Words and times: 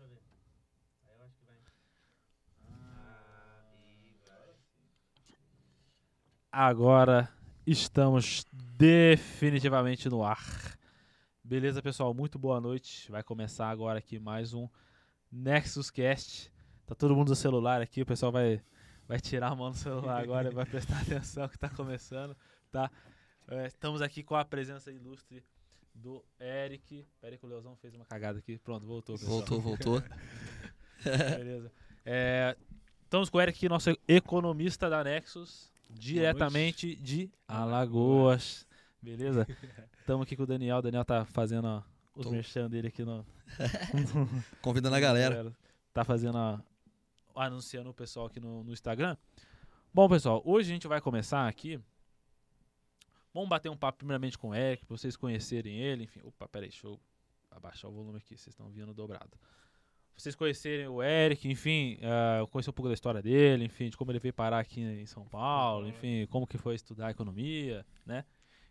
pra 0.00 0.08
ver. 0.08 0.22
Aí 1.08 1.18
eu 1.18 1.24
acho 1.24 1.36
que 1.36 1.44
vai. 1.44 1.56
Agora 6.50 7.28
estamos 7.66 8.46
definitivamente 8.76 10.08
no 10.08 10.24
ar. 10.24 10.78
Beleza, 11.44 11.82
pessoal? 11.82 12.14
Muito 12.14 12.38
boa 12.38 12.60
noite. 12.60 13.10
Vai 13.10 13.22
começar 13.22 13.68
agora 13.68 13.98
aqui 13.98 14.18
mais 14.18 14.54
um 14.54 14.68
Nexus 15.30 15.90
Cast. 15.90 16.50
Tá 16.86 16.94
todo 16.94 17.14
mundo 17.14 17.28
no 17.28 17.36
celular 17.36 17.82
aqui, 17.82 18.02
o 18.02 18.06
pessoal 18.06 18.32
vai, 18.32 18.60
vai 19.06 19.20
tirar 19.20 19.48
a 19.48 19.54
mão 19.54 19.70
do 19.70 19.76
celular 19.76 20.20
agora 20.20 20.48
e 20.48 20.54
vai 20.54 20.64
prestar 20.66 21.00
atenção 21.00 21.48
que 21.48 21.58
tá 21.58 21.68
começando, 21.68 22.36
tá? 22.72 22.90
É, 23.46 23.66
estamos 23.66 24.02
aqui 24.02 24.22
com 24.22 24.34
a 24.34 24.44
presença 24.44 24.90
ilustre 24.90 25.44
do 25.94 26.24
Eric. 26.38 27.06
Pera 27.20 27.34
aí 27.34 27.38
que 27.38 27.44
o 27.44 27.48
Leozão 27.48 27.76
fez 27.76 27.94
uma 27.94 28.04
cagada 28.04 28.38
aqui. 28.38 28.58
Pronto, 28.58 28.86
voltou, 28.86 29.16
pessoal. 29.16 29.38
Voltou, 29.38 29.60
voltou. 29.60 30.02
Beleza. 31.04 31.72
É, 32.04 32.56
estamos 33.04 33.28
com 33.28 33.38
o 33.38 33.40
Eric, 33.40 33.68
nosso 33.68 33.90
economista 34.08 34.88
da 34.88 35.04
Nexus, 35.04 35.70
diretamente 35.90 36.94
de 36.96 37.30
Alagoas. 37.46 38.66
Beleza? 39.02 39.46
Estamos 40.00 40.26
aqui 40.26 40.36
com 40.36 40.42
o 40.42 40.46
Daniel. 40.46 40.78
O 40.78 40.82
Daniel 40.82 41.04
tá 41.04 41.24
fazendo 41.24 41.66
ó, 41.66 41.82
os 42.14 42.26
Tô. 42.26 42.32
merchan 42.32 42.68
dele 42.68 42.88
aqui 42.88 43.04
no. 43.04 43.24
Convidando 44.60 44.96
a 44.96 45.00
galera. 45.00 45.56
Tá 45.92 46.04
fazendo 46.04 46.36
ó, 46.36 46.60
anunciando 47.34 47.90
o 47.90 47.94
pessoal 47.94 48.26
aqui 48.26 48.40
no, 48.40 48.64
no 48.64 48.72
Instagram. 48.72 49.16
Bom, 49.92 50.08
pessoal, 50.08 50.42
hoje 50.44 50.70
a 50.70 50.74
gente 50.74 50.86
vai 50.86 51.00
começar 51.00 51.48
aqui. 51.48 51.80
Vamos 53.32 53.48
bater 53.48 53.68
um 53.70 53.76
papo 53.76 53.98
primeiramente 53.98 54.36
com 54.36 54.50
o 54.50 54.54
Eric, 54.54 54.84
pra 54.84 54.96
vocês 54.96 55.16
conhecerem 55.16 55.76
ele. 55.78 56.04
Enfim, 56.04 56.20
opa, 56.24 56.48
peraí, 56.48 56.68
deixa 56.68 56.86
eu 56.86 56.98
abaixar 57.50 57.90
o 57.90 57.94
volume 57.94 58.18
aqui, 58.18 58.36
vocês 58.36 58.48
estão 58.48 58.68
vindo 58.70 58.92
dobrado. 58.92 59.30
Vocês 60.16 60.34
conhecerem 60.34 60.86
o 60.86 61.02
Eric, 61.02 61.48
enfim, 61.48 61.98
uh, 62.02 62.46
conhecer 62.48 62.68
um 62.70 62.72
pouco 62.74 62.88
da 62.88 62.94
história 62.94 63.22
dele, 63.22 63.64
enfim, 63.64 63.88
de 63.88 63.96
como 63.96 64.10
ele 64.12 64.18
veio 64.18 64.34
parar 64.34 64.58
aqui 64.58 64.80
em 64.82 65.06
São 65.06 65.24
Paulo, 65.24 65.88
enfim, 65.88 66.26
como 66.26 66.46
que 66.46 66.58
foi 66.58 66.74
estudar 66.74 67.10
economia, 67.10 67.86
né? 68.04 68.24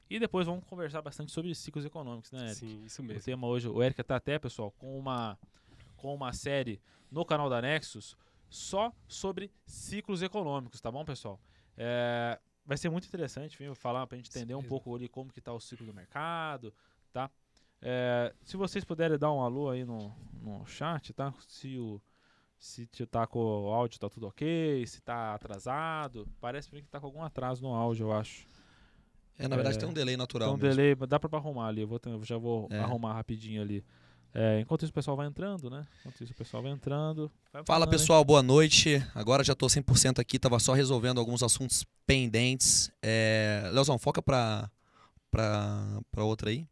E 0.09 0.19
depois 0.19 0.45
vamos 0.45 0.63
conversar 0.66 1.01
bastante 1.01 1.31
sobre 1.31 1.53
ciclos 1.55 1.85
econômicos, 1.85 2.31
né, 2.31 2.45
Eric? 2.45 2.55
Sim, 2.55 2.83
isso 2.83 3.01
O 3.01 3.05
mesmo. 3.05 3.23
tema 3.23 3.47
hoje, 3.47 3.67
o 3.67 3.81
Eric 3.81 4.03
tá 4.03 4.17
até, 4.17 4.38
pessoal, 4.38 4.71
com 4.71 4.97
uma, 4.97 5.39
com 5.97 6.13
uma 6.13 6.33
série 6.33 6.79
no 7.11 7.25
canal 7.25 7.49
da 7.49 7.61
Nexus 7.61 8.16
só 8.49 8.91
sobre 9.07 9.51
ciclos 9.66 10.21
econômicos, 10.21 10.81
tá 10.81 10.91
bom, 10.91 11.03
pessoal? 11.05 11.39
É, 11.77 12.39
vai 12.70 12.78
ser 12.78 12.89
muito 12.89 13.08
interessante, 13.08 13.56
enfim, 13.56 13.73
falar 13.73 14.06
pra 14.06 14.16
gente 14.16 14.30
entender 14.30 14.53
um 14.53 14.59
mesmo. 14.59 14.70
pouco 14.70 14.95
ali 14.95 15.09
como 15.09 15.34
que 15.34 15.42
tá 15.42 15.52
o 15.52 15.59
ciclo 15.59 15.88
do 15.88 15.94
mercado, 15.94 16.72
tá? 17.12 17.30
É, 17.81 18.31
se 18.44 18.56
vocês 18.56 18.86
puderem 18.86 19.17
dar 19.17 19.31
um 19.34 19.42
alô 19.42 19.72
aí 19.72 19.84
no, 19.84 20.14
no 20.39 20.64
chat, 20.67 21.12
tá? 21.12 21.34
Se 21.47 21.78
o 21.80 22.00
se 22.59 22.86
tá 23.09 23.25
com 23.25 23.40
o 23.40 23.73
áudio 23.73 24.00
tá 24.00 24.09
tudo 24.09 24.28
ok, 24.28 24.86
se 24.86 25.02
tá 25.02 25.34
atrasado, 25.34 26.28
parece 26.42 26.70
que 26.70 26.81
tá 26.84 27.00
com 27.00 27.06
algum 27.08 27.23
atraso 27.23 27.64
no 27.64 27.73
áudio, 27.73 28.08
eu 28.08 28.12
acho. 28.14 28.45
É, 29.38 29.47
na 29.47 29.56
verdade 29.56 29.78
É, 29.78 29.80
tem 29.80 29.90
um 29.90 29.94
delay 29.94 30.17
natural 30.17 30.50
Então, 30.50 30.58
mesmo. 30.58 30.75
delay, 30.75 30.95
dá 31.08 31.17
pra 31.20 31.40
arrumar 31.40 31.67
ali. 31.70 31.81
Eu 31.81 31.88
vou, 31.88 32.00
já 32.23 32.38
vou 32.38 32.67
É. 32.70 32.80
arrumar 32.80 33.14
rapidinho 33.14 33.62
ali. 33.62 33.84
É, 34.33 34.59
enquanto 34.59 34.83
isso, 34.83 34.91
o 34.91 34.94
pessoal 34.94 35.17
vai 35.17 35.27
entrando, 35.27 35.69
né? 35.69 35.88
Enquanto 36.02 36.23
isso, 36.23 36.31
o 36.33 36.35
pessoal 36.35 36.61
vai 36.61 36.72
entrando. 36.72 37.31
Vai 37.52 37.63
Fala 37.63 37.66
falando, 37.66 37.94
hein? 37.94 37.99
pessoal, 37.99 38.23
boa 38.23 38.44
noite. 38.44 39.03
Agora 39.16 39.44
já 39.44 39.55
tô 39.55 39.66
100% 39.67 40.19
aqui, 40.19 40.38
tava 40.38 40.59
só 40.59 40.73
resolvendo 40.73 41.19
alguns 41.19 41.41
assuntos 41.41 41.83
pendentes. 42.05 42.91
É... 43.02 43.69
Leozão, 43.73 43.97
foca 43.97 44.22
pra, 44.22 44.69
pra, 45.31 46.00
pra 46.11 46.23
outra 46.23 46.52
aí. 46.52 46.67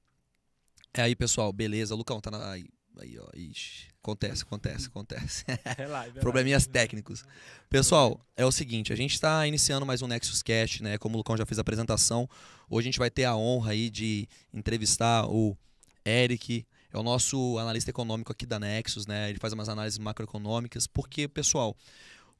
É 0.93 1.01
aí, 1.01 1.15
pessoal, 1.15 1.51
beleza. 1.51 1.95
Lucão, 1.95 2.21
tá 2.21 2.29
na. 2.29 2.51
Aí, 2.51 2.65
aí 2.99 3.17
ó. 3.19 3.27
Ixi. 3.35 3.87
Acontece, 4.01 4.43
acontece, 4.43 4.87
acontece. 4.87 5.43
É 5.77 5.85
live, 5.85 6.17
é 6.17 6.21
Probleminhas 6.21 6.63
live. 6.63 6.71
técnicos. 6.71 7.25
Pessoal, 7.69 8.21
é 8.37 8.45
o 8.45 8.51
seguinte, 8.51 8.93
a 8.93 8.95
gente 8.95 9.13
está 9.13 9.45
iniciando 9.45 9.85
mais 9.85 10.01
um 10.01 10.07
Nexus 10.07 10.41
Cast, 10.41 10.81
né? 10.81 10.97
Como 10.97 11.15
o 11.15 11.17
Lucão 11.17 11.35
já 11.35 11.45
fez 11.45 11.57
a 11.57 11.61
apresentação, 11.61 12.29
hoje 12.69 12.87
a 12.87 12.89
gente 12.91 12.99
vai 12.99 13.09
ter 13.09 13.25
a 13.25 13.35
honra 13.35 13.71
aí 13.71 13.89
de 13.89 14.25
entrevistar 14.53 15.27
o 15.27 15.57
Eric, 16.05 16.65
é 16.91 16.97
o 16.97 17.03
nosso 17.03 17.57
analista 17.57 17.89
econômico 17.89 18.31
aqui 18.31 18.45
da 18.45 18.59
Nexus, 18.59 19.05
né? 19.05 19.29
Ele 19.29 19.39
faz 19.39 19.53
umas 19.53 19.69
análises 19.69 19.99
macroeconômicas, 19.99 20.87
porque, 20.87 21.27
pessoal, 21.27 21.75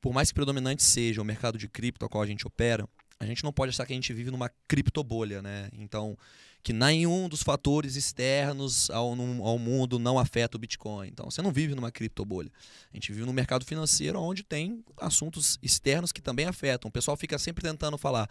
por 0.01 0.13
mais 0.13 0.29
que 0.29 0.35
predominante 0.35 0.83
seja 0.83 1.21
o 1.21 1.25
mercado 1.25 1.57
de 1.57 1.67
cripto 1.67 2.05
a 2.05 2.09
qual 2.09 2.23
a 2.23 2.27
gente 2.27 2.47
opera, 2.47 2.87
a 3.19 3.25
gente 3.25 3.43
não 3.43 3.51
pode 3.51 3.69
achar 3.69 3.85
que 3.85 3.93
a 3.93 3.95
gente 3.95 4.13
vive 4.13 4.31
numa 4.31 4.49
criptobolha, 4.67 5.41
né? 5.41 5.69
Então, 5.73 6.17
que 6.63 6.73
nenhum 6.73 7.27
dos 7.29 7.41
fatores 7.41 7.95
externos 7.95 8.89
ao, 8.89 9.09
ao 9.43 9.57
mundo 9.57 9.97
não 9.97 10.19
afeta 10.19 10.57
o 10.57 10.59
Bitcoin. 10.59 11.07
Então, 11.07 11.29
você 11.29 11.41
não 11.41 11.51
vive 11.51 11.73
numa 11.73 11.91
criptobolha. 11.91 12.51
A 12.91 12.95
gente 12.95 13.11
vive 13.11 13.25
num 13.25 13.33
mercado 13.33 13.65
financeiro 13.65 14.19
onde 14.19 14.43
tem 14.43 14.83
assuntos 14.97 15.57
externos 15.63 16.11
que 16.11 16.21
também 16.21 16.45
afetam. 16.45 16.89
O 16.89 16.91
pessoal 16.91 17.17
fica 17.17 17.39
sempre 17.39 17.63
tentando 17.63 17.97
falar: 17.97 18.29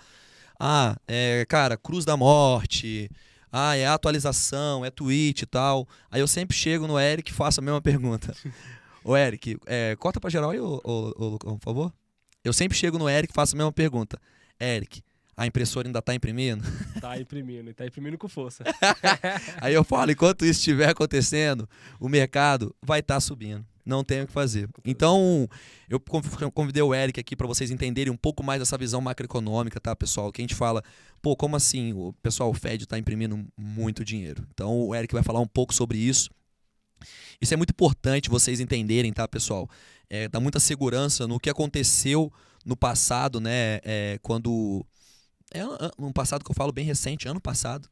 ah, 0.58 0.96
é, 1.08 1.44
cara, 1.48 1.76
cruz 1.76 2.04
da 2.04 2.16
morte, 2.16 3.10
ah, 3.52 3.76
é 3.76 3.86
atualização, 3.86 4.84
é 4.84 4.90
tweet 4.90 5.42
e 5.42 5.46
tal. 5.46 5.88
Aí 6.10 6.20
eu 6.20 6.28
sempre 6.28 6.56
chego 6.56 6.86
no 6.86 6.98
Eric 6.98 7.30
e 7.30 7.34
faço 7.34 7.60
a 7.60 7.62
mesma 7.62 7.80
pergunta. 7.80 8.34
Ô, 9.04 9.16
Eric, 9.16 9.56
é, 9.66 9.94
corta 9.96 10.20
pra 10.20 10.28
geral 10.28 10.50
aí, 10.50 10.58
ô, 10.58 10.80
ô, 10.82 11.12
ô, 11.16 11.28
Lucão, 11.28 11.56
por 11.58 11.64
favor. 11.64 11.92
Eu 12.42 12.52
sempre 12.52 12.76
chego 12.76 12.98
no 12.98 13.08
Eric 13.08 13.32
e 13.32 13.34
faço 13.34 13.54
a 13.54 13.58
mesma 13.58 13.72
pergunta. 13.72 14.20
Eric, 14.60 15.00
a 15.36 15.46
impressora 15.46 15.86
ainda 15.86 16.02
tá 16.02 16.14
imprimindo? 16.14 16.64
Tá 17.00 17.20
imprimindo, 17.20 17.70
e 17.70 17.74
tá 17.74 17.86
imprimindo 17.86 18.18
com 18.18 18.26
força. 18.26 18.64
Aí 19.60 19.74
eu 19.74 19.84
falo, 19.84 20.10
enquanto 20.10 20.44
isso 20.44 20.58
estiver 20.58 20.88
acontecendo, 20.88 21.68
o 22.00 22.08
mercado 22.08 22.74
vai 22.82 22.98
estar 22.98 23.20
subindo. 23.20 23.64
Não 23.86 24.02
tem 24.02 24.22
o 24.22 24.26
que 24.26 24.32
fazer. 24.32 24.68
Então, 24.84 25.48
eu 25.88 26.00
conv- 26.00 26.50
convidei 26.52 26.82
o 26.82 26.92
Eric 26.92 27.20
aqui 27.20 27.36
para 27.36 27.46
vocês 27.46 27.70
entenderem 27.70 28.12
um 28.12 28.16
pouco 28.16 28.42
mais 28.42 28.58
dessa 28.58 28.76
visão 28.76 29.00
macroeconômica, 29.00 29.78
tá, 29.78 29.94
pessoal? 29.94 30.32
Que 30.32 30.42
a 30.42 30.44
gente 30.44 30.56
fala, 30.56 30.82
pô, 31.22 31.36
como 31.36 31.54
assim? 31.54 31.92
O 31.92 32.12
pessoal, 32.14 32.50
o 32.50 32.54
Fed 32.54 32.82
está 32.82 32.98
imprimindo 32.98 33.46
muito 33.56 34.04
dinheiro. 34.04 34.44
Então, 34.52 34.76
o 34.76 34.92
Eric 34.92 35.14
vai 35.14 35.22
falar 35.22 35.38
um 35.38 35.46
pouco 35.46 35.72
sobre 35.72 35.98
isso. 35.98 36.28
Isso 37.40 37.54
é 37.54 37.56
muito 37.56 37.70
importante 37.70 38.28
vocês 38.28 38.58
entenderem, 38.58 39.12
tá, 39.12 39.28
pessoal? 39.28 39.70
É, 40.10 40.28
dá 40.28 40.40
muita 40.40 40.58
segurança 40.58 41.28
no 41.28 41.38
que 41.38 41.48
aconteceu 41.48 42.32
no 42.64 42.76
passado, 42.76 43.40
né? 43.40 43.78
É, 43.84 44.18
quando. 44.20 44.84
É 45.54 45.62
um 45.96 46.10
passado 46.10 46.44
que 46.44 46.50
eu 46.50 46.54
falo 46.54 46.72
bem 46.72 46.84
recente, 46.84 47.28
ano 47.28 47.40
passado 47.40 47.88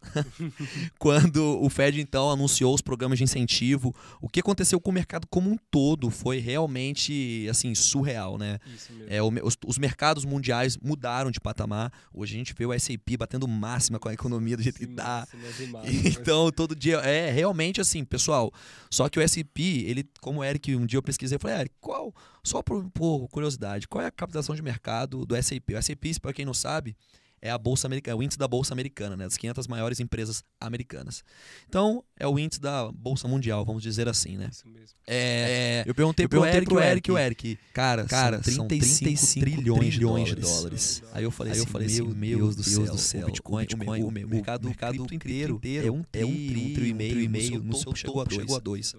quando 0.99 1.63
o 1.63 1.71
Fed 1.71 2.01
então 2.01 2.29
anunciou 2.29 2.75
os 2.75 2.81
programas 2.81 3.17
de 3.17 3.23
incentivo, 3.23 3.95
o 4.21 4.29
que 4.29 4.41
aconteceu 4.41 4.81
com 4.81 4.91
o 4.91 4.93
mercado 4.93 5.25
como 5.29 5.49
um 5.49 5.57
todo 5.71 6.11
foi 6.11 6.41
realmente 6.41 7.47
assim 7.49 7.73
surreal, 7.73 8.37
né? 8.39 8.59
Isso 8.75 8.93
mesmo. 8.93 9.07
É, 9.09 9.23
o 9.23 9.31
os, 9.47 9.57
os 9.67 9.79
mercados 9.79 10.25
mundiais 10.25 10.77
mudaram 10.77 11.31
de 11.31 11.41
patamar. 11.41 11.93
Hoje 12.13 12.35
a 12.35 12.39
gente 12.39 12.55
vê 12.57 12.67
o 12.67 12.73
S&P 12.73 13.17
batendo 13.17 13.47
máxima 13.47 13.99
com 13.99 14.09
a 14.09 14.15
economia 14.15 14.57
do 14.57 14.63
jeito 14.63 14.79
que 14.79 14.87
Sim, 14.87 14.95
tá. 14.95 15.27
Então, 16.05 16.51
todo 16.51 16.75
dia 16.75 16.97
é 16.99 17.31
realmente 17.31 17.81
assim, 17.81 18.05
pessoal. 18.05 18.53
Só 18.91 19.09
que 19.09 19.19
o 19.19 19.23
S&P, 19.23 19.63
ele, 19.87 20.09
como 20.21 20.41
o 20.41 20.45
Eric, 20.45 20.75
um 20.75 20.87
dia 20.87 20.99
eu 20.99 21.03
pesquisei, 21.03 21.37
eu 21.37 21.41
falei, 21.41 21.59
Eric, 21.61 21.75
qual, 21.81 22.15
só 22.43 22.63
por, 22.63 22.89
por 22.91 23.29
curiosidade, 23.29 23.87
qual 23.87 24.03
é 24.03 24.07
a 24.07 24.11
captação 24.11 24.55
de 24.55 24.63
mercado 24.63 25.25
do 25.25 25.37
S&P? 25.37 25.75
O 25.75 25.79
S&P, 25.79 26.13
para 26.21 26.33
quem 26.33 26.45
não 26.45 26.55
sabe, 26.55 26.97
é 27.45 27.51
a 27.51 27.59
bolsa 27.59 27.87
americana, 27.87 28.17
é 28.17 28.19
o 28.19 28.23
índice 28.23 28.39
da 28.39 28.49
bolsa 28.49 28.73
americana, 28.73 29.19
né, 29.19 29.25
das 29.25 29.37
500 29.37 29.67
maiores 29.67 30.01
empresas 30.01 30.43
americanas. 30.59 31.23
Então, 31.69 32.03
é 32.19 32.27
o 32.27 32.39
índice 32.39 32.59
da 32.59 32.91
bolsa 32.91 33.29
mundial, 33.29 33.67
vamos 33.67 33.83
dizer 33.83 34.09
assim, 34.09 34.39
né? 34.39 34.49
Isso 34.51 34.67
mesmo. 34.67 34.97
É, 35.07 35.85
eu 35.87 35.95
perguntei 35.95 36.25
eu 36.25 36.29
pro 36.31 36.41
perguntei 36.41 36.57
Eric, 36.57 36.69
pro 36.71 36.77
o 36.77 36.81
Eric, 36.81 36.91
Eric, 36.91 37.13
o 37.13 37.19
Eric, 37.19 37.59
cara, 37.75 38.07
cara, 38.07 38.43
são 38.43 38.55
são 38.55 38.67
35, 38.67 39.05
35 39.05 39.45
trilhões, 39.45 39.85
de 39.85 39.91
trilhões 39.91 40.29
de 40.31 40.35
dólares. 40.37 41.01
dólares. 41.01 41.03
Aí 41.13 41.25
eu 41.25 41.31
falei, 41.31 41.53
Aí 41.53 41.59
eu 41.59 41.65
assim, 41.65 41.73
falei 41.73 41.89
meu, 41.89 42.07
assim, 42.07 42.19
Deus, 42.19 42.57
do 42.57 42.63
céu, 42.65 42.97
céu, 42.97 43.23
o 43.25 43.27
Bitcoin, 43.27 43.65
o, 43.65 43.77
Bitcoin, 43.77 44.03
o, 44.03 44.07
o 44.07 44.11
mercado, 44.11 44.65
o 44.65 44.69
mercado 44.69 45.15
inteiro, 45.15 45.57
inteiro 45.57 45.87
é 45.87 45.91
um 45.91 46.03
é 46.15 46.25
um 46.25 46.33
tri, 46.33 46.47
tri, 46.47 46.71
um 46.71 46.75
tri 46.75 46.89
e 46.89 46.95
meio, 46.95 47.29
meio, 47.29 47.59
no 47.59 47.65
no 47.65 47.75
seu 47.75 47.93
topo 47.93 47.99
chegou 47.99 48.23
a 48.23 48.25
dois. 48.25 48.41
chegou 48.41 48.57
a 48.57 48.61
dois. 48.61 48.95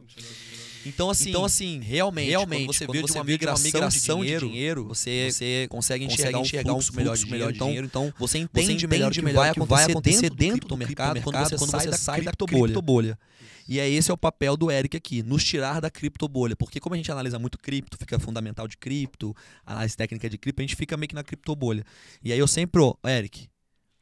Então 0.86 1.10
assim, 1.10 1.30
então, 1.30 1.46
assim 1.46 1.80
realmente, 1.80 2.30
realmente, 2.30 2.66
quando 2.66 2.74
você 2.74 2.86
quando 2.86 2.96
vê 2.96 3.02
de 3.02 3.08
você 3.08 3.18
uma 3.18 3.24
vê 3.24 3.38
de 3.38 3.46
uma 3.46 3.54
migração, 3.54 3.66
migração 3.66 4.20
de 4.20 4.26
de 4.26 4.28
dinheiro, 4.28 4.48
dinheiro, 4.48 4.84
você, 4.86 5.30
você 5.32 5.68
consegue 5.70 6.06
enxergar, 6.06 6.38
consegue 6.38 6.38
um, 6.38 6.42
enxergar 6.42 6.72
um 6.74 6.76
fluxo 6.76 6.96
melhor 6.96 7.16
de 7.16 7.22
fluxo 7.22 7.66
dinheiro. 7.66 7.88
Então, 7.88 8.14
você 8.20 8.36
você 8.36 8.40
entende 8.40 8.88
melhor 8.88 9.12
o 9.12 9.54
que 9.54 9.66
vai 9.66 9.84
acontecer 9.86 10.30
dentro 10.30 10.68
do 10.68 10.78
mercado 10.78 11.22
quando 11.22 11.38
você, 11.40 11.58
quando 11.58 11.72
sai, 11.72 11.88
da 11.88 11.98
sai 11.98 12.22
da 12.22 12.32
criptobolha. 12.32 12.64
criptobolha. 12.64 13.20
E 13.68 13.80
é 13.80 13.90
esse 13.90 14.12
é 14.12 14.14
o 14.14 14.18
papel 14.18 14.56
do 14.56 14.70
Eric 14.70 14.96
aqui, 14.96 15.24
nos 15.24 15.44
tirar 15.44 15.82
da 15.82 15.90
criptobolha. 15.90 16.56
Porque 16.56 16.80
como 16.80 16.94
a 16.94 16.98
gente 16.98 17.12
analisa 17.12 17.40
muito 17.40 17.58
cripto, 17.58 17.98
fica 17.98 18.20
fundamental 18.20 18.68
de 18.68 18.78
cripto, 18.78 19.36
análise 19.66 19.98
técnica 19.98 20.30
de 20.30 20.38
cripto, 20.38 20.62
a 20.62 20.64
gente 20.64 20.76
fica 20.76 20.96
meio 20.96 21.10
que 21.10 21.16
na 21.16 21.24
criptobolha. 21.24 21.84
E 22.24 22.32
aí 22.32 22.38
eu 22.38 22.48
sempre, 22.48 22.82
ó, 22.82 22.94
Eric, 23.08 23.48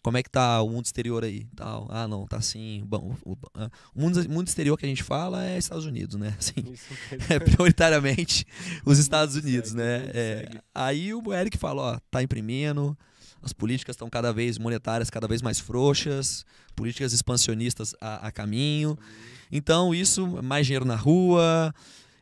como 0.04 0.18
é 0.18 0.22
que 0.22 0.30
tá 0.30 0.62
o 0.62 0.70
mundo 0.70 0.86
exterior 0.86 1.24
aí? 1.24 1.48
Tal. 1.56 1.88
Ah, 1.90 2.08
não, 2.08 2.28
tá 2.28 2.38
assim. 2.38 2.84
Bom, 2.86 3.16
o, 3.26 3.38
ah, 3.56 3.70
o 3.96 4.02
mundo, 4.02 4.20
o 4.20 4.30
mundo 4.30 4.48
exterior 4.50 4.78
que 4.78 4.86
a 4.86 4.90
gente 4.90 5.02
fala 5.02 5.46
é 5.46 5.58
Estados 5.58 5.86
Unidos, 5.86 6.20
né? 6.20 6.36
Assim, 6.38 6.54
é 7.34 7.40
prioritariamente 7.40 8.46
os 8.86 9.00
Estados 9.00 9.36
Mundo 9.36 9.46
Unidos, 9.46 9.72
segue, 9.72 9.82
né? 9.82 10.12
mundo 10.12 10.12
É, 10.14 10.50
aí 10.76 11.14
o 11.14 11.34
Eric 11.34 11.58
fala, 11.58 11.82
ó, 11.82 12.00
tá 12.12 12.22
imprimindo, 12.22 12.98
as 13.42 13.54
políticas 13.54 13.96
estão 13.96 14.10
cada 14.10 14.34
vez 14.34 14.58
monetárias 14.58 15.10
cada 15.10 15.28
vez 15.28 15.42
mais 15.42 15.58
frouxas, 15.58 16.46
políticas 16.76 17.14
expansionistas 17.14 17.96
a, 18.02 18.28
a 18.28 18.32
caminho. 18.32 19.00
Então 19.50 19.96
isso, 19.96 20.28
mais 20.44 20.66
dinheiro 20.66 20.86
na 20.86 20.98
rua. 20.98 21.74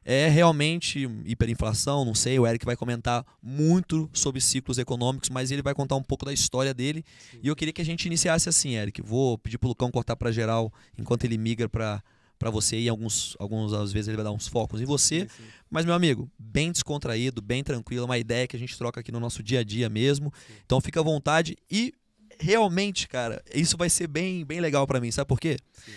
É 0.04 0.28
realmente 0.28 1.08
hiperinflação, 1.26 2.04
não 2.04 2.16
sei, 2.16 2.40
o 2.40 2.48
Eric 2.48 2.66
vai 2.66 2.76
comentar 2.76 3.26
muito 3.42 4.10
sobre 4.12 4.42
ciclos 4.42 4.78
econômicos, 4.78 5.30
mas 5.30 5.52
ele 5.52 5.62
vai 5.62 5.76
contar 5.76 5.96
um 5.96 6.04
pouco 6.04 6.26
da 6.26 6.34
história 6.34 6.74
dele. 6.74 7.06
E 7.42 7.48
eu 7.48 7.56
queria 7.56 7.72
que 7.72 7.82
a 7.82 7.86
gente 7.86 8.06
iniciasse 8.06 8.50
assim, 8.50 8.76
Eric. 8.76 9.02
Vou 9.02 9.38
pedir 9.38 9.58
pro 9.58 9.70
Lucão 9.70 9.92
cortar 9.92 10.16
para 10.16 10.32
geral 10.32 10.74
enquanto 10.98 11.24
ele 11.26 11.38
migra 11.38 11.70
para 11.70 12.04
para 12.40 12.50
você 12.50 12.80
e 12.80 12.90
alguns 12.90 13.38
alguns 13.38 13.72
às 13.72 13.94
vezes 13.94 14.08
ele 14.08 14.18
vai 14.18 14.24
dar 14.24 14.32
uns 14.32 14.48
focos 14.48 14.82
em 14.82 14.86
você. 14.86 15.22
Sim, 15.22 15.28
sim. 15.28 15.44
Mas 15.70 15.86
meu 15.86 15.94
amigo, 15.94 16.28
bem 16.40 16.72
descontraído, 16.72 17.40
bem 17.40 17.64
tranquilo, 17.64 18.06
uma 18.06 18.18
ideia 18.18 18.48
que 18.48 18.56
a 18.56 18.60
gente 18.60 18.76
troca 18.76 19.00
aqui 19.00 19.12
no 19.12 19.20
nosso 19.20 19.44
dia 19.44 19.60
a 19.60 19.64
dia 19.64 19.88
mesmo. 19.88 20.34
Sim. 20.48 20.54
Então 20.66 20.82
fica 20.82 21.00
à 21.00 21.04
vontade 21.04 21.56
e 21.70 21.94
realmente, 22.40 23.08
cara, 23.08 23.44
isso 23.54 23.78
vai 23.78 23.92
ser 23.92 24.08
bem 24.08 24.44
bem 24.44 24.60
legal 24.60 24.88
para 24.88 25.00
mim, 25.00 25.12
sabe 25.12 25.28
por 25.28 25.40
quê? 25.40 25.58
Sim. 25.86 25.92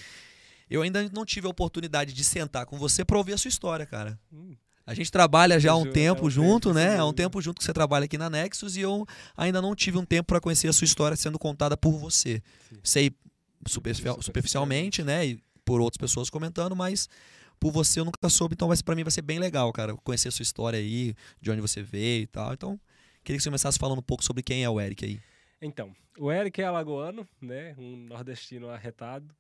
Eu 0.70 0.82
ainda 0.82 1.08
não 1.12 1.25
tive 1.25 1.46
a 1.46 1.50
oportunidade 1.50 2.12
de 2.12 2.25
sentar 2.25 2.66
com 2.66 2.78
você 2.78 3.05
para 3.05 3.16
ouvir 3.19 3.32
a 3.34 3.38
sua 3.38 3.49
história, 3.49 3.84
cara. 3.87 4.19
Hum, 4.32 4.56
A 4.87 4.93
gente 4.94 5.11
trabalha 5.11 5.58
já 5.58 5.72
há 5.72 5.76
um 5.76 5.84
Ju- 5.87 5.93
tempo 5.93 6.22
é 6.22 6.26
um 6.26 6.31
junto, 6.31 6.69
tempo, 6.69 6.75
né? 6.75 6.99
Há 6.99 7.06
um 7.06 7.12
tempo 7.12 7.40
junto 7.40 7.58
que 7.58 7.64
você 7.64 7.72
trabalha 7.72 8.05
aqui 8.05 8.19
na 8.19 8.28
Nexus 8.28 8.76
e 8.76 8.81
eu 8.82 9.06
ainda 9.37 9.62
não 9.62 9.75
tive 9.75 9.96
um 9.99 10.05
tempo 10.05 10.26
para 10.26 10.40
conhecer 10.40 10.69
a 10.69 10.72
sua 10.75 10.84
história 10.84 11.16
sendo 11.16 11.38
contada 11.38 11.76
por 11.76 11.93
você. 11.99 12.43
Sim. 12.69 12.78
Sei 12.82 13.16
superficial- 13.66 14.20
Superficialmente. 14.22 15.02
né? 15.02 15.26
E 15.26 15.40
por 15.64 15.81
outras 15.81 15.96
pessoas 15.99 16.28
comentando, 16.28 16.76
mas 16.76 17.08
por 17.58 17.72
você 17.72 18.00
eu 18.00 18.05
nunca 18.05 18.28
soube, 18.28 18.52
então 18.55 18.69
para 18.84 18.94
mim 18.94 19.02
vai 19.05 19.11
ser 19.11 19.22
bem 19.22 19.38
legal, 19.38 19.72
cara, 19.72 19.94
conhecer 19.99 20.28
a 20.28 20.31
sua 20.31 20.43
história 20.43 20.78
aí, 20.78 21.14
de 21.40 21.50
onde 21.50 21.61
você 21.62 21.82
veio 21.82 22.22
e 22.25 22.26
tal. 22.26 22.52
Então, 22.52 22.78
queria 23.22 23.38
que 23.38 23.43
você 23.43 23.49
começasse 23.49 23.78
falando 23.78 24.00
um 24.00 24.02
pouco 24.02 24.22
sobre 24.22 24.43
quem 24.43 24.62
é 24.64 24.69
o 24.69 24.78
Eric 24.78 25.02
aí. 25.05 25.19
Então, 25.62 25.94
o 26.19 26.31
Eric 26.31 26.61
é 26.61 26.64
alagoano, 26.66 27.26
né? 27.40 27.75
Um 27.78 27.96
nordestino 27.96 28.69
arretado. 28.69 29.34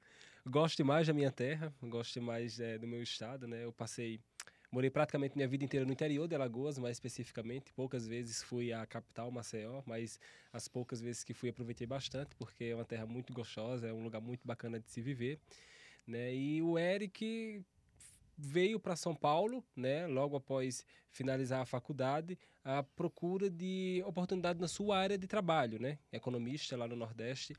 Gosto 0.46 0.76
demais 0.76 1.06
da 1.06 1.14
minha 1.14 1.32
terra, 1.32 1.72
gosto 1.82 2.12
demais 2.12 2.60
eh, 2.60 2.76
do 2.76 2.86
meu 2.86 3.02
estado, 3.02 3.48
né? 3.48 3.64
Eu 3.64 3.72
passei, 3.72 4.20
morei 4.70 4.90
praticamente 4.90 5.34
minha 5.34 5.48
vida 5.48 5.64
inteira 5.64 5.86
no 5.86 5.92
interior 5.92 6.28
de 6.28 6.34
Alagoas, 6.34 6.78
mais 6.78 6.96
especificamente. 6.96 7.72
Poucas 7.72 8.06
vezes 8.06 8.42
fui 8.42 8.70
à 8.70 8.84
capital, 8.84 9.30
Maceió, 9.30 9.82
mas 9.86 10.20
as 10.52 10.68
poucas 10.68 11.00
vezes 11.00 11.24
que 11.24 11.32
fui 11.32 11.48
aproveitei 11.48 11.86
bastante, 11.86 12.36
porque 12.36 12.64
é 12.64 12.74
uma 12.74 12.84
terra 12.84 13.06
muito 13.06 13.32
gostosa, 13.32 13.88
é 13.88 13.92
um 13.92 14.02
lugar 14.04 14.20
muito 14.20 14.46
bacana 14.46 14.78
de 14.78 14.90
se 14.90 15.00
viver, 15.00 15.40
né? 16.06 16.34
E 16.34 16.60
o 16.60 16.78
Eric 16.78 17.64
veio 18.36 18.78
para 18.78 18.96
São 18.96 19.14
Paulo, 19.14 19.64
né? 19.74 20.06
Logo 20.06 20.36
após 20.36 20.84
finalizar 21.10 21.62
a 21.62 21.66
faculdade, 21.66 22.38
à 22.62 22.82
procura 22.82 23.48
de 23.48 24.02
oportunidade 24.06 24.60
na 24.60 24.68
sua 24.68 24.98
área 24.98 25.16
de 25.16 25.26
trabalho, 25.26 25.78
né? 25.80 25.98
Economista 26.12 26.76
lá 26.76 26.86
no 26.86 26.96
Nordeste, 26.96 27.56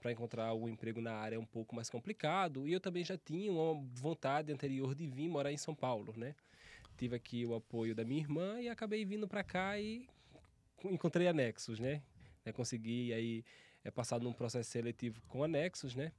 para 0.00 0.12
encontrar 0.12 0.54
um 0.54 0.68
emprego 0.68 1.00
na 1.00 1.12
área 1.12 1.36
é 1.36 1.38
um 1.38 1.44
pouco 1.44 1.74
mais 1.74 1.90
complicado. 1.90 2.66
E 2.66 2.72
eu 2.72 2.80
também 2.80 3.04
já 3.04 3.18
tinha 3.18 3.52
uma 3.52 3.74
vontade 3.94 4.52
anterior 4.52 4.94
de 4.94 5.06
vir 5.06 5.28
morar 5.28 5.52
em 5.52 5.56
São 5.56 5.74
Paulo, 5.74 6.14
né? 6.16 6.34
Tive 6.96 7.14
aqui 7.16 7.44
o 7.44 7.54
apoio 7.54 7.94
da 7.94 8.04
minha 8.04 8.20
irmã 8.20 8.60
e 8.60 8.68
acabei 8.68 9.04
vindo 9.04 9.28
para 9.28 9.44
cá 9.44 9.78
e 9.78 10.08
co- 10.76 10.90
encontrei 10.90 11.28
a 11.28 11.32
Nexus, 11.32 11.78
né? 11.78 12.02
né? 12.44 12.52
Consegui 12.52 13.12
aí 13.12 13.44
é, 13.84 13.92
num 14.20 14.32
processo 14.32 14.70
seletivo 14.70 15.20
com 15.28 15.44
a 15.44 15.48
Nexus, 15.48 15.94
né? 15.94 16.12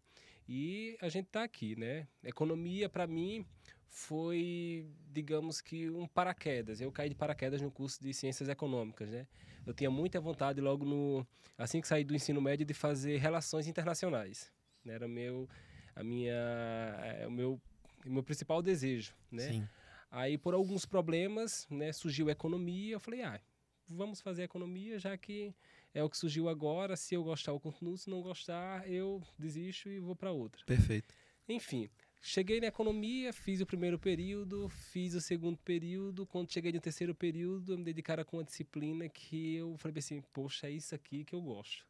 E 0.47 0.97
a 1.01 1.09
gente 1.09 1.27
está 1.27 1.43
aqui, 1.43 1.75
né? 1.75 2.07
Economia 2.23 2.87
para 2.89 3.05
mim 3.05 3.45
foi, 3.89 4.87
digamos 5.11 5.61
que, 5.61 5.89
um 5.89 6.07
paraquedas. 6.07 6.79
Eu 6.79 6.91
caí 6.91 7.09
de 7.09 7.15
paraquedas 7.15 7.61
no 7.61 7.71
curso 7.71 8.01
de 8.01 8.13
Ciências 8.13 8.47
Econômicas, 8.47 9.09
né? 9.09 9.27
Eu 9.65 9.73
tinha 9.73 9.89
muita 9.89 10.21
vontade 10.21 10.61
logo 10.61 10.85
no 10.85 11.25
assim 11.57 11.81
que 11.81 11.87
saí 11.87 12.03
do 12.03 12.15
ensino 12.15 12.39
médio 12.39 12.65
de 12.65 12.73
fazer 12.73 13.17
relações 13.17 13.67
internacionais. 13.67 14.51
né? 14.85 14.93
Era 14.93 15.07
meu 15.07 15.49
a 15.95 16.03
minha 16.03 16.33
é, 16.33 17.25
o 17.27 17.31
meu 17.31 17.59
meu 18.05 18.23
principal 18.23 18.61
desejo, 18.61 19.13
né? 19.31 19.51
Sim. 19.51 19.67
Aí 20.09 20.37
por 20.37 20.53
alguns 20.53 20.85
problemas, 20.85 21.67
né, 21.69 21.91
surgiu 21.91 22.29
economia, 22.29 22.93
eu 22.93 22.99
falei: 22.99 23.21
"Ah, 23.23 23.39
vamos 23.87 24.21
fazer 24.21 24.43
economia, 24.43 24.97
já 24.99 25.17
que 25.17 25.53
é 25.93 26.03
o 26.03 26.09
que 26.09 26.17
surgiu 26.17 26.47
agora, 26.47 26.95
se 26.95 27.15
eu 27.15 27.23
gostar 27.23 27.51
eu 27.51 27.59
continuo, 27.59 27.97
se 27.97 28.09
não 28.09 28.21
gostar 28.21 28.87
eu 28.89 29.21
desisto 29.37 29.89
e 29.89 29.99
vou 29.99 30.15
para 30.15 30.31
outra". 30.31 30.63
Perfeito. 30.65 31.13
Enfim, 31.47 31.89
cheguei 32.21 32.59
na 32.59 32.67
economia, 32.67 33.31
fiz 33.31 33.61
o 33.61 33.65
primeiro 33.65 33.97
período, 33.97 34.69
fiz 34.69 35.13
o 35.13 35.21
segundo 35.21 35.57
período. 35.59 36.25
Quando 36.25 36.51
cheguei 36.51 36.71
no 36.71 36.79
terceiro 36.79 37.15
período, 37.15 37.73
eu 37.73 37.77
me 37.77 37.83
dedicara 37.83 38.25
com 38.25 38.37
uma 38.37 38.43
disciplina 38.43 39.07
que 39.07 39.55
eu 39.55 39.75
falei 39.77 39.99
assim: 39.99 40.21
poxa, 40.33 40.67
é 40.67 40.71
isso 40.71 40.93
aqui 40.93 41.23
que 41.23 41.33
eu 41.33 41.41
gosto. 41.41 41.85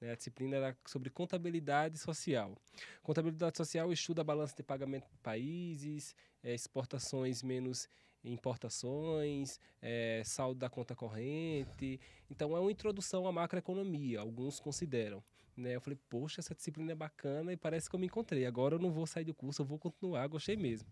Né, 0.00 0.12
A 0.12 0.14
disciplina 0.14 0.56
era 0.56 0.76
sobre 0.86 1.10
contabilidade 1.10 1.98
social. 1.98 2.56
Contabilidade 3.02 3.56
social 3.56 3.92
estuda 3.92 4.22
a 4.22 4.24
balança 4.24 4.54
de 4.56 4.62
pagamento 4.62 5.08
de 5.10 5.18
países, 5.18 6.16
eh, 6.42 6.54
exportações 6.54 7.42
menos 7.42 7.88
importações, 8.22 9.58
eh, 9.80 10.22
saldo 10.24 10.58
da 10.58 10.68
conta 10.68 10.94
corrente. 10.94 12.00
Então, 12.30 12.56
é 12.56 12.60
uma 12.60 12.70
introdução 12.70 13.26
à 13.26 13.32
macroeconomia, 13.32 14.20
alguns 14.20 14.60
consideram 14.60 15.22
né? 15.56 15.76
Eu 15.76 15.80
falei, 15.80 15.98
poxa, 16.08 16.40
essa 16.40 16.54
disciplina 16.54 16.92
é 16.92 16.94
bacana 16.94 17.52
e 17.52 17.56
parece 17.56 17.88
que 17.88 17.94
eu 17.94 18.00
me 18.00 18.06
encontrei. 18.06 18.46
Agora 18.46 18.74
eu 18.76 18.78
não 18.78 18.90
vou 18.90 19.06
sair 19.06 19.24
do 19.24 19.34
curso, 19.34 19.62
eu 19.62 19.66
vou 19.66 19.78
continuar, 19.78 20.26
gostei 20.26 20.56
mesmo. 20.56 20.88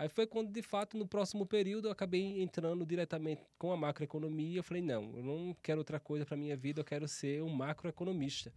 Aí 0.00 0.08
foi 0.08 0.26
quando, 0.26 0.50
de 0.50 0.62
fato, 0.62 0.96
no 0.96 1.06
próximo 1.06 1.44
período, 1.44 1.88
eu 1.88 1.92
acabei 1.92 2.40
entrando 2.40 2.86
diretamente 2.86 3.42
com 3.58 3.70
a 3.70 3.76
macroeconomia. 3.76 4.58
Eu 4.58 4.64
falei, 4.64 4.82
não, 4.82 5.14
eu 5.14 5.22
não 5.22 5.54
quero 5.62 5.78
outra 5.78 6.00
coisa 6.00 6.24
para 6.24 6.38
minha 6.38 6.56
vida, 6.56 6.80
eu 6.80 6.84
quero 6.84 7.06
ser 7.06 7.42
um 7.42 7.50
macroeconomista. 7.50 8.50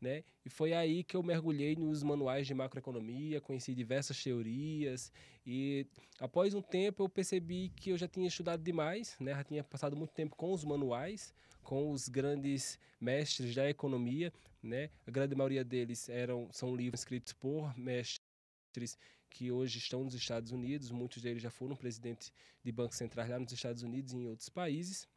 Né? 0.00 0.22
E 0.44 0.50
foi 0.50 0.72
aí 0.72 1.02
que 1.02 1.16
eu 1.16 1.22
mergulhei 1.22 1.74
nos 1.74 2.02
manuais 2.02 2.46
de 2.46 2.54
macroeconomia, 2.54 3.40
conheci 3.40 3.74
diversas 3.74 4.22
teorias 4.22 5.10
e 5.46 5.86
após 6.20 6.52
um 6.52 6.60
tempo 6.60 7.02
eu 7.02 7.08
percebi 7.08 7.70
que 7.74 7.90
eu 7.90 7.96
já 7.96 8.06
tinha 8.06 8.28
estudado 8.28 8.62
demais, 8.62 9.16
né? 9.18 9.32
Já 9.32 9.44
tinha 9.44 9.64
passado 9.64 9.96
muito 9.96 10.12
tempo 10.12 10.36
com 10.36 10.52
os 10.52 10.62
manuais, 10.62 11.32
com 11.62 11.90
os 11.90 12.08
grandes 12.08 12.78
mestres 13.00 13.54
da 13.54 13.68
economia, 13.68 14.32
né? 14.64 14.90
A 15.06 15.10
grande 15.10 15.34
maioria 15.34 15.64
deles 15.64 16.08
eram 16.08 16.48
são 16.52 16.74
livros 16.74 17.00
escritos 17.00 17.32
por 17.32 17.76
mestres 17.78 18.98
que 19.30 19.50
hoje 19.50 19.78
estão 19.78 20.04
nos 20.04 20.14
Estados 20.14 20.52
Unidos, 20.52 20.90
muitos 20.90 21.20
deles 21.20 21.42
já 21.42 21.50
foram 21.50 21.74
presidentes 21.74 22.32
de 22.62 22.70
bancos 22.70 22.96
centrais 22.96 23.28
lá 23.28 23.38
nos 23.38 23.52
Estados 23.52 23.82
Unidos 23.82 24.12
e 24.12 24.16
em 24.16 24.28
outros 24.28 24.48
países. 24.48 25.08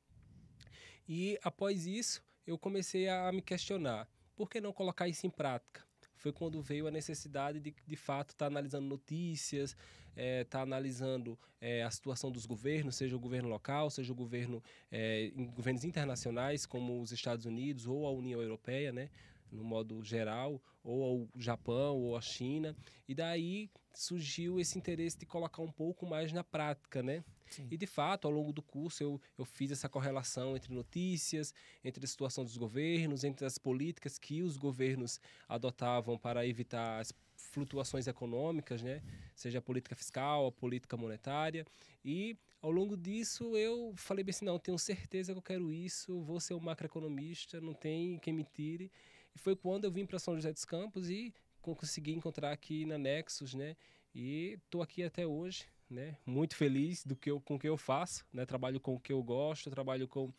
E 1.08 1.38
após 1.44 1.86
isso, 1.86 2.24
eu 2.46 2.58
comecei 2.58 3.08
a 3.08 3.32
me 3.32 3.42
questionar, 3.42 4.10
por 4.36 4.50
que 4.50 4.60
não 4.60 4.74
colocar 4.74 5.08
isso 5.08 5.26
em 5.26 5.30
prática? 5.30 5.86
Foi 6.16 6.34
quando 6.34 6.62
veio 6.62 6.88
a 6.88 6.92
necessidade 6.92 7.60
de, 7.60 7.76
de 7.86 7.96
fato, 7.96 8.32
estar 8.32 8.48
analisando 8.48 8.88
notícias, 8.88 9.78
estar 10.16 10.62
analisando 10.62 11.38
eh, 11.62 11.84
a 11.84 11.92
situação 11.92 12.32
dos 12.32 12.46
governos, 12.46 12.96
seja 12.96 13.16
o 13.16 13.20
governo 13.20 13.48
local, 13.50 13.90
seja 13.92 14.12
o 14.12 14.16
governo, 14.16 14.64
eh, 14.92 15.32
em 15.36 15.46
governos 15.46 15.84
internacionais, 15.84 16.66
como 16.66 17.00
os 17.02 17.12
Estados 17.12 17.46
Unidos 17.46 17.86
ou 17.86 18.08
a 18.08 18.12
União 18.12 18.42
Europeia, 18.42 18.92
né? 18.92 19.10
No 19.52 19.64
modo 19.64 20.04
geral, 20.04 20.62
ou 20.84 21.30
o 21.34 21.42
Japão 21.42 21.98
ou 21.98 22.16
a 22.16 22.22
China. 22.22 22.76
E 23.08 23.14
daí 23.14 23.70
surgiu 23.94 24.60
esse 24.60 24.78
interesse 24.78 25.18
de 25.18 25.26
colocar 25.26 25.62
um 25.62 25.72
pouco 25.72 26.06
mais 26.06 26.32
na 26.32 26.44
prática, 26.44 27.02
né? 27.02 27.24
Sim. 27.50 27.68
E 27.72 27.78
de 27.78 27.88
fato, 27.88 28.28
ao 28.28 28.34
longo 28.34 28.54
do 28.54 28.62
curso, 28.62 29.02
eu, 29.02 29.22
eu 29.38 29.46
fiz 29.46 29.72
essa 29.72 29.90
correlação 29.90 30.56
entre 30.56 30.74
notícias, 30.74 31.54
entre 31.84 32.04
a 32.04 32.08
situação 32.08 32.44
dos 32.44 32.58
governos, 32.58 33.24
entre 33.24 33.46
as 33.46 33.58
políticas 33.58 34.20
que 34.20 34.44
os 34.44 34.58
governos 34.58 35.20
adotavam 35.48 36.18
para 36.18 36.46
evitar 36.46 37.00
as 37.00 37.14
flutuações 37.36 38.08
econômicas, 38.08 38.82
né? 38.82 39.02
Seja 39.36 39.60
a 39.60 39.62
política 39.62 39.96
fiscal, 39.96 40.48
a 40.48 40.52
política 40.52 40.98
monetária. 40.98 41.66
E 42.04 42.38
ao 42.62 42.72
longo 42.72 42.98
disso 42.98 43.56
eu 43.56 43.94
falei 43.96 44.24
bem 44.24 44.32
assim, 44.32 44.46
não, 44.46 44.60
tenho 44.60 44.78
certeza 44.78 45.32
que 45.32 45.38
eu 45.38 45.44
quero 45.44 45.72
isso, 45.72 46.22
vou 46.22 46.40
ser 46.40 46.54
um 46.54 46.60
macroeconomista, 46.60 47.62
não 47.62 47.74
tem 47.74 48.20
quem 48.20 48.34
me 48.34 48.44
tire. 48.44 48.92
E 49.38 49.40
foi 49.40 49.56
quando 49.56 49.84
eu 49.86 49.92
vim 49.92 50.04
para 50.04 50.18
São 50.18 50.36
José 50.36 50.52
dos 50.52 50.66
Campos 50.66 51.12
e 51.12 51.32
con- 51.62 51.76
consegui 51.76 52.12
encontrar 52.12 52.52
aqui 52.52 52.88
na 52.88 52.98
Nexus, 52.98 53.54
né? 53.54 53.76
E 54.16 54.58
estou 54.66 54.82
aqui 54.82 55.04
até 55.04 55.28
hoje, 55.28 55.66
né? 55.88 56.18
Muito 56.26 56.56
feliz 56.56 57.06
do 57.06 57.16
que 57.16 57.30
eu, 57.30 57.40
com 57.40 57.54
o 57.54 57.60
que 57.60 57.70
eu 57.70 57.78
faço, 57.78 58.26
né? 58.34 58.48
Trabalho 58.48 58.80
com 58.80 58.96
o 58.96 59.00
que 59.00 59.14
eu 59.14 59.22
gosto, 59.22 59.70
trabalho 59.70 60.08
com 60.08 60.34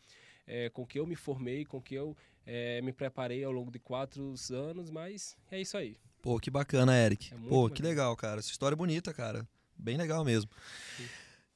eh, 0.45 0.69
com 0.71 0.81
o 0.81 0.85
que 0.85 0.99
eu 0.99 1.05
me 1.07 1.15
formei, 1.15 1.63
com 1.63 1.77
o 1.77 1.81
que 1.81 1.95
eu 1.95 2.13
eh, 2.45 2.81
me 2.81 2.91
preparei 2.91 3.41
ao 3.41 3.53
longo 3.53 3.71
de 3.71 3.79
quatro 3.79 4.33
anos, 4.51 4.89
mas 4.91 5.37
é 5.49 5.61
isso 5.61 5.77
aí. 5.77 5.95
Pô, 6.21 6.37
que 6.37 6.51
bacana, 6.51 6.93
Eric. 6.97 7.33
É 7.33 7.37
Pô, 7.47 7.69
que 7.69 7.81
legal, 7.81 8.13
cara. 8.17 8.39
Essa 8.39 8.51
história 8.51 8.75
é 8.75 8.77
bonita, 8.77 9.13
cara. 9.13 9.47
Bem 9.77 9.95
legal 9.95 10.25
mesmo. 10.25 10.51
Sim. 10.97 11.07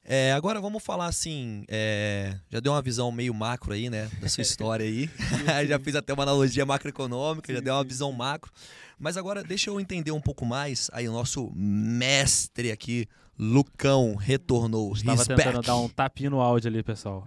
É, 0.04 0.32
agora 0.32 0.60
vamos 0.60 0.82
falar 0.82 1.06
assim. 1.06 1.64
é, 1.68 2.36
já 2.50 2.60
deu 2.60 2.72
uma 2.72 2.82
visão 2.82 3.10
meio 3.10 3.32
macro 3.32 3.72
aí, 3.72 3.88
né? 3.88 4.10
Da 4.20 4.28
sua 4.28 4.42
história 4.42 4.84
aí. 4.84 5.08
já 5.66 5.78
fiz 5.78 5.94
até 5.96 6.12
uma 6.12 6.22
analogia 6.24 6.66
macroeconômica, 6.66 7.52
já 7.52 7.58
Sim, 7.58 7.64
deu 7.64 7.74
uma 7.74 7.82
sim, 7.82 7.88
visão 7.88 8.12
macro. 8.12 8.52
Mas 8.98 9.16
agora 9.16 9.42
deixa 9.42 9.70
eu 9.70 9.80
entender 9.80 10.10
um 10.12 10.20
pouco 10.20 10.44
mais. 10.44 10.90
Aí 10.92 11.08
o 11.08 11.12
nosso 11.12 11.50
mestre 11.54 12.70
aqui, 12.70 13.08
Lucão, 13.38 14.14
retornou. 14.14 14.92
Estava 14.92 15.20
He's 15.20 15.26
tentando 15.26 15.54
back. 15.54 15.66
dar 15.66 15.76
um 15.76 15.88
tapinho 15.88 16.30
no 16.30 16.40
áudio 16.40 16.68
ali, 16.70 16.82
pessoal. 16.82 17.26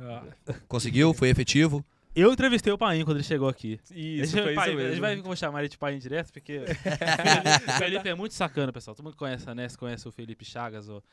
Conseguiu? 0.67 1.13
Foi 1.13 1.29
efetivo? 1.29 1.83
Eu 2.15 2.33
entrevistei 2.33 2.73
o 2.73 2.77
Paim 2.79 3.03
quando 3.05 3.17
ele 3.17 3.23
chegou 3.23 3.47
aqui. 3.47 3.79
Isso, 3.91 4.31
foi 4.35 4.55
Paim, 4.55 4.71
isso 4.71 4.79
a 4.79 4.81
gente 4.81 4.89
mesmo. 4.89 5.01
vai 5.01 5.15
vou 5.17 5.35
chamar 5.35 5.59
ele 5.59 5.69
de 5.69 5.77
Paim 5.77 5.99
direto, 5.99 6.31
porque 6.33 6.57
o 6.65 6.65
Felipe, 6.65 7.69
o 7.69 7.73
Felipe 7.73 8.09
é 8.09 8.15
muito 8.15 8.33
sacana, 8.33 8.73
pessoal. 8.73 8.95
Todo 8.95 9.05
mundo 9.05 9.15
conhece 9.17 9.47
a 9.47 9.53
Ness, 9.53 9.75
conhece 9.75 10.07
o 10.07 10.11
Felipe 10.11 10.43
Chagas, 10.43 10.89
o, 10.89 11.03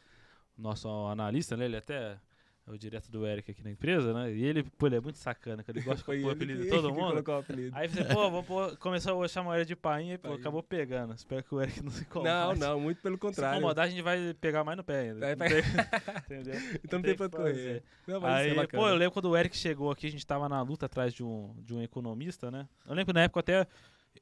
nosso 0.57 0.89
analista, 1.09 1.57
né? 1.57 1.65
Ele 1.67 1.77
até 1.77 2.17
é 2.67 2.71
o 2.71 2.79
direto 2.79 3.11
do 3.11 3.27
Eric 3.27 3.51
aqui 3.51 3.63
na 3.63 3.71
empresa, 3.71 4.15
né? 4.15 4.33
E 4.33 4.43
ele, 4.43 4.63
pô, 4.63 4.87
ele 4.87 4.97
é 4.97 5.01
muito 5.01 5.19
sacana, 5.19 5.63
que 5.63 5.71
ele 5.71 5.83
gosta 5.83 5.99
de 5.99 6.05
pôr 6.05 6.15
ele 6.15 6.31
apelido 6.31 6.63
de 6.65 6.71
todo 6.71 6.95
mundo. 6.95 7.23
o. 7.23 7.71
Aí 7.75 7.87
você, 7.89 8.03
pô, 8.05 8.31
vou 8.31 8.43
pôr, 8.43 8.75
começou 8.79 9.23
a 9.23 9.29
chamar 9.29 9.57
ele 9.57 9.67
de 9.67 9.77
painha 9.77 10.15
e 10.15 10.19
pô, 10.19 10.33
acabou 10.33 10.63
pegando. 10.63 11.13
Espero 11.13 11.45
que 11.45 11.55
o 11.55 11.61
Eric 11.61 11.83
não 11.83 11.91
se 11.91 12.05
incomode. 12.05 12.31
Não, 12.31 12.55
não, 12.71 12.81
muito 12.81 13.03
pelo 13.03 13.17
Se 13.17 13.21
contrário. 13.21 13.59
incomodar, 13.59 13.85
a 13.85 13.89
gente 13.91 14.01
vai 14.01 14.33
pegar 14.41 14.65
mais 14.65 14.79
no 14.79 14.83
pé 14.85 15.01
ainda. 15.11 15.37
Vai- 15.37 15.49
tem- 15.51 15.59
Entendeu? 16.25 16.55
Então 16.83 16.99
não 16.99 17.03
tem 17.03 17.15
tem 17.15 17.17
pra 17.17 17.29
correr. 17.29 17.83
Não, 18.07 18.27
é 18.27 18.35
Aí, 18.35 18.55
bacana. 18.55 18.83
pô, 18.83 18.89
eu 18.89 18.95
lembro 18.97 19.13
quando 19.13 19.29
o 19.29 19.37
Eric 19.37 19.55
chegou 19.55 19.91
aqui, 19.91 20.07
a 20.07 20.11
gente 20.11 20.27
tava 20.27 20.49
na 20.49 20.63
luta 20.63 20.87
atrás 20.87 21.13
de 21.13 21.23
um, 21.23 21.55
de 21.59 21.75
um 21.75 21.83
economista, 21.83 22.51
né? 22.51 22.67
Eu 22.87 22.95
lembro 22.95 23.13
que 23.13 23.13
na 23.13 23.25
época 23.25 23.41
até. 23.41 23.67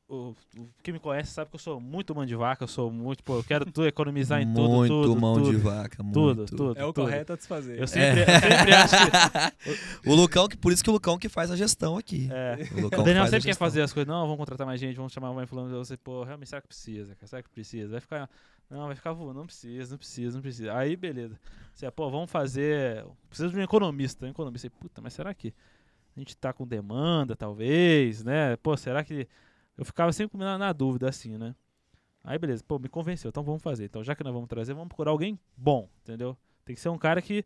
O, 0.08 0.34
o 0.58 0.68
que 0.82 0.92
me 0.92 0.98
conhece 0.98 1.32
sabe 1.32 1.50
que 1.50 1.56
eu 1.56 1.60
sou 1.60 1.80
muito 1.80 2.14
mão 2.14 2.24
de 2.26 2.34
vaca, 2.34 2.64
eu 2.64 2.68
sou 2.68 2.90
muito, 2.90 3.22
pô, 3.22 3.36
eu 3.38 3.44
quero 3.44 3.64
tu 3.70 3.84
economizar 3.86 4.42
em 4.42 4.46
tudo, 4.46 4.68
muito 4.68 4.88
tudo, 4.88 5.20
mão 5.20 5.34
tudo, 5.34 5.50
de 5.50 5.56
vaca, 5.56 5.96
tudo, 5.98 6.34
muito. 6.36 6.56
tudo, 6.56 6.78
É 6.78 6.84
o 6.84 6.92
tudo. 6.92 7.04
correto 7.04 7.32
a 7.32 7.36
desfazer. 7.36 7.78
Eu 7.78 7.86
sempre, 7.86 8.20
eu 8.20 8.26
sempre 8.26 8.74
acho 8.74 8.94
que. 8.96 10.08
O 10.10 10.14
Lucão, 10.14 10.48
que 10.48 10.56
por 10.56 10.72
isso 10.72 10.82
que 10.82 10.90
o 10.90 10.92
Lucão 10.92 11.18
que 11.18 11.28
faz 11.28 11.50
a 11.50 11.56
gestão 11.56 11.96
aqui. 11.96 12.28
É, 12.30 12.58
O 12.76 12.82
Lucão 12.82 13.00
o 13.00 13.04
Daniel 13.04 13.26
sempre 13.26 13.48
quer 13.48 13.56
fazer 13.56 13.82
as 13.82 13.92
coisas. 13.92 14.06
Não, 14.08 14.22
vamos 14.22 14.36
contratar 14.38 14.66
mais 14.66 14.80
gente, 14.80 14.96
vamos 14.96 15.12
chamar 15.12 15.32
mais 15.32 15.48
fulano. 15.48 15.70
Você, 15.78 15.96
pô, 15.96 16.24
realmente, 16.24 16.48
será 16.48 16.60
que 16.60 16.68
precisa? 16.68 17.14
Cara? 17.14 17.26
Será 17.26 17.42
que 17.42 17.48
precisa? 17.50 17.90
Vai 17.92 18.00
ficar. 18.00 18.28
Não, 18.70 18.86
vai 18.86 18.96
ficar 18.96 19.12
voando. 19.12 19.38
Não 19.40 19.46
precisa, 19.46 19.90
não 19.92 19.98
precisa, 19.98 20.34
não 20.36 20.42
precisa. 20.42 20.74
Aí, 20.74 20.96
beleza. 20.96 21.38
Você, 21.74 21.90
pô, 21.90 22.10
vamos 22.10 22.30
fazer. 22.30 23.04
Precisa 23.28 23.48
de 23.50 23.56
um 23.56 23.62
economista. 23.62 24.26
Um 24.26 24.30
economista. 24.30 24.68
Puta, 24.70 25.00
mas 25.00 25.12
será 25.14 25.32
que 25.32 25.54
a 26.16 26.20
gente 26.20 26.36
tá 26.36 26.52
com 26.52 26.66
demanda, 26.66 27.34
talvez, 27.36 28.22
né? 28.24 28.56
Pô, 28.56 28.76
será 28.76 29.02
que. 29.04 29.26
Eu 29.76 29.84
ficava 29.84 30.12
sempre 30.12 30.38
na, 30.38 30.58
na 30.58 30.72
dúvida, 30.72 31.08
assim, 31.08 31.36
né? 31.38 31.54
Aí, 32.24 32.38
beleza. 32.38 32.62
Pô, 32.66 32.78
me 32.78 32.88
convenceu. 32.88 33.28
Então 33.30 33.42
vamos 33.42 33.62
fazer. 33.62 33.84
Então, 33.86 34.02
já 34.04 34.14
que 34.14 34.22
nós 34.22 34.32
vamos 34.32 34.48
trazer, 34.48 34.74
vamos 34.74 34.88
procurar 34.88 35.10
alguém 35.10 35.38
bom, 35.56 35.88
entendeu? 36.02 36.36
Tem 36.64 36.74
que 36.74 36.80
ser 36.80 36.88
um 36.88 36.98
cara 36.98 37.20
que 37.20 37.44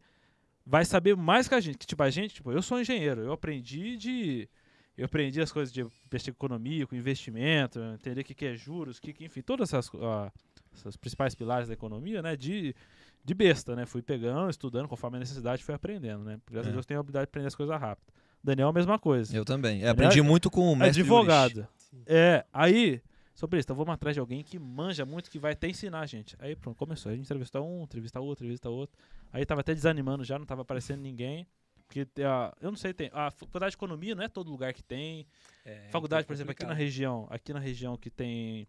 vai 0.64 0.84
saber 0.84 1.16
mais 1.16 1.48
que 1.48 1.54
a 1.54 1.60
gente. 1.60 1.78
Que, 1.78 1.86
tipo, 1.86 2.02
a 2.02 2.10
gente, 2.10 2.34
tipo, 2.34 2.52
eu 2.52 2.60
sou 2.60 2.80
engenheiro. 2.80 3.22
Eu 3.22 3.32
aprendi 3.32 3.96
de. 3.96 4.48
Eu 4.96 5.04
aprendi 5.06 5.40
as 5.42 5.52
coisas 5.52 5.72
de 5.72 5.82
economia, 6.28 6.86
com 6.86 6.96
investimento, 6.96 7.78
entender 7.94 8.22
o 8.22 8.24
que, 8.24 8.34
que 8.34 8.46
é 8.46 8.54
juros, 8.56 8.98
que, 8.98 9.12
que, 9.12 9.26
enfim, 9.26 9.42
todas 9.42 9.72
essas, 9.72 9.90
ah, 10.02 10.32
essas 10.74 10.96
principais 10.96 11.34
pilares 11.34 11.68
da 11.68 11.74
economia, 11.74 12.22
né? 12.22 12.34
De, 12.34 12.74
de 13.22 13.34
besta, 13.34 13.76
né? 13.76 13.84
Fui 13.84 14.00
pegando, 14.02 14.48
estudando, 14.48 14.88
conforme 14.88 15.18
a 15.18 15.20
necessidade, 15.20 15.62
fui 15.62 15.74
aprendendo, 15.74 16.24
né? 16.24 16.40
Graças 16.50 16.68
É. 16.68 16.70
a 16.70 16.72
Deus 16.72 16.86
tenho 16.86 16.98
a 16.98 17.00
habilidade 17.00 17.24
de 17.26 17.28
aprender 17.28 17.46
as 17.48 17.54
coisas 17.54 17.78
rápido. 17.78 18.10
Daniel, 18.42 18.68
a 18.68 18.72
mesma 18.72 18.98
coisa. 18.98 19.36
Eu 19.36 19.44
também. 19.44 19.78
É, 19.78 19.86
Daniel 19.86 19.92
aprendi 19.92 20.22
muito 20.22 20.50
com 20.50 20.72
o 20.72 20.76
mestre 20.76 21.02
Ulrich. 21.02 21.66
Advogado. 21.92 22.14
É, 22.16 22.44
aí, 22.52 23.02
sobre 23.34 23.58
isso, 23.58 23.66
então 23.66 23.76
vamos 23.76 23.92
atrás 23.94 24.14
de 24.14 24.20
alguém 24.20 24.42
que 24.42 24.58
manja 24.58 25.04
muito, 25.04 25.30
que 25.30 25.38
vai 25.38 25.52
até 25.52 25.68
ensinar 25.68 26.00
a 26.00 26.06
gente. 26.06 26.36
Aí 26.38 26.54
pronto, 26.56 26.76
começou. 26.76 27.10
A 27.10 27.14
gente 27.14 27.24
entrevistou 27.24 27.66
um, 27.66 27.82
entrevista 27.84 28.20
outro, 28.20 28.44
entrevista 28.44 28.68
outro. 28.70 28.96
Aí 29.32 29.44
tava 29.44 29.60
até 29.60 29.74
desanimando 29.74 30.24
já, 30.24 30.38
não 30.38 30.46
tava 30.46 30.62
aparecendo 30.62 31.00
ninguém. 31.00 31.46
Porque, 31.86 32.04
tem 32.04 32.24
a- 32.24 32.52
eu 32.60 32.70
não 32.70 32.76
sei, 32.76 32.92
tem. 32.92 33.10
A 33.12 33.30
faculdade 33.30 33.70
de 33.70 33.76
economia 33.76 34.14
não 34.14 34.24
é 34.24 34.28
todo 34.28 34.50
lugar 34.50 34.72
que 34.72 34.82
tem. 34.82 35.26
É, 35.64 35.88
faculdade, 35.90 36.22
então 36.22 36.26
por 36.28 36.32
exemplo, 36.34 36.50
aqui 36.52 36.64
na 36.64 36.74
região, 36.74 37.26
aqui 37.30 37.52
na 37.52 37.60
região 37.60 37.96
que 37.96 38.10
tem 38.10 38.66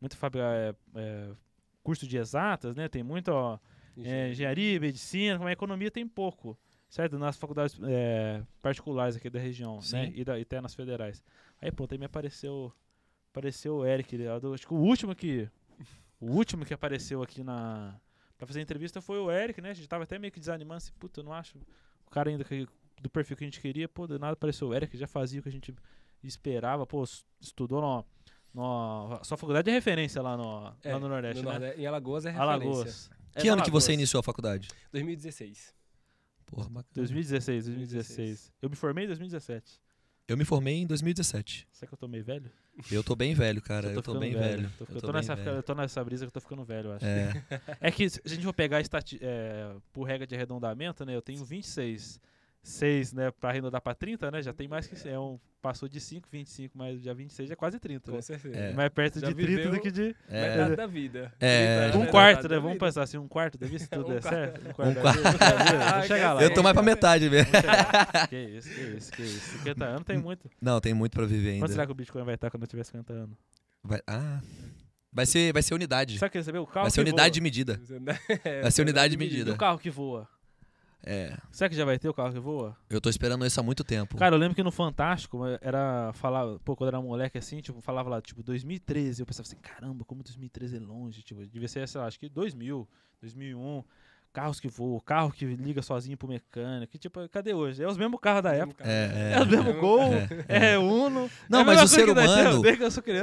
muita 0.00 0.14
fábrica, 0.16 0.44
é, 0.46 0.74
é, 0.94 1.30
curso 1.82 2.06
de 2.06 2.16
exatas, 2.16 2.76
né? 2.76 2.88
Tem 2.88 3.02
muito, 3.02 3.28
ó, 3.32 3.58
é, 3.98 4.30
engenharia, 4.30 4.78
medicina, 4.78 5.36
como 5.36 5.48
a 5.48 5.52
economia 5.52 5.90
tem 5.90 6.06
pouco, 6.06 6.56
certo? 6.90 7.18
Nas 7.18 7.36
faculdades 7.38 7.78
é, 7.82 8.42
particulares 8.60 9.16
aqui 9.16 9.30
da 9.30 9.38
região, 9.40 9.76
né? 9.76 9.82
Sim. 9.82 10.12
E, 10.14 10.22
da, 10.24 10.38
e 10.38 10.42
até 10.42 10.60
nas 10.60 10.74
federais. 10.74 11.22
Aí, 11.62 11.72
pronto, 11.72 11.92
aí 11.92 11.98
me 11.98 12.04
apareceu, 12.04 12.70
apareceu 13.30 13.76
o 13.76 13.86
Eric, 13.86 14.18
do- 14.40 14.52
acho 14.52 14.66
que 14.66 14.74
o 14.74 14.78
último 14.78 15.14
que, 15.14 15.48
o 16.20 16.26
último 16.32 16.66
que 16.66 16.74
apareceu 16.74 17.22
aqui 17.22 17.42
na, 17.42 17.98
pra 18.36 18.46
fazer 18.46 18.58
a 18.58 18.62
entrevista 18.62 19.00
foi 19.00 19.18
o 19.18 19.30
Eric, 19.30 19.60
né? 19.62 19.70
A 19.70 19.74
gente 19.74 19.88
tava 19.88 20.04
até 20.04 20.18
meio 20.18 20.32
que 20.32 20.40
desanimando, 20.40 20.78
assim, 20.78 20.92
puta, 20.98 21.20
eu 21.20 21.24
não 21.24 21.32
acho 21.32 21.56
o 22.06 22.10
cara 22.10 22.28
ainda 22.28 22.44
que, 22.44 22.66
do 23.00 23.08
perfil 23.08 23.36
que 23.36 23.44
a 23.44 23.46
gente 23.46 23.60
queria, 23.60 23.88
pô, 23.88 24.06
do 24.06 24.18
nada 24.18 24.32
apareceu 24.34 24.68
o 24.68 24.74
Eric, 24.74 24.96
já 24.98 25.06
fazia 25.06 25.40
o 25.40 25.42
que 25.42 25.48
a 25.48 25.52
gente 25.52 25.74
esperava, 26.22 26.86
pô, 26.86 27.02
estudou 27.40 27.80
no, 27.80 28.04
no, 28.52 29.20
sua 29.24 29.36
faculdade 29.36 29.66
de 29.66 29.70
referência 29.70 30.20
lá 30.20 30.36
no, 30.36 30.72
É, 30.82 30.92
lá 30.92 30.98
no 31.00 31.08
Nordeste, 31.08 31.42
no 31.42 31.48
né? 31.50 31.58
Nordeste- 31.58 31.80
Em 31.80 31.86
Alagoas 31.86 32.26
é 32.26 32.30
referência. 32.30 32.52
Alagoas. 32.54 33.10
É, 33.34 33.40
Que 33.40 33.46
no 33.46 33.52
ano 33.54 33.62
que 33.62 33.70
você 33.70 33.92
Alagoas. 33.92 34.00
iniciou 34.00 34.20
a 34.20 34.22
faculdade? 34.22 34.68
2016. 34.92 35.74
Porra, 36.50 36.68
bacana. 36.68 36.92
2016, 36.94 37.66
2016. 37.66 38.52
Eu 38.60 38.68
me 38.68 38.76
formei 38.76 39.04
em 39.04 39.08
2017. 39.08 39.80
Eu 40.28 40.36
me 40.36 40.44
formei 40.44 40.74
em 40.82 40.86
2017. 40.86 41.66
Será 41.72 41.88
que 41.88 41.94
eu 41.94 41.98
tô 41.98 42.06
meio 42.06 42.24
velho? 42.24 42.50
Eu 42.90 43.02
tô 43.02 43.16
bem 43.16 43.34
velho, 43.34 43.60
cara. 43.60 43.88
Eu 43.88 43.94
Eu 43.94 44.02
tô 44.02 44.18
bem 44.18 44.32
velho. 44.32 44.70
Tô, 44.78 44.84
Eu 44.84 44.88
eu 44.88 45.00
tô 45.00 45.06
tô 45.08 45.12
bem 45.12 45.16
nessa, 45.16 45.34
velho. 45.34 45.56
eu 45.56 45.62
tô 45.62 45.74
nessa 45.74 46.04
brisa 46.04 46.24
que 46.24 46.28
eu 46.28 46.32
tô 46.32 46.40
ficando 46.40 46.64
velho, 46.64 46.88
eu 46.88 46.92
acho. 46.92 47.04
É. 47.04 47.32
É 47.80 47.90
que 47.90 48.08
se 48.08 48.20
a 48.24 48.28
gente 48.28 48.44
for 48.44 48.52
pegar 48.52 48.80
estati 48.80 49.18
é, 49.20 49.74
por 49.92 50.04
regra 50.04 50.26
de 50.26 50.34
arredondamento, 50.34 51.04
né? 51.04 51.16
Eu 51.16 51.22
tenho 51.22 51.44
26. 51.44 52.20
6, 52.62 53.12
né, 53.14 53.30
pra 53.30 53.50
arredondar 53.50 53.80
pra 53.80 53.94
30, 53.94 54.30
né? 54.30 54.42
Já 54.42 54.52
tem 54.52 54.68
mais 54.68 54.86
que. 54.86 55.08
É 55.08 55.18
um, 55.18 55.38
passou 55.62 55.88
de 55.88 55.98
5, 55.98 56.28
25, 56.30 56.76
mas 56.76 57.02
já 57.02 57.14
26 57.14 57.48
já 57.48 57.52
é 57.54 57.56
quase 57.56 57.78
30, 57.78 58.10
né? 58.10 58.16
Com 58.18 58.22
certeza. 58.22 58.54
É. 58.56 58.72
Mais 58.74 58.90
perto 58.90 59.18
Já 59.18 59.28
de 59.28 59.34
30 59.34 59.70
do 59.70 59.80
que 59.80 59.90
de. 59.90 60.14
É. 60.28 60.48
Metade 60.50 60.76
da 60.76 60.86
vida. 60.86 61.32
É. 61.40 61.88
30 61.90 61.98
Um 61.98 62.06
quarto, 62.06 62.48
né? 62.48 62.58
Vamos 62.58 62.78
pensar 62.78 63.02
assim, 63.02 63.16
um 63.16 63.26
quarto 63.26 63.56
da 63.58 63.66
vida, 63.66 63.78
se 63.78 63.88
tudo 63.90 64.06
Um 64.08 64.10
der 64.12 64.20
quarto. 64.22 64.34
certo. 64.34 64.66
Um 64.66 64.68
Um 64.90 64.94
quarto 64.94 64.94
da 64.94 65.00
quarto. 65.00 65.16
vida, 65.18 65.38
da 65.38 65.64
vida. 65.64 65.90
Vamos 65.90 66.06
chegar 66.06 66.32
lá. 66.34 66.42
Eu 66.42 66.52
tô 66.54 66.62
mais 66.62 66.74
pra 66.74 66.82
metade 66.82 67.30
mesmo. 67.30 67.50
Que 68.28 68.36
isso, 68.36 68.68
que 68.68 68.80
isso, 68.82 69.12
que 69.12 69.22
isso. 69.22 69.58
50 69.58 69.84
anos 69.84 70.04
tem 70.04 70.18
muito. 70.18 70.50
Não, 70.60 70.80
tem 70.80 70.92
muito 70.94 71.12
pra 71.16 71.24
viver 71.24 71.58
Quanto 71.58 71.70
será 71.70 71.82
ainda. 71.82 71.86
que 71.86 71.92
o 71.92 71.94
Bitcoin 71.94 72.24
vai 72.24 72.34
estar 72.34 72.50
quando 72.50 72.64
eu 72.64 72.68
tiver 72.68 72.84
50 72.84 73.12
anos? 73.12 73.36
Vai, 73.82 74.00
ah, 74.06 74.40
vai 75.10 75.24
ser, 75.24 75.50
vai 75.54 75.62
ser 75.62 75.72
unidade. 75.74 76.18
Sabe 76.18 76.28
o 76.28 76.32
que 76.32 76.36
você 76.36 76.40
recebeu? 76.40 76.62
O 76.62 76.66
carro 76.66 76.84
Vai 76.84 76.90
ser 76.90 77.00
unidade 77.00 77.22
voa. 77.28 77.30
de 77.30 77.40
medida. 77.40 77.80
É, 78.44 78.60
Vai 78.60 78.70
ser 78.70 78.82
unidade 78.82 79.12
de 79.12 79.16
medida. 79.16 79.52
o 79.52 79.56
carro 79.56 79.78
que 79.78 79.88
voa? 79.88 80.28
É, 81.02 81.36
Será 81.50 81.68
que 81.70 81.74
já 81.76 81.84
vai 81.84 81.98
ter 81.98 82.08
o 82.08 82.14
carro 82.14 82.32
que 82.32 82.38
voa? 82.38 82.76
eu 82.90 83.00
tô 83.00 83.08
esperando 83.08 83.46
isso 83.46 83.58
há 83.58 83.62
muito 83.62 83.82
tempo. 83.82 84.16
Cara, 84.16 84.34
eu 84.34 84.38
lembro 84.38 84.54
que 84.54 84.62
no 84.62 84.70
Fantástico 84.70 85.46
eh, 85.46 85.58
era 85.62 86.12
falar, 86.14 86.58
pô, 86.58 86.76
quando 86.76 86.88
eu 86.92 86.98
era 86.98 87.00
moleque 87.02 87.38
assim, 87.38 87.60
tipo, 87.60 87.80
falava 87.80 88.10
lá, 88.10 88.20
tipo, 88.20 88.42
2013, 88.42 89.22
eu 89.22 89.26
pensava 89.26 89.46
assim, 89.46 89.56
caramba, 89.56 90.04
como 90.04 90.22
2013 90.22 90.76
é 90.76 90.80
longe, 90.80 91.22
tipo, 91.22 91.44
devia 91.46 91.68
ser, 91.68 91.88
sei 91.88 92.00
lá, 92.00 92.06
acho 92.06 92.20
que 92.20 92.28
2000, 92.28 92.86
2001, 93.20 93.82
carros 94.32 94.60
que 94.60 94.68
voam, 94.68 94.98
carro 95.00 95.30
que 95.32 95.44
liga 95.44 95.82
sozinho 95.82 96.16
pro 96.16 96.28
mecânico, 96.28 96.92
que 96.92 96.98
tipo, 96.98 97.28
cadê 97.28 97.52
hoje? 97.54 97.82
É 97.82 97.86
os 97.88 97.96
mesmos 97.96 98.18
carros 98.20 98.42
da 98.42 98.52
época. 98.54 98.84
É, 98.86 99.34
É, 99.36 99.40
o 99.42 99.46
mesmo 99.46 99.70
É. 99.70 99.72
Gol, 99.72 100.00
É, 100.48 100.72
é, 100.72 100.78
Uno. 100.78 101.30
Não, 101.48 101.60
é 101.60 101.64
mas 101.64 101.82
o 101.82 101.88
ser 101.88 102.08
humano-. 102.08 102.62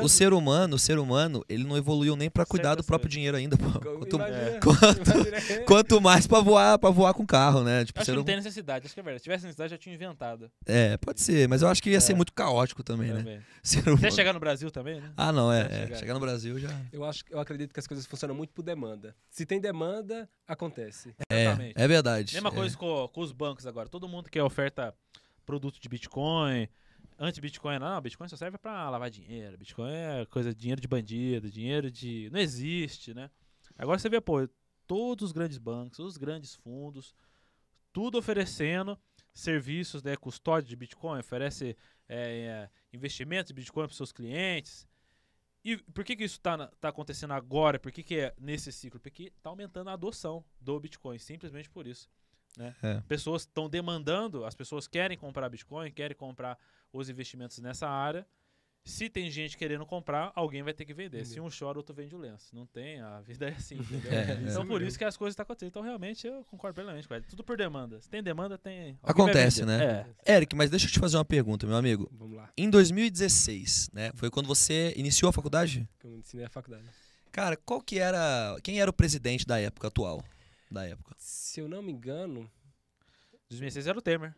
O 0.04 0.10
ser 0.10 0.34
humano, 0.34 0.76
o 0.76 0.80
ser 0.80 1.00
humano, 1.00 1.44
ele 1.48 1.64
não 1.64 1.78
evoluiu 1.78 2.16
nem 2.16 2.30
pra 2.30 2.46
cuidar 2.46 2.76
do 2.76 2.84
próprio 2.84 3.10
dinheiro 3.10 3.38
ainda. 3.38 3.58
pô. 3.58 3.68
Quanto, 3.80 4.16
Imagina, 4.18 4.60
quanto- 4.62 5.12
imagina- 5.12 5.64
quanto 5.66 6.02
mais 6.02 6.28
pra 6.28 6.40
voar, 6.40 6.78
pra 6.80 6.90
voar 6.90 7.14
com 7.14 7.26
carro, 7.26 7.64
né? 7.64 7.86
Tipo, 7.86 8.00
Acho 8.00 8.06
ser 8.06 8.12
que 8.12 8.16
não 8.16 8.22
hum- 8.22 8.26
tem 8.26 8.36
necessidade, 8.36 8.86
acho 8.86 8.94
que 8.94 9.00
é 9.00 9.04
verdade. 9.04 9.20
Se 9.20 9.24
tivesse 9.24 9.44
necessidade, 9.44 9.72
já 9.72 9.78
tinha 9.78 9.94
inventado. 9.96 10.50
É, 10.66 10.98
pode 10.98 11.22
ser, 11.22 11.48
mas 11.48 11.62
eu 11.62 11.68
acho 11.68 11.82
que 11.82 11.90
ia 11.92 12.02
ser 12.02 12.14
É. 12.14 12.16
muito 12.16 12.34
caótico 12.34 12.84
também, 12.84 13.10
né? 13.12 13.18
também. 13.20 13.40
Ser 13.64 13.80
Até 13.80 13.92
humano. 13.92 14.12
chegar 14.12 14.34
no 14.34 14.40
Brasil 14.40 14.72
também, 14.72 15.02
né? 15.02 15.12
Ah, 15.18 15.32
não, 15.32 15.52
é. 15.52 15.62
Até 15.64 15.76
é. 15.76 15.80
chegar. 15.86 15.98
Chegar 15.98 16.14
no 16.14 16.20
Brasil 16.22 16.58
já. 16.60 16.70
Eu 16.92 17.04
acho, 17.04 17.24
eu 17.30 17.40
acredito 17.40 17.74
que 17.74 17.80
as 17.80 17.86
coisas 17.88 18.06
funcionam 18.06 18.34
muito 18.36 18.54
por 18.54 18.64
demanda. 18.64 19.14
Se 19.30 19.46
tem 19.46 19.60
demanda, 19.60 20.30
acontece. 20.48 21.16
É, 21.30 21.44
Exatamente. 21.44 21.74
é 21.76 21.88
verdade. 21.88 22.34
Mesma 22.34 22.50
é. 22.50 22.54
coisa 22.54 22.78
com, 22.78 23.08
com 23.10 23.22
os 23.22 23.32
bancos 23.32 23.68
agora. 23.68 23.90
Todo 23.90 24.08
mundo 24.08 24.30
que 24.30 24.40
oferta 24.40 24.96
produto 25.46 25.80
de 25.80 25.90
Bitcoin, 25.90 26.68
anti-Bitcoin, 27.20 27.80
não, 27.80 28.02
Bitcoin 28.02 28.28
só 28.28 28.36
serve 28.36 28.58
pra 28.58 28.90
lavar 28.90 29.10
dinheiro. 29.10 29.58
Bitcoin 29.58 29.92
é 29.92 30.26
coisa, 30.26 30.54
dinheiro 30.54 30.82
de 30.82 30.88
bandido, 30.88 31.50
dinheiro 31.50 31.92
de. 31.92 32.30
Não 32.32 32.40
existe, 32.40 33.14
né? 33.14 33.30
Agora 33.78 34.00
você 34.00 34.10
vê, 34.10 34.20
pô, 34.20 34.48
todos 34.86 35.26
os 35.26 35.32
grandes 35.32 35.58
bancos, 35.58 36.00
os 36.00 36.18
grandes 36.18 36.56
fundos, 36.56 37.14
tudo 37.92 38.18
oferecendo 38.18 38.98
serviços, 39.34 40.02
né? 40.02 40.16
Custódia 40.16 40.68
de 40.68 40.76
Bitcoin, 40.76 41.20
oferece 41.20 41.78
é, 42.08 42.18
é, 42.18 42.70
investimento 42.94 43.48
de 43.48 43.54
Bitcoin 43.54 43.86
para 43.86 43.96
seus 43.96 44.12
clientes. 44.12 44.87
E 45.68 45.76
por 45.76 46.06
que, 46.06 46.16
que 46.16 46.24
isso 46.24 46.38
está 46.38 46.68
tá 46.80 46.88
acontecendo 46.88 47.34
agora? 47.34 47.78
Por 47.78 47.92
que, 47.92 48.02
que 48.02 48.18
é 48.18 48.34
nesse 48.40 48.72
ciclo? 48.72 49.02
Porque 49.02 49.24
está 49.24 49.50
aumentando 49.50 49.90
a 49.90 49.94
adoção 49.94 50.42
do 50.62 50.80
Bitcoin, 50.80 51.20
simplesmente 51.20 51.70
por 51.70 51.86
isso. 51.86 52.10
Né? 52.58 52.74
É. 52.82 53.02
Pessoas 53.02 53.42
estão 53.42 53.70
demandando, 53.70 54.46
as 54.46 54.56
pessoas 54.56 54.88
querem 54.88 55.18
comprar 55.18 55.50
Bitcoin, 55.50 55.92
querem 55.92 56.16
comprar 56.16 56.58
os 56.94 57.10
investimentos 57.10 57.60
nessa 57.60 57.86
área. 57.86 58.26
Se 58.88 59.10
tem 59.10 59.30
gente 59.30 59.58
querendo 59.58 59.86
comprar, 59.86 60.32
alguém 60.34 60.64
vai 60.64 60.74
ter 60.74 60.86
que 60.86 60.94
vender. 60.94 61.26
Se 61.26 61.40
um 61.40 61.50
chora, 61.50 61.78
outro 61.78 61.94
vende 61.94 62.16
o 62.16 62.18
lenço. 62.18 62.56
Não 62.56 62.66
tem, 62.66 63.02
a 63.02 63.20
vida 63.22 63.50
é 63.50 63.54
assim, 63.54 63.76
entendeu? 63.80 64.12
É, 64.12 64.34
então 64.50 64.64
é. 64.64 64.66
por 64.66 64.82
isso 64.82 64.98
que 64.98 65.04
as 65.04 65.18
coisas 65.18 65.34
estão 65.34 65.44
acontecendo. 65.44 65.70
Então 65.70 65.82
realmente 65.82 66.26
eu 66.26 66.44
concordo 66.46 66.76
plenamente 66.76 67.08
com 67.08 67.14
ele. 67.14 67.26
Tudo 67.26 67.44
por 67.44 67.58
demanda. 67.58 68.00
Se 68.02 68.10
tem 68.10 68.24
demanda, 68.24 68.58
tem. 68.58 68.98
alguém 69.04 69.26
Acontece, 69.26 69.66
né? 69.66 70.08
É. 70.26 70.36
Eric, 70.38 70.56
mas 70.56 70.70
deixa 70.70 70.88
eu 70.88 70.92
te 70.92 71.00
fazer 71.00 71.18
uma 71.18 71.26
pergunta, 71.26 71.68
meu 71.68 71.76
amigo. 71.76 72.10
Vamos 72.14 72.38
lá. 72.38 72.50
Em 72.58 72.70
2016, 72.70 73.90
né? 73.94 74.12
Foi 74.16 74.30
quando 74.30 74.48
você 74.48 74.94
iniciou 74.96 75.30
a 75.30 75.34
faculdade? 75.34 75.88
Eu 76.04 76.18
ensinei 76.18 76.46
a 76.46 76.50
faculdade. 76.50 76.86
Cara, 77.32 77.58
qual 77.58 77.82
que 77.82 78.00
era. 78.00 78.58
Quem 78.64 78.80
era 78.80 78.90
o 78.90 78.94
presidente 78.94 79.46
da 79.46 79.60
época 79.60 79.90
atual? 79.90 80.24
Da 80.72 80.86
época. 80.86 81.16
Se 81.18 81.60
eu 81.60 81.68
não 81.68 81.82
me 81.82 81.92
engano, 81.92 82.50
2006 83.50 83.88
era 83.88 83.98
o 83.98 84.02
Temer. 84.02 84.34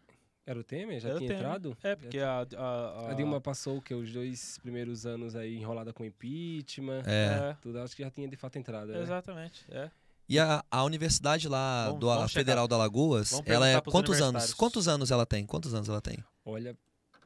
Era 0.50 0.60
o 0.60 0.63
Temer? 0.63 1.00
Já 1.00 1.10
Era 1.10 1.18
tinha 1.20 1.27
Temer. 1.29 1.44
entrado? 1.46 1.77
É, 1.84 1.96
porque 1.96 2.20
a. 2.20 2.46
A, 2.58 2.65
a, 3.08 3.12
A 3.12 3.13
Dilma 3.13 3.39
passou 3.39 3.77
o 3.77 3.82
que? 3.82 3.94
Os 3.94 4.12
dois 4.12 4.58
primeiros 4.60 5.06
anos 5.06 5.36
aí 5.36 5.56
enrolada 5.58 5.94
com 5.94 6.03
impeachment. 6.03 7.03
É. 7.06 7.51
É, 7.51 7.58
Tudo, 7.62 7.79
acho 7.79 7.96
que 7.96 8.03
já 8.03 8.10
tinha 8.10 8.27
de 8.27 8.36
fato 8.36 8.58
entrado. 8.58 8.91
né? 8.91 9.01
exatamente. 9.01 9.65
É. 9.70 9.89
E 10.27 10.38
a, 10.39 10.63
a 10.70 10.84
universidade 10.84 11.48
lá 11.48 11.86
Vamos- 11.88 12.00
do 12.00 12.10
a 12.10 12.15
vamos 12.15 12.32
chegar. 12.32 12.41
Federal 12.46 12.68
da 12.68 12.75
Alagoas, 12.75 13.32
Vamos 13.32 13.48
ela 13.48 13.68
é 13.68 13.82
quantos 13.82 14.22
anos? 14.22 14.53
Quantos 14.53 14.88
anos 14.88 15.10
ela 15.12 15.25
tem? 15.25 15.46
Quantos 15.46 15.74
anos 15.74 15.89
ela 15.89 16.00
tem? 16.01 16.18
Olha, 16.46 16.77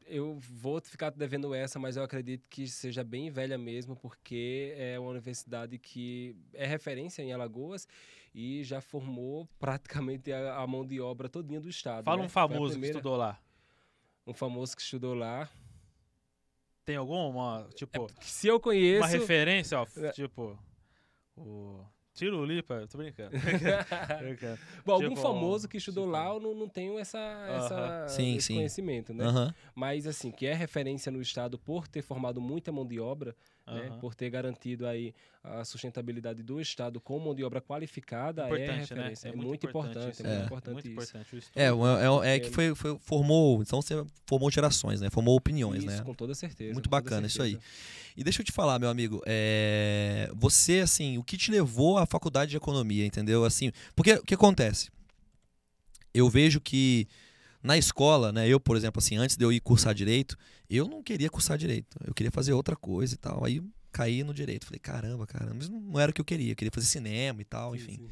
eu 0.08 0.38
vou 0.40 0.80
ficar 0.82 1.10
devendo 1.12 1.54
essa, 1.54 1.78
mas 1.80 1.98
eu 1.98 2.04
acredito 2.04 2.46
que 2.50 2.66
seja 2.68 3.04
bem 3.04 3.30
velha 3.30 3.58
mesmo, 3.58 3.96
porque 3.96 4.74
é 4.78 4.98
uma 5.00 5.10
universidade 5.10 5.78
que 5.78 6.36
é 6.54 6.66
referência 6.66 7.22
em 7.22 7.34
Alagoas 7.34 7.88
e 8.34 8.64
já 8.64 8.82
formou 8.82 9.48
praticamente 9.60 10.32
a, 10.32 10.58
a 10.58 10.66
mão 10.68 10.86
de 10.86 11.00
obra 11.00 11.30
todinha 11.30 11.62
do 11.62 11.70
estado. 11.70 12.04
Fala 12.06 12.20
né? 12.20 12.26
um 12.26 12.30
famoso 12.30 12.66
que 12.66 12.72
primeira- 12.72 12.98
estudou 12.98 13.16
lá. 13.18 13.40
Um 14.26 14.34
famoso 14.34 14.76
que 14.76 14.82
estudou 14.82 15.14
lá. 15.14 15.50
Tem 16.86 16.96
alguma, 16.98 17.68
tipo, 17.76 18.08
Se 18.22 18.48
eu 18.48 18.60
conheço. 18.60 19.02
uma 19.02 19.08
referência, 19.08 19.80
ó, 19.80 19.88
É. 19.98 20.12
tipo, 20.12 20.60
o 21.38 21.80
Tiro 22.14 22.44
Lipa, 22.46 22.86
tô 22.92 22.98
brincando. 22.98 23.32
brincando. 24.20 24.60
Bom, 24.86 24.94
algum 24.94 25.10
tipo, 25.10 25.22
famoso 25.22 25.68
que 25.68 25.78
estudou 25.78 26.04
tipo- 26.06 26.12
lá, 26.12 26.28
eu 26.28 26.40
não, 26.42 26.54
não 26.54 26.68
tenho 26.68 27.00
essa, 27.00 27.18
essa- 27.20 28.08
Sim, 28.10 28.36
esse 28.36 28.48
sim. 28.48 28.56
conhecimento, 28.56 29.14
né? 29.14 29.24
Aham. 29.26 29.56
Mas, 29.74 30.06
assim, 30.06 30.30
que 30.30 30.46
é 30.46 30.54
referência 30.54 31.10
no 31.12 31.22
estado 31.22 31.58
por 31.58 31.88
ter 31.88 32.02
formado 32.02 32.42
muita 32.42 32.70
mão 32.72 32.86
de 32.86 33.00
obra, 33.00 33.34
né? 33.66 33.88
Aham. 33.88 34.00
por 34.00 34.14
ter 34.14 34.30
garantido 34.30 34.86
aí 34.86 35.14
a 35.44 35.64
sustentabilidade 35.66 36.44
do 36.44 36.60
estado 36.60 37.00
com 37.02 37.18
mão 37.20 37.34
de 37.36 37.44
obra 37.44 37.62
qualificada, 37.62 38.44
é 38.44 38.50
né? 38.50 38.86
É 39.24 39.28
É, 39.30 39.32
muito 39.32 39.48
muito 39.48 39.66
importante 39.68 39.92
importante, 39.98 40.12
isso, 40.14 40.24
é 40.24 40.28
muito 40.30 40.42
é. 40.42 40.46
importante 40.46 40.74
Muito 40.74 40.86
isso. 40.88 40.94
importante 40.94 41.36
o 41.36 41.38
estudo. 41.38 41.60
É, 41.60 41.66
é, 41.66 42.32
é, 42.32 42.36
é 42.36 42.40
que 42.40 42.46
Ele- 42.48 42.54
foi, 42.54 42.76
foi- 42.76 42.98
formou, 43.00 43.62
então 43.62 43.82
você 43.82 44.06
formou 44.26 44.50
gerações, 44.52 45.00
né? 45.02 45.10
Formou 45.10 45.36
opiniões, 45.36 45.84
Isso, 45.84 45.96
né? 45.98 46.04
com 46.04 46.14
toda 46.14 46.34
certeza. 46.36 46.74
Muito 46.74 46.90
bacana 46.90 47.28
isso 47.28 47.42
aí. 47.42 47.52
certeza. 47.52 47.72
E 48.16 48.24
deixa 48.24 48.42
eu 48.42 48.46
te 48.46 48.52
falar, 48.52 48.78
meu 48.80 48.90
amigo, 48.90 49.22
é, 49.26 50.30
você, 50.36 50.80
assim, 50.80 51.18
o 51.18 51.24
que 51.24 51.36
te 51.38 51.50
levou 51.52 51.98
à 51.98 52.06
faculdade 52.06 52.52
de 52.52 52.58
economia, 52.58 53.06
entendeu? 53.06 53.44
Assim, 53.46 53.72
porque 53.96 54.14
o 54.14 54.24
que 54.24 54.34
acontece? 54.36 54.90
Eu 56.14 56.30
vejo 56.30 56.62
que 56.62 57.08
na 57.64 57.78
escola, 57.78 58.32
né, 58.32 58.48
eu, 58.48 58.60
por 58.60 58.76
exemplo, 58.76 59.00
assim, 59.00 59.16
antes 59.18 59.38
de 59.38 59.46
eu 59.46 59.52
ir 59.52 59.62
cursar 59.62 59.94
direito, 59.96 60.38
eu 60.70 60.88
não 60.88 61.02
queria 61.02 61.30
cursar 61.30 61.58
direito, 61.58 61.98
eu 62.06 62.14
queria 62.14 62.32
fazer 62.32 62.52
outra 62.54 62.76
coisa 62.76 63.14
e 63.14 63.18
tal. 63.18 63.46
Aí 63.46 63.64
caí 63.92 64.24
no 64.24 64.34
direito, 64.34 64.66
falei, 64.66 64.80
caramba, 64.80 65.26
caramba, 65.26 65.56
mas 65.56 65.70
não 65.70 66.00
era 66.00 66.12
o 66.12 66.14
que 66.14 66.20
eu 66.20 66.26
queria, 66.26 66.52
eu 66.52 66.56
queria 66.56 66.72
fazer 66.74 66.88
cinema 66.88 67.42
e 67.42 67.46
tal, 67.46 67.72
Sim, 67.72 67.78
enfim. 67.78 67.96
sim. 67.96 68.10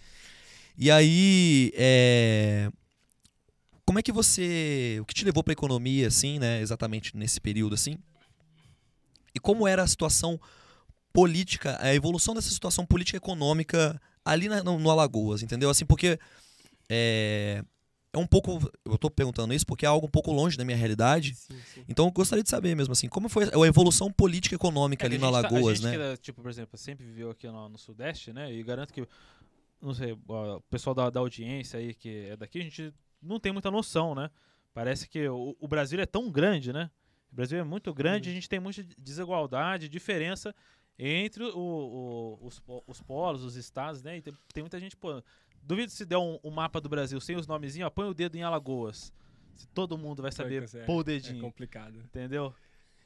E 0.77 0.89
aí, 0.89 1.71
é, 1.75 2.71
como 3.85 3.99
é 3.99 4.01
que 4.01 4.11
você, 4.11 4.97
o 5.01 5.05
que 5.05 5.13
te 5.13 5.25
levou 5.25 5.43
para 5.43 5.51
economia, 5.53 6.07
assim, 6.07 6.39
né, 6.39 6.61
exatamente 6.61 7.15
nesse 7.17 7.41
período, 7.41 7.75
assim? 7.75 7.97
E 9.35 9.39
como 9.39 9.67
era 9.67 9.83
a 9.83 9.87
situação 9.87 10.39
política, 11.11 11.77
a 11.81 11.93
evolução 11.93 12.33
dessa 12.33 12.49
situação 12.49 12.85
política 12.85 13.17
e 13.17 13.19
econômica 13.19 13.99
ali 14.23 14.47
na- 14.47 14.63
no, 14.63 14.79
no 14.79 14.89
Alagoas, 14.89 15.41
entendeu? 15.43 15.69
Assim, 15.69 15.85
porque 15.85 16.17
é, 16.89 17.63
é 18.13 18.17
um 18.17 18.27
pouco, 18.27 18.59
eu 18.85 18.97
tô 18.97 19.09
perguntando 19.09 19.53
isso 19.53 19.65
porque 19.65 19.85
é 19.85 19.87
algo 19.87 20.07
um 20.07 20.09
pouco 20.09 20.31
longe 20.31 20.57
da 20.57 20.65
minha 20.65 20.77
realidade. 20.77 21.33
Sim, 21.35 21.57
sim. 21.73 21.85
Então 21.87 22.05
eu 22.05 22.11
gostaria 22.11 22.43
de 22.43 22.49
saber 22.49 22.75
mesmo 22.75 22.91
assim, 22.91 23.07
como 23.07 23.29
foi 23.29 23.45
a 23.45 23.67
evolução 23.67 24.11
política 24.11 24.53
e 24.55 24.57
econômica 24.57 25.05
É, 25.05 25.07
ali 25.07 25.15
que 25.15 25.21
no 25.21 25.27
a 25.27 25.31
gente 25.31 25.41
tá- 25.41 25.47
a 25.47 25.51
Alagoas, 25.51 25.77
gente 25.77 25.85
né? 25.85 25.89
que 25.91 25.95
era, 26.03 26.17
tipo, 26.17 26.41
por 26.41 26.49
exemplo, 26.49 26.77
sempre 26.77 27.05
viveu 27.05 27.29
aqui 27.31 27.47
no, 27.47 27.69
no 27.69 27.77
Sudeste, 27.77 28.33
né? 28.33 28.51
E 28.51 28.61
garanto 28.63 28.93
que, 28.93 29.07
não 29.81 29.93
sei, 29.93 30.11
o 30.27 30.61
pessoal 30.69 30.93
da, 30.93 31.09
da 31.09 31.19
audiência 31.21 31.79
aí 31.79 31.93
que 31.93 32.27
é 32.29 32.35
daqui, 32.35 32.59
a 32.59 32.63
gente 32.63 32.93
não 33.21 33.39
tem 33.39 33.51
muita 33.53 33.71
noção, 33.71 34.13
né? 34.13 34.29
Parece 34.73 35.07
que 35.07 35.27
o, 35.29 35.55
o 35.59 35.67
Brasil 35.67 35.99
é 35.99 36.05
tão 36.05 36.29
grande, 36.29 36.73
né? 36.73 36.89
O 37.31 37.35
Brasil 37.35 37.57
é 37.59 37.63
muito 37.63 37.93
grande, 37.93 38.27
Uhum. 38.27 38.31
a 38.33 38.35
gente 38.35 38.49
tem 38.49 38.59
muita 38.59 38.83
desigualdade, 38.97 39.87
diferença 39.87 40.53
entre 40.99 41.43
o, 41.45 41.57
o- 41.57 42.45
os, 42.45 42.61
os 42.85 43.01
polos, 43.01 43.43
os 43.43 43.55
estados, 43.55 44.03
né? 44.03 44.17
E 44.17 44.21
tem, 44.21 44.33
tem 44.53 44.63
muita 44.63 44.79
gente, 44.79 44.95
pô. 44.97 45.23
Duvido 45.63 45.91
se 45.91 46.05
der 46.05 46.17
um, 46.17 46.39
um 46.43 46.51
mapa 46.51 46.79
do 46.81 46.89
Brasil 46.89 47.19
sem 47.21 47.35
os 47.35 47.47
nomezinhos, 47.47 47.87
ó, 47.87 47.89
põe 47.89 48.07
o 48.09 48.13
dedo 48.13 48.35
em 48.35 48.43
Alagoas. 48.43 49.13
Se 49.55 49.67
todo 49.69 49.97
mundo 49.97 50.21
vai 50.21 50.31
saber 50.31 50.63
É, 50.73 50.85
pôr 50.85 50.97
o 50.97 51.01
É 51.01 51.03
dedinho, 51.03 51.41
complicado. 51.41 51.97
entendeu? 51.99 52.53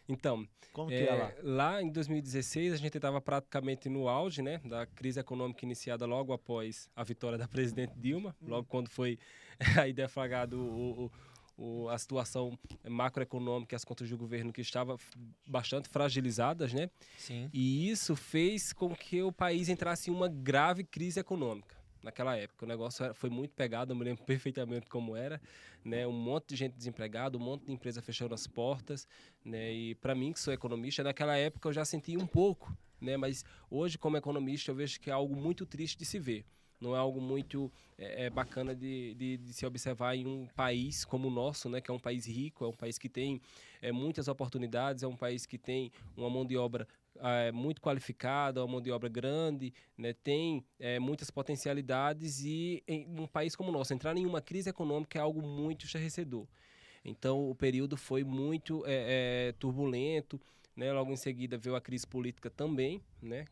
Então, 0.07 0.47
Como 0.71 0.89
que 0.89 0.93
É, 0.95 1.05
é 1.07 1.13
lá? 1.15 1.33
lá 1.41 1.81
em 1.81 1.89
2016, 1.91 2.73
a 2.73 2.77
gente 2.77 2.95
estava 2.95 3.19
praticamente 3.19 3.89
no 3.89 4.07
auge 4.07 4.41
né, 4.41 4.59
da 4.63 4.85
crise 4.85 5.19
econômica 5.19 5.65
iniciada 5.65 6.05
logo 6.05 6.31
após 6.33 6.89
a 6.95 7.03
vitória 7.03 7.37
da 7.37 7.47
presidente 7.47 7.93
Dilma, 7.97 8.35
logo 8.41 8.67
quando 8.67 8.89
foi 8.89 9.17
aí 9.87 9.91
deflagrado 9.93 10.59
o, 10.59 11.05
o- 11.05 11.11
o- 11.57 11.89
a 11.89 11.97
situação 11.97 12.57
macroeconômica 12.87 13.73
e 13.73 13.77
as 13.77 13.83
contas 13.85 14.09
do 14.09 14.17
governo 14.17 14.51
que 14.53 14.61
estava 14.61 14.95
f- 14.95 15.17
bastante 15.47 15.87
fragilizadas, 15.89 16.73
né? 16.73 16.89
Sim. 17.17 17.49
E 17.53 17.89
isso 17.89 18.15
fez 18.15 18.71
com 18.73 18.93
que 18.95 19.21
o 19.23 19.31
país 19.31 19.69
entrasse 19.69 20.11
em 20.11 20.13
uma 20.13 20.27
grave 20.27 20.83
crise 20.83 21.19
econômica 21.19 21.75
naquela 22.05 22.37
época. 22.37 22.65
O 22.65 22.67
negócio 22.67 23.13
foi 23.15 23.29
muito 23.29 23.53
pegado, 23.53 23.91
eu 23.91 23.97
me 23.97 24.05
lembro 24.05 24.23
perfeitamente 24.23 24.87
como 24.87 25.15
era, 25.15 25.41
né? 25.83 26.07
Um 26.07 26.13
monte 26.13 26.49
de 26.49 26.55
gente 26.55 26.73
desempregada, 26.73 27.37
um 27.37 27.41
monte 27.41 27.65
de 27.65 27.73
empresa 27.73 28.01
fechando 28.01 28.33
as 28.33 28.47
portas, 28.47 29.07
né? 29.43 29.73
E 29.73 29.95
para 29.95 30.15
mim, 30.15 30.31
que 30.31 30.39
sou 30.39 30.53
economista, 30.53 31.03
naquela 31.03 31.35
época 31.35 31.67
eu 31.67 31.73
já 31.73 31.83
senti 31.83 32.15
um 32.15 32.27
pouco, 32.27 32.75
né? 33.01 33.17
Mas 33.17 33.43
hoje, 33.69 33.97
como 33.97 34.15
economista, 34.15 34.71
eu 34.71 34.75
vejo 34.75 34.99
que 34.99 35.09
é 35.09 35.13
algo 35.13 35.35
muito 35.35 35.65
triste 35.65 35.97
de 35.97 36.05
se 36.05 36.19
ver. 36.19 36.45
Não 36.79 36.93
é 36.93 36.99
algo 36.99 37.21
muito 37.21 37.71
é, 37.97 38.25
é, 38.25 38.29
bacana 38.29 38.75
de, 38.75 39.15
de, 39.15 39.37
de 39.37 39.53
se 39.53 39.65
observar 39.65 40.13
em 40.15 40.27
um 40.27 40.45
país 40.55 41.05
como 41.05 41.29
o 41.29 41.31
nosso, 41.31 41.69
né? 41.69 41.81
Que 41.81 41.89
é 41.89 41.93
um 41.93 41.99
país 41.99 42.27
rico, 42.27 42.65
é 42.65 42.67
um 42.67 42.73
país 42.73 42.97
que 42.97 43.09
tem 43.09 43.41
é, 43.81 43.91
muitas 43.91 44.27
oportunidades, 44.27 45.01
é 45.01 45.07
um 45.07 45.15
país 45.15 45.45
que 45.45 45.57
tem 45.57 45.91
uma 46.15 46.29
mão 46.29 46.45
de 46.45 46.57
obra 46.57 46.87
é, 47.19 47.51
muito 47.51 47.81
qualificada, 47.81 48.61
uma 48.63 48.73
mão 48.73 48.81
de 48.81 48.91
obra 48.91 49.09
grande, 49.09 49.73
né, 49.97 50.13
tem 50.13 50.65
é, 50.79 50.99
muitas 50.99 51.29
potencialidades 51.29 52.43
e 52.43 52.83
em 52.87 53.19
um 53.19 53.27
país 53.27 53.55
como 53.55 53.69
o 53.69 53.71
nosso, 53.71 53.93
entrar 53.93 54.15
em 54.17 54.25
uma 54.25 54.41
crise 54.41 54.69
econômica 54.69 55.19
é 55.19 55.21
algo 55.21 55.41
muito 55.41 55.85
estarrecedor. 55.85 56.47
Então, 57.03 57.49
o 57.49 57.55
período 57.55 57.95
foi 57.95 58.23
muito 58.23 58.83
é, 58.85 59.49
é, 59.49 59.51
turbulento, 59.53 60.41
né, 60.75 60.91
logo 60.91 61.11
em 61.11 61.15
seguida 61.15 61.57
veio 61.57 61.75
a 61.75 61.81
crise 61.81 62.05
política 62.05 62.49
também, 62.49 63.01
né, 63.21 63.45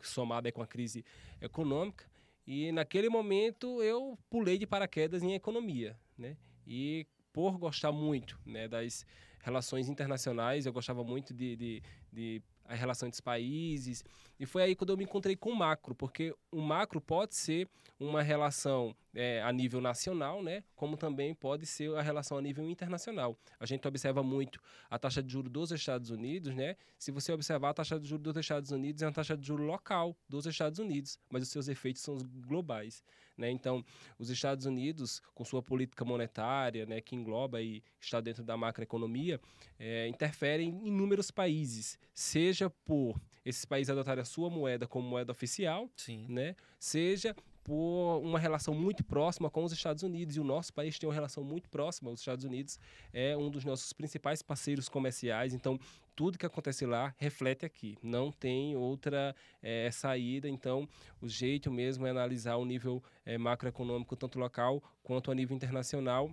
somada 0.00 0.50
com 0.52 0.62
a 0.62 0.66
crise 0.66 1.04
econômica, 1.40 2.06
e 2.46 2.70
naquele 2.72 3.08
momento 3.08 3.82
eu 3.82 4.18
pulei 4.28 4.58
de 4.58 4.66
paraquedas 4.66 5.22
em 5.22 5.34
economia, 5.34 5.98
né, 6.16 6.36
e 6.66 7.06
por 7.32 7.58
gostar 7.58 7.90
muito 7.90 8.38
né, 8.46 8.68
das 8.68 9.04
relações 9.42 9.88
internacionais, 9.88 10.64
eu 10.64 10.72
gostava 10.72 11.04
muito 11.04 11.34
de, 11.34 11.56
de, 11.56 11.82
de 12.10 12.42
a 12.66 12.74
relação 12.74 13.06
entre 13.06 13.16
os 13.16 13.20
países. 13.20 14.04
E 14.38 14.46
foi 14.46 14.62
aí 14.62 14.74
quando 14.74 14.90
eu 14.90 14.96
me 14.96 15.04
encontrei 15.04 15.36
com 15.36 15.50
o 15.50 15.56
macro, 15.56 15.94
porque 15.94 16.34
o 16.50 16.60
macro 16.60 17.00
pode 17.00 17.34
ser 17.34 17.68
uma 17.98 18.22
relação 18.22 18.94
é, 19.14 19.40
a 19.42 19.52
nível 19.52 19.80
nacional, 19.80 20.42
né? 20.42 20.64
Como 20.74 20.96
também 20.96 21.34
pode 21.34 21.66
ser 21.66 21.94
a 21.96 22.02
relação 22.02 22.36
a 22.36 22.42
nível 22.42 22.68
internacional. 22.68 23.38
A 23.58 23.66
gente 23.66 23.86
observa 23.86 24.22
muito 24.22 24.60
a 24.90 24.98
taxa 24.98 25.22
de 25.22 25.32
juros 25.32 25.52
dos 25.52 25.70
Estados 25.70 26.10
Unidos, 26.10 26.54
né? 26.54 26.76
Se 26.98 27.12
você 27.12 27.32
observar 27.32 27.70
a 27.70 27.74
taxa 27.74 27.98
de 27.98 28.06
juros 28.06 28.24
dos 28.24 28.36
Estados 28.36 28.70
Unidos 28.70 29.02
é 29.02 29.06
uma 29.06 29.12
taxa 29.12 29.36
de 29.36 29.46
juros 29.46 29.66
local 29.66 30.16
dos 30.28 30.46
Estados 30.46 30.78
Unidos, 30.78 31.18
mas 31.30 31.44
os 31.44 31.48
seus 31.48 31.68
efeitos 31.68 32.02
são 32.02 32.18
globais. 32.46 33.04
Né? 33.36 33.50
Então, 33.50 33.84
os 34.18 34.30
Estados 34.30 34.64
Unidos, 34.64 35.20
com 35.34 35.44
sua 35.44 35.62
política 35.62 36.04
monetária, 36.04 36.86
né, 36.86 37.00
que 37.00 37.16
engloba 37.16 37.60
e 37.60 37.82
está 38.00 38.20
dentro 38.20 38.44
da 38.44 38.56
macroeconomia, 38.56 39.40
é, 39.78 40.06
interferem 40.06 40.68
em 40.68 40.86
inúmeros 40.86 41.30
países, 41.30 41.98
seja 42.12 42.70
por 42.84 43.20
esses 43.44 43.64
países 43.64 43.90
adotarem 43.90 44.22
a 44.22 44.24
sua 44.24 44.48
moeda 44.50 44.86
como 44.86 45.08
moeda 45.08 45.32
oficial, 45.32 45.88
Sim. 45.96 46.26
né, 46.28 46.56
seja 46.78 47.34
por 47.64 48.20
uma 48.22 48.38
relação 48.38 48.74
muito 48.74 49.02
próxima 49.02 49.50
com 49.50 49.64
os 49.64 49.72
Estados 49.72 50.02
Unidos. 50.02 50.36
E 50.36 50.40
o 50.40 50.44
nosso 50.44 50.72
país 50.72 50.98
tem 50.98 51.08
uma 51.08 51.14
relação 51.14 51.42
muito 51.42 51.68
próxima. 51.70 52.10
Os 52.10 52.20
Estados 52.20 52.44
Unidos 52.44 52.78
é 53.12 53.34
um 53.34 53.50
dos 53.50 53.64
nossos 53.64 53.90
principais 53.94 54.42
parceiros 54.42 54.86
comerciais. 54.86 55.54
Então, 55.54 55.80
tudo 56.14 56.38
que 56.38 56.44
acontece 56.44 56.84
lá 56.84 57.14
reflete 57.16 57.64
aqui. 57.64 57.96
Não 58.02 58.30
tem 58.30 58.76
outra 58.76 59.34
é, 59.62 59.90
saída. 59.90 60.46
Então, 60.46 60.86
o 61.22 61.28
jeito 61.28 61.72
mesmo 61.72 62.06
é 62.06 62.10
analisar 62.10 62.56
o 62.56 62.66
nível 62.66 63.02
é, 63.24 63.38
macroeconômico, 63.38 64.14
tanto 64.14 64.38
local 64.38 64.82
quanto 65.02 65.30
a 65.30 65.34
nível 65.34 65.56
internacional. 65.56 66.30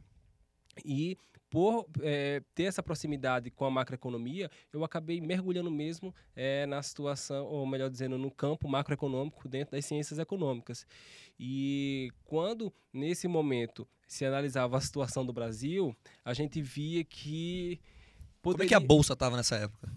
E 0.84 1.18
por 1.52 1.86
é, 2.02 2.42
ter 2.56 2.64
essa 2.64 2.82
proximidade 2.82 3.52
com 3.52 3.66
a 3.66 3.70
macroeconomia, 3.70 4.50
eu 4.72 4.86
acabei 4.86 5.20
mergulhando 5.20 5.70
mesmo 5.70 6.16
é, 6.34 6.66
na 6.66 6.82
situação, 6.82 7.46
ou 7.46 7.68
melhor 7.68 7.90
dizendo, 7.90 8.18
no 8.18 8.32
campo 8.32 8.70
macroeconômico 8.70 9.50
dentro 9.50 9.74
das 9.74 9.86
ciências 9.86 10.18
econômicas. 10.18 10.88
E 11.38 12.10
quando, 12.24 12.74
nesse 12.94 13.28
momento, 13.28 13.86
se 14.08 14.26
analisava 14.26 14.78
a 14.78 14.82
situação 14.82 15.26
do 15.26 15.34
Brasil, 15.34 15.94
a 16.24 16.34
gente 16.34 16.62
via 16.62 17.04
que. 17.04 17.80
Como 18.42 18.56
é 18.56 18.66
que 18.66 18.74
a 18.74 18.80
poderia- 18.80 18.88
bolsa 18.88 19.16
tava 19.16 19.36
nessa 19.36 19.58
época? 19.58 19.92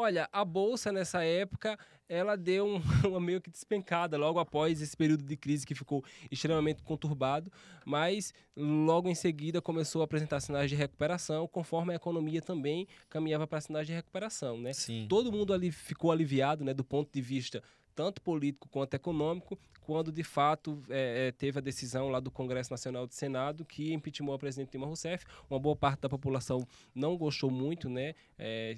Olha, 0.00 0.28
a 0.32 0.44
bolsa 0.44 0.92
nessa 0.92 1.24
época, 1.24 1.76
ela 2.08 2.36
deu 2.36 2.64
um- 2.64 2.80
uma 3.10 3.18
meio 3.18 3.40
que 3.40 3.50
despencada 3.50 4.16
logo 4.16 4.38
após 4.38 4.80
esse 4.80 4.96
período 4.96 5.24
de 5.24 5.36
crise 5.36 5.66
que 5.66 5.74
ficou 5.74 6.04
extremamente 6.30 6.84
conturbado, 6.84 7.50
mas 7.84 8.32
logo 8.56 9.08
em 9.08 9.14
seguida 9.16 9.60
começou 9.60 10.00
a 10.00 10.04
apresentar 10.04 10.38
sinais 10.38 10.70
de 10.70 10.76
recuperação, 10.76 11.48
conforme 11.48 11.92
a 11.92 11.96
economia 11.96 12.40
também 12.40 12.86
caminhava 13.10 13.44
para 13.44 13.60
sinais 13.60 13.88
de 13.88 13.92
recuperação, 13.92 14.56
né? 14.56 14.72
Sim. 14.72 15.06
Todo 15.08 15.32
mundo 15.32 15.52
ali 15.52 15.72
ficou 15.72 16.12
aliviado, 16.12 16.64
né, 16.64 16.72
do 16.72 16.84
ponto 16.84 17.12
de 17.12 17.20
vista 17.20 17.60
tanto 17.98 18.22
político 18.22 18.68
quanto 18.68 18.94
econômico, 18.94 19.58
quando 19.80 20.12
de 20.12 20.22
fato 20.22 20.80
é, 20.88 21.26
é, 21.26 21.32
teve 21.32 21.58
a 21.58 21.60
decisão 21.60 22.10
lá 22.10 22.20
do 22.20 22.30
Congresso 22.30 22.70
Nacional 22.70 23.08
do 23.08 23.12
Senado 23.12 23.64
que 23.64 23.92
impeachmentou 23.92 24.36
a 24.36 24.38
presidente 24.38 24.70
Dilma 24.70 24.86
Rousseff. 24.86 25.24
Uma 25.50 25.58
boa 25.58 25.74
parte 25.74 26.02
da 26.02 26.08
população 26.08 26.64
não 26.94 27.16
gostou 27.16 27.50
muito, 27.50 27.90
né? 27.90 28.14
É, 28.38 28.76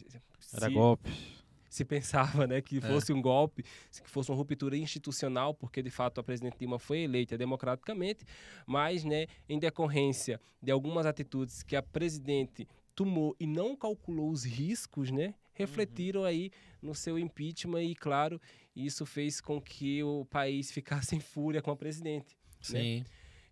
Era 0.55 0.69
se- 0.69 0.73
golpe. 0.73 1.11
se 1.69 1.85
pensava 1.85 2.47
né, 2.47 2.63
que 2.63 2.81
fosse 2.81 3.13
um 3.13 3.21
golpe, 3.21 3.63
que 4.03 4.09
fosse 4.09 4.31
uma 4.31 4.39
ruptura 4.39 4.75
institucional, 4.75 5.53
porque 5.53 5.83
de 5.83 5.91
fato 5.91 6.19
a 6.19 6.23
presidente 6.25 6.57
Dilma 6.59 6.79
foi 6.79 7.01
eleita 7.01 7.37
democraticamente, 7.37 8.25
mas 8.67 9.05
né, 9.05 9.27
em 9.47 9.59
decorrência 9.59 10.41
de 10.63 10.71
algumas 10.71 11.05
atitudes 11.05 11.63
que 11.63 11.77
a 11.77 11.83
presidente 11.83 12.67
tomou 12.95 13.37
e 13.39 13.47
não 13.47 13.77
calculou 13.77 14.31
os 14.31 14.45
riscos, 14.45 15.11
né, 15.11 15.35
refletiram 15.53 16.25
aí 16.25 16.51
no 16.81 16.95
seu 16.95 17.19
impeachment 17.19 17.83
e 17.83 17.95
claro, 17.95 18.41
isso 18.75 19.05
fez 19.05 19.41
com 19.41 19.61
que 19.61 20.03
o 20.03 20.25
país 20.27 20.71
ficasse 20.73 21.17
em 21.17 21.21
fúria 21.21 21.63
com 21.63 21.71
a 21.71 21.77
presidente. 21.77 22.37
né? 22.71 22.81
Sim. 22.81 23.05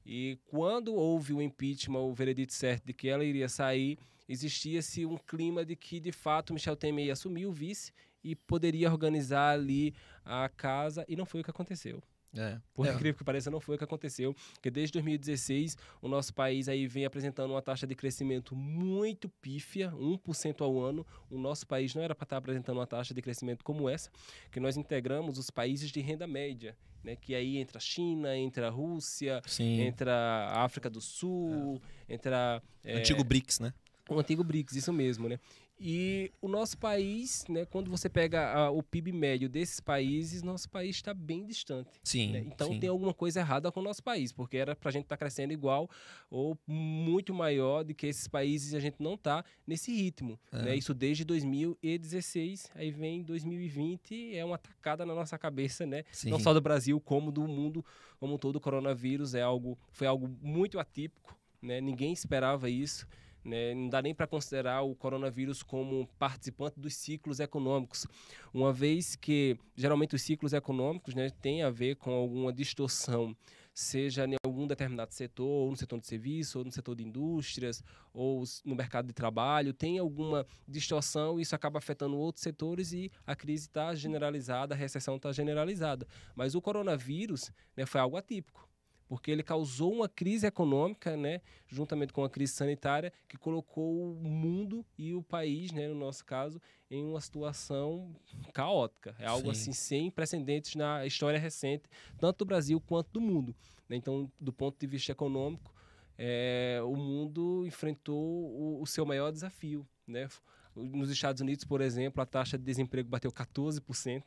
E 0.04 0.38
quando 0.46 0.94
houve 0.94 1.35
o 1.35 1.42
impeachment, 1.42 2.00
o 2.00 2.14
veredito 2.14 2.54
certo 2.54 2.87
de 2.87 2.94
que 2.94 3.09
ela 3.09 3.24
iria 3.24 3.48
sair, 3.48 3.98
existia-se 4.26 5.04
um 5.04 5.18
clima 5.18 5.64
de 5.64 5.76
que, 5.76 6.00
de 6.00 6.12
fato, 6.12 6.54
Michel 6.54 6.76
Temer 6.76 7.07
ia 7.07 7.12
assumir 7.12 7.44
o 7.44 7.52
vice 7.52 7.92
e 8.24 8.35
poderia 8.35 8.90
organizar 8.90 9.52
ali 9.52 9.94
a 10.24 10.48
casa, 10.48 11.04
e 11.09 11.14
não 11.14 11.26
foi 11.26 11.40
o 11.40 11.44
que 11.44 11.50
aconteceu. 11.50 12.02
É. 12.36 12.58
Por 12.74 12.86
É. 12.86 12.92
incrível 12.92 13.14
que 13.18 13.24
pareça, 13.24 13.50
não 13.50 13.60
foi 13.60 13.76
o 13.76 13.78
que 13.78 13.84
aconteceu, 13.84 14.34
porque 14.54 14.70
desde 14.70 14.92
2016 14.92 15.76
o 16.02 16.08
nosso 16.08 16.34
país 16.34 16.68
aí 16.68 16.86
vem 16.86 17.04
apresentando 17.04 17.50
uma 17.50 17.62
taxa 17.62 17.86
de 17.86 17.94
crescimento 17.94 18.54
muito 18.54 19.28
pífia, 19.40 19.90
1% 19.92 20.60
ao 20.62 20.78
ano. 20.78 21.06
O 21.30 21.38
nosso 21.38 21.66
país 21.66 21.94
não 21.94 22.02
era 22.02 22.14
para 22.14 22.24
estar 22.24 22.36
apresentando 22.36 22.76
uma 22.76 22.86
taxa 22.86 23.14
de 23.14 23.22
crescimento 23.22 23.64
como 23.64 23.88
essa, 23.88 24.10
que 24.50 24.60
nós 24.60 24.76
integramos 24.76 25.38
os 25.38 25.50
países 25.50 25.90
de 25.90 26.00
renda 26.00 26.26
média, 26.26 26.76
né, 27.02 27.16
que 27.16 27.34
aí 27.34 27.56
entra 27.56 27.78
a 27.78 27.80
China, 27.80 28.36
entra 28.36 28.66
a 28.68 28.70
Rússia, 28.70 29.40
Sim. 29.46 29.80
entra 29.80 30.12
a 30.12 30.64
África 30.64 30.90
do 30.90 31.00
Sul, 31.00 31.80
entra 32.08 32.62
é, 32.84 32.98
Antigo 32.98 33.24
BRICS, 33.24 33.60
né? 33.60 33.72
o 34.08 34.18
antigo 34.18 34.42
BRICS, 34.42 34.74
isso 34.76 34.92
mesmo, 34.92 35.28
né? 35.28 35.38
E 35.80 36.32
o 36.40 36.48
nosso 36.48 36.76
país, 36.76 37.44
né, 37.48 37.64
quando 37.64 37.88
você 37.90 38.08
pega 38.08 38.52
a- 38.52 38.70
o 38.70 38.82
PIB 38.82 39.12
médio 39.12 39.48
desses 39.48 39.78
países, 39.78 40.42
nosso 40.42 40.68
país 40.68 40.96
está 40.96 41.14
bem 41.14 41.46
distante. 41.46 41.90
Sim. 42.02 42.32
né? 42.32 42.44
Então 42.46 42.72
sim. 42.72 42.80
tem 42.80 42.88
alguma 42.88 43.14
coisa 43.14 43.38
errada 43.40 43.70
com 43.70 43.78
o 43.78 43.82
nosso 43.82 44.02
país, 44.02 44.32
porque 44.32 44.56
era 44.56 44.74
para 44.74 44.88
a 44.88 44.92
gente 44.92 45.04
estar 45.04 45.16
crescendo 45.16 45.52
igual 45.52 45.88
ou 46.28 46.58
muito 46.66 47.32
maior 47.32 47.84
do 47.84 47.94
que 47.94 48.06
esses 48.06 48.26
países 48.26 48.72
e 48.72 48.76
a 48.76 48.80
gente 48.80 48.96
não 48.98 49.14
está 49.14 49.44
nesse 49.66 49.92
ritmo. 49.94 50.38
É. 50.50 50.62
Né? 50.62 50.76
Isso 50.76 50.92
desde 50.92 51.24
2016, 51.24 52.70
aí 52.74 52.90
vem 52.90 53.22
2020, 53.22 54.34
é 54.34 54.44
uma 54.44 54.58
tacada 54.58 55.06
na 55.06 55.14
nossa 55.14 55.38
cabeça, 55.38 55.86
né? 55.86 56.04
Sim. 56.10 56.30
não 56.30 56.38
só 56.40 56.52
do 56.52 56.60
Brasil, 56.60 57.00
como 57.00 57.30
do 57.30 57.46
mundo 57.46 57.84
como 58.18 58.34
um 58.34 58.38
todo. 58.38 58.56
O 58.56 58.60
coronavírus 58.60 59.34
é 59.34 59.42
algo, 59.42 59.78
foi 59.92 60.06
algo 60.06 60.28
muito 60.42 60.78
atípico, 60.78 61.36
né? 61.62 61.80
Ninguém 61.80 62.12
esperava 62.12 62.68
isso. 62.68 63.06
Né? 63.48 63.74
Não 63.74 63.88
dá 63.88 64.02
nem 64.02 64.14
para 64.14 64.26
considerar 64.26 64.82
o 64.82 64.94
coronavírus 64.94 65.62
como 65.62 66.06
participante 66.18 66.78
dos 66.78 66.94
ciclos 66.94 67.40
econômicos, 67.40 68.06
uma 68.52 68.72
vez 68.72 69.16
que 69.16 69.58
geralmente 69.74 70.14
os 70.14 70.22
ciclos 70.22 70.52
econômicos 70.52 71.14
né, 71.14 71.30
têm 71.40 71.62
a 71.62 71.70
ver 71.70 71.96
com 71.96 72.12
alguma 72.12 72.52
distorção, 72.52 73.34
seja 73.72 74.26
em 74.26 74.34
algum 74.44 74.66
determinado 74.66 75.14
setor, 75.14 75.46
ou 75.46 75.70
no 75.70 75.76
setor 75.76 75.98
de 75.98 76.06
serviço, 76.06 76.58
ou 76.58 76.64
no 76.64 76.70
setor 76.72 76.94
de 76.94 77.04
indústrias, 77.04 77.82
ou 78.12 78.44
no 78.64 78.74
mercado 78.74 79.06
de 79.06 79.14
trabalho, 79.14 79.72
tem 79.72 79.98
alguma 79.98 80.46
distorção, 80.66 81.40
isso 81.40 81.54
acaba 81.54 81.78
afetando 81.78 82.18
outros 82.18 82.42
setores 82.42 82.92
e 82.92 83.11
a 83.26 83.34
crise 83.34 83.66
está 83.66 83.94
generalizada, 83.94 84.74
a 84.74 84.78
recessão 84.78 85.16
está 85.16 85.32
generalizada. 85.32 86.06
Mas 86.34 86.54
o 86.54 86.61
coronavírus 86.61 87.50
né, 87.76 87.87
foi 87.87 88.00
algo 88.00 88.16
atípico 88.16 88.67
porque 89.09 89.31
ele 89.31 89.42
causou 89.42 89.92
uma 89.92 90.09
crise 90.09 90.47
econômica, 90.47 91.16
né, 91.16 91.40
juntamente 91.66 92.12
com 92.12 92.23
a 92.23 92.31
crise 92.31 92.53
sanitária, 92.53 93.12
que 93.27 93.38
colocou 93.38 94.12
o 94.12 94.29
mundo 94.29 94.85
e 94.99 95.14
o 95.14 95.23
país, 95.23 95.73
né, 95.73 95.88
no 95.88 95.94
nosso 95.94 96.25
caso, 96.25 96.61
em 96.90 97.03
uma 97.03 97.21
situação 97.21 98.14
caótica. 98.53 99.16
É 99.18 99.27
algo 99.27 99.47
Sim. 99.47 99.51
assim 99.51 99.73
sem 99.73 100.11
precedentes 100.11 100.75
na 100.75 101.07
história 101.07 101.38
recente, 101.38 101.85
tanto 102.18 102.38
do 102.38 102.44
Brasil 102.44 102.81
quanto 102.81 103.11
do 103.12 103.21
mundo. 103.21 103.57
né? 103.88 103.97
Então, 103.97 104.31
do 104.38 104.53
ponto 104.53 104.79
de 104.79 104.87
vista 104.87 105.12
econômico, 105.12 105.75
é, 106.18 106.81
o 106.85 106.97
mundo 106.97 107.64
enfrentou 107.66 108.16
o, 108.16 108.83
o 108.83 108.87
seu 108.87 109.07
maior 109.07 109.31
desafio. 109.31 109.87
Né? 110.07 110.29
Nos 110.75 111.11
Estados 111.11 111.40
Unidos, 111.40 111.64
por 111.64 111.81
exemplo, 111.81 112.23
a 112.23 112.27
taxa 112.27 112.59
de 112.59 112.64
desemprego 112.64 113.09
bateu 113.09 113.33
14%. 113.33 114.25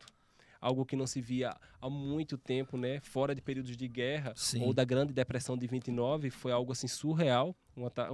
Algo 0.62 0.86
que 0.86 0.96
não 0.96 1.08
se 1.08 1.20
via 1.20 1.56
há 1.82 1.90
muito 1.90 2.38
tempo, 2.38 2.78
né? 2.78 3.00
Fora 3.00 3.34
de 3.34 3.42
períodos 3.42 3.76
de 3.76 3.88
guerra 3.88 4.32
Sim. 4.36 4.62
ou 4.64 4.72
da 4.74 4.84
Grande 4.86 5.12
Depressão 5.12 5.58
de 5.58 5.66
29, 5.66 6.30
foi 6.30 6.52
algo 6.52 6.72
assim 6.72 6.88
surreal. 6.88 7.56
Uma 7.76 7.90
ta 7.90 8.08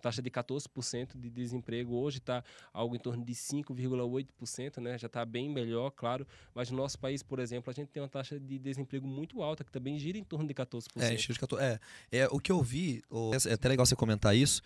taxa 0.00 0.20
de 0.20 0.28
14% 0.28 1.16
de 1.16 1.30
desemprego 1.30 1.94
hoje 1.94 2.18
está 2.18 2.42
algo 2.72 2.96
em 2.96 2.98
torno 2.98 3.24
de 3.24 3.32
5,8%, 3.34 4.78
né? 4.80 4.98
Já 4.98 5.06
está 5.06 5.24
bem 5.24 5.48
melhor, 5.48 5.90
claro. 5.90 6.26
Mas 6.54 6.70
no 6.70 6.76
nosso 6.76 6.98
país, 6.98 7.22
por 7.22 7.38
exemplo, 7.38 7.70
a 7.70 7.74
gente 7.74 7.88
tem 7.88 8.02
uma 8.02 8.08
taxa 8.08 8.40
de 8.40 8.58
desemprego 8.58 9.06
muito 9.06 9.40
alta, 9.42 9.62
que 9.62 9.70
também 9.70 9.96
gira 9.98 10.18
em 10.18 10.24
torno 10.24 10.48
de 10.48 10.54
14%. 10.54 10.88
É, 10.96 11.14
de 11.14 11.38
14. 11.38 11.64
É, 11.64 11.80
é, 12.10 12.26
o 12.32 12.40
que 12.40 12.50
eu 12.50 12.60
vi, 12.62 13.02
o- 13.08 13.30
é 13.48 13.52
até 13.52 13.68
legal 13.68 13.86
você 13.86 13.94
comentar 13.94 14.34
isso. 14.34 14.60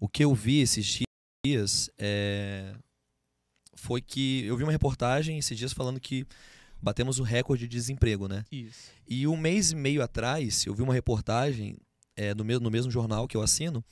O 0.00 0.08
que 0.08 0.24
eu 0.24 0.34
vi 0.34 0.60
esses 0.60 1.00
dias 1.44 1.90
é, 1.98 2.74
foi 3.74 4.00
que 4.00 4.44
eu 4.46 4.56
vi 4.56 4.62
uma 4.62 4.72
reportagem 4.72 5.38
esses 5.38 5.56
dias 5.58 5.72
falando 5.72 6.00
que 6.00 6.24
batemos 6.80 7.18
o 7.18 7.22
recorde 7.22 7.66
de 7.66 7.76
desemprego, 7.76 8.28
né? 8.28 8.44
Isso. 8.50 8.90
E 9.08 9.26
um 9.26 9.36
mês 9.36 9.72
e 9.72 9.76
meio 9.76 10.02
atrás, 10.02 10.64
eu 10.66 10.74
vi 10.74 10.82
uma 10.82 10.94
reportagem 10.94 11.76
é, 12.16 12.34
no, 12.34 12.44
mesmo, 12.44 12.64
no 12.64 12.70
mesmo 12.70 12.90
jornal 12.90 13.28
que 13.28 13.36
eu 13.36 13.42
assino, 13.42 13.84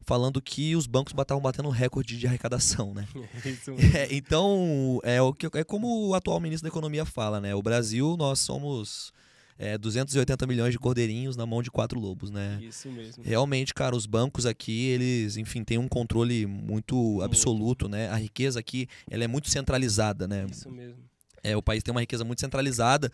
falando 0.00 0.40
que 0.40 0.74
os 0.76 0.86
bancos 0.86 1.12
estavam 1.12 1.42
batendo 1.42 1.68
recorde 1.68 2.16
de 2.16 2.26
arrecadação, 2.26 2.94
né? 2.94 3.06
Isso 3.44 3.72
mesmo. 3.72 3.96
É, 3.96 4.08
então, 4.10 5.00
é, 5.02 5.20
o 5.20 5.32
que, 5.32 5.46
é 5.58 5.64
como 5.64 6.08
o 6.08 6.14
atual 6.14 6.40
ministro 6.40 6.62
da 6.62 6.72
Economia 6.72 7.04
fala, 7.04 7.40
né? 7.40 7.54
O 7.54 7.62
Brasil, 7.62 8.16
nós 8.16 8.38
somos 8.38 9.12
é, 9.58 9.76
280 9.76 10.46
milhões 10.46 10.72
de 10.72 10.78
cordeirinhos 10.78 11.36
na 11.36 11.44
mão 11.44 11.62
de 11.62 11.70
quatro 11.70 11.98
lobos, 11.98 12.30
né? 12.30 12.58
Isso 12.62 12.90
mesmo. 12.90 13.22
Realmente, 13.24 13.74
cara, 13.74 13.96
os 13.96 14.06
bancos 14.06 14.46
aqui, 14.46 14.86
eles, 14.86 15.36
enfim, 15.36 15.64
têm 15.64 15.76
um 15.78 15.88
controle 15.88 16.46
muito 16.46 17.20
absoluto, 17.22 17.88
né? 17.88 18.08
A 18.08 18.16
riqueza 18.16 18.60
aqui, 18.60 18.88
ela 19.10 19.24
é 19.24 19.26
muito 19.26 19.50
centralizada, 19.50 20.28
né? 20.28 20.46
Isso 20.50 20.70
mesmo. 20.70 20.98
É, 21.46 21.56
o 21.56 21.62
país 21.62 21.82
tem 21.82 21.92
uma 21.92 22.00
riqueza 22.00 22.24
muito 22.24 22.40
centralizada 22.40 23.10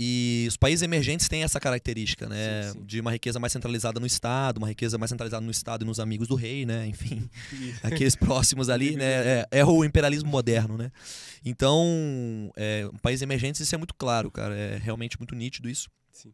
e 0.00 0.46
os 0.46 0.56
países 0.56 0.82
emergentes 0.82 1.28
têm 1.28 1.42
essa 1.42 1.58
característica, 1.58 2.28
né? 2.28 2.62
Sim, 2.62 2.72
sim. 2.72 2.84
De 2.84 3.00
uma 3.00 3.10
riqueza 3.10 3.40
mais 3.40 3.52
centralizada 3.52 3.98
no 3.98 4.06
Estado, 4.06 4.58
uma 4.58 4.68
riqueza 4.68 4.96
mais 4.96 5.10
centralizada 5.10 5.44
no 5.44 5.50
Estado 5.50 5.82
e 5.82 5.84
nos 5.84 5.98
amigos 5.98 6.28
do 6.28 6.36
rei, 6.36 6.64
né? 6.64 6.86
Enfim, 6.86 7.28
aqueles 7.82 8.14
próximos 8.14 8.70
ali, 8.70 8.94
né? 8.94 9.04
É, 9.04 9.48
é 9.50 9.64
o 9.64 9.84
imperialismo 9.84 10.30
moderno, 10.30 10.78
né? 10.78 10.92
Então, 11.44 12.52
é, 12.56 12.88
países 13.02 13.22
emergentes 13.22 13.60
isso 13.60 13.74
é 13.74 13.78
muito 13.78 13.92
claro, 13.92 14.30
cara. 14.30 14.54
É 14.56 14.76
realmente 14.76 15.18
muito 15.18 15.34
nítido 15.34 15.68
isso. 15.68 15.90
Sim. 16.12 16.32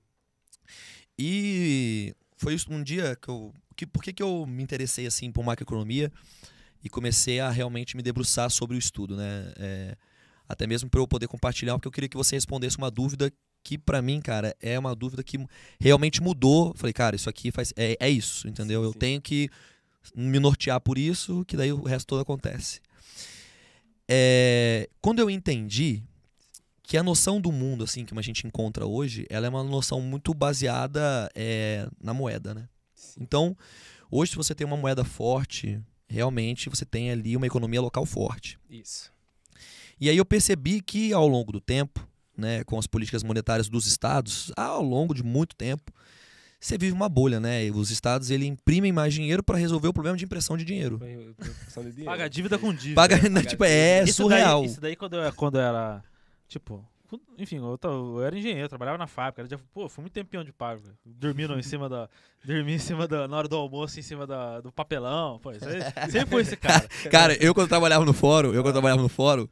E 1.19 2.15
foi 2.37 2.53
isso 2.53 2.71
um 2.71 2.83
dia 2.83 3.17
que 3.17 3.29
eu. 3.31 3.51
Que, 3.75 3.87
por 3.87 4.03
que, 4.03 4.13
que 4.13 4.23
eu 4.23 4.45
me 4.47 4.63
interessei 4.63 5.07
assim 5.07 5.33
por 5.33 5.43
macroeconomia 5.43 6.13
e 6.85 6.91
comecei 6.91 7.41
a 7.41 7.51
realmente 7.51 7.97
me 7.97 8.03
debruçar 8.03 8.51
sobre 8.51 8.77
o 8.77 8.79
estudo, 8.79 9.17
né? 9.17 9.53
É, 9.57 9.97
até 10.49 10.67
mesmo 10.67 10.89
para 10.89 11.01
eu 11.01 11.09
poder 11.09 11.29
compartilhar, 11.29 11.75
porque 11.75 11.89
eu 11.89 11.93
queria 11.93 12.09
que 12.09 12.17
você 12.17 12.37
respondesse 12.37 12.79
uma 12.79 12.91
dúvida 12.91 13.33
que 13.63 13.79
para 13.79 14.03
mim, 14.03 14.21
cara, 14.21 14.55
é 14.61 14.79
uma 14.79 14.95
dúvida 14.95 15.25
que 15.25 15.39
realmente 15.81 16.23
mudou. 16.23 16.69
Eu 16.69 16.75
Falei, 16.75 16.93
cara, 16.93 17.17
isso 17.17 17.31
aqui 17.31 17.51
faz 17.51 17.73
é, 17.77 17.97
é 17.99 18.11
isso, 18.11 18.47
entendeu? 18.47 18.83
Sim, 18.83 18.87
eu 18.87 18.93
sim. 18.93 18.99
tenho 18.99 19.21
que 19.23 19.49
me 20.15 20.39
nortear 20.39 20.79
por 20.81 20.99
isso, 20.99 21.45
que 21.47 21.57
daí 21.57 21.73
o 21.73 21.83
resto 21.83 22.09
todo 22.09 22.21
acontece. 22.21 22.81
É, 24.07 24.89
quando 25.01 25.21
eu 25.21 25.31
entendi 25.31 26.03
que 26.83 26.99
a 26.99 27.03
noção 27.03 27.41
do 27.41 27.51
mundo 27.51 27.85
assim 27.85 28.05
que 28.05 28.17
a 28.17 28.23
gente 28.23 28.47
encontra 28.47 28.87
hoje, 28.87 29.27
ela 29.31 29.47
é 29.47 29.49
uma 29.49 29.65
noção 29.65 30.03
muito 30.03 30.35
baseada 30.35 31.31
é, 31.35 31.89
na 31.99 32.13
moeda, 32.13 32.53
né? 32.53 32.69
Sim. 32.95 33.21
Então, 33.23 33.57
hoje 34.11 34.33
se 34.33 34.37
você 34.37 34.55
tem 34.55 34.67
uma 34.67 34.77
moeda 34.77 35.03
forte, 35.05 35.81
realmente 36.07 36.69
você 36.69 36.85
tem 36.85 37.11
ali 37.11 37.35
uma 37.35 37.47
economia 37.47 37.81
local 37.81 38.05
forte. 38.05 38.59
Isso. 38.69 39.14
E 40.01 40.09
aí 40.09 40.17
eu 40.17 40.25
percebi 40.25 40.81
que 40.81 41.13
ao 41.13 41.27
longo 41.27 41.53
do 41.53 41.61
tempo, 41.61 42.07
né, 42.37 42.65
com 42.65 42.79
as 42.79 42.87
políticas 42.87 43.23
monetárias 43.23 43.69
dos 43.69 43.87
estados, 43.87 44.53
ao 44.57 44.83
longo 44.83 45.15
de 45.15 45.23
muito 45.23 45.55
tempo, 45.55 45.93
você 46.65 46.79
vive 46.79 46.93
uma 46.93 47.11
bolha, 47.11 47.39
né? 47.39 47.67
E 47.67 47.71
os 47.71 47.91
estados 47.91 48.31
ele 48.31 48.47
imprimem 48.47 48.91
mais 48.91 49.13
dinheiro 49.13 49.43
para 49.43 49.59
resolver 49.59 49.89
o 49.89 49.93
problema 49.93 50.17
de 50.17 50.25
impressão 50.25 50.57
de 50.57 50.65
dinheiro. 50.65 50.99
Paga 52.05 52.29
dívida 52.29 52.59
com 52.59 52.73
dívida. 52.73 52.95
Paga, 52.95 53.19
pagar 53.21 53.45
tipo, 53.45 53.65
é. 53.65 54.03
Isso 54.05 54.23
surreal. 54.23 54.63
Daí, 54.63 54.71
isso 54.71 54.81
daí 54.81 54.97
quando 54.97 55.17
eu, 55.17 55.33
quando 55.35 55.57
eu 55.57 55.61
era, 55.61 56.03
tipo, 56.49 56.83
enfim, 57.39 57.57
eu, 57.57 57.77
ta- 57.79 57.89
eu 57.89 58.23
era 58.23 58.37
engenheiro, 58.39 58.69
trabalhava 58.69 58.99
na 58.99 59.07
fábrica. 59.07 59.43
Era, 59.43 59.49
de- 59.49 59.57
pô, 59.73 59.89
fui 59.89 60.03
muito 60.03 60.13
tempião 60.13 60.43
de 60.45 60.53
fábrica. 60.53 60.91
Dormindo 61.05 61.59
em 61.59 61.63
cima 61.63 61.89
da. 61.89 62.09
Dormi 62.45 62.75
em 62.75 62.79
cima 62.79 63.09
da. 63.09 63.27
Na 63.27 63.39
hora 63.39 63.49
do 63.49 63.57
almoço, 63.57 63.99
em 63.99 64.03
cima 64.03 64.27
da, 64.27 64.61
do 64.61 64.71
papelão. 64.71 65.39
Pô, 65.43 65.51
sempre 65.55 66.27
foi 66.27 66.43
esse 66.43 66.57
cara. 66.57 66.87
Cara, 67.11 67.35
eu 67.43 67.55
quando 67.55 67.69
trabalhava 67.69 68.05
no 68.05 68.13
fórum, 68.13 68.53
eu 68.53 68.63
quando 68.63 68.75
trabalhava 68.75 69.01
no 69.01 69.09
fórum, 69.09 69.49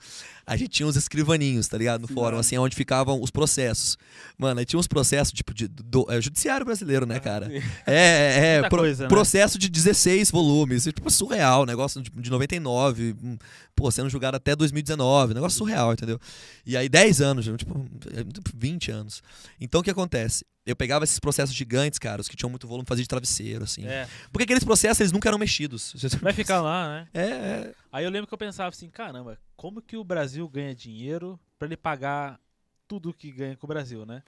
a 0.47 0.57
gente 0.57 0.69
tinha 0.71 0.87
uns 0.87 0.97
escrivaninhos, 0.97 1.67
tá 1.69 1.79
ligado? 1.79 2.03
No 2.03 2.09
fórum, 2.09 2.37
assim, 2.39 2.59
onde 2.59 2.77
ficavam 2.77 3.21
os 3.23 3.31
processos. 3.31 3.97
Mano, 4.37 4.61
aí 4.61 4.67
tinha 4.67 4.79
uns 4.79 4.87
processos, 4.87 5.33
tipo, 5.33 5.55
de, 5.55 5.69
do, 5.69 6.05
é, 6.11 6.21
judiciário 6.21 6.67
brasileiro, 6.67 7.07
né, 7.07 7.19
cara? 7.19 7.51
É, 7.87 7.93
é, 7.95 8.57
é 8.57 8.63
pro- 8.69 8.81
coisa, 8.81 9.05
né? 9.05 9.09
processo 9.09 9.59
de 9.59 9.71
16 9.71 10.31
volumes. 10.31 10.85
Tipo, 10.85 11.11
surreal, 11.11 11.65
negócio 11.65 12.03
de, 12.03 12.11
de 12.11 12.31
99, 12.31 13.17
hum, 13.23 13.39
pô, 13.75 13.91
sendo 13.91 14.11
julgado 14.11 14.37
até 14.37 14.55
2019, 14.55 15.33
negócio 15.33 15.57
surreal, 15.57 15.93
entendeu? 15.95 16.19
E 16.67 16.77
aí 16.77 16.89
10 16.91 17.21
anos, 17.23 17.45
tipo, 17.57 17.75
é, 18.09 18.25
20 18.55 18.91
anos. 18.91 19.23
Então 19.61 19.81
o 19.81 19.85
que 19.85 19.91
acontece? 19.91 20.45
Eu 20.65 20.77
pegava 20.77 21.05
esses 21.05 21.19
processos 21.19 21.55
gigantes, 21.55 21.99
cara, 21.99 22.21
os 22.21 22.29
que 22.29 22.37
tinham 22.37 22.51
muito 22.51 22.69
volume, 22.69 22.87
fazia 22.87 23.03
de 23.03 23.09
travesseiro, 23.09 23.65
assim. 23.65 23.85
É, 23.87 24.09
Porque 24.31 24.45
aqueles 24.45 24.63
processos, 24.63 25.01
eles 25.01 25.13
nunca 25.13 25.29
eram 25.29 25.39
mexidos. 25.39 25.93
vai 26.23 26.33
ficar 26.33 26.61
lá, 26.61 26.89
né? 26.89 27.09
É, 27.13 27.27
é. 27.27 27.75
Aí 27.91 28.05
eu 28.05 28.11
lembro 28.11 28.29
que 28.29 28.35
eu 28.35 28.39
pensava 28.39 28.69
assim, 28.69 28.89
caramba, 28.89 29.39
como 29.57 29.83
que 29.83 29.97
o 29.97 30.05
Brasil 30.05 30.49
ganha 30.49 30.75
dinheiro 30.75 31.39
pra 31.59 31.67
ele 31.67 31.77
pagar 31.77 32.39
tudo 32.87 33.13
que 33.13 33.33
ganha 33.33 33.57
com 33.57 33.67
o 33.67 33.69
Brasil, 33.69 34.07
né? 34.07 34.23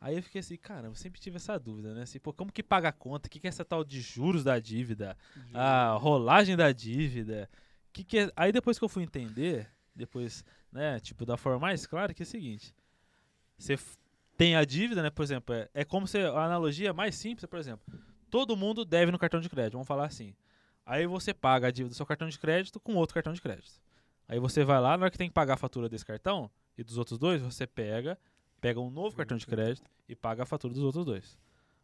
Aí 0.00 0.16
eu 0.16 0.22
fiquei 0.22 0.40
assim, 0.40 0.56
caramba, 0.56 0.88
eu 0.88 0.94
sempre 0.94 1.20
tive 1.20 1.36
essa 1.36 1.58
dúvida, 1.58 1.92
né? 1.92 2.02
Assim, 2.02 2.20
pô, 2.20 2.32
como 2.32 2.52
que 2.52 2.62
paga 2.62 2.88
a 2.88 2.92
conta? 2.92 3.26
O 3.26 3.30
que, 3.30 3.40
que 3.40 3.46
é 3.46 3.50
essa 3.50 3.64
tal 3.64 3.84
de 3.84 4.00
juros 4.00 4.44
da 4.44 4.58
dívida? 4.58 5.16
A 5.52 5.92
rolagem 5.94 6.56
da 6.56 6.70
dívida? 6.70 7.50
Que 7.92 8.04
que 8.04 8.18
é... 8.18 8.32
Aí 8.36 8.52
depois 8.52 8.78
que 8.78 8.84
eu 8.84 8.88
fui 8.88 9.02
entender, 9.02 9.68
depois, 9.94 10.44
né, 10.72 11.00
tipo, 11.00 11.24
da 11.24 11.36
forma 11.36 11.58
mais 11.58 11.86
clara, 11.86 12.12
que 12.12 12.22
é 12.22 12.24
o 12.24 12.26
seguinte. 12.26 12.74
Você 13.56 13.76
tem 14.36 14.54
a 14.54 14.64
dívida, 14.64 15.02
né? 15.02 15.10
Por 15.10 15.22
exemplo, 15.22 15.54
é, 15.54 15.68
é 15.74 15.84
como 15.84 16.06
se 16.06 16.18
a 16.18 16.44
analogia 16.44 16.92
mais 16.92 17.14
simples, 17.16 17.44
por 17.46 17.58
exemplo, 17.58 17.84
todo 18.30 18.56
mundo 18.56 18.84
deve 18.84 19.10
no 19.10 19.18
cartão 19.18 19.40
de 19.40 19.48
crédito, 19.48 19.72
vamos 19.72 19.88
falar 19.88 20.06
assim. 20.06 20.34
Aí 20.86 21.06
você 21.06 21.34
paga 21.34 21.66
a 21.66 21.70
dívida 21.70 21.90
do 21.90 21.96
seu 21.96 22.06
cartão 22.06 22.28
de 22.28 22.38
crédito 22.38 22.80
com 22.80 22.94
outro 22.94 23.14
cartão 23.14 23.32
de 23.32 23.42
crédito. 23.42 23.80
Aí 24.28 24.38
você 24.38 24.64
vai 24.64 24.80
lá, 24.80 24.96
na 24.96 25.04
hora 25.04 25.10
que 25.10 25.18
tem 25.18 25.28
que 25.28 25.34
pagar 25.34 25.54
a 25.54 25.56
fatura 25.56 25.88
desse 25.88 26.04
cartão 26.04 26.50
e 26.76 26.84
dos 26.84 26.98
outros 26.98 27.18
dois, 27.18 27.42
você 27.42 27.66
pega, 27.66 28.18
pega 28.60 28.78
um 28.80 28.90
novo 28.90 29.16
cartão 29.16 29.36
de 29.36 29.46
crédito 29.46 29.90
e 30.08 30.14
paga 30.14 30.44
a 30.44 30.46
fatura 30.46 30.72
dos 30.72 30.82
outros 30.82 31.04
dois. 31.04 31.38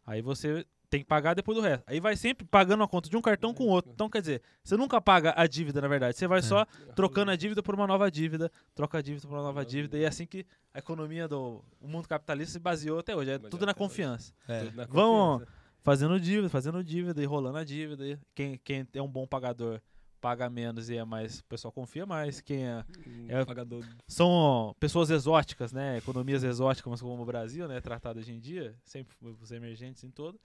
Aí 0.07 0.23
você 0.23 0.67
tem 0.95 1.01
que 1.01 1.09
pagar 1.09 1.35
depois 1.35 1.57
do 1.59 1.61
resto. 1.61 1.83
Aí 1.89 1.99
vai 1.99 2.15
sempre 2.15 2.47
pagando 2.47 2.85
a 2.85 2.87
conta 2.87 3.11
de 3.11 3.17
um 3.17 3.21
cartão 3.21 3.53
com 3.53 3.65
o 3.65 3.67
outro. 3.67 3.91
Então, 3.93 4.09
quer 4.09 4.21
dizer, 4.21 4.43
você 4.63 4.77
nunca 4.77 5.01
paga 5.01 5.35
a 5.37 5.45
dívida, 5.45 5.81
na 5.81 5.89
verdade. 5.89 6.17
Você 6.17 6.29
vai 6.29 6.41
só 6.41 6.65
trocando 6.95 7.33
a 7.33 7.37
dívida 7.37 7.65
por 7.65 7.75
uma 7.75 7.85
nova 7.85 8.09
dívida, 8.09 8.49
troca 8.77 8.99
a 8.99 9.03
dívida 9.03 9.27
por 9.27 9.35
uma 9.35 9.43
nova 9.43 9.65
dívida. 9.65 9.99
E 9.99 10.05
é 10.05 10.07
assim 10.07 10.25
que 10.25 10.47
a 10.73 10.79
economia 10.79 11.27
do 11.27 11.65
o 11.81 11.89
mundo 11.89 12.07
capitalista 12.07 12.53
se 12.53 12.59
baseou 12.61 13.01
até 13.01 13.17
hoje. 13.17 13.29
É 13.31 13.39
Baseou 13.39 13.51
tudo 13.51 13.67
na 13.67 13.75
confiança. 13.75 14.33
É. 14.47 14.67
Tudo 14.67 14.77
na 14.77 14.85
Vamos- 14.87 15.41
confiança. 15.41 15.65
Fazendo 15.83 16.21
dívida, 16.21 16.49
fazendo 16.49 16.83
dívida 16.85 17.21
e 17.21 17.27
rolando 17.27 17.59
a 17.59 17.65
dívida. 17.65 18.17
Quem, 18.37 18.57
quem 18.63 18.87
é 18.95 19.03
um 19.03 19.09
bom 19.09 19.27
pagador 19.27 19.81
paga 20.21 20.49
menos 20.49 20.89
e 20.89 20.97
é 20.97 21.05
mais. 21.05 21.41
O 21.41 21.45
pessoal 21.47 21.73
confia 21.73 22.07
mais. 22.07 22.41
Quem 22.41 22.65
é. 22.67 22.85
Um 23.07 23.27
É- 23.41 23.45
pagador 23.45 23.85
São 24.07 24.75
pessoas 24.79 25.11
exóticas, 25.11 25.73
né? 25.73 25.99
Economias 25.99 26.45
exóticas 26.45 27.03
como 27.03 27.21
o 27.21 27.27
Brasil, 27.27 27.67
né? 27.67 27.81
Tratado 27.81 28.21
hoje 28.21 28.33
em 28.33 28.39
dia, 28.39 28.75
sempre 28.85 29.15
os 29.43 29.51
emergentes 29.51 30.05
em 30.05 30.11
todo. 30.11 30.41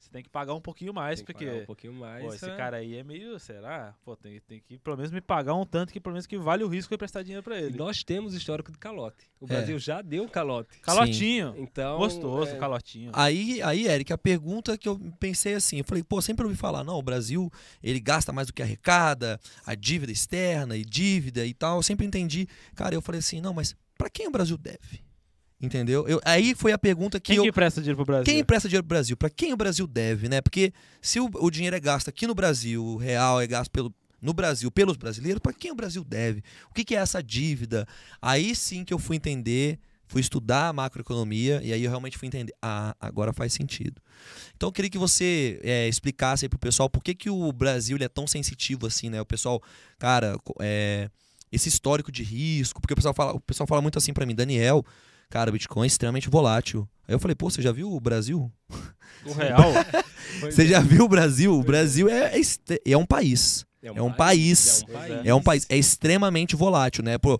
Você 0.00 0.08
tem 0.10 0.22
que 0.22 0.30
pagar 0.30 0.54
um 0.54 0.60
pouquinho 0.62 0.94
mais, 0.94 1.18
tem 1.18 1.26
que 1.26 1.32
porque. 1.34 1.44
pagar 1.44 1.60
um 1.60 1.66
pouquinho 1.66 1.92
mais. 1.92 2.24
Pô, 2.24 2.32
esse 2.32 2.48
é. 2.48 2.56
cara 2.56 2.78
aí 2.78 2.96
é 2.96 3.04
meio, 3.04 3.38
será? 3.38 3.94
Pô, 4.02 4.16
tem, 4.16 4.40
tem 4.40 4.58
que 4.58 4.78
pelo 4.78 4.96
menos 4.96 5.12
me 5.12 5.20
pagar 5.20 5.54
um 5.54 5.66
tanto 5.66 5.92
que 5.92 6.00
pelo 6.00 6.14
menos 6.14 6.26
que 6.26 6.38
vale 6.38 6.64
o 6.64 6.68
risco 6.68 6.94
de 6.94 6.96
prestar 6.96 7.22
dinheiro 7.22 7.42
pra 7.42 7.60
ele. 7.60 7.76
Nós 7.76 8.02
temos 8.02 8.32
histórico 8.32 8.72
de 8.72 8.78
calote. 8.78 9.30
O 9.38 9.44
É. 9.44 9.48
Brasil 9.48 9.78
já 9.78 10.00
deu 10.00 10.26
calote. 10.26 10.78
Calotinho. 10.80 11.54
Então, 11.58 11.98
Gostoso, 11.98 12.52
é, 12.52 12.56
calotinho. 12.58 13.10
Aí, 13.14 13.60
aí, 13.62 13.86
Eric, 13.86 14.10
a 14.10 14.16
pergunta 14.18 14.78
que 14.78 14.88
eu 14.88 14.98
pensei 15.20 15.52
assim, 15.52 15.78
eu 15.80 15.84
falei, 15.84 16.02
pô, 16.02 16.22
sempre 16.22 16.46
ouvi 16.46 16.56
falar, 16.56 16.82
não, 16.82 16.94
o 16.96 17.02
Brasil, 17.02 17.52
ele 17.82 18.00
gasta 18.00 18.32
mais 18.32 18.46
do 18.46 18.54
que 18.54 18.62
arrecada, 18.62 19.38
a 19.66 19.74
dívida 19.74 20.10
externa 20.10 20.78
e 20.78 20.84
dívida 20.84 21.44
e 21.44 21.52
tal. 21.52 21.76
Eu 21.76 21.82
sempre 21.82 22.06
entendi. 22.06 22.48
Cara, 22.74 22.94
eu 22.94 23.02
falei 23.02 23.18
assim, 23.18 23.38
não, 23.42 23.52
mas 23.52 23.76
pra 23.98 24.08
quem 24.08 24.26
o 24.28 24.30
Brasil 24.30 24.56
deve? 24.56 25.09
Entendeu? 25.60 26.08
Eu, 26.08 26.20
aí 26.24 26.54
foi 26.54 26.72
a 26.72 26.78
pergunta 26.78 27.20
que 27.20 27.32
Quem 27.32 27.36
eu. 27.36 27.44
que 27.44 27.52
presta 27.52 27.80
dinheiro 27.82 27.96
pro 27.96 28.06
Brasil? 28.06 28.24
Quem 28.24 28.38
empresta 28.38 28.66
dinheiro 28.68 28.82
pro 28.82 28.94
Brasil? 28.94 29.16
Pra 29.16 29.28
quem 29.28 29.52
o 29.52 29.56
Brasil 29.56 29.86
deve, 29.86 30.28
né? 30.28 30.40
Porque 30.40 30.72
se 31.02 31.20
o, 31.20 31.28
o 31.34 31.50
dinheiro 31.50 31.76
é 31.76 31.80
gasto 31.80 32.08
aqui 32.08 32.26
no 32.26 32.34
Brasil, 32.34 32.82
o 32.82 32.96
real 32.96 33.40
é 33.40 33.46
gasto 33.46 33.70
pelo, 33.70 33.94
no 34.22 34.32
Brasil 34.32 34.70
pelos 34.70 34.96
brasileiros, 34.96 35.40
pra 35.40 35.52
quem 35.52 35.70
o 35.70 35.74
Brasil 35.74 36.02
deve? 36.02 36.42
O 36.70 36.74
que, 36.74 36.82
que 36.82 36.96
é 36.96 36.98
essa 36.98 37.22
dívida? 37.22 37.86
Aí 38.22 38.54
sim 38.54 38.84
que 38.84 38.94
eu 38.94 38.98
fui 38.98 39.16
entender, 39.16 39.78
fui 40.06 40.22
estudar 40.22 40.68
a 40.68 40.72
macroeconomia 40.72 41.60
e 41.62 41.74
aí 41.74 41.84
eu 41.84 41.90
realmente 41.90 42.16
fui 42.16 42.26
entender. 42.26 42.54
Ah, 42.62 42.96
agora 42.98 43.30
faz 43.30 43.52
sentido. 43.52 44.00
Então 44.56 44.68
eu 44.68 44.72
queria 44.72 44.90
que 44.90 44.98
você 44.98 45.60
é, 45.62 45.86
explicasse 45.88 46.46
aí 46.46 46.48
pro 46.48 46.58
pessoal 46.58 46.88
por 46.88 47.02
que, 47.02 47.14
que 47.14 47.28
o 47.28 47.52
Brasil 47.52 47.98
é 48.00 48.08
tão 48.08 48.26
sensitivo 48.26 48.86
assim, 48.86 49.10
né? 49.10 49.20
O 49.20 49.26
pessoal, 49.26 49.62
cara, 49.98 50.38
é, 50.58 51.10
esse 51.52 51.68
histórico 51.68 52.10
de 52.10 52.22
risco, 52.22 52.80
porque 52.80 52.94
o 52.94 52.96
pessoal 52.96 53.14
fala, 53.14 53.34
o 53.34 53.40
pessoal 53.40 53.66
fala 53.66 53.82
muito 53.82 53.98
assim 53.98 54.12
pra 54.12 54.24
mim, 54.24 54.34
Daniel, 54.34 54.84
cara, 55.30 55.48
o 55.48 55.52
Bitcoin 55.52 55.84
é 55.84 55.86
extremamente 55.86 56.28
volátil. 56.28 56.86
Aí 57.08 57.14
eu 57.14 57.18
falei, 57.18 57.34
pô, 57.34 57.48
você 57.48 57.62
já 57.62 57.72
viu 57.72 57.92
o 57.92 58.00
Brasil? 58.00 58.50
O 59.24 59.32
real. 59.32 59.72
Você 60.40 60.62
é. 60.62 60.66
já 60.66 60.80
viu 60.80 61.04
o 61.04 61.08
Brasil? 61.08 61.52
O 61.52 61.62
Brasil 61.62 62.08
é, 62.08 62.32
é, 62.38 62.92
é 62.92 62.96
um 62.96 63.04
país. 63.04 63.66
é 63.82 63.90
um 64.00 64.10
país. 64.10 64.82
É 64.82 64.86
um 64.86 64.86
Pois 64.86 64.98
país. 64.98 65.26
É 65.26 65.34
um 65.34 65.42
país. 65.42 65.66
É 65.68 65.76
extremamente 65.76 66.56
volátil, 66.56 67.04
né? 67.04 67.18
Pô, 67.18 67.38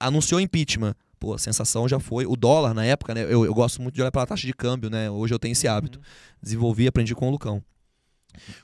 anunciou 0.00 0.40
impeachment. 0.40 0.94
Pô, 1.18 1.34
a 1.34 1.38
sensação 1.38 1.86
já 1.88 1.98
foi. 1.98 2.24
O 2.24 2.36
dólar, 2.36 2.72
na 2.72 2.84
época, 2.84 3.14
né? 3.14 3.24
Eu, 3.24 3.44
eu 3.44 3.52
gosto 3.52 3.82
muito 3.82 3.94
de 3.94 4.00
olhar 4.00 4.12
pela 4.12 4.24
taxa 4.24 4.46
de 4.46 4.54
câmbio, 4.54 4.88
né? 4.88 5.10
Hoje 5.10 5.34
eu 5.34 5.38
tenho 5.38 5.52
esse 5.52 5.68
hábito. 5.68 6.00
Desenvolvi 6.40 6.86
aprendi 6.86 7.14
com 7.14 7.28
o 7.28 7.30
Lucão. 7.30 7.62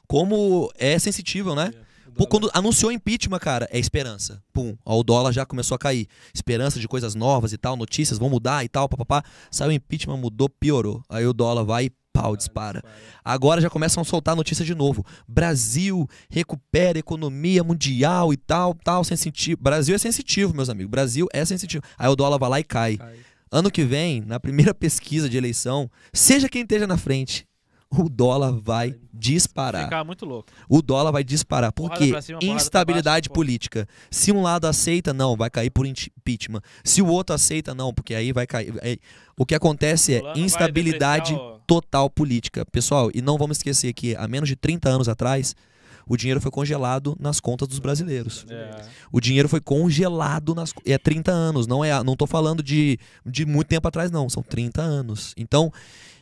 Como 0.06 0.72
é 0.78 0.98
sensível, 0.98 1.54
né? 1.54 1.70
Pô, 2.16 2.27
quando 2.27 2.50
anunciou 2.55 2.92
impeachment, 2.92 3.38
cara, 3.38 3.68
é 3.70 3.79
esperança. 3.79 4.42
Pum, 4.53 4.77
ó, 4.85 4.98
o 4.98 5.03
dólar 5.03 5.33
já 5.33 5.44
começou 5.44 5.74
a 5.74 5.79
cair. 5.79 6.07
Esperança 6.33 6.79
de 6.79 6.87
coisas 6.87 7.14
novas 7.14 7.53
e 7.53 7.59
tal, 7.59 7.77
notícias 7.77 8.18
vão 8.18 8.31
mudar 8.31 8.64
e 8.64 8.68
tal, 8.68 8.88
papapá. 8.88 9.22
Saiu 9.50 9.70
o 9.70 9.72
impeachment, 9.72 10.16
mudou, 10.16 10.48
piorou. 10.48 11.03
Aí 11.09 11.27
o 11.27 11.33
dólar 11.33 11.64
vai 11.64 11.87
e 11.87 11.92
pau, 12.12 12.37
dispara. 12.37 12.83
Agora 13.24 13.61
já 13.61 13.68
começam 13.68 14.00
a 14.00 14.05
soltar 14.05 14.37
notícia 14.37 14.64
de 14.64 14.74
novo. 14.74 15.05
Brasil 15.27 16.09
recupera 16.31 16.98
economia 16.98 17.64
mundial 17.64 18.33
e 18.33 18.37
tal, 18.37 18.74
tal, 18.74 19.03
sensitivo. 19.03 19.61
Brasil 19.61 19.94
é 19.94 19.98
sensitivo, 19.98 20.55
meus 20.55 20.70
amigos. 20.70 20.90
Brasil 20.90 21.27
é 21.33 21.44
sensitivo. 21.44 21.83
Aí 21.98 22.09
o 22.09 22.16
dólar 22.16 22.38
vai 22.38 22.50
lá 22.50 22.61
e 22.61 22.64
cai. 22.64 22.96
Cai. 22.96 23.16
Ano 23.50 23.70
que 23.70 23.85
vem, 23.85 24.20
na 24.20 24.38
primeira 24.38 24.72
pesquisa 24.74 25.29
de 25.29 25.37
eleição, 25.37 25.90
seja 26.12 26.48
quem 26.48 26.62
esteja 26.62 26.87
na 26.87 26.96
frente, 26.96 27.46
o 28.04 28.09
dólar 28.09 28.52
vai 28.52 28.94
disparar. 29.12 29.85
Ficar 29.85 30.04
muito 30.04 30.24
louco. 30.24 30.50
O 30.68 30.83
dólar 30.83 31.12
vai 31.12 31.24
disparar. 31.24 31.72
Por 31.72 31.90
quê? 31.92 32.12
Instabilidade 32.42 33.28
baixo, 33.28 33.35
política. 33.35 33.88
Se 34.11 34.33
um 34.33 34.42
lado 34.42 34.66
aceita, 34.66 35.12
não, 35.12 35.37
vai 35.37 35.50
cair 35.50 35.70
por 35.70 35.87
impeachment. 35.87 36.61
Se 36.83 37.00
o 37.00 37.07
outro 37.07 37.35
aceita, 37.35 37.74
não, 37.74 37.92
porque 37.92 38.14
aí 38.14 38.33
vai 38.33 38.46
cair. 38.46 38.74
aí- 38.83 38.98
O 39.37 39.44
que 39.44 39.54
acontece 39.54 40.14
é 40.14 40.22
instabilidade 40.37 41.37
total 41.66 42.09
política. 42.11 42.64
Pessoal, 42.66 43.11
e 43.14 43.20
não 43.22 43.38
vamos 43.38 43.57
esquecer 43.59 43.92
que 43.92 44.14
há 44.16 44.28
menos 44.28 44.48
de 44.48 44.57
30 44.57 44.88
anos 44.88 45.09
atrás, 45.09 45.57
o 46.07 46.16
dinheiro 46.16 46.40
foi 46.40 46.50
congelado 46.50 47.16
nas 47.18 47.40
contas 47.40 47.66
dos 47.66 47.78
brasileiros. 47.78 48.44
É. 48.48 48.83
O 49.11 49.20
dinheiro 49.20 49.48
foi 49.48 49.61
congelado 49.61 50.54
nas 50.54 50.72
é 50.85 50.98
30 50.98 51.33
anos, 51.33 51.66
não 51.66 51.85
é, 51.85 52.02
não 52.04 52.14
tô 52.16 52.26
falando 52.26 52.62
de, 52.62 52.98
de 53.24 53.46
muito 53.46 53.68
tempo 53.68 53.88
atrás 53.88 54.11
não, 54.11 54.28
são 54.28 54.42
30 54.42 54.83
anos. 54.83 55.33
Então, 55.37 55.72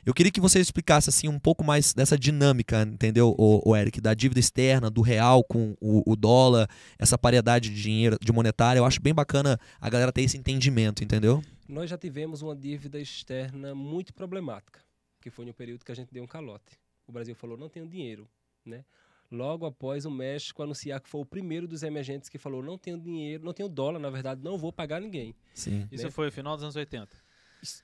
eu 0.05 0.13
queria 0.13 0.33
que 0.33 0.41
você 0.41 0.59
explicasse 0.61 1.09
assim 1.09 1.29
um 1.29 1.39
pouco 1.39 1.63
mais 1.63 1.93
dessa 1.95 2.19
dinâmica, 2.19 2.83
entendeu, 2.83 3.35
o, 3.39 3.71
o 3.71 3.77
Eric, 3.77 4.01
da 4.01 4.15
dívida 4.15 4.41
externa, 4.41 4.91
do 4.91 5.01
real 5.01 5.45
com 5.45 5.77
o, 5.81 6.03
o 6.11 6.17
dólar, 6.17 6.69
essa 6.99 7.17
paridade 7.17 7.71
de 7.71 7.81
dinheiro, 7.83 8.17
de 8.21 8.33
monetária. 8.33 8.81
Eu 8.81 8.85
acho 8.85 9.01
bem 9.01 9.15
bacana 9.15 9.59
a 9.81 9.89
galera 9.89 10.13
ter 10.13 10.23
esse 10.23 10.37
entendimento, 10.37 11.05
entendeu? 11.05 11.43
Nós 11.69 11.89
já 11.89 11.97
tivemos 11.97 12.43
uma 12.43 12.55
dívida 12.57 12.99
externa 13.01 13.75
muito 13.75 14.13
problemática, 14.13 14.81
que 15.21 15.31
foi 15.31 15.45
no 15.45 15.55
período 15.55 15.85
que 15.85 15.93
a 15.93 15.95
gente 15.97 16.13
deu 16.13 16.23
um 16.25 16.27
calote. 16.27 16.79
O 17.07 17.13
Brasil 17.13 17.35
falou, 17.35 17.57
não 17.57 17.69
tenho 17.69 17.87
dinheiro, 17.87 18.29
né? 18.65 18.85
Logo 19.31 19.65
após 19.65 20.05
o 20.05 20.11
México 20.11 20.63
anunciar 20.63 21.01
que 21.01 21.09
foi 21.09 21.23
o 21.23 21.25
primeiro 21.25 21.67
dos 21.67 21.83
emergentes 21.83 22.29
que 22.29 22.37
falou, 22.37 22.63
não 22.63 22.77
tenho 22.77 22.99
dinheiro, 22.99 23.43
não 23.43 23.55
tenho 23.55 23.67
dólar, 23.69 23.99
na 23.99 24.11
verdade, 24.11 24.43
não 24.45 24.59
vou 24.59 24.71
pagar 24.71 25.01
ninguém. 25.01 25.35
Sim. 25.55 25.89
Isso 25.91 26.05
Né? 26.05 26.11
foi 26.11 26.31
final 26.31 26.55
dos 26.55 26.65
anos 26.65 26.77
80. 26.77 27.17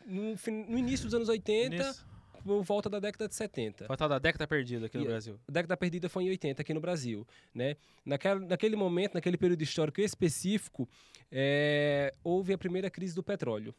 No, 0.07 0.35
no 0.69 0.79
início 0.79 1.05
dos 1.07 1.15
anos 1.15 1.29
80, 1.29 1.75
Início. 1.77 2.05
por 2.45 2.63
volta 2.65 2.89
da 2.91 2.99
década 2.99 3.29
de 3.29 3.35
70. 3.35 3.87
Foi 3.87 3.95
a 3.95 3.97
tal 3.97 4.09
da 4.09 4.19
década 4.19 4.47
perdida 4.47 4.87
aqui 4.87 4.99
no 4.99 5.05
E- 5.05 5.07
Brasil. 5.07 5.39
A 5.49 5.53
década 5.53 5.77
perdida 5.77 6.09
foi 6.09 6.25
em 6.25 6.29
80 6.31 6.63
aqui 6.63 6.75
no 6.75 6.81
Brasil, 6.81 7.27
né? 7.55 7.77
Naquela, 8.05 8.41
naquele 8.41 8.75
momento, 8.77 9.15
naquele 9.15 9.37
período 9.37 9.63
histórico 9.63 10.01
específico, 10.01 10.89
é, 11.31 12.13
houve 12.25 12.53
a 12.53 12.59
primeira 12.59 12.91
crise 12.91 13.15
do 13.15 13.23
petróleo. 13.23 13.75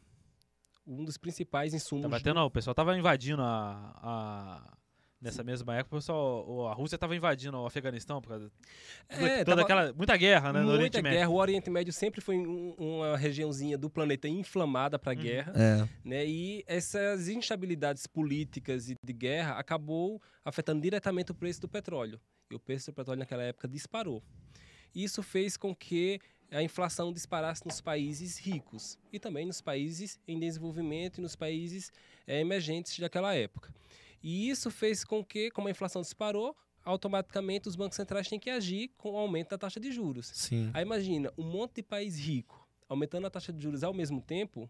Um 0.86 1.04
dos 1.04 1.16
principais 1.18 1.74
insumos. 1.74 2.02
Tava 2.02 2.18
do- 2.18 2.22
tendo, 2.24 2.40
o 2.40 2.50
pessoal 2.50 2.74
tava 2.74 2.96
invadindo 2.96 3.42
a, 3.42 3.92
a- 4.02 4.76
Nessa 5.20 5.42
mesma 5.44 5.76
época, 5.76 5.96
o 5.96 5.98
pessoal, 5.98 6.68
a 6.68 6.72
Rússia 6.72 6.96
estava 6.96 7.14
invadindo 7.14 7.54
o 7.58 7.66
Afeganistão 7.66 8.22
por 8.22 8.30
causa 8.30 8.50
É, 9.06 9.44
toda 9.44 9.56
tava- 9.56 9.60
aquela 9.62 9.92
muita 9.92 10.16
guerra, 10.16 10.50
né, 10.50 10.60
no 10.62 10.68
Oriente 10.68 10.80
Muita 10.94 11.02
Médio. 11.02 11.18
guerra. 11.18 11.28
O 11.30 11.34
Oriente 11.34 11.68
Médio 11.70 11.92
sempre 11.92 12.22
foi 12.22 12.38
um- 12.38 12.74
uma 12.78 13.18
regiãozinha 13.18 13.76
do 13.76 13.90
planeta 13.90 14.26
inflamada 14.26 14.98
para 14.98 15.12
Uhum. 15.14 15.22
guerra. 15.22 15.52
É. 15.54 15.88
né? 16.02 16.26
E 16.26 16.64
essas 16.66 17.28
instabilidades 17.28 18.06
políticas 18.06 18.88
e 18.88 18.94
de 19.04 19.12
guerra 19.12 19.58
acabou 19.58 20.22
afetando 20.42 20.80
diretamente 20.80 21.32
o 21.32 21.34
preço 21.34 21.60
do 21.60 21.68
petróleo. 21.68 22.18
E 22.50 22.54
o 22.54 22.58
preço 22.58 22.90
do 22.90 22.94
petróleo 22.94 23.18
naquela 23.18 23.42
época 23.42 23.68
disparou. 23.68 24.22
Isso 24.94 25.22
fez 25.22 25.54
com 25.56 25.74
que 25.74 26.18
a 26.50 26.62
inflação 26.62 27.12
disparasse 27.12 27.62
nos 27.66 27.80
países 27.80 28.38
ricos 28.38 28.98
e 29.12 29.18
também 29.20 29.44
nos 29.46 29.60
países 29.60 30.18
em 30.26 30.38
desenvolvimento 30.40 31.18
e 31.18 31.20
nos 31.20 31.36
países 31.36 31.92
eh, 32.26 32.40
emergentes 32.40 32.98
daquela 32.98 33.34
época. 33.34 33.70
E 34.22 34.48
isso 34.50 34.70
fez 34.70 35.04
com 35.04 35.24
que, 35.24 35.50
como 35.50 35.68
a 35.68 35.70
inflação 35.70 36.02
disparou, 36.02 36.56
automaticamente 36.84 37.68
os 37.68 37.76
bancos 37.76 37.96
centrais 37.96 38.28
têm 38.28 38.38
que 38.38 38.50
agir 38.50 38.90
com 38.96 39.12
o 39.12 39.16
aumento 39.16 39.50
da 39.50 39.58
taxa 39.58 39.78
de 39.78 39.92
juros. 39.92 40.26
Sim. 40.34 40.70
Aí 40.72 40.82
imagina, 40.82 41.32
um 41.36 41.44
monte 41.44 41.76
de 41.76 41.82
país 41.82 42.18
rico 42.18 42.60
aumentando 42.90 43.28
a 43.28 43.30
taxa 43.30 43.52
de 43.52 43.62
juros 43.62 43.84
ao 43.84 43.94
mesmo 43.94 44.20
tempo, 44.20 44.68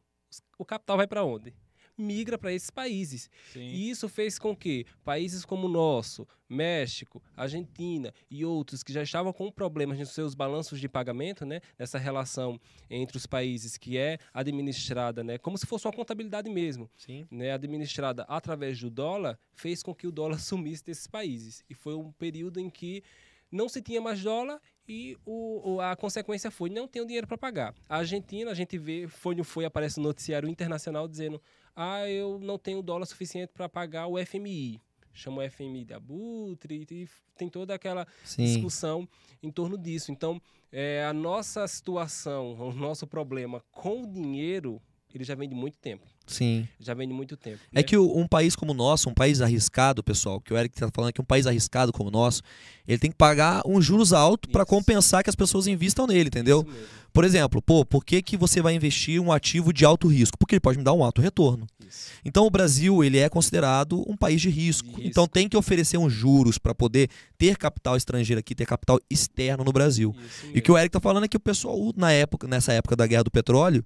o 0.58 0.64
capital 0.64 0.98
vai 0.98 1.06
para 1.06 1.24
onde? 1.24 1.54
Migra 2.00 2.38
para 2.38 2.52
esses 2.52 2.70
países. 2.70 3.30
Sim. 3.52 3.60
E 3.60 3.90
isso 3.90 4.08
fez 4.08 4.38
com 4.38 4.54
que 4.56 4.86
países 5.04 5.44
como 5.44 5.66
o 5.66 5.70
nosso, 5.70 6.26
México, 6.48 7.22
Argentina 7.36 8.12
e 8.28 8.44
outros 8.44 8.82
que 8.82 8.92
já 8.92 9.02
estavam 9.02 9.32
com 9.32 9.50
problemas 9.52 9.98
nos 9.98 10.10
seus 10.10 10.34
balanços 10.34 10.80
de 10.80 10.88
pagamento, 10.88 11.46
né, 11.46 11.60
nessa 11.78 11.96
relação 11.96 12.60
entre 12.90 13.16
os 13.16 13.24
países 13.24 13.76
que 13.76 13.96
é 13.96 14.18
administrada, 14.34 15.22
né, 15.22 15.38
como 15.38 15.56
se 15.56 15.66
fosse 15.66 15.86
uma 15.86 15.92
contabilidade 15.92 16.50
mesmo, 16.50 16.90
Sim. 16.96 17.26
né, 17.30 17.52
administrada 17.52 18.24
através 18.24 18.80
do 18.80 18.90
dólar, 18.90 19.38
fez 19.52 19.82
com 19.82 19.94
que 19.94 20.08
o 20.08 20.12
dólar 20.12 20.38
sumisse 20.40 20.84
desses 20.84 21.06
países. 21.06 21.64
E 21.70 21.74
foi 21.74 21.94
um 21.94 22.10
período 22.10 22.58
em 22.58 22.68
que 22.68 23.02
não 23.50 23.68
se 23.68 23.82
tinha 23.82 24.00
mais 24.00 24.22
dólar 24.22 24.60
e 24.86 25.16
o, 25.24 25.80
a 25.80 25.96
consequência 25.96 26.50
foi 26.50 26.70
não 26.70 26.86
ter 26.86 27.00
o 27.00 27.06
dinheiro 27.06 27.26
para 27.26 27.38
pagar. 27.38 27.74
A 27.88 27.98
Argentina, 27.98 28.50
a 28.50 28.54
gente 28.54 28.78
vê, 28.78 29.06
foi 29.08 29.34
no 29.34 29.44
foi 29.44 29.64
aparece 29.64 29.98
no 29.98 30.04
noticiário 30.04 30.48
internacional 30.48 31.08
dizendo: 31.08 31.40
"Ah, 31.74 32.09
eu 32.09 32.38
não 32.38 32.59
tenho 32.59 32.83
dólar 32.83 33.06
suficiente 33.06 33.52
para 33.52 33.68
pagar 33.68 34.06
o 34.06 34.18
FMI". 34.18 34.80
Chama 35.12 35.42
o 35.42 35.50
FMI 35.50 35.85
de 35.85 35.94
abutre 35.94 36.87
e 36.88 37.09
tem 37.37 37.48
toda 37.48 37.74
aquela 37.74 38.06
Sim. 38.24 38.44
discussão 38.44 39.09
em 39.42 39.50
torno 39.50 39.76
disso. 39.76 40.12
Então, 40.12 40.40
é, 40.70 41.04
a 41.04 41.12
nossa 41.12 41.66
situação, 41.66 42.52
o 42.54 42.72
nosso 42.72 43.06
problema 43.06 43.61
com 43.72 44.02
o 44.02 44.06
dinheiro, 44.06 44.80
ele 45.16 45.25
já 45.25 45.35
vem 45.35 45.49
de 45.49 45.55
muito 45.55 45.77
tempo. 45.79 46.05
Sim. 46.27 46.68
Já 46.79 46.94
vem 46.94 47.09
de 47.09 47.12
muito 47.14 47.37
tempo. 47.37 47.59
É 47.73 47.77
né? 47.81 47.83
que 47.83 47.96
o- 47.96 48.16
um 48.16 48.27
país 48.27 48.55
como 48.55 48.70
o 48.73 48.75
nosso, 48.75 49.09
um 49.09 49.14
país 49.14 49.40
arriscado, 49.40 50.03
pessoal, 50.03 50.40
que 50.40 50.53
o 50.53 50.57
Eric 50.57 50.79
tá 50.79 50.88
falando 50.94 51.12
que 51.12 51.20
um 51.20 51.25
país 51.25 51.46
arriscado 51.46 51.92
como 51.92 52.09
o 52.09 52.12
nosso, 52.12 52.42
ele 52.87 52.99
tem 52.99 53.11
que 53.11 53.16
pagar 53.16 53.62
uns 53.66 53.85
juros 53.85 54.12
altos 54.12 54.51
para 54.53 54.64
compensar 54.64 55.25
que 55.25 55.31
as 55.31 55.35
pessoas 55.37 55.66
investam 55.66 56.07
nele, 56.07 56.29
entendeu? 56.29 56.64
Por 57.12 57.25
exemplo, 57.25 57.61
pô, 57.61 57.85
por 57.85 58.05
que, 58.05 58.23
que 58.23 58.37
você 58.37 58.62
vai 58.62 58.75
investir 58.75 59.20
um 59.20 59.33
ativo 59.33 59.73
de 59.73 59.85
alto 59.85 60.07
risco? 60.07 60.38
Porque 60.38 60.55
ele 60.55 60.61
pode 60.61 60.79
me 60.79 60.85
dar 60.85 60.92
um 60.92 61.03
alto 61.03 61.20
retorno. 61.20 61.66
isso. 61.88 62.11
Então 62.25 62.46
o 62.46 62.51
Brasil, 62.51 63.03
ele 63.03 63.18
é 63.18 63.29
considerado 63.29 64.05
um 64.09 64.16
país 64.16 64.40
de 64.40 64.49
risco. 64.49 64.87
De 64.88 64.94
risco. 64.94 65.09
Então 65.09 65.27
tem 65.27 65.49
que 65.49 65.57
oferecer 65.57 65.99
uns 65.99 66.12
juros 66.12 66.57
para 66.59 66.73
poder 66.73 67.11
ter 67.37 67.57
capital 67.57 67.96
estrangeiro 67.96 68.38
aqui, 68.38 68.55
ter 68.55 68.64
capital 68.66 69.01
externo 69.11 69.64
no 69.64 69.73
Brasil. 69.73 70.14
Isso 70.25 70.46
E 70.55 70.61
o 70.61 70.62
que 70.62 70.70
o 70.70 70.79
Eric 70.79 70.92
tá 70.92 71.01
falando 71.01 71.25
é 71.25 71.29
que 71.29 71.37
o 71.37 71.40
pessoal, 71.40 71.77
na 71.96 72.12
época, 72.12 72.46
nessa 72.46 72.73
época 72.73 72.94
da 72.94 73.09
guerra 73.09 73.25
do 73.25 73.31
petróleo, 73.33 73.85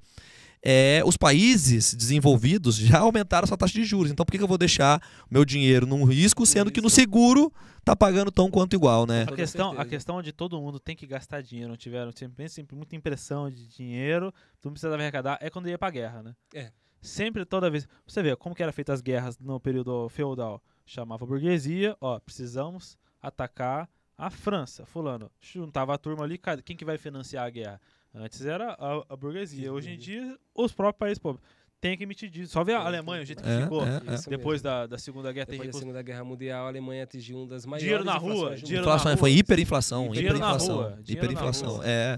é, 0.64 1.02
os 1.04 1.16
países 1.16 1.94
desenvolvidos 1.94 2.76
já 2.76 3.00
aumentaram 3.00 3.44
essa 3.44 3.56
taxa 3.56 3.74
de 3.74 3.84
juros. 3.84 4.10
Então 4.10 4.24
por 4.24 4.32
que, 4.32 4.38
que 4.38 4.44
eu 4.44 4.48
vou 4.48 4.56
deixar 4.56 5.00
meu 5.30 5.44
dinheiro 5.44 5.86
num 5.86 6.04
risco, 6.04 6.46
sendo 6.46 6.72
que 6.72 6.80
no 6.80 6.88
seguro 6.88 7.52
tá 7.84 7.94
pagando 7.94 8.32
tão 8.32 8.50
quanto 8.50 8.74
igual, 8.74 9.06
né? 9.06 9.24
A 9.28 9.32
questão, 9.32 9.78
a 9.78 9.84
questão 9.84 10.22
de 10.22 10.32
todo 10.32 10.58
mundo 10.58 10.80
tem 10.80 10.96
que 10.96 11.06
gastar 11.06 11.42
dinheiro, 11.42 11.68
não 11.68 11.76
tiveram 11.76 12.10
sempre, 12.12 12.48
sempre 12.48 12.74
muita 12.74 12.96
impressão 12.96 13.50
de 13.50 13.68
dinheiro, 13.68 14.32
tu 14.60 14.66
não 14.66 14.72
precisava 14.72 15.00
arrecadar, 15.00 15.38
é 15.42 15.50
quando 15.50 15.68
ia 15.68 15.76
pra 15.76 15.90
guerra, 15.90 16.22
né? 16.22 16.34
É. 16.54 16.72
Sempre, 17.02 17.44
toda 17.44 17.68
vez. 17.68 17.86
Você 18.06 18.22
vê 18.22 18.34
como 18.34 18.54
que 18.54 18.62
era 18.62 18.72
feita 18.72 18.90
as 18.90 19.02
guerras 19.02 19.38
no 19.38 19.60
período 19.60 20.08
feudal. 20.08 20.62
Chamava 20.86 21.24
a 21.24 21.26
burguesia, 21.26 21.94
ó, 22.00 22.18
precisamos 22.18 22.96
atacar 23.20 23.90
a 24.16 24.30
França. 24.30 24.86
Fulano, 24.86 25.30
juntava 25.38 25.92
a 25.92 25.98
turma 25.98 26.24
ali, 26.24 26.38
cara, 26.38 26.62
quem 26.62 26.74
que 26.74 26.84
vai 26.84 26.96
financiar 26.96 27.44
a 27.44 27.50
guerra? 27.50 27.80
Antes 28.14 28.44
era 28.46 28.72
a, 28.78 29.04
a 29.08 29.16
burguesia. 29.16 29.72
Hoje 29.72 29.90
em 29.90 29.98
dia, 29.98 30.36
os 30.54 30.72
próprios 30.72 30.98
países 30.98 31.18
pobres. 31.18 31.44
Tem 31.80 31.98
que 31.98 32.04
emitir 32.04 32.30
dívidas. 32.30 32.50
Só 32.52 32.64
ver 32.64 32.74
a 32.76 32.80
Alemanha, 32.80 33.22
o 33.22 33.26
jeito 33.26 33.42
que 33.42 33.48
É, 33.48 33.62
ficou. 33.62 33.82
é, 33.84 33.96
é. 34.06 34.30
Depois 34.30 34.62
da, 34.62 34.86
da 34.86 34.96
Segunda 34.96 35.30
Guerra, 35.32 35.46
Depois 35.50 35.70
da 35.70 35.78
Segunda 35.78 36.00
Guerra 36.00 36.24
Mundial, 36.24 36.64
a 36.64 36.68
Alemanha 36.68 37.02
atingiu 37.04 37.36
uma 37.38 37.46
das 37.48 37.66
maiores 37.66 37.82
Dinheiro 37.82 38.04
na 38.04 38.14
rua, 38.16 38.56
dinheiro 38.56 38.76
na 38.86 38.92
Inflação, 38.92 39.10
rua. 39.12 39.16
foi 39.18 39.32
hiperinflação, 39.32 40.08
Dinheiro 40.10 40.38
na 40.38 40.46
hiperinflação. 40.46 40.76
rua, 40.76 40.84
dinheiro 41.02 41.04
na 41.06 41.12
hiperinflação, 41.12 41.68
rua. 41.68 41.86
é. 41.86 42.12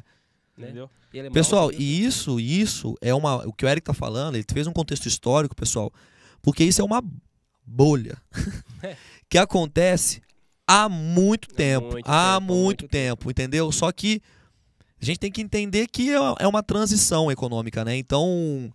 né? 0.56 0.64
Entendeu? 0.66 0.90
E 1.12 1.30
Pessoal, 1.30 1.72
e 1.72 2.04
isso, 2.04 2.38
isso 2.38 2.94
é 3.00 3.12
uma. 3.14 3.46
O 3.46 3.52
que 3.52 3.64
o 3.64 3.68
Eric 3.68 3.84
tá 3.86 3.92
falando, 3.94 4.36
ele 4.36 4.44
fez 4.50 4.66
um 4.68 4.72
contexto 4.72 5.06
histórico, 5.06 5.56
pessoal, 5.56 5.90
porque 6.42 6.62
isso 6.62 6.80
é 6.80 6.84
uma 6.84 7.02
bolha 7.66 8.16
É. 8.82 8.96
que 9.28 9.36
acontece 9.38 10.22
há 10.66 10.88
muito 10.88 11.48
tempo. 11.48 11.92
muito 11.92 12.06
há 12.08 12.34
tempo, 12.34 12.36
há 12.36 12.40
muito, 12.40 12.52
muito 12.82 12.88
tempo, 12.88 13.30
entendeu? 13.30 13.72
Só 13.72 13.90
que 13.90 14.22
a 15.00 15.04
gente 15.04 15.18
tem 15.18 15.30
que 15.30 15.42
entender 15.42 15.86
que 15.88 16.10
é 16.10 16.18
é 16.40 16.46
uma 16.46 16.62
transição 16.62 17.30
econômica, 17.30 17.84
né? 17.84 17.96
Então, 17.96 18.72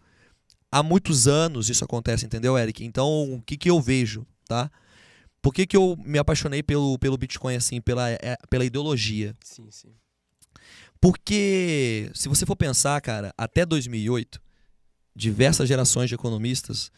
há 0.71 0.81
muitos 0.81 1.27
anos 1.27 1.69
isso 1.69 1.83
acontece, 1.83 2.25
entendeu, 2.25 2.57
Eric? 2.57 2.83
Então, 2.85 3.33
o 3.33 3.41
que, 3.41 3.57
que 3.57 3.69
eu 3.69 3.81
vejo, 3.81 4.25
tá? 4.47 4.71
Por 5.41 5.53
que, 5.53 5.65
que 5.65 5.75
eu 5.75 5.97
me 6.05 6.19
apaixonei 6.19 6.61
pelo, 6.61 6.99
pelo 6.99 7.17
Bitcoin, 7.17 7.55
assim, 7.55 7.81
pela, 7.81 8.09
é, 8.11 8.37
pela 8.49 8.63
ideologia? 8.63 9.35
Sim, 9.43 9.67
sim. 9.71 9.89
Porque, 10.99 12.11
se 12.13 12.29
você 12.29 12.45
for 12.45 12.55
pensar, 12.55 13.01
cara, 13.01 13.33
até 13.35 13.65
2008, 13.65 14.39
diversas 15.15 15.67
gerações 15.67 16.09
de 16.09 16.15
economistas 16.15 16.91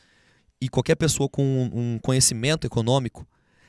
e 0.59 0.67
qualquer 0.67 0.95
pessoa 0.95 1.29
com 1.29 1.69
um 1.73 1.97
conhecimento 1.99 2.67
econômico, 2.67 3.25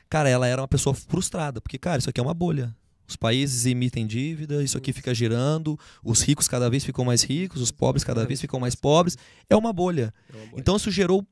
cara, 0.09 0.29
ela 0.29 0.45
era 0.45 0.61
uma 0.61 0.67
pessoa 0.67 0.93
frustrada. 0.93 1.61
Porque, 1.61 1.77
cara, 1.77 1.99
isso 1.99 2.09
aqui 2.09 2.19
é 2.19 2.23
uma 2.23 2.33
bolha. 2.33 2.75
Os 3.07 3.15
países 3.15 3.65
emitem 3.65 4.07
dívida, 4.07 4.63
isso 4.63 4.77
aqui 4.77 4.91
fica 4.91 5.13
girando, 5.13 5.79
os 6.03 6.21
ricos 6.21 6.47
cada 6.47 6.69
vez 6.69 6.83
ficam 6.83 7.05
mais 7.05 7.23
ricos, 7.23 7.61
os 7.61 7.71
pobres 7.71 8.03
cada 8.03 8.25
vez 8.25 8.41
ficam 8.41 8.59
mais 8.59 8.75
pobres. 8.75 9.17
É 9.49 9.55
uma 9.55 9.71
bolha. 9.71 10.13
É 10.33 10.35
uma 10.35 10.59
Então 10.59 10.75
isso 10.75 10.89
gerou 10.89 11.25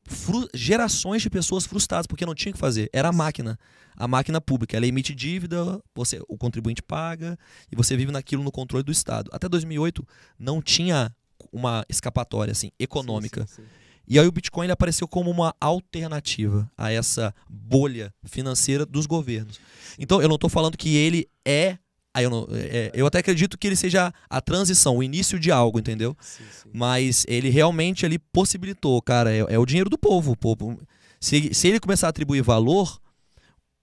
gerações 0.53 1.21
de 1.21 1.29
pessoas 1.29 1.65
frustradas 1.65 2.05
porque 2.05 2.25
não 2.25 2.35
tinha 2.35 2.51
o 2.51 2.53
que 2.53 2.59
fazer. 2.59 2.89
Era 2.93 3.09
a 3.09 3.13
máquina. 3.13 3.57
A 3.95 4.07
máquina 4.07 4.39
pública. 4.39 4.77
Ela 4.77 4.87
emite 4.87 5.13
dívida, 5.15 5.81
você, 5.95 6.19
o 6.27 6.37
contribuinte 6.37 6.81
paga 6.81 7.37
e 7.71 7.75
você 7.75 7.95
vive 7.97 8.11
naquilo 8.11 8.43
no 8.43 8.51
controle 8.51 8.83
do 8.83 8.91
Estado. 8.91 9.29
Até 9.33 9.49
2008 9.49 10.05
não 10.37 10.61
tinha 10.61 11.13
uma 11.51 11.85
escapatória 11.89 12.51
assim 12.51 12.71
econômica. 12.79 13.45
Sim, 13.47 13.55
sim, 13.55 13.61
sim. 13.63 13.82
E 14.07 14.19
aí 14.19 14.27
o 14.27 14.31
Bitcoin 14.31 14.65
ele 14.65 14.73
apareceu 14.73 15.07
como 15.07 15.29
uma 15.31 15.55
alternativa 15.61 16.69
a 16.77 16.91
essa 16.91 17.33
bolha 17.49 18.13
financeira 18.25 18.85
dos 18.85 19.05
governos. 19.05 19.59
Então 19.97 20.21
eu 20.21 20.27
não 20.27 20.35
estou 20.35 20.49
falando 20.49 20.77
que 20.77 20.95
ele 20.95 21.27
é, 21.45 21.77
aí 22.13 22.23
eu, 22.25 22.29
não- 22.29 22.47
é, 22.51 22.91
eu 22.93 23.07
até 23.07 23.19
acredito 23.19 23.57
que 23.57 23.65
ele 23.67 23.75
seja 23.75 24.13
a 24.29 24.41
transição, 24.41 24.97
o 24.97 25.03
início 25.03 25.39
de 25.39 25.51
algo, 25.51 25.79
entendeu? 25.79 26.15
Sim, 26.19 26.43
sim. 26.51 26.69
Mas 26.73 27.25
ele 27.29 27.49
realmente 27.49 28.05
ali 28.05 28.19
possibilitou, 28.19 29.01
cara, 29.01 29.31
é, 29.33 29.39
é 29.49 29.57
o 29.59 29.65
dinheiro 29.65 29.89
do 29.89 29.97
povo. 29.97 30.31
o 30.33 30.37
povo. 30.37 30.77
Se, 31.19 31.53
se 31.53 31.67
ele 31.69 31.79
começar 31.79 32.07
a 32.07 32.09
atribuir 32.09 32.41
valor, 32.41 32.99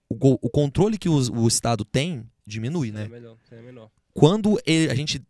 o, 0.08 0.16
o 0.46 0.50
controle 0.50 0.98
que 0.98 1.08
os- 1.08 1.28
o, 1.30 1.48
Estado 1.48 1.84
tem 1.84 2.24
diminui, 2.46 2.88
É 2.90 2.92
né? 2.92 3.08
melhor, 3.08 3.36
é. 3.50 3.88
Quando 4.12 4.60
ele- 4.66 4.90
a 4.90 4.94
gente 4.94 5.22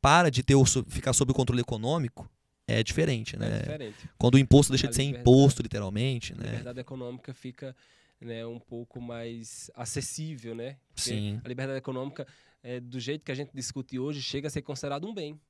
para 0.00 0.30
de 0.30 0.42
ter 0.42 0.54
o, 0.54 0.64
ficar 0.64 1.12
sob 1.12 1.32
o 1.32 1.34
controle 1.34 1.60
econômico, 1.62 2.30
é 2.78 2.82
diferente, 2.82 3.36
É 3.36 3.38
né? 3.38 3.58
diferente. 3.60 4.08
Quando 4.18 4.34
o 4.34 4.38
imposto 4.38 4.72
deixa 4.72 4.86
A 4.86 4.90
de 4.90 4.96
ser 4.96 5.02
liberdade- 5.02 5.30
imposto, 5.30 5.62
literalmente, 5.62 6.32
A 6.32 6.36
né? 6.36 6.46
liberdade 6.50 6.80
econômica 6.80 7.32
fica 7.34 7.74
né, 8.20 8.44
um 8.46 8.58
pouco 8.60 9.00
mais 9.00 9.70
acessível, 9.74 10.54
né? 10.54 10.76
Porque 10.94 11.10
Sim. 11.10 11.40
A 11.42 11.48
liberdade 11.48 11.78
econômica, 11.78 12.26
é, 12.62 12.78
do 12.78 13.00
jeito 13.00 13.24
que 13.24 13.32
a 13.32 13.34
gente 13.34 13.50
discute 13.54 13.98
hoje, 13.98 14.20
chega 14.20 14.46
a 14.48 14.50
ser 14.50 14.60
considerado 14.62 15.06
um 15.08 15.14
bem, 15.14 15.40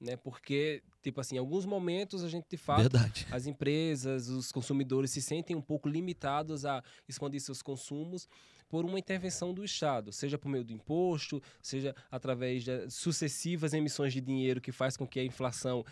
né? 0.00 0.16
Porque, 0.16 0.80
tipo 1.02 1.20
assim, 1.20 1.34
em 1.34 1.38
alguns 1.38 1.64
momentos 1.66 2.22
a 2.22 2.28
gente, 2.28 2.46
de 2.48 2.56
fato, 2.56 2.82
Verdade. 2.82 3.26
as 3.32 3.46
empresas, 3.46 4.28
os 4.28 4.52
consumidores 4.52 5.10
se 5.10 5.20
sentem 5.20 5.56
um 5.56 5.60
pouco 5.60 5.88
limitados 5.88 6.64
a 6.64 6.82
expandir 7.08 7.40
seus 7.40 7.62
consumos 7.62 8.28
por 8.68 8.84
uma 8.84 9.00
intervenção 9.00 9.52
do 9.52 9.64
Estado, 9.64 10.12
seja 10.12 10.38
por 10.38 10.48
meio 10.48 10.62
do 10.62 10.72
imposto, 10.72 11.42
seja 11.60 11.92
através 12.08 12.62
de 12.62 12.88
sucessivas 12.88 13.72
emissões 13.74 14.12
de 14.12 14.20
dinheiro 14.20 14.60
que 14.60 14.70
faz 14.70 14.96
com 14.96 15.04
que 15.04 15.18
a 15.18 15.24
inflação 15.24 15.84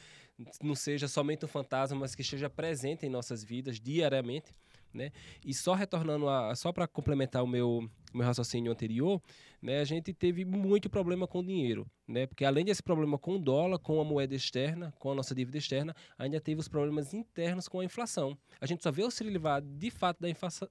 não 0.62 0.74
seja 0.74 1.08
somente 1.08 1.44
um 1.44 1.48
fantasma, 1.48 1.98
mas 1.98 2.14
que 2.14 2.22
esteja 2.22 2.48
presente 2.48 3.04
em 3.04 3.08
nossas 3.08 3.42
vidas 3.42 3.80
diariamente. 3.80 4.52
né? 4.94 5.10
E 5.44 5.52
só 5.52 5.74
retornando 5.74 6.28
a, 6.28 6.54
só 6.54 6.72
para 6.72 6.86
complementar 6.86 7.42
o 7.42 7.46
meu, 7.46 7.88
meu 8.14 8.26
raciocínio 8.26 8.72
anterior, 8.72 9.20
né, 9.60 9.80
a 9.80 9.84
gente 9.84 10.14
teve 10.14 10.44
muito 10.44 10.88
problema 10.88 11.26
com 11.26 11.40
o 11.40 11.44
dinheiro, 11.44 11.86
né? 12.06 12.26
Porque 12.26 12.44
além 12.44 12.64
desse 12.64 12.82
problema 12.82 13.18
com 13.18 13.34
o 13.34 13.38
dólar, 13.38 13.78
com 13.78 14.00
a 14.00 14.04
moeda 14.04 14.34
externa, 14.34 14.92
com 14.98 15.10
a 15.10 15.14
nossa 15.14 15.34
dívida 15.34 15.58
externa, 15.58 15.94
ainda 16.16 16.40
teve 16.40 16.60
os 16.60 16.68
problemas 16.68 17.12
internos 17.12 17.68
com 17.68 17.80
a 17.80 17.84
inflação. 17.84 18.36
A 18.60 18.66
gente 18.66 18.82
só 18.82 18.90
veio 18.90 19.10
se 19.10 19.22
livrar 19.24 19.60
de 19.60 19.90
fato 19.90 20.18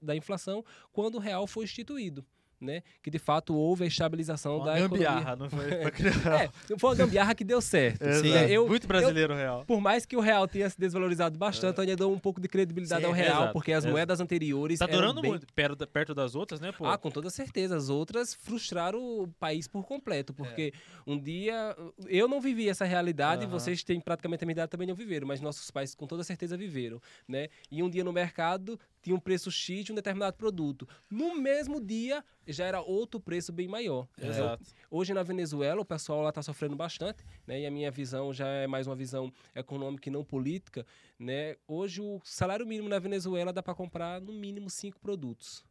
da 0.02 0.16
inflação 0.16 0.64
quando 0.92 1.16
o 1.16 1.20
real 1.20 1.46
foi 1.46 1.64
instituído 1.64 2.24
né? 2.60 2.82
Que 3.02 3.10
de 3.10 3.18
fato 3.18 3.54
houve 3.54 3.84
a 3.84 3.86
estabilização 3.86 4.56
Uma 4.56 4.66
da 4.66 4.78
gambiarra, 4.78 5.32
economia. 5.32 5.36
não 5.36 5.50
foi 5.82 5.90
criar. 5.90 6.44
É, 6.44 6.50
foi 6.78 6.90
uma 6.90 6.96
gambiarra 6.96 7.34
que 7.34 7.44
deu 7.44 7.60
certo. 7.60 8.02
Exato. 8.02 8.26
É, 8.28 8.50
eu, 8.50 8.66
Muito 8.66 8.86
brasileiro 8.86 9.34
real. 9.34 9.64
por 9.66 9.80
mais 9.80 10.04
que 10.04 10.16
o 10.16 10.20
real 10.20 10.46
tenha 10.48 10.68
se 10.68 10.78
desvalorizado 10.78 11.38
bastante, 11.38 11.78
eu 11.78 11.82
ainda 11.82 11.96
dou 11.96 12.12
um 12.12 12.18
pouco 12.18 12.40
de 12.40 12.48
credibilidade 12.48 13.02
Sim, 13.02 13.06
ao 13.06 13.12
real, 13.12 13.36
exato, 13.36 13.52
porque 13.52 13.72
as 13.72 13.78
exato. 13.84 13.92
moedas 13.92 14.20
anteriores 14.20 14.78
Tá 14.78 14.86
durando 14.86 15.20
bem... 15.20 15.30
muito 15.30 15.46
perto, 15.54 15.86
perto 15.86 16.14
das 16.14 16.34
outras, 16.34 16.60
né, 16.60 16.72
pô? 16.72 16.86
Ah, 16.86 16.98
com 16.98 17.10
toda 17.10 17.30
certeza. 17.30 17.76
As 17.76 17.88
outras 17.88 18.34
frustraram 18.34 18.98
o 18.98 19.28
país 19.38 19.68
por 19.68 19.84
completo, 19.84 20.32
porque 20.34 20.72
um 21.06 21.18
dia 21.18 21.76
eu 22.06 22.26
não 22.28 22.40
vivi 22.40 22.68
essa 22.68 22.84
realidade, 22.84 23.44
Aham. 23.44 23.52
vocês 23.52 23.82
têm 23.84 24.00
praticamente 24.00 24.44
a 24.44 24.46
minha 24.46 24.54
idade 24.54 24.70
também 24.70 24.86
não 24.86 24.94
viveram, 24.94 25.26
mas 25.26 25.40
nossos 25.40 25.70
pais 25.70 25.94
com 25.94 26.06
toda 26.06 26.24
certeza 26.24 26.56
viveram, 26.56 27.00
né? 27.26 27.48
E 27.70 27.82
um 27.82 27.88
dia 27.90 28.02
no 28.04 28.12
mercado 28.12 28.78
tinha 29.08 29.16
um 29.16 29.20
preço 29.20 29.50
X 29.50 29.86
de 29.86 29.92
um 29.92 29.94
determinado 29.94 30.36
produto. 30.36 30.86
No 31.10 31.34
mesmo 31.34 31.80
dia 31.80 32.22
já 32.46 32.66
era 32.66 32.80
outro 32.80 33.18
preço 33.18 33.50
bem 33.50 33.66
maior. 33.66 34.06
Exato. 34.20 34.62
Hoje 34.90 35.14
na 35.14 35.22
Venezuela 35.22 35.80
o 35.80 35.84
pessoal 35.84 36.20
lá 36.20 36.28
está 36.28 36.42
sofrendo 36.42 36.76
bastante, 36.76 37.24
né? 37.46 37.60
E 37.60 37.66
a 37.66 37.70
minha 37.70 37.90
visão 37.90 38.34
já 38.34 38.46
é 38.46 38.66
mais 38.66 38.86
uma 38.86 38.94
visão 38.94 39.32
econômica 39.54 40.08
e 40.08 40.12
não 40.12 40.22
política, 40.22 40.84
né? 41.18 41.56
Hoje 41.66 42.02
o 42.02 42.20
salário 42.22 42.66
mínimo 42.66 42.88
na 42.88 42.98
Venezuela 42.98 43.50
dá 43.50 43.62
para 43.62 43.74
comprar 43.74 44.20
no 44.20 44.32
mínimo 44.32 44.68
cinco 44.68 45.00
produtos. 45.00 45.64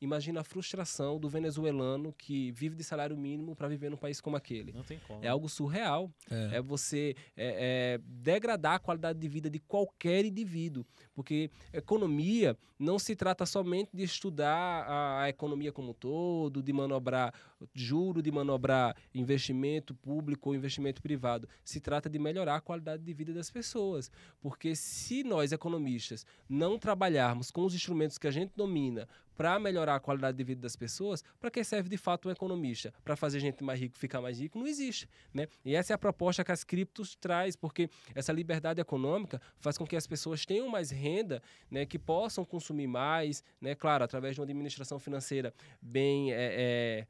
Imagina 0.00 0.40
a 0.40 0.44
frustração 0.44 1.18
do 1.18 1.28
venezuelano 1.28 2.14
que 2.16 2.52
vive 2.52 2.76
de 2.76 2.84
salário 2.84 3.16
mínimo 3.16 3.56
para 3.56 3.66
viver 3.66 3.90
num 3.90 3.96
país 3.96 4.20
como 4.20 4.36
aquele. 4.36 4.72
Não 4.72 4.84
tem 4.84 5.00
como. 5.06 5.24
É 5.24 5.28
algo 5.28 5.48
surreal. 5.48 6.10
É. 6.30 6.58
É 6.58 6.62
você 6.62 7.16
é, 7.36 7.96
é, 7.96 8.00
degradar 8.04 8.74
a 8.74 8.78
qualidade 8.78 9.18
de 9.18 9.28
vida 9.28 9.50
de 9.50 9.58
qualquer 9.58 10.24
indivíduo. 10.24 10.86
Porque 11.14 11.50
economia 11.72 12.56
não 12.78 12.96
se 12.96 13.16
trata 13.16 13.44
somente 13.44 13.90
de 13.92 14.04
estudar 14.04 14.84
a, 14.86 15.22
a 15.22 15.28
economia 15.28 15.72
como 15.72 15.90
um 15.90 15.94
todo, 15.94 16.62
de 16.62 16.72
manobrar 16.72 17.34
juro, 17.74 18.22
de 18.22 18.30
manobrar 18.30 18.96
investimento 19.12 19.94
público 19.96 20.48
ou 20.48 20.54
investimento 20.54 21.02
privado. 21.02 21.48
Se 21.64 21.80
trata 21.80 22.08
de 22.08 22.20
melhorar 22.20 22.56
a 22.56 22.60
qualidade 22.60 23.02
de 23.02 23.12
vida 23.12 23.32
das 23.32 23.50
pessoas. 23.50 24.12
Porque 24.40 24.76
se 24.76 25.24
nós, 25.24 25.50
economistas, 25.50 26.24
não 26.48 26.78
trabalharmos 26.78 27.50
com 27.50 27.64
os 27.64 27.74
instrumentos 27.74 28.16
que 28.16 28.28
a 28.28 28.30
gente 28.30 28.52
domina 28.54 29.08
para 29.38 29.56
melhorar 29.60 29.94
a 29.94 30.00
qualidade 30.00 30.36
de 30.36 30.42
vida 30.42 30.60
das 30.60 30.74
pessoas, 30.74 31.22
para 31.38 31.48
que 31.48 31.62
serve 31.62 31.88
de 31.88 31.96
fato 31.96 32.28
um 32.28 32.32
economista? 32.32 32.92
Para 33.04 33.14
fazer 33.14 33.38
gente 33.38 33.62
mais 33.62 33.78
rico 33.78 33.96
ficar 33.96 34.20
mais 34.20 34.40
rico? 34.40 34.58
Não 34.58 34.66
existe. 34.66 35.08
Né? 35.32 35.46
E 35.64 35.76
essa 35.76 35.92
é 35.92 35.94
a 35.94 35.98
proposta 35.98 36.42
que 36.42 36.50
as 36.50 36.64
criptos 36.64 37.14
traz, 37.14 37.54
porque 37.54 37.88
essa 38.16 38.32
liberdade 38.32 38.80
econômica 38.80 39.40
faz 39.60 39.78
com 39.78 39.86
que 39.86 39.94
as 39.94 40.08
pessoas 40.08 40.44
tenham 40.44 40.68
mais 40.68 40.90
renda, 40.90 41.40
né, 41.70 41.86
que 41.86 42.00
possam 42.00 42.44
consumir 42.44 42.88
mais, 42.88 43.44
né, 43.60 43.76
claro, 43.76 44.02
através 44.02 44.34
de 44.34 44.40
uma 44.40 44.44
administração 44.44 44.98
financeira 44.98 45.54
bem 45.80 46.32
é, 46.32 46.36
é, 46.36 47.06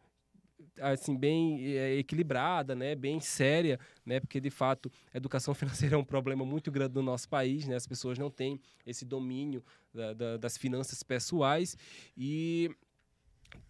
assim 0.80 1.16
bem 1.16 1.64
é, 1.76 1.96
equilibrada, 1.96 2.74
né, 2.74 2.94
bem 2.94 3.20
séria, 3.20 3.78
né, 4.04 4.20
porque 4.20 4.40
de 4.40 4.50
fato 4.50 4.90
a 5.12 5.16
educação 5.16 5.54
financeira 5.88 5.94
é 5.94 5.98
um 5.98 6.04
problema 6.04 6.44
muito 6.44 6.70
grande 6.70 6.94
no 6.94 7.02
nosso 7.02 7.28
país, 7.28 7.66
né, 7.66 7.76
as 7.76 7.86
pessoas 7.86 8.18
não 8.18 8.30
têm 8.30 8.60
esse 8.86 9.04
domínio 9.04 9.64
da- 9.92 10.12
da- 10.14 10.36
das 10.36 10.56
finanças 10.56 11.02
pessoais. 11.02 11.76
E 12.16 12.70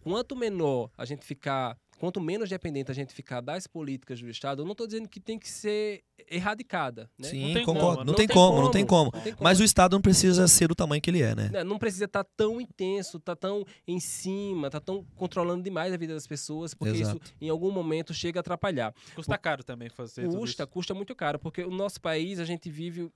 quanto 0.01 0.35
menor 0.35 0.89
a 0.97 1.05
gente 1.05 1.25
ficar, 1.25 1.77
quanto 1.99 2.21
menos 2.21 2.49
dependente 2.49 2.89
a 2.89 2.93
gente 2.93 3.13
ficar 3.13 3.41
das 3.41 3.67
políticas 3.67 4.21
do 4.21 4.29
Estado, 4.29 4.61
eu 4.61 4.65
não 4.65 4.71
estou 4.71 4.87
dizendo 4.87 5.07
que 5.07 5.19
tem 5.19 5.37
que 5.37 5.49
ser 5.49 6.03
erradicada, 6.29 7.09
né? 7.17 7.27
Sim, 7.27 7.53
tem 7.53 7.65
concordo. 7.65 7.97
como, 7.97 8.05
não, 8.05 8.13
tem 8.13 8.27
como, 8.27 8.61
não 8.61 8.71
tem 8.71 8.85
como. 8.85 9.11
Não 9.13 9.21
tem 9.21 9.33
como. 9.33 9.43
Mas 9.43 9.59
o 9.59 9.63
Estado 9.63 9.93
não 9.93 10.01
precisa 10.01 10.47
ser 10.47 10.67
do 10.67 10.75
tamanho 10.75 11.01
que 11.01 11.09
ele 11.09 11.21
é, 11.21 11.35
né? 11.35 11.49
Né, 11.49 11.63
Não 11.63 11.77
precisa 11.77 12.05
estar 12.05 12.23
tão 12.23 12.61
intenso, 12.61 13.19
tá 13.19 13.35
tão 13.35 13.65
em 13.87 13.99
cima, 13.99 14.69
tá 14.69 14.79
tão 14.79 15.05
controlando 15.15 15.63
demais 15.63 15.93
a 15.93 15.97
vida 15.97 16.13
das 16.13 16.27
pessoas, 16.27 16.73
porque 16.73 16.97
Exato. 16.99 17.21
isso 17.23 17.33
em 17.41 17.49
algum 17.49 17.71
momento 17.71 18.13
chega 18.13 18.39
a 18.39 18.41
atrapalhar. 18.41 18.93
Custa 19.15 19.37
caro 19.37 19.63
também 19.63 19.89
fazer 19.89 20.23
tudo 20.23 20.37
Custa, 20.39 20.63
isso. 20.63 20.71
custa 20.71 20.93
muito 20.93 21.13
caro, 21.15 21.37
porque 21.37 21.63
o 21.63 21.71
nosso 21.71 21.99
país 21.99 22.39
a 22.39 22.45
gente 22.45 22.69
vive 22.69 23.11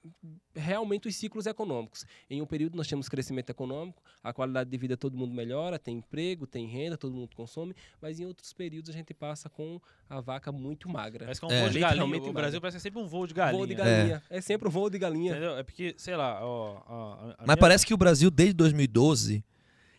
realmente 0.53 1.07
os 1.07 1.15
ciclos 1.15 1.45
econômicos. 1.45 2.05
Em 2.29 2.41
um 2.41 2.45
período 2.45 2.75
nós 2.75 2.87
temos 2.87 3.07
crescimento 3.07 3.49
econômico, 3.49 4.01
a 4.21 4.33
qualidade 4.33 4.69
de 4.69 4.77
vida 4.77 4.97
todo 4.97 5.17
mundo 5.17 5.33
melhora, 5.33 5.79
tem 5.79 5.97
emprego, 5.97 6.45
tem 6.45 6.67
renda, 6.67 6.97
todo 6.97 7.13
mundo 7.13 7.35
consome, 7.35 7.75
mas 8.01 8.19
em 8.19 8.25
outros 8.25 8.51
períodos 8.53 8.72
a 8.89 8.93
gente 8.93 9.13
passa 9.13 9.49
com 9.49 9.79
a 10.09 10.19
vaca 10.21 10.51
muito 10.51 10.89
magra. 10.89 11.25
Parece 11.25 11.39
que 11.39 11.45
é 11.45 11.49
um 11.49 11.51
É. 11.51 11.59
voo 11.61 11.69
de 11.69 11.79
galinha. 11.79 12.05
O 12.05 12.09
Brasil 12.09 12.33
magra. 12.33 12.61
parece 12.61 12.75
que 12.75 12.77
é 12.77 12.79
sempre 12.81 12.99
um 13.01 13.07
voo 13.07 13.27
de 13.27 13.33
galinha. 13.33 13.57
Voo 13.57 13.67
de 13.67 13.75
galinha. 13.75 14.23
É, 14.29 14.41
sempre 14.41 14.67
o 14.67 14.71
voo 14.71 14.89
de 14.89 14.97
galinha. 14.99 15.31
Entendeu? 15.31 15.57
É 15.57 15.63
porque, 15.63 15.93
sei 15.97 16.15
lá, 16.15 16.39
ó. 16.45 16.77
a 16.77 17.35
Mas 17.39 17.45
minha- 17.47 17.57
parece 17.57 17.85
que 17.85 17.93
o 17.93 17.97
Brasil, 17.97 18.31
desde 18.31 18.53
2012, 18.53 19.43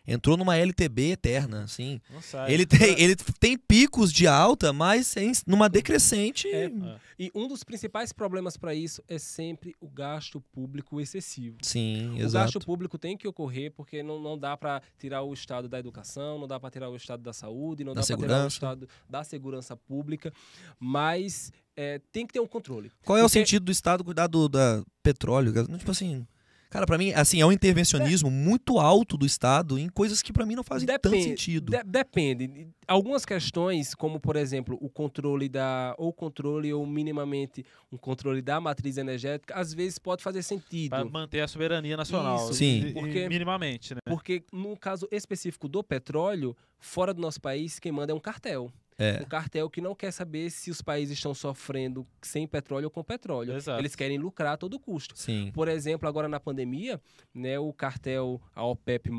entrou 0.06 0.36
numa 0.36 0.56
LTB 0.56 1.12
eterna, 1.12 1.64
assim. 1.64 2.00
Sai. 2.20 2.52
Ele 2.52 2.66
tem, 2.66 3.00
ele 3.00 3.16
tem 3.38 3.56
picos 3.56 4.12
de 4.12 4.26
alta, 4.26 4.72
mas 4.72 5.16
em, 5.16 5.32
numa 5.46 5.68
decrescente. 5.68 6.48
É. 6.48 6.64
É. 6.64 6.96
E 7.18 7.30
um 7.34 7.46
dos 7.48 7.62
principais 7.64 8.12
problemas 8.12 8.56
para 8.56 8.74
isso 8.74 9.02
é 9.08 9.18
sempre 9.18 9.74
o 9.80 9.88
gasto 9.88 10.40
público 10.52 11.00
excessivo. 11.00 11.58
Sim, 11.62 12.10
O 12.14 12.18
exato. 12.18 12.44
gasto 12.44 12.66
público 12.66 12.98
tem 12.98 13.16
que 13.16 13.26
ocorrer 13.26 13.72
porque 13.72 14.02
não, 14.02 14.20
não 14.20 14.38
dá 14.38 14.56
para 14.56 14.82
tirar 14.98 15.22
o 15.22 15.32
estado 15.32 15.68
da 15.68 15.78
educação, 15.78 16.38
não 16.38 16.46
dá 16.46 16.58
para 16.58 16.70
tirar 16.70 16.88
o 16.90 16.96
estado 16.96 17.22
da 17.22 17.32
saúde, 17.32 17.84
não 17.84 17.94
Da 17.94 18.00
dá 18.00 18.06
para 18.06 18.16
tirar 18.16 18.44
o 18.44 18.48
estado 18.48 18.88
da 19.08 19.24
segurança 19.24 19.76
pública, 19.76 20.32
mas 20.78 21.52
é, 21.76 22.00
tem 22.12 22.26
que 22.26 22.32
ter 22.32 22.40
um 22.40 22.46
controle. 22.46 22.90
Qual 23.04 23.18
é 23.18 23.24
o 23.24 23.28
sentido 23.28 23.64
do 23.64 23.72
Estado 23.72 24.04
cuidar 24.04 24.26
do 24.26 24.48
da 24.48 24.84
petróleo? 25.02 25.52
Tipo 25.78 25.90
assim. 25.90 26.26
Cara, 26.74 26.86
pra 26.86 26.98
mim, 26.98 27.12
assim, 27.12 27.40
é 27.40 27.46
um 27.46 27.52
intervencionismo 27.52 28.28
muito 28.32 28.80
alto 28.80 29.16
do 29.16 29.24
Estado 29.24 29.78
em 29.78 29.88
coisas 29.88 30.20
que 30.20 30.32
pra 30.32 30.44
mim 30.44 30.56
não 30.56 30.64
fazem 30.64 30.86
tanto 30.88 31.10
sentido. 31.22 31.70
de- 31.70 31.84
depende. 31.84 32.66
Algumas 32.88 33.24
questões, 33.24 33.94
como 33.94 34.18
por 34.18 34.34
exemplo 34.34 34.76
o 34.80 34.88
controle 34.90 35.48
da 35.48 35.94
ou 35.96 36.12
controle 36.12 36.72
ou 36.72 36.84
minimamente 36.84 37.64
um 37.92 37.96
controle 37.96 38.42
da 38.42 38.60
matriz 38.60 38.96
energética, 38.96 39.54
às 39.54 39.72
vezes 39.72 40.00
pode 40.00 40.20
fazer 40.22 40.42
sentido. 40.42 40.90
Pra 40.90 41.04
manter 41.04 41.42
a 41.42 41.46
soberania 41.48 41.96
nacional. 41.96 42.36
Isso. 42.50 42.54
Sim. 42.54 42.86
e- 42.86 42.88
e- 42.88 42.92
Porque- 42.92 43.28
Minimamente, 43.28 43.94
né? 43.94 44.00
Porque 44.06 44.42
no 44.52 44.76
caso 44.76 45.06
específico 45.12 45.68
do 45.68 45.80
petróleo, 45.82 46.56
fora 46.80 47.14
do 47.14 47.22
nosso 47.22 47.40
país, 47.40 47.78
quem 47.78 47.92
manda 47.92 48.10
é 48.12 48.14
um 48.16 48.20
cartel. 48.20 48.68
É. 48.96 49.20
Um 49.22 49.26
cartel 49.26 49.68
que 49.68 49.80
não 49.80 49.94
quer 49.94 50.12
saber 50.12 50.50
se 50.50 50.70
os 50.70 50.80
países 50.80 51.16
estão 51.16 51.34
sofrendo 51.34 52.06
sem 52.22 52.46
petróleo 52.46 52.84
ou 52.84 52.90
com 52.90 53.02
petróleo. 53.02 53.54
Exato. 53.54 53.80
Eles 53.80 53.96
querem 53.96 54.18
lucrar 54.18 54.54
a 54.54 54.56
todo 54.56 54.78
custo. 54.78 55.16
Sim. 55.18 55.50
Por 55.52 55.66
exemplo, 55.68 56.08
agora 56.08 56.28
na 56.28 56.38
pandemia, 56.38 57.00
né, 57.34 57.58
o 57.58 57.72
cartel, 57.72 58.40
a 58.54 58.64
OPEP+, 58.64 59.10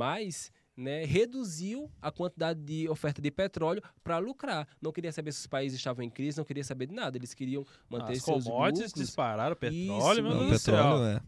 né, 0.78 1.06
reduziu 1.06 1.90
a 2.02 2.12
quantidade 2.12 2.60
de 2.62 2.88
oferta 2.90 3.22
de 3.22 3.32
petróleo 3.32 3.82
para 4.04 4.18
lucrar. 4.18 4.68
Não 4.82 4.92
queria 4.92 5.12
saber 5.12 5.32
se 5.32 5.40
os 5.42 5.48
países 5.48 5.78
estavam 5.78 6.04
em 6.04 6.10
crise, 6.10 6.38
não 6.38 6.46
queria 6.46 6.64
saber 6.64 6.88
de 6.88 6.94
nada. 6.94 7.18
Eles 7.18 7.34
queriam 7.34 7.66
manter 7.90 8.14
As 8.14 8.24
seus 8.24 8.46
commodities 8.46 8.88
lucros. 8.92 9.06
dispararam, 9.06 9.56
petróleo, 9.56 10.14
Isso, 10.14 10.24
meu 10.24 10.34
Não, 10.34 10.48
Deus 10.50 10.62
o 10.62 10.66
petróleo 10.66 11.06
é. 11.06 11.22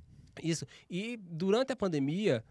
Isso. 0.43 0.66
E 0.89 1.18
durante 1.18 1.72
a 1.72 1.76
pandemia, 1.76 2.43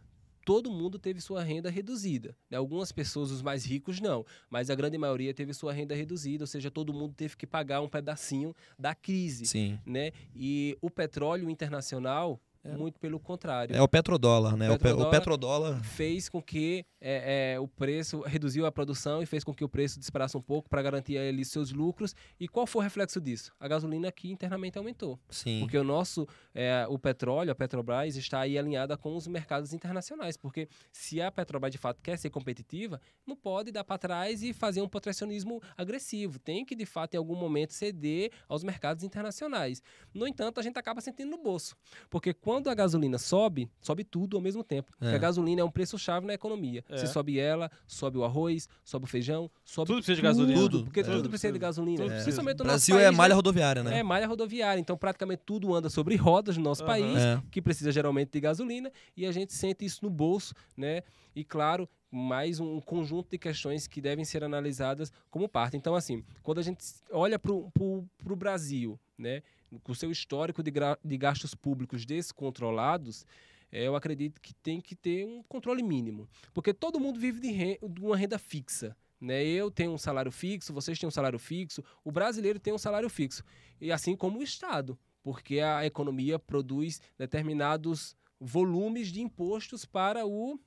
todo 0.47 0.71
mundo 0.71 0.97
teve 0.97 1.21
sua 1.21 1.43
renda 1.43 1.69
reduzida. 1.69 2.37
né? 2.49 2.57
Algumas 2.57 2.93
pessoas, 2.93 3.33
os 3.33 3.43
mais 3.43 3.67
ricos, 3.67 4.01
não. 4.01 4.25
Mas 4.49 4.71
a 4.71 4.77
grande 4.77 4.97
maioria 4.97 5.35
teve 5.35 5.53
sua 5.53 5.73
renda 5.73 5.93
reduzida, 5.93 6.45
ou 6.45 6.47
seja, 6.47 6.71
todo 6.71 6.95
mundo 6.95 7.13
teve 7.15 7.37
que 7.37 7.49
pagar 7.49 7.81
um 7.81 7.89
pedacinho 7.89 8.55
da 8.79 8.95
crise. 8.95 9.45
Sim. 9.45 9.77
Né? 9.85 10.13
E 10.37 10.79
o 10.81 10.89
petróleo 10.89 11.51
internacional. 11.51 12.41
Muito 12.67 12.99
pelo 12.99 13.19
contrário. 13.21 13.75
É 13.77 13.83
o 13.83 13.89
petrodólar, 13.89 14.57
né? 14.57 14.71
O 14.71 14.73
pe- 14.73 14.75
O 14.75 14.79
Petrodólar. 15.11 15.11
petrodólar. 15.11 15.85
fez 15.85 16.29
com 16.29 16.41
que 16.43 16.85
é, 17.01 17.55
é, 17.55 17.61
o 17.61 17.69
preço 17.69 18.21
reduziu 18.23 18.67
a 18.67 18.73
produção 18.73 19.23
e 19.23 19.27
fez 19.27 19.45
com 19.45 19.55
que 19.55 19.63
o 19.65 19.69
preço 19.69 19.99
disparasse 19.99 20.37
um 20.37 20.41
pouco 20.43 20.69
para 20.69 20.83
garantir 20.83 21.19
ali 21.19 21.45
seus 21.45 21.71
lucros. 21.73 22.15
E 22.41 22.49
qual 22.49 22.67
foi 22.67 22.81
o 22.81 22.83
reflexo 22.83 23.21
disso? 23.21 23.53
A 23.61 23.69
gasolina 23.69 24.09
aqui 24.09 24.31
internamente 24.31 24.79
aumentou. 24.79 25.19
Sim. 25.31 25.61
Porque 25.61 25.77
o 25.77 25.85
nosso, 25.85 26.27
é, 26.55 26.87
o 26.89 26.99
petróleo, 26.99 27.53
a 27.53 27.55
Petrobras, 27.55 28.17
está 28.17 28.41
aí 28.41 28.59
alinhada 28.59 28.97
com 28.97 29.15
os 29.15 29.27
mercados 29.27 29.73
internacionais. 29.73 30.37
Porque 30.37 30.69
se 30.91 31.21
a 31.21 31.31
Petrobras 31.31 31.71
de 31.71 31.79
fato 31.79 32.01
quer 32.03 32.17
ser 32.19 32.31
competitiva, 32.31 33.01
não 33.27 33.37
pode 33.37 33.71
dar 33.71 33.85
para 33.85 33.99
trás 33.99 34.43
e 34.43 34.53
fazer 34.53 34.81
um 34.81 34.89
protecionismo 34.89 35.61
agressivo. 35.77 36.39
Tem 36.39 36.65
que, 36.65 36.75
de 36.75 36.87
fato, 36.87 37.15
em 37.15 37.19
algum 37.19 37.37
momento 37.37 37.73
ceder 37.73 38.31
aos 38.49 38.65
mercados 38.65 39.05
internacionais. 39.05 39.83
No 40.15 40.27
entanto, 40.27 40.59
a 40.59 40.63
gente 40.63 40.79
acaba 40.79 41.01
sentindo 41.01 41.31
no 41.31 41.39
bolso. 41.43 41.77
Porque 42.09 42.33
quando 42.33 42.56
quando 42.57 42.71
a 42.71 42.75
gasolina 42.75 43.19
sobe, 43.19 43.71
sobe 43.81 44.03
tudo 44.03 44.37
ao 44.37 44.43
mesmo 44.43 44.65
tempo. 44.65 44.91
Porque 44.99 45.13
É. 45.13 45.17
a 45.17 45.19
gasolina 45.19 45.61
é 45.61 45.65
um 45.65 45.71
preço-chave 45.71 46.27
na 46.27 46.33
economia. 46.35 46.85
É. 46.89 46.97
Se 46.97 47.07
sobe 47.07 47.39
ela, 47.39 47.71
sobe 47.87 48.17
o 48.19 48.25
arroz, 48.25 48.69
sobe 48.85 49.05
o 49.05 49.09
feijão, 49.09 49.51
sobe 49.65 49.89
Tudo 49.89 49.97
precisa 49.97 50.17
de 50.17 50.23
gasolina. 50.23 50.59
Tudo. 50.59 50.85
Porque 50.85 51.01
É. 51.01 51.03
tudo 51.03 51.29
precisa 51.29 51.53
de 51.53 51.59
gasolina. 51.59 51.99
Precisa. 52.05 52.23
Principalmente 52.25 52.61
O 52.61 52.65
no 52.65 52.73
nosso 52.73 52.87
Brasil 52.87 52.99
é 52.99 53.05
país, 53.09 53.17
malha 53.17 53.29
né? 53.31 53.35
rodoviária, 53.35 53.83
né? 53.83 53.99
É 53.99 54.03
malha 54.03 54.27
rodoviária, 54.27 54.81
então 54.81 54.97
praticamente 54.97 55.43
tudo 55.45 55.75
anda 55.75 55.91
sobre 55.91 56.17
rodas 56.17 56.57
no 56.57 56.63
nosso 56.65 56.83
Aham. 56.83 56.91
país, 56.93 57.19
É. 57.19 57.43
que 57.51 57.61
precisa 57.61 57.93
geralmente 57.93 58.31
de 58.31 58.41
gasolina, 58.41 58.91
e 59.17 59.27
a 59.27 59.33
gente 59.33 59.53
sente 59.53 59.85
isso 59.85 60.01
no 60.03 60.11
bolso, 60.11 60.55
né? 60.77 61.03
E 61.35 61.45
claro, 61.45 61.87
mais 62.11 62.61
um 62.61 62.81
conjunto 62.81 63.29
de 63.31 63.37
questões 63.39 63.87
que 63.87 64.01
devem 64.01 64.25
ser 64.25 64.43
analisadas 64.43 65.13
como 65.31 65.47
parte. 65.49 65.77
Então, 65.77 65.95
assim, 65.95 66.25
quando 66.43 66.59
a 66.59 66.63
gente 66.63 66.83
olha 67.13 67.39
para 67.39 67.53
o 67.53 68.09
Brasil, 68.37 68.99
né? 69.19 69.43
Com 69.83 69.93
o 69.93 69.95
seu 69.95 70.11
histórico 70.11 70.63
de, 70.63 70.73
de 71.05 71.17
gastos 71.19 71.55
públicos 71.55 72.05
descontrolados, 72.05 73.27
eh, 73.73 73.85
eu 73.87 73.97
acredito 73.97 74.41
que 74.41 74.55
tem 74.55 74.81
que 74.81 74.95
ter 74.95 75.27
um 75.27 75.43
controle 75.43 75.83
mínimo. 75.83 76.29
Porque 76.55 76.73
todo 76.73 77.01
mundo 77.01 77.19
vive 77.19 77.41
de, 77.41 77.51
ren- 77.51 77.79
de 77.83 78.01
uma 78.01 78.17
renda 78.17 78.39
fixa. 78.39 78.97
Né? 79.21 79.45
Eu 79.45 79.71
tenho 79.71 79.93
um 79.93 79.99
salário 79.99 80.31
fixo, 80.31 80.73
vocês 80.75 80.99
têm 80.99 81.09
um 81.09 81.11
salário 81.11 81.39
fixo, 81.39 81.83
o 82.05 82.13
brasileiro 82.13 82.61
tem 82.61 82.73
um 82.75 82.79
salário 82.79 83.09
fixo. 83.09 83.43
E 83.81 83.91
assim 83.91 84.15
como 84.15 84.39
o 84.39 84.43
Estado, 84.43 84.99
porque 85.23 85.59
a 85.61 85.85
economia 85.87 86.39
produz 86.39 87.01
determinados 87.19 88.15
volumes 88.39 89.09
de 89.09 89.21
impostos 89.23 89.85
para 89.87 90.27
o. 90.27 90.61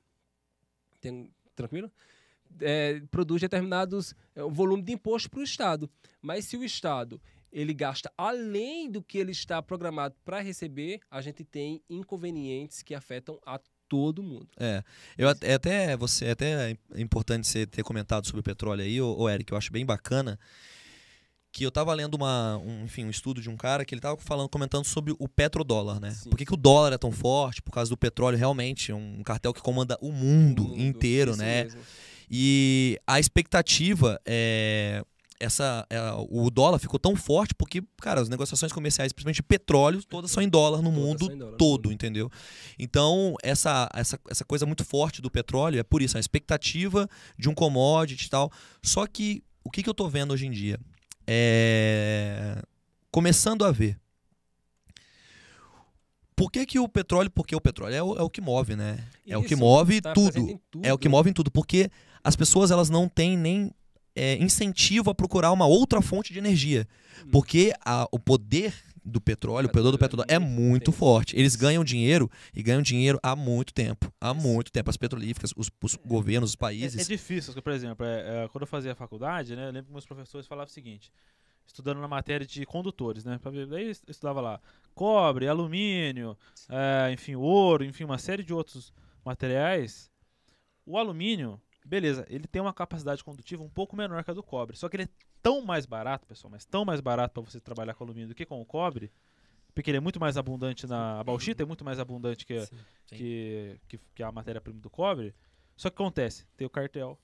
Tem- 0.99 1.31
tranquilo? 1.55 1.91
É, 2.59 2.99
produz 3.11 3.39
determinados 3.41 4.15
é, 4.35 4.43
um 4.43 4.51
volume 4.51 4.81
de 4.81 4.91
imposto 4.93 5.29
para 5.29 5.39
o 5.41 5.43
Estado. 5.43 5.89
Mas 6.19 6.45
se 6.45 6.57
o 6.57 6.63
Estado 6.63 7.21
ele 7.51 7.73
gasta 7.73 8.11
além 8.17 8.89
do 8.89 9.01
que 9.01 9.17
ele 9.17 9.31
está 9.31 9.61
programado 9.61 10.15
para 10.23 10.39
receber, 10.39 10.99
a 11.09 11.21
gente 11.21 11.43
tem 11.43 11.81
inconvenientes 11.89 12.81
que 12.81 12.93
afetam 12.93 13.39
a 13.45 13.59
todo 13.87 14.21
mundo. 14.21 14.47
É, 14.57 14.83
eu 15.17 15.27
é 15.41 15.53
até 15.53 15.97
você 15.97 16.25
é 16.25 16.31
até 16.31 16.77
importante 16.95 17.47
você 17.47 17.65
ter 17.65 17.83
comentado 17.83 18.25
sobre 18.25 18.41
o 18.41 18.43
petróleo 18.43 18.83
aí, 18.83 19.01
ô, 19.01 19.15
ô 19.17 19.29
Eric, 19.29 19.51
eu 19.51 19.57
acho 19.57 19.71
bem 19.71 19.85
bacana 19.85 20.39
que 21.51 21.63
eu 21.63 21.71
tava 21.71 21.93
lendo 21.93 22.13
uma, 22.13 22.57
um, 22.57 22.83
enfim, 22.83 23.05
um 23.05 23.09
estudo 23.09 23.41
de 23.41 23.49
um 23.49 23.57
cara 23.57 23.83
que 23.83 23.93
ele 23.93 24.01
tava 24.01 24.17
falando, 24.17 24.49
comentando 24.49 24.85
sobre 24.85 25.15
o 25.17 25.27
petrodólar, 25.27 25.99
né? 25.99 26.11
Sim. 26.11 26.29
Por 26.29 26.37
que, 26.37 26.45
que 26.45 26.53
o 26.53 26.57
dólar 26.57 26.93
é 26.93 26.97
tão 26.97 27.11
forte? 27.11 27.61
Por 27.61 27.71
causa 27.71 27.89
do 27.89 27.97
petróleo, 27.97 28.37
realmente, 28.37 28.91
é 28.91 28.95
um 28.95 29.23
cartel 29.23 29.51
que 29.51 29.61
comanda 29.61 29.97
o 29.99 30.11
mundo, 30.11 30.65
O 30.65 30.69
mundo, 30.69 30.79
inteiro, 30.79 31.35
né? 31.35 31.63
mesmo. 31.63 31.81
E 32.29 32.99
a 33.07 33.19
expectativa 33.19 34.21
é 34.23 35.03
essa 35.39 35.85
é, 35.89 35.99
o 36.29 36.49
dólar 36.49 36.79
ficou 36.79 36.99
tão 36.99 37.15
forte 37.15 37.53
porque, 37.55 37.81
cara, 38.01 38.21
as 38.21 38.29
negociações 38.29 38.71
comerciais, 38.71 39.13
principalmente 39.13 39.37
de 39.37 39.43
petróleo, 39.43 40.03
todas 40.03 40.31
são 40.31 40.43
em 40.43 40.49
dólar 40.49 40.81
no 40.81 40.91
Todas 40.91 40.99
mundo 40.99 41.29
dólar 41.29 41.51
no 41.51 41.57
todo, 41.57 41.85
mundo. 41.85 41.93
entendeu? 41.93 42.29
Então, 42.77 43.35
essa, 43.41 43.89
essa, 43.93 44.19
essa 44.29 44.43
coisa 44.45 44.65
muito 44.65 44.83
forte 44.83 45.21
do 45.21 45.31
petróleo 45.31 45.79
é 45.79 45.83
por 45.83 46.01
isso, 46.01 46.17
a 46.17 46.19
expectativa 46.19 47.07
de 47.37 47.47
um 47.49 47.53
commodity 47.53 48.25
e 48.25 48.29
tal. 48.29 48.51
Só 48.83 49.07
que 49.07 49.43
o 49.63 49.69
que, 49.69 49.81
que 49.83 49.89
eu 49.89 49.93
tô 49.93 50.09
vendo 50.09 50.33
hoje 50.33 50.45
em 50.45 50.51
dia? 50.51 50.79
É... 51.25 52.61
Começando 53.11 53.65
a 53.65 53.71
ver. 53.71 53.99
Por 56.35 56.49
que, 56.51 56.65
que 56.65 56.79
o 56.79 56.87
petróleo? 56.87 57.29
Porque 57.29 57.55
o 57.55 57.59
petróleo 57.59 57.93
é 57.93 58.01
o, 58.01 58.17
é 58.17 58.21
o 58.21 58.29
que 58.29 58.39
move, 58.39 58.75
né? 58.75 58.97
É 59.27 59.37
o 59.37 59.41
que 59.43 59.55
Isso, 59.55 59.61
move 59.61 59.99
tá 59.99 60.13
tudo. 60.13 60.59
tudo. 60.71 60.85
É 60.85 60.93
o 60.93 60.97
que 60.97 61.09
move 61.09 61.29
em 61.29 61.33
tudo, 61.33 61.51
porque 61.51 61.91
as 62.23 62.35
pessoas 62.35 62.71
elas 62.71 62.89
não 62.89 63.09
têm 63.09 63.37
nem 63.37 63.73
é, 64.15 64.35
incentivo 64.37 65.09
a 65.09 65.15
procurar 65.15 65.51
uma 65.51 65.65
outra 65.65 66.01
fonte 66.01 66.33
de 66.33 66.39
energia. 66.39 66.87
Hum. 67.25 67.29
Porque 67.31 67.73
a- 67.85 68.07
o 68.11 68.19
poder 68.19 68.73
do 69.03 69.19
petróleo, 69.19 69.67
o 69.67 69.71
poder 69.71 69.91
do 69.91 69.97
petróleo 69.97 70.25
é 70.29 70.37
muito 70.37 70.83
intenso. 70.89 70.97
forte. 70.97 71.35
Eles 71.35 71.55
ganham 71.55 71.83
dinheiro 71.83 72.29
e 72.53 72.61
ganham 72.61 72.81
dinheiro 72.81 73.19
há 73.23 73.35
muito 73.35 73.73
tempo. 73.73 74.13
Há 74.21 74.33
muito 74.33 74.71
tempo. 74.71 74.89
As 74.89 74.97
petrolíferas, 74.97 75.51
os, 75.55 75.71
os 75.83 75.95
governos, 75.95 76.51
os 76.51 76.55
É, 76.55 76.57
é 76.57 76.59
países. 76.59 77.07
difícil, 77.07 77.53
por 77.61 77.71
exemplo, 77.73 78.05
é, 78.05 78.43
é, 78.43 78.47
quando 78.49 78.63
eu 78.63 78.67
fazia 78.67 78.91
a 78.91 78.95
faculdade, 78.95 79.55
né, 79.55 79.63
eu 79.67 79.71
lembro 79.71 79.85
que 79.87 79.91
meus 79.93 80.05
professores 80.05 80.45
falavam 80.45 80.69
o 80.69 80.73
seguinte, 80.73 81.11
estudando 81.65 81.99
na 81.99 82.07
matéria 82.07 82.45
de 82.45 82.63
condutores, 82.65 83.23
né, 83.25 83.39
daí 83.69 83.85
eu 83.85 83.91
estudava 84.07 84.41
lá 84.41 84.59
cobre, 84.93 85.47
alumínio, 85.47 86.37
é, 86.69 87.11
enfim, 87.11 87.33
ouro, 87.35 87.83
enfim, 87.85 88.03
uma 88.03 88.17
série 88.17 88.43
de 88.43 88.53
outros 88.53 88.93
materiais. 89.25 90.11
O 90.85 90.97
alumínio, 90.97 91.59
beleza, 91.89 92.25
ele 92.29 92.47
tem 92.47 92.61
uma 92.61 92.73
capacidade 92.73 93.23
condutiva 93.23 93.63
um 93.63 93.69
pouco 93.69 93.95
menor 93.95 94.23
que 94.23 94.31
a 94.31 94.33
do 94.33 94.43
cobre, 94.43 94.77
só 94.77 94.87
que 94.87 94.95
ele 94.95 95.03
é 95.03 95.09
tão 95.41 95.61
mais 95.63 95.85
barato, 95.85 96.27
pessoal, 96.27 96.51
mas 96.51 96.63
tão 96.65 96.85
mais 96.85 97.01
barato 97.01 97.33
para 97.33 97.51
você 97.51 97.59
trabalhar 97.59 97.93
com 97.95 98.03
alumínio 98.03 98.29
do 98.29 98.35
que 98.35 98.45
com 98.45 98.61
o 98.61 98.65
cobre, 98.65 99.11
porque 99.73 99.89
ele 99.89 99.97
é 99.97 100.01
muito 100.01 100.19
mais 100.19 100.37
abundante 100.37 100.85
na 100.85 101.19
a 101.19 101.23
bauxita, 101.23 101.63
é 101.63 101.65
muito 101.65 101.83
mais 101.83 101.99
abundante 101.99 102.45
que, 102.45 102.59
Sim. 102.65 102.75
Sim. 103.07 103.15
que, 103.15 103.79
que, 103.87 103.99
que 104.15 104.23
a 104.23 104.31
matéria-prima 104.31 104.79
do 104.79 104.89
cobre. 104.89 105.33
Só 105.75 105.89
que 105.89 105.95
acontece, 105.95 106.45
tem 106.57 106.67
o 106.67 106.69
cartel 106.69 107.17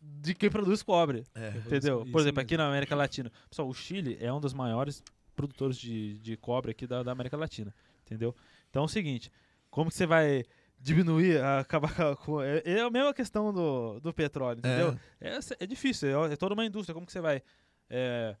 de 0.00 0.34
quem 0.34 0.50
produz 0.50 0.82
cobre, 0.82 1.24
É. 1.34 1.50
entendeu? 1.64 2.02
Isso 2.02 2.12
Por 2.12 2.20
exemplo, 2.20 2.40
aqui 2.40 2.56
na 2.56 2.66
América 2.68 2.94
Latina. 2.94 3.30
Pessoal, 3.48 3.68
o 3.68 3.74
Chile 3.74 4.18
é 4.20 4.32
um 4.32 4.40
dos 4.40 4.52
maiores 4.52 5.02
produtores 5.34 5.76
de, 5.78 6.18
de 6.18 6.36
cobre 6.36 6.72
aqui 6.72 6.86
da, 6.86 7.02
da 7.02 7.12
América 7.12 7.36
Latina, 7.36 7.74
entendeu? 8.02 8.34
Então 8.70 8.82
é 8.82 8.84
o 8.84 8.88
seguinte, 8.88 9.30
como 9.70 9.90
que 9.90 9.96
você 9.96 10.06
vai 10.06 10.44
diminuir, 10.84 11.42
acabar 11.58 12.14
com... 12.16 12.40
É, 12.42 12.62
é 12.64 12.80
a 12.80 12.90
mesma 12.90 13.14
questão 13.14 13.52
do, 13.52 13.98
do 14.00 14.12
petróleo, 14.12 14.58
entendeu? 14.58 14.98
É, 15.20 15.38
é 15.60 15.66
difícil, 15.66 16.26
é, 16.26 16.34
é 16.34 16.36
toda 16.36 16.54
uma 16.54 16.64
indústria. 16.64 16.94
Como 16.94 17.06
que 17.06 17.12
você 17.12 17.20
vai 17.20 17.42
é, 17.88 18.36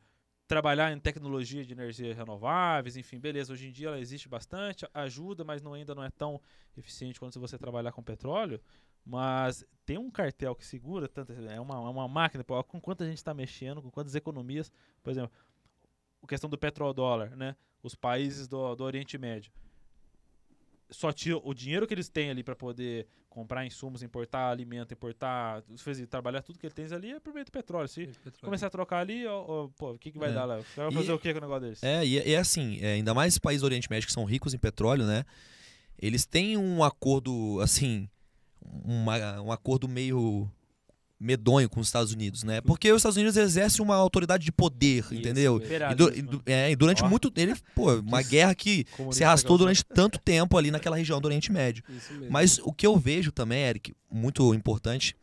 trabalhar 0.46 0.92
em 0.92 1.00
tecnologia 1.00 1.64
de 1.64 1.72
energia 1.72 2.14
renováveis, 2.14 2.96
enfim, 2.96 3.18
beleza, 3.18 3.52
hoje 3.52 3.68
em 3.68 3.72
dia 3.72 3.88
ela 3.88 3.98
existe 3.98 4.28
bastante, 4.28 4.86
ajuda, 4.92 5.42
mas 5.42 5.62
não, 5.62 5.72
ainda 5.72 5.94
não 5.94 6.04
é 6.04 6.10
tão 6.10 6.40
eficiente 6.76 7.18
quanto 7.18 7.32
se 7.32 7.38
você 7.38 7.56
trabalhar 7.56 7.92
com 7.92 8.02
petróleo. 8.02 8.60
Mas 9.06 9.64
tem 9.84 9.98
um 9.98 10.10
cartel 10.10 10.54
que 10.54 10.64
segura 10.64 11.08
tanto, 11.08 11.32
é 11.32 11.60
uma, 11.60 11.74
é 11.74 11.90
uma 11.90 12.08
máquina, 12.08 12.44
pô, 12.44 12.62
com 12.64 12.80
quanta 12.80 13.04
gente 13.04 13.18
está 13.18 13.34
mexendo, 13.34 13.82
com 13.82 13.90
quantas 13.90 14.14
economias, 14.14 14.70
por 15.02 15.10
exemplo, 15.10 15.30
a 16.22 16.26
questão 16.26 16.48
do 16.48 16.56
petrodólar, 16.56 17.36
né? 17.36 17.54
Os 17.82 17.94
países 17.94 18.48
do, 18.48 18.74
do 18.74 18.82
Oriente 18.82 19.18
Médio 19.18 19.52
só 20.94 21.12
tira 21.12 21.38
o 21.42 21.52
dinheiro 21.54 21.86
que 21.86 21.94
eles 21.94 22.08
têm 22.08 22.30
ali 22.30 22.42
para 22.42 22.54
poder 22.56 23.06
comprar 23.28 23.66
insumos, 23.66 24.02
importar 24.02 24.48
alimento, 24.50 24.92
importar, 24.94 25.62
fazer, 25.78 26.06
trabalhar 26.06 26.40
tudo 26.42 26.58
que 26.58 26.66
eles 26.66 26.72
têm 26.74 26.86
ali 26.92 27.10
é 27.12 27.18
por 27.20 27.34
meio 27.34 27.44
do 27.44 27.50
petróleo. 27.50 27.88
Se 27.88 28.08
começar 28.40 28.68
a 28.68 28.70
trocar 28.70 28.98
ali, 29.00 29.26
ó, 29.26 29.44
ó, 29.46 29.68
pô, 29.76 29.92
o 29.92 29.98
que, 29.98 30.12
que 30.12 30.18
vai 30.18 30.30
É. 30.30 30.32
dar 30.34 30.44
lá? 30.44 30.60
Vai 30.76 30.92
fazer 30.92 31.12
o 31.12 31.18
que 31.18 31.32
com 31.32 31.38
o 31.38 31.42
negócio 31.42 31.68
desse? 31.68 31.84
É, 31.84 32.04
e, 32.06 32.12
e 32.28 32.32
é 32.32 32.38
assim, 32.38 32.78
é, 32.80 32.92
ainda 32.94 33.12
mais 33.12 33.36
países 33.38 33.62
do 33.62 33.64
Oriente 33.64 33.90
Médio 33.90 34.06
que 34.06 34.12
são 34.12 34.24
ricos 34.24 34.54
em 34.54 34.58
petróleo, 34.58 35.04
né? 35.04 35.24
Eles 35.98 36.24
têm 36.24 36.56
um 36.56 36.84
acordo, 36.84 37.58
assim, 37.60 38.08
uma- 38.62 39.40
um 39.42 39.50
acordo 39.52 39.88
meio 39.88 40.48
medonho 41.18 41.68
com 41.70 41.80
os 41.80 41.86
Estados 41.86 42.12
Unidos, 42.12 42.42
né? 42.42 42.60
Porque 42.60 42.90
os 42.92 42.98
Estados 42.98 43.16
Unidos 43.16 43.36
exercem 43.36 43.82
uma 43.84 43.94
autoridade 43.94 44.44
de 44.44 44.52
poder, 44.52 45.04
Isso 45.04 45.14
entendeu? 45.14 45.60
E, 45.92 45.94
du- 45.94 46.12
e 46.14 46.22
du- 46.22 46.42
é, 46.44 46.70
e 46.70 46.76
durante 46.76 47.02
Ó. 47.02 47.08
muito 47.08 47.32
ele, 47.36 47.54
pô, 47.74 47.92
uma 48.00 48.20
guerra 48.22 48.54
que 48.54 48.84
se 49.12 49.22
arrastou 49.24 49.56
durante 49.56 49.84
tanto 49.84 50.18
tempo 50.18 50.58
ali 50.58 50.70
naquela 50.70 50.96
região 50.96 51.20
do 51.20 51.26
Oriente 51.26 51.50
Médio. 51.52 51.82
Mas 52.28 52.58
o 52.58 52.72
que 52.72 52.86
eu 52.86 52.96
vejo 52.98 53.30
também, 53.32 53.62
Eric, 53.62 53.94
muito 54.10 54.52
importante, 54.54 55.16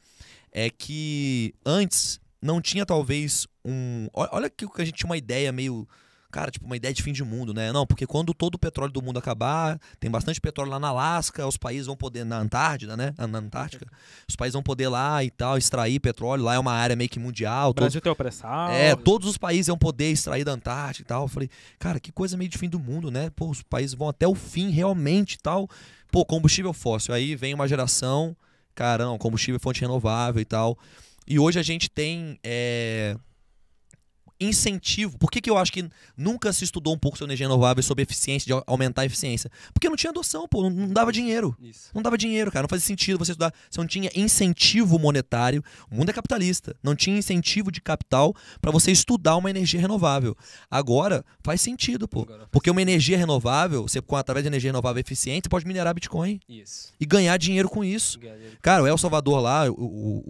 é 0.51 0.69
que 0.69 1.53
antes 1.65 2.19
não 2.41 2.59
tinha 2.61 2.85
talvez 2.85 3.45
um. 3.63 4.07
Olha 4.13 4.29
olha 4.31 4.49
que 4.49 4.65
a 4.77 4.85
gente 4.85 4.95
tinha 4.95 5.09
uma 5.09 5.17
ideia 5.17 5.51
meio. 5.51 5.87
Cara, 6.31 6.49
tipo, 6.49 6.65
uma 6.65 6.75
ideia 6.77 6.93
de 6.93 7.03
fim 7.03 7.11
de 7.13 7.23
mundo, 7.23 7.53
né? 7.53 7.71
Não, 7.71 7.85
porque 7.85 8.07
quando 8.07 8.33
todo 8.33 8.55
o 8.55 8.57
petróleo 8.57 8.91
do 8.91 9.01
mundo 9.01 9.19
acabar, 9.19 9.79
tem 9.99 10.09
bastante 10.09 10.39
petróleo 10.39 10.71
lá 10.71 10.79
na 10.79 10.87
Alasca, 10.87 11.45
os 11.45 11.57
países 11.57 11.87
vão 11.87 11.95
poder, 11.95 12.23
na 12.23 12.37
Antártida, 12.39 12.95
né? 12.95 13.13
Na 13.17 13.39
Antártica, 13.39 13.85
os 14.27 14.35
países 14.35 14.53
vão 14.53 14.63
poder 14.63 14.87
lá 14.87 15.23
e 15.23 15.29
tal, 15.29 15.57
extrair 15.57 15.99
petróleo. 15.99 16.43
Lá 16.43 16.55
é 16.55 16.59
uma 16.59 16.73
área 16.73 16.95
meio 16.95 17.09
que 17.09 17.19
mundial. 17.19 17.71
O 17.71 17.73
todos- 17.73 17.87
Brasil 17.87 18.01
tem 18.01 18.11
o 18.11 18.15
pré-sal. 18.15 18.71
é, 18.71 18.95
todos 18.95 19.27
os 19.27 19.37
países 19.37 19.67
iam 19.67 19.77
poder 19.77 20.11
extrair 20.11 20.43
da 20.43 20.53
Antártica 20.53 21.03
e 21.03 21.05
tal. 21.05 21.23
Eu 21.23 21.27
falei, 21.27 21.49
cara, 21.77 21.99
que 21.99 22.11
coisa 22.11 22.37
meio 22.37 22.49
de 22.49 22.57
fim 22.57 22.69
do 22.69 22.79
mundo, 22.79 23.11
né? 23.11 23.29
Pô, 23.35 23.49
os 23.49 23.61
países 23.61 23.93
vão 23.93 24.07
até 24.07 24.27
o 24.27 24.33
fim 24.35 24.69
realmente 24.69 25.33
e 25.33 25.37
tal. 25.39 25.67
Pô, 26.11 26.25
combustível 26.25 26.71
fóssil. 26.73 27.13
Aí 27.13 27.35
vem 27.35 27.53
uma 27.53 27.67
geração, 27.67 28.35
caramba, 28.73 29.17
combustível 29.17 29.57
é 29.57 29.59
fonte 29.59 29.81
renovável 29.81 30.41
e 30.41 30.45
tal. 30.45 30.77
E 31.27 31.37
hoje 31.39 31.59
a 31.59 31.63
gente 31.63 31.89
tem 31.89 32.37
é, 32.43 33.15
incentivo. 34.41 35.17
Por 35.17 35.29
que, 35.31 35.39
que 35.41 35.49
eu 35.49 35.57
acho 35.57 35.71
que 35.71 35.87
nunca 36.17 36.51
se 36.51 36.63
estudou 36.63 36.93
um 36.93 36.97
pouco 36.97 37.17
sobre 37.17 37.31
energia 37.31 37.47
renovável, 37.47 37.81
sobre 37.83 38.03
eficiência, 38.03 38.45
de 38.47 38.53
au- 38.53 38.63
aumentar 38.67 39.03
a 39.03 39.05
eficiência? 39.05 39.49
Porque 39.73 39.87
não 39.89 39.95
tinha 39.95 40.09
adoção, 40.09 40.47
pô, 40.47 40.63
não, 40.63 40.69
não 40.69 40.87
dava 40.89 41.11
dinheiro. 41.11 41.55
Isso. 41.61 41.89
Não 41.93 42.01
dava 42.01 42.17
dinheiro, 42.17 42.51
cara. 42.51 42.63
Não 42.63 42.69
fazia 42.69 42.85
sentido 42.85 43.17
você 43.19 43.31
estudar. 43.31 43.53
Você 43.69 43.79
não 43.79 43.87
tinha 43.87 44.09
incentivo 44.15 44.97
monetário. 44.99 45.63
O 45.91 45.95
mundo 45.95 46.09
é 46.09 46.13
capitalista. 46.13 46.75
Não 46.83 46.95
tinha 46.95 47.17
incentivo 47.17 47.71
de 47.71 47.81
capital 47.81 48.33
para 48.61 48.71
você 48.71 48.91
estudar 48.91 49.35
uma 49.35 49.49
energia 49.49 49.79
renovável. 49.79 50.35
Agora 50.69 51.23
faz 51.43 51.61
sentido, 51.61 52.07
pô. 52.07 52.25
Faz 52.25 52.41
Porque 52.51 52.69
uma 52.69 52.81
energia 52.81 53.17
renovável, 53.17 53.83
você 53.83 54.01
com 54.01 54.15
através 54.15 54.43
de 54.43 54.47
energia 54.47 54.69
renovável 54.69 54.99
eficiente, 54.99 55.45
você 55.45 55.49
pode 55.49 55.65
minerar 55.67 55.93
Bitcoin 55.93 56.39
Isso. 56.47 56.93
e 56.99 57.05
ganhar 57.05 57.37
dinheiro 57.37 57.69
com 57.69 57.83
isso. 57.83 58.19
Ganhar- 58.19 58.37
Cara, 58.61 58.83
o 58.83 58.87
El 58.87 58.97
Salvador 58.97 59.41
lá, 59.41 59.69
o, 59.69 59.73
o, 59.73 60.23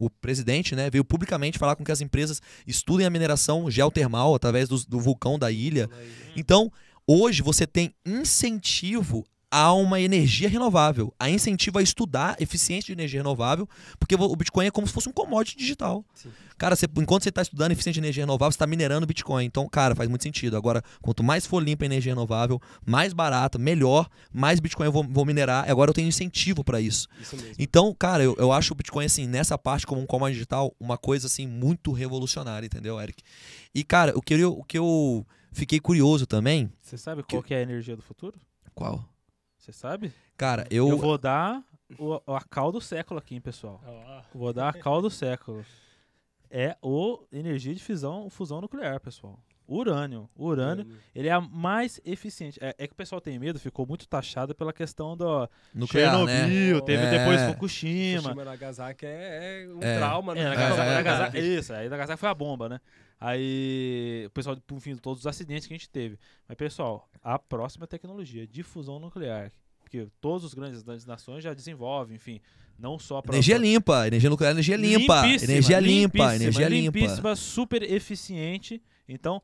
o, 0.00 0.06
o 0.06 0.10
presidente, 0.10 0.74
né, 0.74 0.90
veio 0.90 1.04
publicamente 1.04 1.58
falar 1.58 1.76
com 1.76 1.84
que 1.84 1.92
as 1.92 2.00
empresas 2.00 2.40
estudem 2.66 3.06
a 3.06 3.10
mineração 3.10 3.47
geotermal 3.70 4.34
através 4.34 4.68
do, 4.68 4.78
do 4.86 5.00
vulcão 5.00 5.38
da 5.38 5.50
ilha. 5.50 5.88
Então, 6.36 6.70
hoje 7.06 7.42
você 7.42 7.66
tem 7.66 7.94
incentivo 8.04 9.24
a 9.50 9.72
uma 9.72 9.98
energia 10.00 10.48
renovável, 10.48 11.12
a 11.18 11.30
incentivo 11.30 11.78
a 11.78 11.82
estudar 11.82 12.36
eficiência 12.40 12.86
de 12.86 12.92
energia 12.92 13.20
renovável, 13.20 13.66
porque 13.98 14.14
o 14.14 14.36
Bitcoin 14.36 14.66
é 14.66 14.70
como 14.70 14.86
se 14.86 14.92
fosse 14.92 15.08
um 15.08 15.12
commodity 15.12 15.56
digital. 15.56 16.04
Sim. 16.14 16.30
Cara, 16.58 16.76
você- 16.76 16.86
enquanto 16.98 17.22
você 17.22 17.28
está 17.30 17.40
estudando 17.40 17.72
eficiência 17.72 17.94
de 17.94 18.06
energia 18.06 18.22
renovável, 18.24 18.52
você 18.52 18.56
está 18.56 18.66
minerando 18.66 19.06
Bitcoin. 19.06 19.44
Então, 19.46 19.66
cara, 19.68 19.94
faz 19.94 20.08
muito 20.08 20.22
sentido. 20.22 20.56
Agora, 20.56 20.82
quanto 21.00 21.22
mais 21.22 21.46
for 21.46 21.62
limpa 21.62 21.84
a 21.84 21.86
energia 21.86 22.12
renovável, 22.12 22.60
mais 22.84 23.12
barata, 23.12 23.58
melhor, 23.58 24.08
mais 24.32 24.60
Bitcoin 24.60 24.86
eu 24.86 24.92
vou, 24.92 25.04
vou 25.08 25.24
minerar. 25.24 25.70
Agora 25.70 25.90
eu 25.90 25.94
tenho 25.94 26.08
incentivo 26.08 26.62
para 26.62 26.80
isso. 26.80 27.08
Isso 27.20 27.36
mesmo. 27.36 27.54
Então, 27.58 27.94
cara, 27.98 28.22
eu, 28.22 28.34
eu 28.38 28.52
acho 28.52 28.72
o 28.74 28.76
Bitcoin, 28.76 29.06
assim, 29.06 29.26
nessa 29.26 29.56
parte 29.56 29.86
como 29.86 30.00
um 30.00 30.06
commodity 30.06 30.34
digital, 30.34 30.74
uma 30.78 30.98
coisa, 30.98 31.26
assim, 31.26 31.46
muito 31.46 31.92
revolucionária, 31.92 32.66
entendeu, 32.66 33.00
Eric? 33.00 33.22
E, 33.74 33.82
cara, 33.84 34.12
o 34.16 34.20
que 34.20 34.34
eu, 34.34 34.52
o 34.52 34.64
que 34.64 34.76
eu 34.76 35.24
fiquei 35.52 35.78
curioso 35.80 36.26
também... 36.26 36.70
Você 36.82 36.98
sabe 36.98 37.22
qual 37.22 37.42
que 37.42 37.54
é 37.54 37.58
a 37.58 37.62
energia 37.62 37.96
do 37.96 38.02
futuro? 38.02 38.38
Qual? 38.74 39.08
Você 39.68 39.72
sabe? 39.72 40.14
Cara, 40.34 40.66
Eu, 40.70 40.88
eu... 40.88 40.96
vou 40.96 41.18
dar 41.18 41.62
o, 41.98 42.14
a 42.34 42.40
cal 42.40 42.72
do 42.72 42.80
século 42.80 43.18
aqui, 43.18 43.34
hein, 43.34 43.40
pessoal. 43.40 43.78
Vou 44.34 44.50
dar 44.50 44.70
a 44.70 44.72
cal 44.72 45.02
do 45.02 45.10
século. 45.10 45.62
É 46.50 46.74
o 46.80 47.22
energia 47.30 47.74
de 47.74 47.84
fusão, 47.84 48.30
fusão 48.30 48.62
nuclear, 48.62 48.98
pessoal. 48.98 49.38
Urânio. 49.66 50.26
O 50.34 50.46
urânio, 50.46 50.86
ele 51.14 51.28
é 51.28 51.32
a 51.32 51.40
mais 51.42 52.00
eficiente. 52.02 52.58
É, 52.62 52.74
é 52.78 52.86
que 52.86 52.94
o 52.94 52.96
pessoal 52.96 53.20
tem 53.20 53.38
medo, 53.38 53.58
ficou 53.60 53.86
muito 53.86 54.08
taxado 54.08 54.54
pela 54.54 54.72
questão 54.72 55.14
do 55.14 55.46
Nuclear, 55.74 56.24
né? 56.24 56.34
Chernobyl, 56.38 56.80
teve 56.80 57.02
É. 57.02 57.10
depois 57.18 57.42
Fukushima. 57.42 58.22
Fukushima 58.22 58.44
Nagasaki 58.46 59.04
é, 59.04 59.64
é 59.64 59.68
um 59.68 59.82
É. 59.82 59.98
trauma, 59.98 60.32
É, 60.32 60.44
né? 60.44 60.48
Nagasaki, 60.48 60.80
É, 60.80 60.84
é, 60.90 60.94
Nagasaki- 60.94 61.38
isso, 61.38 61.72
aí 61.74 61.88
Nagasaki 61.90 62.18
foi 62.18 62.28
a 62.30 62.34
bomba, 62.34 62.70
né? 62.70 62.80
Aí 63.20 64.24
o 64.26 64.30
pessoal, 64.30 64.56
por 64.66 64.80
fim, 64.80 64.96
todos 64.96 65.20
os 65.20 65.26
acidentes 65.26 65.66
que 65.66 65.74
a 65.74 65.76
gente 65.76 65.90
teve. 65.90 66.18
Mas, 66.46 66.56
pessoal, 66.56 67.08
a 67.22 67.38
próxima 67.38 67.86
tecnologia 67.86 68.46
de 68.46 68.62
fusão 68.62 68.98
nuclear, 69.00 69.52
porque 69.80 70.06
todas 70.20 70.44
as 70.44 70.54
grandes, 70.54 70.84
nações 71.04 71.42
já 71.42 71.52
desenvolvem, 71.52 72.16
enfim, 72.16 72.40
não 72.78 72.98
só 72.98 73.20
para 73.20 73.34
Energia 73.34 73.58
limpa, 73.58 74.06
energia 74.06 74.30
nuclear, 74.30 74.52
energia 74.52 74.76
limpa, 74.76 75.22
Limpíssima, 75.22 75.52
energia 75.52 75.80
limpa, 75.80 76.18
limpíssima, 76.18 76.34
energia 76.34 76.68
limpa. 76.68 76.98
limpíssima, 76.98 77.36
super 77.36 77.82
eficiente. 77.82 78.80
Então, 79.08 79.42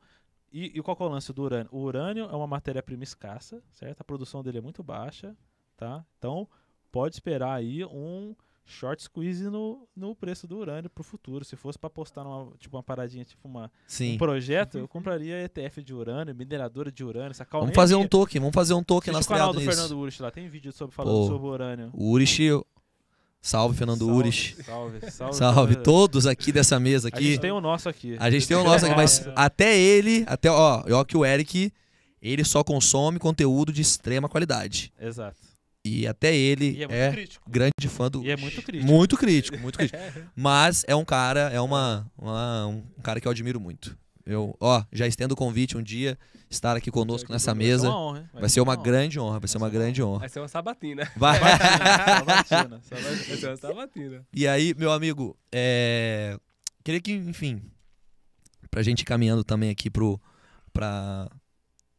e, 0.53 0.71
e 0.77 0.81
qual 0.81 0.95
é 0.97 1.03
o 1.03 1.07
lance 1.09 1.33
do 1.33 1.41
urânio? 1.43 1.67
O 1.69 1.79
urânio 1.81 2.25
é 2.25 2.35
uma 2.35 2.47
matéria-prima 2.47 3.03
escassa, 3.03 3.61
certo? 3.73 3.99
A 3.99 4.03
produção 4.05 4.41
dele 4.41 4.59
é 4.59 4.61
muito 4.61 4.81
baixa, 4.81 5.35
tá? 5.75 6.05
Então, 6.17 6.47
pode 6.93 7.13
esperar 7.15 7.53
aí 7.55 7.83
um 7.83 8.33
short 8.65 9.03
squeeze 9.03 9.43
no, 9.49 9.87
no 9.95 10.15
preço 10.15 10.47
do 10.47 10.57
urânio 10.57 10.89
pro 10.89 11.03
futuro. 11.03 11.45
Se 11.45 11.55
fosse 11.55 11.77
para 11.77 11.87
apostar 11.87 12.23
numa 12.23 12.51
tipo 12.57 12.75
uma 12.75 12.83
paradinha, 12.83 13.23
tipo 13.23 13.47
uma, 13.47 13.65
um 13.65 13.69
Sim. 13.87 14.17
projeto, 14.17 14.77
eu 14.77 14.87
compraria 14.87 15.43
ETF 15.43 15.83
de 15.83 15.93
urânio, 15.93 16.33
mineradora 16.35 16.91
de 16.91 17.03
urânio, 17.03 17.33
sacar 17.33 17.61
Vamos 17.61 17.75
fazer 17.75 17.95
um 17.95 18.07
token, 18.07 18.41
vamos 18.41 18.55
fazer 18.55 18.73
um 18.73 18.83
token 18.83 19.13
Assiste 19.13 19.29
o 19.29 19.33
canal 19.33 19.53
do 19.53 19.59
nisso. 19.59 19.71
Fernando 19.71 19.97
Urich 19.99 20.21
lá, 20.21 20.31
tem 20.31 20.47
vídeo 20.49 20.71
sobre 20.71 20.95
falando 20.95 21.13
Pô. 21.13 21.27
sobre 21.27 21.47
urânio. 21.47 21.91
O 21.93 22.11
Urich, 22.11 22.59
salve 23.41 23.77
Fernando 23.77 23.99
Salve, 23.99 24.13
Urich. 24.13 24.63
Salve, 24.63 25.11
salve. 25.11 25.35
Salve 25.35 25.75
todos 25.77 26.25
aqui 26.25 26.51
dessa 26.51 26.79
mesa 26.79 27.09
A 27.13 27.19
gente 27.19 27.33
aqui. 27.33 27.39
tem 27.39 27.51
o 27.51 27.61
nosso 27.61 27.87
aqui. 27.87 28.17
A 28.19 28.31
gente 28.31 28.47
tem 28.47 28.57
o 28.57 28.63
nosso 28.63 28.85
aqui, 28.85 28.95
mas 28.95 29.27
até 29.35 29.77
ele, 29.77 30.23
até 30.27 30.49
ó, 30.49 30.83
ó 30.89 31.03
que 31.03 31.15
o 31.15 31.23
Eric, 31.23 31.71
ele 32.21 32.43
só 32.43 32.63
consome 32.63 33.19
conteúdo 33.19 33.71
de 33.71 33.81
extrema 33.81 34.27
qualidade. 34.27 34.91
Exato. 34.99 35.54
E 35.85 36.07
até 36.07 36.35
ele 36.35 36.71
E 36.71 36.83
é 36.83 36.87
muito 36.87 36.93
é 36.93 37.11
crítico. 37.11 37.49
grande 37.49 37.87
fã 37.87 38.09
do 38.09 38.23
E 38.23 38.31
é 38.31 38.35
muito 38.35 38.61
crítico. 38.63 38.91
Muito 38.91 39.15
crítico, 39.17 39.57
muito 39.59 39.77
crítico. 39.77 39.99
Mas 40.35 40.83
é 40.87 40.95
um 40.95 41.05
cara, 41.05 41.41
é 41.51 41.61
uma, 41.61 42.11
uma- 42.17 42.65
um 42.67 42.81
cara 43.03 43.21
que 43.21 43.27
eu 43.27 43.31
admiro 43.31 43.59
muito. 43.59 43.95
Eu, 44.25 44.57
ó, 44.59 44.83
já 44.91 45.05
estendo 45.05 45.35
o 45.35 45.37
convite 45.37 45.77
um 45.77 45.83
dia 45.83 46.17
estar 46.49 46.75
aqui 46.75 46.89
conosco 46.89 47.31
nessa 47.31 47.53
mesa. 47.53 47.87
Uma 47.89 47.99
honra, 47.99 48.19
hein? 48.21 48.29
Vai 48.41 48.49
ser 48.49 48.61
uma 48.61 48.73
honra. 48.73 48.81
grande 48.83 49.19
honra, 49.19 49.39
vai 49.39 49.47
ser 49.47 49.57
uma 49.59 49.69
grande 49.69 50.01
honra. 50.01 50.19
Vai 50.21 50.29
ser 50.29 50.39
uma 50.39 50.47
sabatina. 50.47 51.11
Vai. 51.15 51.37
Sabatina, 52.17 52.81
sabatina. 52.81 53.25
Vai 53.27 53.37
ser 53.37 53.47
uma 53.49 53.57
sabatina. 53.57 54.25
E 54.33 54.47
aí, 54.47 54.73
meu 54.75 54.91
amigo, 54.91 55.37
é... 55.51 56.35
queria 56.83 56.99
que, 56.99 57.11
enfim, 57.13 57.61
pra 58.71 58.81
gente 58.81 59.01
ir 59.01 59.05
caminhando 59.05 59.43
também 59.43 59.69
aqui 59.69 59.91
pro, 59.91 60.19
pra 60.73 61.29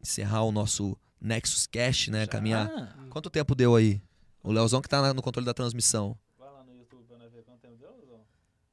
encerrar 0.02 0.42
o 0.42 0.50
nosso 0.50 0.96
Nexus 1.20 1.66
Cash, 1.66 2.08
né? 2.08 2.26
Caminhar. 2.26 2.68
Ah, 2.74 3.06
Quanto 3.10 3.30
tempo 3.30 3.54
deu 3.54 3.74
aí? 3.74 4.00
O 4.42 4.52
Leozão 4.52 4.80
que 4.80 4.88
tá 4.88 5.12
no 5.12 5.22
controle 5.22 5.44
da 5.46 5.54
transmissão. 5.54 6.16
vai 6.38 6.48
lá 6.50 6.62
no 6.64 6.74
YouTube 6.76 7.04
pra 7.08 7.18
nós 7.18 7.32
ver 7.32 7.42
quanto 7.42 7.60
tempo 7.60 7.76
deu, 7.78 7.90
Zão. 8.06 8.20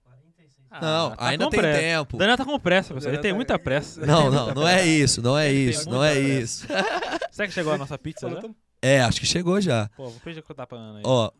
46. 0.03 0.51
Ah, 0.69 0.81
não, 0.81 1.15
tá 1.15 1.27
ainda 1.27 1.49
tem 1.49 1.59
pressa. 1.59 1.79
tempo. 1.79 2.15
O 2.15 2.19
Daniel 2.19 2.37
tá 2.37 2.45
com 2.45 2.59
pressa, 2.59 2.93
pessoal. 2.93 3.13
Ele 3.13 3.21
tem 3.21 3.31
tá- 3.31 3.35
muita 3.35 3.57
pressa. 3.59 4.05
Não, 4.05 4.29
não, 4.29 4.53
não 4.53 4.67
é 4.67 4.85
isso, 4.85 5.21
não 5.21 5.37
é 5.37 5.49
Ele 5.51 5.71
isso, 5.71 5.89
não 5.89 6.03
é 6.03 6.13
pressa. 6.13 6.39
isso. 6.41 6.67
Será 7.31 7.47
que 7.47 7.53
chegou 7.53 7.73
a 7.73 7.77
nossa 7.77 7.97
pizza 7.97 8.29
já? 8.29 8.41
É, 8.81 9.01
acho 9.01 9.19
que 9.19 9.25
chegou 9.25 9.59
já. 9.61 9.89
Pô, 9.95 10.09
vou 10.09 10.19
pedir 10.19 10.43
que 10.43 10.51
eu 10.51 10.55
pra 10.55 10.77
Ana 10.77 10.97
aí. 10.99 11.03
Ó, 11.05 11.31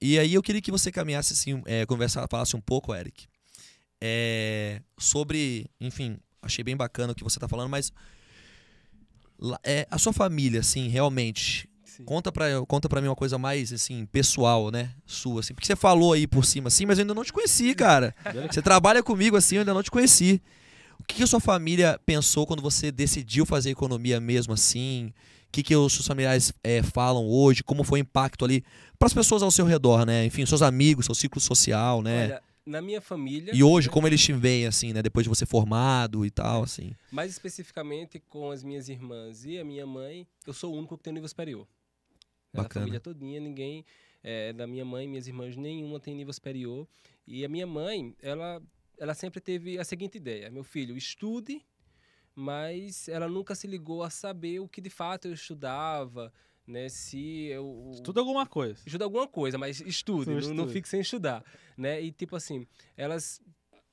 e 0.00 0.18
aí 0.18 0.34
eu 0.34 0.42
queria 0.42 0.60
que 0.62 0.70
você 0.70 0.92
caminhasse 0.92 1.32
assim, 1.32 1.62
é, 1.66 1.84
conversar, 1.86 2.26
falasse 2.30 2.54
um 2.54 2.60
pouco, 2.60 2.94
Eric, 2.94 3.26
é, 4.00 4.80
sobre, 4.98 5.68
enfim, 5.80 6.18
achei 6.42 6.62
bem 6.62 6.76
bacana 6.76 7.12
o 7.12 7.16
que 7.16 7.24
você 7.24 7.40
tá 7.40 7.48
falando, 7.48 7.68
mas 7.70 7.92
é, 9.64 9.86
a 9.90 9.98
sua 9.98 10.12
família, 10.12 10.60
assim, 10.60 10.88
realmente, 10.88 11.68
Sim. 11.84 12.04
conta 12.04 12.30
pra, 12.30 12.46
conta 12.66 12.88
pra 12.88 13.00
mim 13.00 13.08
uma 13.08 13.16
coisa 13.16 13.38
mais, 13.38 13.72
assim, 13.72 14.06
pessoal, 14.06 14.70
né, 14.70 14.90
sua, 15.06 15.40
assim, 15.40 15.54
porque 15.54 15.66
você 15.66 15.76
falou 15.76 16.12
aí 16.12 16.26
por 16.26 16.44
cima, 16.44 16.68
assim, 16.68 16.86
mas 16.86 16.98
eu 16.98 17.02
ainda 17.02 17.14
não 17.14 17.24
te 17.24 17.32
conheci, 17.32 17.74
cara. 17.74 18.14
Você 18.50 18.62
trabalha 18.62 19.02
comigo, 19.02 19.36
assim, 19.36 19.56
eu 19.56 19.60
ainda 19.60 19.74
não 19.74 19.82
te 19.82 19.90
conheci. 19.90 20.42
O 20.98 21.04
que, 21.04 21.16
que 21.16 21.22
a 21.22 21.26
sua 21.26 21.40
família 21.40 21.98
pensou 22.04 22.46
quando 22.46 22.62
você 22.62 22.92
decidiu 22.92 23.46
fazer 23.46 23.70
economia 23.70 24.20
mesmo, 24.20 24.52
assim? 24.52 25.12
O 25.48 25.52
que, 25.52 25.62
que 25.62 25.74
os 25.74 25.92
seus 25.92 26.06
familiares 26.06 26.52
é, 26.62 26.82
falam 26.82 27.26
hoje? 27.26 27.64
Como 27.64 27.82
foi 27.82 28.00
o 28.00 28.02
impacto 28.02 28.44
ali 28.44 28.62
para 28.98 29.06
as 29.06 29.14
pessoas 29.14 29.42
ao 29.42 29.50
seu 29.50 29.64
redor, 29.64 30.04
né? 30.06 30.24
Enfim, 30.26 30.46
seus 30.46 30.62
amigos, 30.62 31.06
seu 31.06 31.14
ciclo 31.14 31.40
social, 31.40 32.02
né? 32.02 32.26
Olha, 32.26 32.42
na 32.64 32.80
minha 32.80 33.00
família, 33.00 33.54
e 33.54 33.62
hoje, 33.62 33.88
como 33.88 34.06
eles 34.06 34.20
te 34.20 34.32
veem, 34.32 34.66
assim, 34.66 34.92
né? 34.92 35.02
Depois 35.02 35.24
de 35.24 35.28
você 35.28 35.46
formado 35.46 36.24
e 36.24 36.30
tal, 36.30 36.62
assim. 36.62 36.94
mais 37.10 37.30
especificamente 37.30 38.18
com 38.18 38.50
as 38.50 38.62
minhas 38.62 38.88
irmãs 38.88 39.44
e 39.44 39.58
a 39.58 39.64
minha 39.64 39.86
mãe, 39.86 40.26
eu 40.46 40.52
sou 40.52 40.74
o 40.74 40.78
único 40.78 40.96
que 40.96 41.04
tem 41.04 41.12
nível 41.12 41.28
superior. 41.28 41.66
É 42.52 42.58
Bacana. 42.58 42.84
família 42.84 43.00
todinha, 43.00 43.40
ninguém, 43.40 43.84
é, 44.22 44.52
da 44.52 44.66
minha 44.66 44.84
mãe, 44.84 45.06
minhas 45.08 45.26
irmãs, 45.26 45.56
nenhuma 45.56 46.00
tem 46.00 46.14
nível 46.14 46.32
superior. 46.32 46.86
E 47.26 47.44
a 47.44 47.48
minha 47.48 47.66
mãe, 47.66 48.14
ela, 48.20 48.62
ela 48.98 49.14
sempre 49.14 49.40
teve 49.40 49.78
a 49.78 49.84
seguinte 49.84 50.16
ideia: 50.16 50.50
meu 50.50 50.64
filho, 50.64 50.96
estude, 50.96 51.64
mas 52.34 53.08
ela 53.08 53.28
nunca 53.28 53.54
se 53.54 53.66
ligou 53.66 54.02
a 54.02 54.10
saber 54.10 54.60
o 54.60 54.68
que 54.68 54.80
de 54.80 54.90
fato 54.90 55.28
eu 55.28 55.34
estudava, 55.34 56.32
né? 56.66 56.88
Se 56.88 57.46
eu 57.46 57.90
Estuda 57.92 58.20
alguma 58.20 58.46
coisa. 58.46 58.80
estuda 58.86 59.04
alguma 59.04 59.26
coisa, 59.26 59.58
mas 59.58 59.80
estude, 59.80 60.30
não, 60.30 60.54
não 60.54 60.68
fique 60.68 60.88
sem 60.88 61.00
estudar, 61.00 61.44
né? 61.76 62.00
E 62.00 62.12
tipo 62.12 62.36
assim, 62.36 62.66
elas 62.96 63.40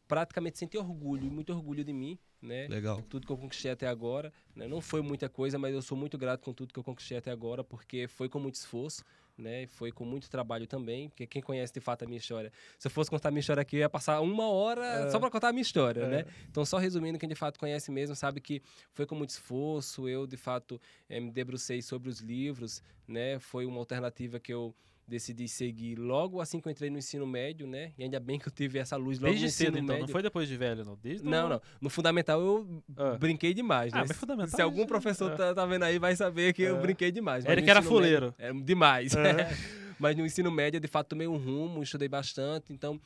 praticamente 0.07 0.57
sentem 0.57 0.80
orgulho, 0.80 1.30
muito 1.30 1.51
orgulho 1.53 1.84
de 1.84 1.91
mim, 1.91 2.18
né? 2.41 2.68
Legal. 2.68 3.01
Tudo 3.03 3.26
que 3.28 3.34
eu 3.34 3.38
conquistei 3.38 3.72
até 3.72 3.88
agora, 3.88 4.32
né? 4.55 4.68
Não 4.68 4.80
foi 4.82 5.01
muita 5.01 5.28
coisa, 5.28 5.57
mas 5.59 5.74
eu 5.74 5.82
sou 5.82 5.97
muito 5.97 6.18
grato 6.18 6.41
com 6.41 6.53
tudo 6.53 6.74
que 6.74 6.80
eu 6.80 6.84
conquistei 6.84 7.18
até 7.18 7.32
agora, 7.32 7.63
porque 7.63 8.07
foi 8.07 8.30
com 8.30 8.39
muito 8.39 8.55
esforço, 8.55 9.03
né? 9.38 9.67
Foi 9.67 9.91
com 9.91 10.03
muito 10.03 10.29
trabalho 10.29 10.65
também, 10.65 11.09
porque 11.09 11.27
quem 11.27 11.41
conhece 11.41 11.73
de 11.73 11.79
fato 11.79 12.03
a 12.03 12.05
minha 12.07 12.17
história, 12.17 12.51
se 12.79 12.88
eu 12.88 12.91
fosse 12.91 13.09
contar 13.09 13.29
a 13.29 13.31
minha 13.31 13.39
história 13.41 13.61
aqui, 13.61 13.75
eu 13.75 13.81
ia 13.81 13.89
passar 13.89 14.19
uma 14.21 14.49
hora 14.49 14.83
É. 14.85 15.09
só 15.11 15.19
para 15.19 15.29
contar 15.29 15.49
a 15.49 15.51
minha 15.53 15.61
história, 15.61 16.01
É. 16.01 16.07
né? 16.07 16.25
Então, 16.49 16.65
só 16.65 16.77
resumindo, 16.77 17.19
quem 17.19 17.29
de 17.29 17.35
fato 17.35 17.59
conhece 17.59 17.91
mesmo 17.91 18.15
sabe 18.15 18.41
que 18.41 18.61
foi 18.93 19.05
com 19.05 19.15
muito 19.15 19.29
esforço. 19.29 20.07
Eu, 20.09 20.25
de 20.25 20.38
fato, 20.38 20.81
eh, 21.09 21.19
me 21.19 21.31
debrucei 21.31 21.81
sobre 21.81 22.09
os 22.09 22.19
livros, 22.19 22.81
né? 23.07 23.39
Foi 23.39 23.65
uma 23.65 23.77
alternativa 23.79 24.39
que 24.39 24.51
eu 24.53 24.73
decidi 25.08 25.47
seguir 25.47 25.95
logo 25.97 26.41
assim 26.41 26.60
que 26.60 26.68
eu 26.68 26.72
entrei 26.72 26.89
no 26.89 26.97
ensino 26.97 27.26
médio, 27.26 27.66
né? 27.66 27.93
E 27.97 28.03
ainda 28.03 28.20
bem 28.20 28.38
que 28.38 28.47
eu 28.47 28.51
tive 28.51 28.78
essa 28.78 28.97
luz 28.97 29.18
logo 29.20 29.28
Desde 29.30 29.45
no 29.45 29.47
ensino 29.47 29.66
cedo, 29.68 29.78
então. 29.78 29.88
médio. 29.95 30.01
Não 30.08 30.12
foi 30.12 30.22
depois 30.22 30.47
de 30.49 30.58
velho, 30.58 30.84
não. 30.84 30.97
Desde 31.01 31.26
Não, 31.26 31.47
não. 31.47 31.62
No 31.80 31.89
fundamental 31.89 32.41
eu 32.41 32.84
Ah. 32.97 33.16
brinquei 33.18 33.53
demais, 33.53 33.93
Ah, 33.93 33.99
né? 34.01 34.05
mas 34.10 34.18
fundamental 34.18 34.55
Se 34.55 34.62
algum 34.62 34.82
já- 34.82 34.86
professor 34.88 35.32
ah. 35.32 35.36
tá, 35.36 35.55
tá 35.55 35.66
vendo 35.66 35.84
aí 35.84 35.97
vai 35.97 36.16
saber 36.16 36.51
que 36.53 36.62
eu 36.64 36.76
Ah. 36.78 36.80
brinquei 36.82 37.12
demais. 37.12 37.45
Eric 37.45 37.62
no 37.66 37.70
era 37.72 37.80
ensino 37.80 37.95
médio- 38.01 38.08
fuleiro. 38.20 38.36
É, 38.38 38.53
demais. 38.53 39.16
Ah. 39.16 39.18
Mas 39.99 40.16
no 40.16 40.24
ensino 40.26 40.51
médio, 40.51 40.80
de 40.80 40.88
fato, 40.88 41.08
tomei 41.08 41.26
um 41.28 41.38
rumo, 41.38 41.82
estudei 41.82 42.08
bastante. 42.08 42.72
Então, 42.72 43.01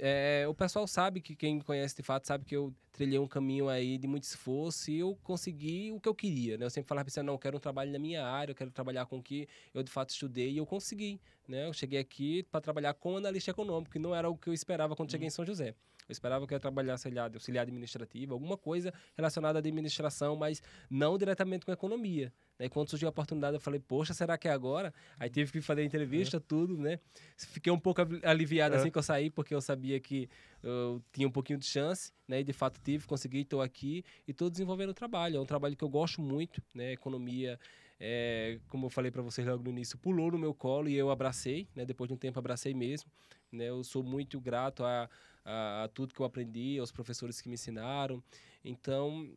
é, 0.00 0.46
o 0.48 0.54
pessoal 0.54 0.86
sabe 0.86 1.20
que 1.20 1.34
quem 1.34 1.56
me 1.56 1.62
conhece 1.62 1.96
de 1.96 2.02
fato 2.02 2.26
sabe 2.26 2.44
que 2.44 2.56
eu 2.56 2.74
trilhei 2.92 3.18
um 3.18 3.28
caminho 3.28 3.68
aí 3.68 3.98
de 3.98 4.06
muito 4.06 4.24
esforço 4.24 4.90
e 4.90 4.98
eu 4.98 5.16
consegui 5.22 5.92
o 5.92 6.00
que 6.00 6.08
eu 6.08 6.14
queria, 6.14 6.58
né? 6.58 6.64
Eu 6.64 6.70
sempre 6.70 6.88
falava 6.88 7.06
assim, 7.08 7.22
não, 7.22 7.34
eu 7.34 7.38
quero 7.38 7.56
um 7.56 7.60
trabalho 7.60 7.92
na 7.92 7.98
minha 7.98 8.26
área, 8.26 8.52
eu 8.52 8.56
quero 8.56 8.70
trabalhar 8.70 9.06
com 9.06 9.18
o 9.18 9.22
que 9.22 9.48
eu 9.72 9.82
de 9.82 9.90
fato 9.90 10.10
estudei 10.10 10.52
e 10.52 10.58
eu 10.58 10.66
consegui, 10.66 11.20
né? 11.46 11.66
Eu 11.66 11.72
cheguei 11.72 11.98
aqui 11.98 12.42
para 12.44 12.60
trabalhar 12.60 12.94
como 12.94 13.18
analista 13.18 13.50
econômico, 13.50 13.92
que 13.92 13.98
não 13.98 14.14
era 14.14 14.28
o 14.28 14.36
que 14.36 14.48
eu 14.48 14.54
esperava 14.54 14.96
quando 14.96 15.10
cheguei 15.10 15.28
em 15.28 15.30
São 15.30 15.44
José. 15.44 15.74
Eu 16.08 16.12
esperava 16.12 16.46
que 16.46 16.54
eu 16.54 16.56
ia 16.56 16.60
trabalhar, 16.60 16.96
de 16.96 17.36
auxiliar 17.36 17.62
administrativo, 17.62 18.32
alguma 18.32 18.56
coisa 18.56 18.92
relacionada 19.16 19.58
à 19.58 19.60
administração, 19.60 20.34
mas 20.36 20.62
não 20.88 21.18
diretamente 21.18 21.66
com 21.66 21.72
economia. 21.72 22.32
Né? 22.58 22.66
E 22.66 22.68
quando 22.68 22.88
surgiu 22.88 23.08
a 23.08 23.10
oportunidade, 23.10 23.56
eu 23.56 23.60
falei, 23.60 23.78
poxa, 23.78 24.14
será 24.14 24.38
que 24.38 24.48
é 24.48 24.50
agora? 24.50 24.92
Aí 25.18 25.28
tive 25.28 25.52
que 25.52 25.60
fazer 25.60 25.82
a 25.82 25.84
entrevista, 25.84 26.40
tudo, 26.40 26.78
né? 26.78 26.98
Fiquei 27.36 27.72
um 27.72 27.78
pouco 27.78 28.00
ali- 28.00 28.20
aliviado 28.24 28.74
É. 28.74 28.78
assim 28.78 28.90
que 28.90 28.96
eu 28.98 29.02
saí, 29.02 29.30
porque 29.30 29.54
eu 29.54 29.60
sabia 29.60 30.00
que 30.00 30.28
eu 30.62 31.02
tinha 31.12 31.28
um 31.28 31.30
pouquinho 31.30 31.58
de 31.58 31.66
chance, 31.66 32.12
né? 32.26 32.40
E 32.40 32.44
de 32.44 32.52
fato 32.52 32.80
tive, 32.82 33.06
consegui, 33.06 33.40
estou 33.40 33.60
aqui 33.60 34.02
e 34.26 34.30
estou 34.30 34.48
desenvolvendo 34.48 34.90
o 34.90 34.94
trabalho. 34.94 35.36
É 35.36 35.40
um 35.40 35.46
trabalho 35.46 35.76
que 35.76 35.84
eu 35.84 35.88
gosto 35.90 36.22
muito, 36.22 36.62
né? 36.74 36.92
Economia 36.92 37.58
é, 38.00 38.60
como 38.68 38.86
eu 38.86 38.90
falei 38.90 39.10
para 39.10 39.22
vocês 39.22 39.44
logo 39.46 39.62
no 39.64 39.70
início, 39.70 39.98
pulou 39.98 40.30
no 40.30 40.38
meu 40.38 40.54
colo 40.54 40.88
e 40.88 40.94
eu 40.94 41.10
abracei, 41.10 41.66
né? 41.74 41.84
Depois 41.84 42.06
de 42.08 42.14
um 42.14 42.16
tempo 42.16 42.38
abracei 42.38 42.72
mesmo, 42.72 43.10
né? 43.50 43.68
Eu 43.68 43.82
sou 43.82 44.02
muito 44.04 44.40
grato 44.40 44.84
a, 44.84 45.08
a, 45.48 45.84
a 45.84 45.88
tudo 45.88 46.14
que 46.14 46.20
eu 46.20 46.26
aprendi, 46.26 46.78
aos 46.78 46.92
professores 46.92 47.40
que 47.40 47.48
me 47.48 47.54
ensinaram. 47.54 48.22
Então, 48.64 49.30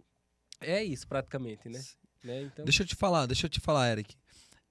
é 0.60 0.84
isso 0.84 1.08
praticamente, 1.08 1.70
né? 1.70 1.82
né? 2.24 2.42
Então, 2.44 2.66
Deixa 2.66 2.84
eu 2.84 2.88
te 2.88 2.96
falar, 2.96 3.26
deixa 3.26 3.46
eu 3.46 3.50
te 3.50 3.60
falar, 3.60 3.90
Eric. 3.92 4.16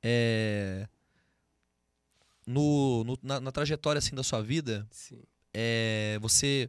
É, 0.03 0.87
No, 2.47 3.05
no- 3.05 3.19
na, 3.23 3.39
na 3.41 3.53
trajetória 3.53 3.99
assim 3.99 4.15
da 4.15 4.23
sua 4.23 4.43
vida, 4.43 4.87
sim. 4.91 5.23
é, 5.55 6.19
você 6.21 6.69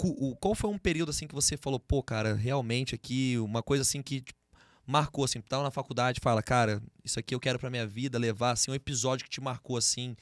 o- 0.00 0.36
qual 0.36 0.54
foi 0.54 0.70
um 0.70 0.78
período 0.78 1.10
assim 1.10 1.26
que 1.26 1.34
você 1.34 1.56
falou, 1.56 1.78
pô, 1.80 2.02
cara, 2.02 2.34
realmente 2.34 2.94
aqui 2.94 3.36
uma 3.38 3.62
coisa 3.62 3.82
assim 3.82 4.00
que 4.00 4.20
tipo, 4.20 4.38
marcou 4.86 5.24
assim, 5.24 5.40
tava 5.40 5.62
na 5.64 5.70
faculdade, 5.72 6.20
fala, 6.20 6.42
cara, 6.42 6.80
isso 7.04 7.18
aqui 7.18 7.34
eu 7.34 7.40
quero 7.40 7.58
pra 7.58 7.68
minha 7.70 7.86
vida, 7.86 8.16
levar 8.18 8.52
assim 8.52 8.70
um 8.70 8.74
episódio 8.74 9.24
que 9.24 9.30
te 9.30 9.40
marcou 9.40 9.76
assim 9.76 10.16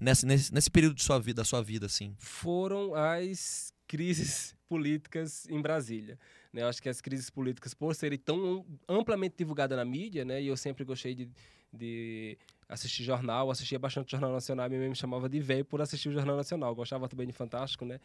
nesse, 0.00 0.26
nesse, 0.26 0.52
nesse 0.52 0.70
período 0.70 0.94
de 0.94 1.02
sua 1.02 1.18
vida, 1.18 1.42
da 1.42 1.44
sua 1.44 1.62
vida 1.62 1.86
assim. 1.86 2.14
foram 2.18 2.94
as 2.94 3.72
crises 3.86 4.54
políticas 4.68 5.46
em 5.48 5.60
Brasília. 5.60 6.18
Né? 6.52 6.62
Eu 6.62 6.68
acho 6.68 6.82
que 6.82 6.88
as 6.88 7.00
crises 7.00 7.30
políticas, 7.30 7.74
por 7.74 7.94
serem 7.94 8.18
tão 8.18 8.64
amplamente 8.88 9.36
divulgadas 9.38 9.76
na 9.76 9.84
mídia, 9.84 10.24
né? 10.24 10.42
e 10.42 10.46
eu 10.48 10.56
sempre 10.56 10.84
gostei 10.84 11.14
de, 11.14 11.28
de 11.72 12.38
assistir 12.68 13.04
jornal, 13.04 13.50
assistia 13.50 13.78
bastante 13.78 14.10
Jornal 14.10 14.32
Nacional, 14.32 14.68
minha 14.68 14.80
mãe 14.80 14.88
me 14.88 14.96
chamava 14.96 15.28
de 15.28 15.40
velho 15.40 15.64
por 15.64 15.80
assistir 15.80 16.08
o 16.08 16.12
Jornal 16.12 16.36
Nacional, 16.36 16.74
gostava 16.74 17.08
também 17.08 17.26
de 17.26 17.32
Fantástico, 17.32 17.84
né? 17.84 18.00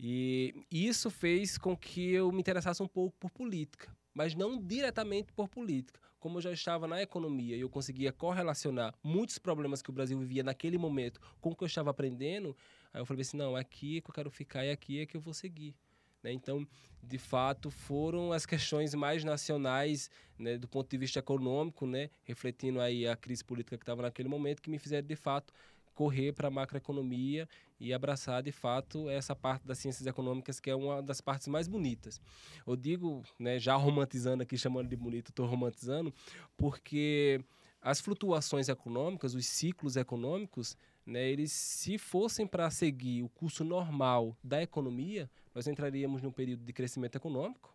E 0.00 0.54
isso 0.70 1.10
fez 1.10 1.58
com 1.58 1.76
que 1.76 2.12
eu 2.12 2.30
me 2.30 2.38
interessasse 2.38 2.80
um 2.80 2.86
pouco 2.86 3.16
por 3.18 3.30
política, 3.30 3.90
mas 4.14 4.34
não 4.34 4.62
diretamente 4.62 5.32
por 5.32 5.48
política. 5.48 6.00
Como 6.18 6.38
eu 6.38 6.42
já 6.42 6.52
estava 6.52 6.86
na 6.86 7.00
economia 7.00 7.56
e 7.56 7.60
eu 7.60 7.68
conseguia 7.68 8.12
correlacionar 8.12 8.94
muitos 9.02 9.38
problemas 9.38 9.80
que 9.82 9.90
o 9.90 9.92
Brasil 9.92 10.18
vivia 10.18 10.42
naquele 10.42 10.76
momento 10.76 11.20
com 11.40 11.50
o 11.50 11.56
que 11.56 11.62
eu 11.62 11.66
estava 11.66 11.90
aprendendo, 11.90 12.56
aí 12.92 13.00
eu 13.00 13.06
falei 13.06 13.22
assim, 13.22 13.36
não, 13.36 13.54
aqui 13.54 13.98
é 13.98 14.00
que 14.00 14.10
eu 14.10 14.14
quero 14.14 14.30
ficar 14.30 14.64
e 14.64 14.70
aqui 14.70 15.00
é 15.00 15.06
que 15.06 15.16
eu 15.16 15.20
vou 15.20 15.32
seguir. 15.34 15.74
né? 16.22 16.32
Então, 16.32 16.66
de 17.02 17.18
fato, 17.18 17.70
foram 17.70 18.32
as 18.32 18.44
questões 18.44 18.94
mais 18.94 19.22
nacionais, 19.24 20.10
né, 20.38 20.58
do 20.58 20.68
ponto 20.68 20.90
de 20.90 20.98
vista 20.98 21.20
econômico, 21.20 21.86
né, 21.86 22.10
refletindo 22.24 22.80
aí 22.80 23.06
a 23.06 23.16
crise 23.16 23.44
política 23.44 23.76
que 23.76 23.82
estava 23.82 24.02
naquele 24.02 24.28
momento, 24.28 24.60
que 24.60 24.70
me 24.70 24.78
fizeram, 24.78 25.06
de 25.06 25.16
fato, 25.16 25.52
correr 25.98 26.32
para 26.32 26.46
a 26.46 26.50
macroeconomia 26.50 27.48
e 27.80 27.92
abraçar, 27.92 28.40
de 28.40 28.52
fato, 28.52 29.10
essa 29.10 29.34
parte 29.34 29.66
das 29.66 29.78
ciências 29.78 30.06
econômicas, 30.06 30.60
que 30.60 30.70
é 30.70 30.74
uma 30.76 31.02
das 31.02 31.20
partes 31.20 31.48
mais 31.48 31.66
bonitas. 31.66 32.20
Eu 32.64 32.76
digo, 32.76 33.24
né, 33.36 33.58
já 33.58 33.74
romantizando 33.74 34.44
aqui, 34.44 34.56
chamando 34.56 34.88
de 34.88 34.94
bonito, 34.94 35.30
estou 35.30 35.44
romantizando, 35.44 36.14
porque 36.56 37.44
as 37.82 38.00
flutuações 38.00 38.68
econômicas, 38.68 39.34
os 39.34 39.44
ciclos 39.44 39.96
econômicos, 39.96 40.76
né, 41.04 41.28
eles 41.28 41.50
se 41.50 41.98
fossem 41.98 42.46
para 42.46 42.70
seguir 42.70 43.24
o 43.24 43.28
curso 43.28 43.64
normal 43.64 44.36
da 44.40 44.62
economia, 44.62 45.28
nós 45.52 45.66
entraríamos 45.66 46.22
num 46.22 46.30
período 46.30 46.64
de 46.64 46.72
crescimento 46.72 47.16
econômico, 47.16 47.74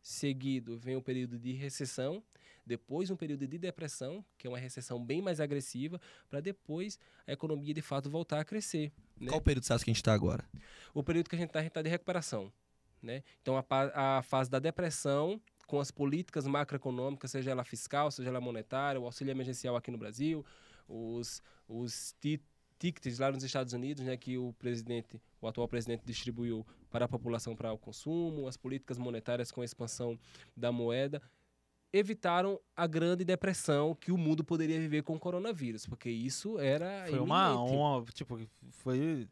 seguido 0.00 0.78
vem 0.78 0.94
um 0.94 1.02
período 1.02 1.40
de 1.40 1.50
recessão, 1.50 2.22
depois 2.66 3.10
um 3.10 3.16
período 3.16 3.46
de 3.46 3.58
depressão, 3.58 4.24
que 4.38 4.46
é 4.46 4.50
uma 4.50 4.58
recessão 4.58 5.02
bem 5.04 5.20
mais 5.20 5.40
agressiva, 5.40 6.00
para 6.28 6.40
depois 6.40 6.98
a 7.26 7.32
economia 7.32 7.74
de 7.74 7.82
fato 7.82 8.08
voltar 8.10 8.40
a 8.40 8.44
crescer. 8.44 8.92
né? 9.20 9.28
Qual 9.28 9.40
período 9.40 9.64
você 9.64 9.72
acha 9.72 9.84
que 9.84 9.90
a 9.90 9.94
gente 9.94 10.02
tá 10.02 10.12
agora? 10.12 10.44
o 10.92 11.02
período 11.02 11.28
que 11.28 11.36
a 11.36 11.38
gente 11.38 11.48
está, 11.48 11.58
a 11.58 11.62
gente 11.62 11.70
está 11.70 11.82
de 11.82 11.88
recuperação. 11.88 12.52
Né? 13.02 13.22
Então, 13.42 13.56
a, 13.58 14.18
a 14.18 14.22
fase 14.22 14.50
da 14.50 14.58
depressão, 14.58 15.38
com 15.66 15.78
as 15.78 15.90
políticas 15.90 16.46
macroeconômicas, 16.46 17.30
seja 17.30 17.50
ela 17.50 17.64
fiscal, 17.64 18.10
seja 18.10 18.30
ela 18.30 18.40
monetária, 18.40 18.98
o 19.00 19.04
auxílio 19.04 19.30
emergencial 19.30 19.76
aqui 19.76 19.90
no 19.90 19.98
Brasil, 19.98 20.44
os, 20.88 21.42
os 21.68 22.14
ti- 22.18 22.42
tickets 22.78 23.18
lá 23.18 23.30
nos 23.30 23.44
Estados 23.44 23.74
Unidos, 23.74 24.04
né, 24.04 24.16
que 24.16 24.38
o 24.38 24.54
presidente, 24.54 25.20
o 25.40 25.46
atual 25.46 25.68
presidente 25.68 26.02
distribuiu 26.04 26.66
para 26.90 27.04
a 27.04 27.08
população 27.08 27.54
para 27.54 27.72
o 27.72 27.78
consumo, 27.78 28.46
as 28.46 28.56
políticas 28.56 28.96
monetárias 28.96 29.50
com 29.50 29.60
a 29.60 29.64
expansão 29.64 30.18
da 30.56 30.72
moeda, 30.72 31.20
evitaram 31.96 32.58
a 32.76 32.86
grande 32.86 33.24
depressão 33.24 33.94
que 33.94 34.10
o 34.10 34.18
mundo 34.18 34.42
poderia 34.42 34.78
viver 34.80 35.02
com 35.02 35.14
o 35.14 35.18
coronavírus, 35.18 35.86
porque 35.86 36.10
isso 36.10 36.58
era 36.58 37.06
Foi 37.08 37.18
uma, 37.20 37.54
uma. 37.62 38.04
Tipo, 38.12 38.40
foi. 38.70 39.28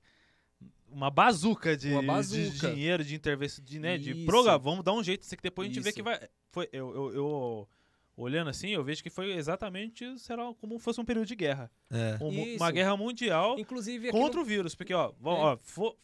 Uma 0.89 1.11
bazuca 1.11 1.75
de, 1.77 1.91
Uma 1.91 2.01
de 2.03 2.07
bazuca. 2.07 2.71
dinheiro, 2.71 3.03
de 3.03 3.15
intervenção, 3.15 3.65
de, 3.65 3.79
né, 3.79 3.97
de 3.97 4.27
programa. 4.27 4.59
Vamos 4.59 4.85
dar 4.85 4.93
um 4.93 5.03
jeito, 5.03 5.23
isso 5.23 5.33
aqui 5.35 5.43
depois 5.43 5.67
a 5.67 5.73
gente 5.73 5.83
vê 5.83 5.89
Isso. 5.89 5.97
que 5.97 6.03
vai. 6.03 6.21
Foi, 6.51 6.69
eu, 6.71 6.95
eu, 6.95 7.15
eu- 7.15 7.69
olhando 8.15 8.51
assim, 8.51 8.69
eu 8.69 8.85
vejo 8.85 9.03
que 9.03 9.09
foi 9.09 9.33
exatamente, 9.33 10.19
sei 10.19 10.37
lá, 10.37 10.53
como 10.61 10.79
fosse 10.79 11.01
um 11.01 11.05
período 11.05 11.27
de 11.27 11.35
guerra. 11.35 11.71
É. 11.91 12.19
Um- 12.23 12.57
uma 12.57 12.71
guerra 12.71 12.95
mundial 12.95 13.59
Inclusive, 13.59 14.11
contra 14.11 14.37
no- 14.37 14.43
o 14.43 14.45
vírus. 14.45 14.75
Porque, 14.75 14.93
ó, 14.93 15.09
É. 15.09 15.13
ó 15.25 15.57
fo- 15.63 15.97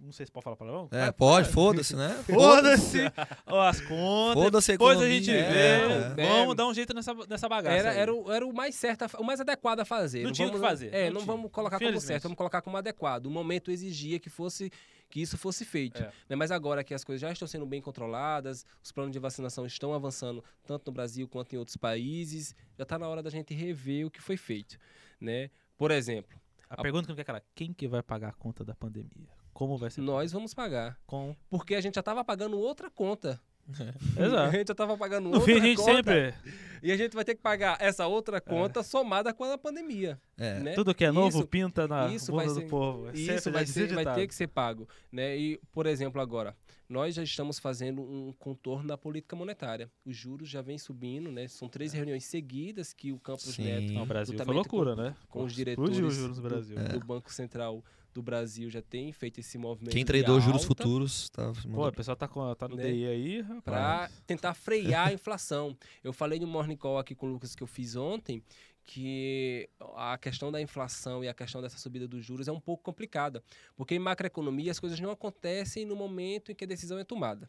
não 0.00 0.12
sei 0.12 0.26
se 0.26 0.32
pode 0.32 0.44
falar 0.44 0.56
palavrão. 0.56 0.88
É, 0.90 1.12
pode, 1.12 1.48
foda-se, 1.50 1.94
né? 1.94 2.08
Foda-se 2.26 2.98
as 3.46 3.80
contas. 3.82 4.42
Foda-se 4.42 4.72
a 4.72 4.74
Depois 4.74 5.00
a 5.00 5.08
gente 5.08 5.30
é, 5.30 6.14
vê. 6.14 6.22
é. 6.22 6.28
Vamos 6.28 6.56
dar 6.56 6.66
um 6.66 6.74
jeito 6.74 6.94
nessa, 6.94 7.14
nessa 7.28 7.48
bagaça. 7.48 7.76
Era, 7.76 7.90
aí. 7.90 7.98
era, 7.98 8.14
o, 8.14 8.32
era 8.32 8.46
o 8.46 8.52
mais 8.52 8.74
certo, 8.74 9.02
a 9.04 9.20
o 9.20 9.24
mais 9.24 9.40
adequado 9.40 9.80
a 9.80 9.84
fazer. 9.84 10.22
Não 10.24 10.32
tinha 10.32 10.48
o 10.48 10.50
que 10.50 10.56
vamos, 10.56 10.70
fazer, 10.70 10.94
É, 10.94 11.10
não 11.10 11.20
não, 11.20 11.26
vamos 11.26 11.50
colocar 11.50 11.78
como 11.78 12.00
certo, 12.00 12.24
vamos 12.24 12.36
colocar 12.36 12.62
como 12.62 12.76
adequado. 12.76 13.26
O 13.26 13.30
momento 13.30 13.70
exigia 13.70 14.18
que 14.18 14.30
fosse 14.30 14.70
que 15.08 15.20
isso 15.20 15.36
fosse 15.36 15.64
feito. 15.64 16.00
É. 16.00 16.12
né? 16.28 16.36
Mas 16.36 16.52
agora 16.52 16.84
que 16.84 16.94
as 16.94 17.02
coisas 17.02 17.20
já 17.20 17.30
estão 17.32 17.46
sendo 17.46 17.66
bem 17.66 17.82
controladas, 17.82 18.64
os 18.82 18.92
planos 18.92 19.12
de 19.12 19.18
vacinação 19.18 19.66
estão 19.66 19.92
avançando 19.92 20.42
tanto 20.64 20.86
no 20.86 20.92
Brasil 20.92 21.28
quanto 21.28 21.52
em 21.52 21.58
outros 21.58 21.76
países, 21.76 22.54
já 22.78 22.84
está 22.84 22.96
na 22.96 23.08
hora 23.08 23.20
da 23.20 23.28
gente 23.28 23.52
rever 23.52 24.06
o 24.06 24.10
que 24.10 24.22
foi 24.22 24.36
feito. 24.36 24.78
Né? 25.20 25.50
Por 25.76 25.90
exemplo, 25.90 26.40
A 26.68 26.80
pergunta 26.80 27.06
que 27.06 27.08
não 27.08 27.16
quer 27.16 27.24
calar: 27.24 27.42
quem 27.54 27.72
que 27.72 27.88
vai 27.88 28.02
pagar 28.02 28.28
a 28.28 28.32
conta 28.32 28.64
da 28.64 28.74
pandemia? 28.74 29.39
Como 29.52 29.76
vai 29.76 29.90
ser? 29.90 30.00
nós 30.00 30.32
vamos 30.32 30.54
pagar. 30.54 30.98
Com... 31.06 31.34
Porque 31.48 31.74
a 31.74 31.80
gente 31.80 31.94
já 31.94 32.00
estava 32.00 32.24
pagando 32.24 32.58
outra 32.58 32.90
conta. 32.90 33.40
A 34.18 34.22
Exato. 34.24 34.52
gente 34.52 34.66
já 34.68 34.72
estava 34.72 34.96
pagando 34.96 35.28
No 35.28 35.36
outra 35.38 35.46
fim, 35.54 35.60
a 35.60 35.62
gente 35.64 35.76
conta. 35.76 35.92
sempre. 35.94 36.34
E 36.82 36.90
a 36.90 36.96
gente 36.96 37.14
vai 37.14 37.24
ter 37.24 37.36
que 37.36 37.42
pagar 37.42 37.76
essa 37.80 38.06
outra 38.06 38.40
conta 38.40 38.82
somada 38.82 39.32
com 39.32 39.44
a 39.44 39.56
pandemia. 39.56 40.20
É. 40.36 40.58
né? 40.60 40.72
Tudo 40.74 40.92
que 40.94 41.04
é 41.04 41.12
novo 41.12 41.38
Isso- 41.38 41.46
pinta 41.46 41.86
na 41.86 42.08
isso 42.08 42.32
bunda 42.32 42.44
vai 42.44 42.54
do 42.54 42.60
ser- 42.60 42.68
povo. 42.68 43.08
É 43.10 43.12
Isso 43.12 43.50
vai, 43.52 43.66
ser, 43.66 43.94
vai 43.94 44.14
ter 44.14 44.26
que 44.26 44.34
ser 44.34 44.48
pago. 44.48 44.88
Né? 45.12 45.36
E, 45.36 45.60
por 45.70 45.86
exemplo, 45.86 46.20
agora, 46.20 46.56
nós 46.88 47.14
já 47.14 47.22
estamos 47.22 47.60
fazendo 47.60 48.02
um 48.02 48.32
contorno 48.38 48.88
da 48.88 48.98
política 48.98 49.36
monetária. 49.36 49.88
Os 50.04 50.16
juros 50.16 50.48
já 50.48 50.62
vêm 50.62 50.78
subindo, 50.78 51.30
né? 51.30 51.46
São 51.46 51.68
três 51.68 51.92
reuniões 51.92 52.24
seguidas 52.24 52.92
que 52.92 53.12
o 53.12 53.20
Campos 53.20 53.44
Sim. 53.44 53.64
Neto, 53.64 53.92
Não, 53.92 54.02
o 54.02 54.06
Brasil 54.06 54.36
foi 54.36 54.54
loucura, 54.54 54.96
né? 54.96 55.14
com 55.28 55.44
os 55.44 55.52
diretores 55.52 55.96
os 55.98 56.14
juros 56.16 56.38
do, 56.40 56.48
do 56.98 57.06
Banco 57.06 57.32
Central 57.32 57.84
do 58.12 58.22
Brasil, 58.22 58.68
já 58.70 58.82
tem 58.82 59.12
feito 59.12 59.40
esse 59.40 59.56
movimento 59.58 59.92
Quem 59.92 60.04
tradou 60.04 60.40
juros 60.40 60.64
futuros 60.64 61.30
tá 61.30 61.52
Pô, 61.72 61.86
o 61.86 61.92
pessoal 61.92 62.16
tá, 62.16 62.26
com, 62.26 62.54
tá 62.54 62.68
no 62.68 62.76
Né? 62.76 62.84
DI 62.84 63.06
aí, 63.06 63.40
rapaz. 63.40 63.62
para 63.62 64.10
tentar 64.26 64.54
frear 64.54 65.08
a 65.08 65.12
inflação. 65.14 65.76
Eu 66.02 66.12
falei 66.12 66.38
no 66.38 66.46
Morning 66.46 66.76
Call 66.76 66.98
aqui 66.98 67.14
com 67.14 67.26
o 67.26 67.32
Lucas 67.32 67.54
que 67.54 67.62
eu 67.62 67.66
fiz 67.66 67.96
ontem 67.96 68.42
que 68.84 69.68
a 69.96 70.18
questão 70.18 70.50
da 70.50 70.60
inflação 70.60 71.22
e 71.22 71.28
a 71.28 71.34
questão 71.34 71.62
dessa 71.62 71.78
subida 71.78 72.08
dos 72.08 72.24
juros 72.24 72.48
é 72.48 72.52
um 72.52 72.58
pouco 72.58 72.82
complicada, 72.82 73.42
porque 73.76 73.94
em 73.94 74.00
macroeconomia 74.00 74.72
as 74.72 74.80
coisas 74.80 74.98
não 74.98 75.12
acontecem 75.12 75.84
no 75.84 75.94
momento 75.94 76.50
em 76.50 76.54
que 76.54 76.64
a 76.64 76.66
decisão 76.66 76.98
é 76.98 77.04
tomada. 77.04 77.48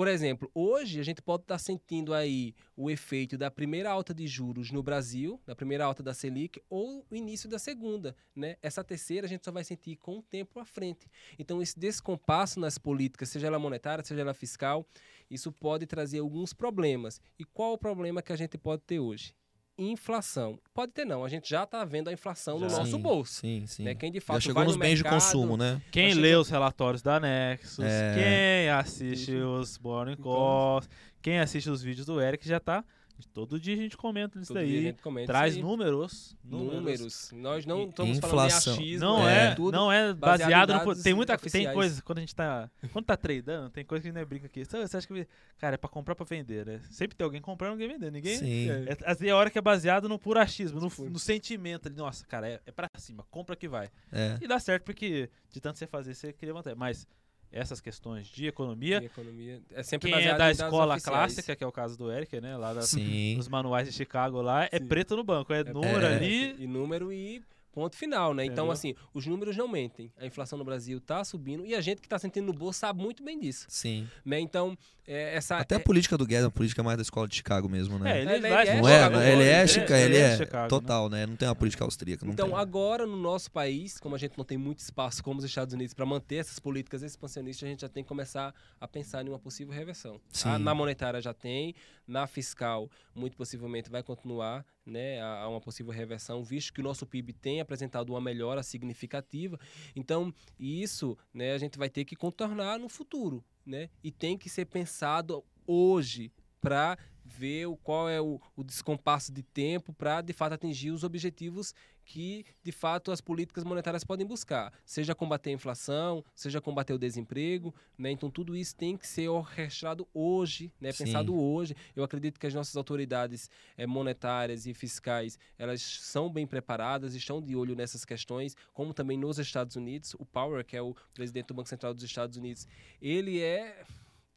Por 0.00 0.08
exemplo, 0.08 0.50
hoje 0.54 0.98
a 0.98 1.02
gente 1.02 1.20
pode 1.20 1.42
estar 1.42 1.58
sentindo 1.58 2.14
aí 2.14 2.54
o 2.74 2.90
efeito 2.90 3.36
da 3.36 3.50
primeira 3.50 3.90
alta 3.90 4.14
de 4.14 4.26
juros 4.26 4.70
no 4.70 4.82
Brasil, 4.82 5.38
da 5.44 5.54
primeira 5.54 5.84
alta 5.84 6.02
da 6.02 6.14
Selic, 6.14 6.58
ou 6.70 7.04
o 7.10 7.14
início 7.14 7.50
da 7.50 7.58
segunda. 7.58 8.16
Né? 8.34 8.56
Essa 8.62 8.82
terceira 8.82 9.26
a 9.26 9.28
gente 9.28 9.44
só 9.44 9.52
vai 9.52 9.62
sentir 9.62 9.96
com 9.96 10.16
o 10.16 10.22
tempo 10.22 10.58
à 10.58 10.64
frente. 10.64 11.06
Então, 11.38 11.60
esse 11.60 11.78
descompasso 11.78 12.58
nas 12.58 12.78
políticas, 12.78 13.28
seja 13.28 13.48
ela 13.48 13.58
monetária, 13.58 14.02
seja 14.02 14.22
ela 14.22 14.32
fiscal, 14.32 14.86
isso 15.30 15.52
pode 15.52 15.84
trazer 15.84 16.20
alguns 16.20 16.54
problemas. 16.54 17.20
E 17.38 17.44
qual 17.44 17.74
o 17.74 17.78
problema 17.78 18.22
que 18.22 18.32
a 18.32 18.36
gente 18.36 18.56
pode 18.56 18.80
ter 18.84 19.00
hoje? 19.00 19.34
Inflação. 19.82 20.58
Pode 20.74 20.92
ter 20.92 21.04
não, 21.06 21.24
a 21.24 21.28
gente 21.28 21.48
já 21.48 21.62
está 21.64 21.84
vendo 21.84 22.08
a 22.08 22.12
inflação 22.12 22.58
no 22.58 22.68
Já. 22.68 22.76
nosso 22.78 22.90
Sim, 22.92 23.00
bolso. 23.00 23.32
Sim, 23.40 23.64
sim. 23.66 23.82
Né? 23.84 23.94
Quem 23.94 24.12
de 24.12 24.18
Já 24.18 24.24
fato 24.26 24.40
chegou 24.42 24.56
vai 24.56 24.64
nos 24.66 24.76
no 24.76 24.80
bens 24.80 24.96
de 24.98 25.02
mercado, 25.02 25.20
consumo, 25.22 25.56
né? 25.56 25.80
Quem 25.90 26.08
Mas 26.08 26.16
lê 26.16 26.28
chegou- 26.28 26.42
os 26.42 26.48
relatórios 26.50 27.02
da 27.02 27.18
Nexus, 27.18 27.84
É. 27.84 28.14
quem 28.14 28.70
assiste 28.70 29.32
os 29.34 29.78
Então. 29.78 30.16
Calls, 30.22 30.88
quem 31.22 31.38
assiste 31.40 31.70
os 31.70 31.82
vídeos 31.82 32.06
do 32.06 32.20
Eric 32.20 32.46
já 32.46 32.60
tá. 32.60 32.84
Todo 33.28 33.58
dia 33.60 33.74
a 33.74 33.76
gente 33.76 33.96
comenta 33.96 34.38
isso 34.38 34.52
Todo 34.52 34.62
dia 34.64 34.72
a 34.72 34.76
daí. 34.76 34.82
gente 34.90 35.02
comenta 35.02 35.26
Traz 35.26 35.54
isso 35.54 35.58
aí. 35.64 35.70
números, 35.70 36.36
números. 36.44 36.74
Números. 36.74 37.30
Nós 37.32 37.66
não 37.66 37.88
estamos 37.88 38.16
inflação. 38.18 38.30
falando 38.38 38.48
de 38.48 38.54
achismo, 38.70 39.06
Não 39.06 39.28
É. 39.28 39.46
é, 39.46 39.54
tudo 39.54 39.72
não 39.72 39.92
é 39.92 40.12
baseado 40.12 40.70
em 40.70 40.74
baseado 40.74 40.86
no. 40.96 41.02
Tem 41.02 41.14
muita 41.14 41.38
tem 41.38 41.72
coisa. 41.72 42.02
Quando 42.02 42.18
a 42.18 42.20
gente 42.22 42.34
tá. 42.34 42.70
Quando 42.92 43.04
tá 43.04 43.16
tradando, 43.16 43.70
tem 43.70 43.84
coisa 43.84 44.02
que 44.02 44.08
a 44.08 44.10
gente 44.12 44.20
não 44.20 44.26
brinca 44.28 44.46
aqui. 44.46 44.64
Você 44.64 44.96
acha 44.96 45.06
que. 45.06 45.26
Cara, 45.58 45.74
é 45.74 45.78
pra 45.78 45.88
comprar 45.90 46.14
pra 46.14 46.24
vender, 46.24 46.64
né? 46.66 46.80
Sempre 46.90 47.16
tem 47.16 47.24
alguém 47.24 47.40
comprando 47.40 47.70
e 47.70 47.74
alguém 47.82 47.88
vendendo. 47.88 48.12
Ninguém. 48.12 48.36
Sim. 48.36 48.70
É. 48.70 48.74
É, 48.90 48.92
às 49.04 49.18
vezes 49.18 49.22
é 49.28 49.30
a 49.30 49.36
hora 49.36 49.50
que 49.50 49.58
é 49.58 49.62
baseado 49.62 50.08
no 50.08 50.18
puro 50.18 50.40
achismo, 50.40 50.80
no, 50.80 50.90
no 51.10 51.18
sentimento 51.18 51.86
ali. 51.88 51.96
Nossa, 51.96 52.26
cara, 52.26 52.48
é, 52.48 52.60
é 52.66 52.72
pra 52.72 52.86
cima, 52.98 53.24
compra 53.30 53.54
que 53.56 53.68
vai. 53.68 53.90
É. 54.12 54.38
E 54.40 54.46
dá 54.48 54.58
certo 54.58 54.84
porque 54.84 55.28
de 55.50 55.60
tanto 55.60 55.78
você 55.78 55.86
fazer, 55.86 56.14
você 56.14 56.32
queria 56.32 56.54
manter. 56.54 56.74
Mas 56.74 57.06
essas 57.52 57.80
questões 57.80 58.26
de 58.26 58.46
economia. 58.46 59.00
E 59.02 59.06
economia 59.06 59.60
é 59.72 59.82
sempre 59.82 60.10
Quem 60.10 60.26
é 60.26 60.36
da 60.36 60.50
escola 60.50 61.00
clássica, 61.00 61.56
que 61.56 61.64
é 61.64 61.66
o 61.66 61.72
caso 61.72 61.98
do 61.98 62.10
Eric, 62.10 62.40
né? 62.40 62.56
Lá 62.56 62.72
da, 62.72 62.82
Sim. 62.82 63.36
nos 63.36 63.48
manuais 63.48 63.88
de 63.88 63.94
Chicago 63.94 64.40
lá, 64.40 64.68
é 64.70 64.78
Sim. 64.78 64.86
preto 64.86 65.16
no 65.16 65.24
banco, 65.24 65.52
é 65.52 65.64
número 65.64 66.06
É. 66.06 66.16
ali. 66.16 66.54
E 66.58 66.66
número 66.66 67.12
e 67.12 67.42
ponto 67.72 67.96
final, 67.96 68.34
né? 68.34 68.44
Então, 68.44 68.70
assim, 68.70 68.94
os 69.14 69.26
números 69.26 69.56
não 69.56 69.68
mentem. 69.68 70.12
A 70.18 70.26
inflação 70.26 70.58
no 70.58 70.64
Brasil 70.64 71.00
tá 71.00 71.24
subindo 71.24 71.64
e 71.64 71.74
a 71.74 71.80
gente 71.80 72.00
que 72.00 72.08
tá 72.08 72.18
sentindo 72.18 72.46
no 72.46 72.52
bolso 72.52 72.80
sabe 72.80 73.00
muito 73.02 73.22
bem 73.22 73.38
disso, 73.38 73.66
Sim. 73.68 74.08
né? 74.24 74.40
Então, 74.40 74.76
é, 75.06 75.34
essa... 75.36 75.56
Até 75.58 75.76
a 75.76 75.78
é- 75.78 75.82
política 75.82 76.16
do 76.18 76.26
Guedes 76.26 76.42
é 76.44 76.46
uma 76.46 76.50
política 76.52 76.82
mais 76.82 76.96
da 76.96 77.02
escola 77.02 77.26
de 77.28 77.36
Chicago 77.36 77.68
mesmo, 77.68 77.98
né? 77.98 78.18
É, 78.18 78.22
ele, 78.22 78.32
Ele 78.34 78.48
lá 78.48 78.62
é 78.62 78.76
não 78.76 78.84
Chicago, 78.84 79.16
é, 79.18 79.32
ele 79.32 79.42
é, 79.42 79.58
ele 79.60 79.68
Chica, 79.68 79.96
é- 79.96 80.04
ele 80.04 80.16
é, 80.16 80.36
Chicago, 80.36 80.62
né? 80.64 80.68
total, 80.68 81.08
né? 81.08 81.26
Não 81.26 81.36
tem 81.36 81.48
uma 81.48 81.54
política 81.54 81.84
austríaca, 81.84 82.24
não 82.24 82.32
Então, 82.32 82.48
tem. 82.50 82.56
agora 82.58 83.06
no 83.06 83.16
nosso 83.16 83.50
país, 83.50 83.98
como 83.98 84.14
a 84.14 84.18
gente 84.18 84.36
não 84.36 84.44
tem 84.44 84.58
muito 84.58 84.78
espaço 84.80 85.22
como 85.22 85.38
os 85.38 85.44
Estados 85.44 85.74
Unidos 85.74 85.94
para 85.94 86.06
manter 86.06 86.36
essas 86.36 86.58
políticas 86.58 87.02
expansionistas, 87.02 87.66
a 87.66 87.70
gente 87.70 87.80
já 87.80 87.88
tem 87.88 88.02
que 88.04 88.08
começar 88.08 88.54
a 88.80 88.86
pensar 88.88 89.24
em 89.24 89.28
uma 89.28 89.38
possível 89.38 89.72
reversão. 89.74 90.20
Sim. 90.32 90.48
A- 90.50 90.58
na 90.58 90.74
monetária 90.74 91.20
já 91.20 91.32
tem, 91.34 91.74
na 92.06 92.26
fiscal 92.26 92.90
muito 93.14 93.36
possivelmente 93.36 93.90
vai 93.90 94.02
continuar, 94.02 94.64
né, 94.90 95.22
a, 95.22 95.48
uma 95.48 95.60
possível 95.60 95.92
reversão, 95.92 96.42
visto 96.42 96.72
que 96.72 96.80
o 96.80 96.84
nosso 96.84 97.06
PIB 97.06 97.32
tem 97.32 97.60
apresentado 97.60 98.10
uma 98.10 98.20
melhora 98.20 98.62
significativa. 98.62 99.58
Então, 99.94 100.34
isso, 100.58 101.16
né, 101.32 101.52
a 101.52 101.58
gente 101.58 101.78
vai 101.78 101.88
ter 101.88 102.04
que 102.04 102.16
contornar 102.16 102.78
no 102.78 102.88
futuro, 102.88 103.44
né? 103.64 103.88
E 104.02 104.10
tem 104.10 104.36
que 104.36 104.48
ser 104.50 104.66
pensado 104.66 105.44
hoje 105.66 106.32
para 106.60 106.98
ver 107.24 107.68
qual 107.82 108.08
é 108.08 108.20
o, 108.20 108.40
o 108.56 108.64
descompasso 108.64 109.32
de 109.32 109.42
tempo 109.42 109.92
para 109.92 110.20
de 110.20 110.32
fato 110.32 110.54
atingir 110.54 110.90
os 110.90 111.04
objetivos 111.04 111.72
que 112.04 112.44
de 112.62 112.72
fato 112.72 113.12
as 113.12 113.20
políticas 113.20 113.64
monetárias 113.64 114.04
podem 114.04 114.26
buscar, 114.26 114.72
seja 114.84 115.14
combater 115.14 115.50
a 115.50 115.52
inflação, 115.52 116.24
seja 116.34 116.60
combater 116.60 116.92
o 116.92 116.98
desemprego, 116.98 117.74
né? 117.96 118.10
Então 118.10 118.30
tudo 118.30 118.56
isso 118.56 118.74
tem 118.74 118.96
que 118.96 119.06
ser 119.06 119.28
orquestrado 119.28 120.06
hoje, 120.12 120.72
né? 120.80 120.92
Sim. 120.92 121.04
Pensado 121.04 121.34
hoje. 121.38 121.74
Eu 121.94 122.02
acredito 122.02 122.38
que 122.38 122.46
as 122.46 122.54
nossas 122.54 122.76
autoridades 122.76 123.48
eh, 123.76 123.86
monetárias 123.86 124.66
e 124.66 124.74
fiscais 124.74 125.38
elas 125.58 125.80
são 125.80 126.30
bem 126.30 126.46
preparadas, 126.46 127.14
estão 127.14 127.40
de 127.40 127.54
olho 127.54 127.76
nessas 127.76 128.04
questões, 128.04 128.56
como 128.72 128.92
também 128.92 129.18
nos 129.18 129.38
Estados 129.38 129.76
Unidos. 129.76 130.14
O 130.18 130.24
Powell, 130.24 130.64
que 130.64 130.76
é 130.76 130.82
o 130.82 130.94
presidente 131.14 131.46
do 131.46 131.54
Banco 131.54 131.68
Central 131.68 131.94
dos 131.94 132.02
Estados 132.02 132.36
Unidos, 132.36 132.66
ele 133.00 133.40
é 133.40 133.84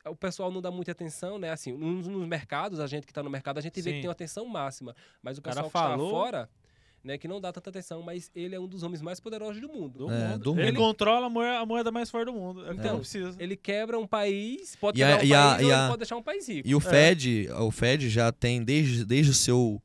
o 0.05 0.15
pessoal 0.15 0.51
não 0.51 0.61
dá 0.61 0.69
muita 0.69 0.91
atenção, 0.91 1.39
né? 1.39 1.51
Assim, 1.51 1.71
nos, 1.71 2.07
mercados, 2.27 2.79
a 2.79 2.87
gente 2.87 3.05
que 3.05 3.11
está 3.11 3.23
no 3.23 3.29
mercado, 3.29 3.57
a 3.57 3.61
gente 3.61 3.81
vê 3.81 3.89
Sim. 3.89 3.95
que 3.95 4.01
tem 4.01 4.07
uma 4.09 4.13
atenção 4.13 4.45
máxima. 4.45 4.95
Mas 5.21 5.37
o 5.37 5.41
cara 5.41 5.63
pessoal 5.63 5.71
que 5.71 5.77
está 5.77 5.89
falou- 5.89 6.11
fora, 6.11 6.49
né, 7.03 7.17
que 7.17 7.27
não 7.27 7.41
dá 7.41 7.51
tanta 7.51 7.69
atenção, 7.69 8.01
mas 8.01 8.31
ele 8.33 8.55
é 8.55 8.59
um 8.59 8.67
dos 8.67 8.81
homens 8.81 9.01
mais 9.01 9.19
poderosos 9.19 9.59
do 9.61 9.67
mundo. 9.67 10.07
Do 10.07 10.11
É, 10.11 10.27
mundo. 10.29 10.39
do 10.53 10.59
Ele 10.59 10.71
mundo. 10.71 10.77
controla 10.79 11.27
a 11.27 11.29
moeda, 11.29 11.59
a 11.59 11.65
moeda 11.65 11.91
mais 11.91 12.09
forte 12.09 12.25
do 12.27 12.33
mundo. 12.33 12.65
É 12.65 12.69
o 12.69 12.73
Então, 12.73 12.99
precisa. 12.99 13.35
Ele 13.39 13.57
quebra 13.57 13.99
um 13.99 14.07
país, 14.07 14.75
pode 14.77 14.99
E 14.99 15.03
a- 15.03 15.17
quebrar 15.17 15.23
um 15.23 15.27
e 15.27 15.33
a- 15.33 15.55
país 15.55 15.67
e 15.67 15.71
a- 15.73 15.87
pode 15.87 15.97
deixar 15.99 16.15
um 16.15 16.23
país 16.23 16.47
rico. 16.47 16.67
E 16.67 16.73
o 16.73 16.77
É. 16.77 16.81
Fed, 16.81 17.49
o 17.59 17.71
Fed 17.71 18.09
já 18.09 18.31
tem 18.31 18.63
desde, 18.63 19.03
desde 19.05 19.31
o 19.31 19.33
seu 19.35 19.81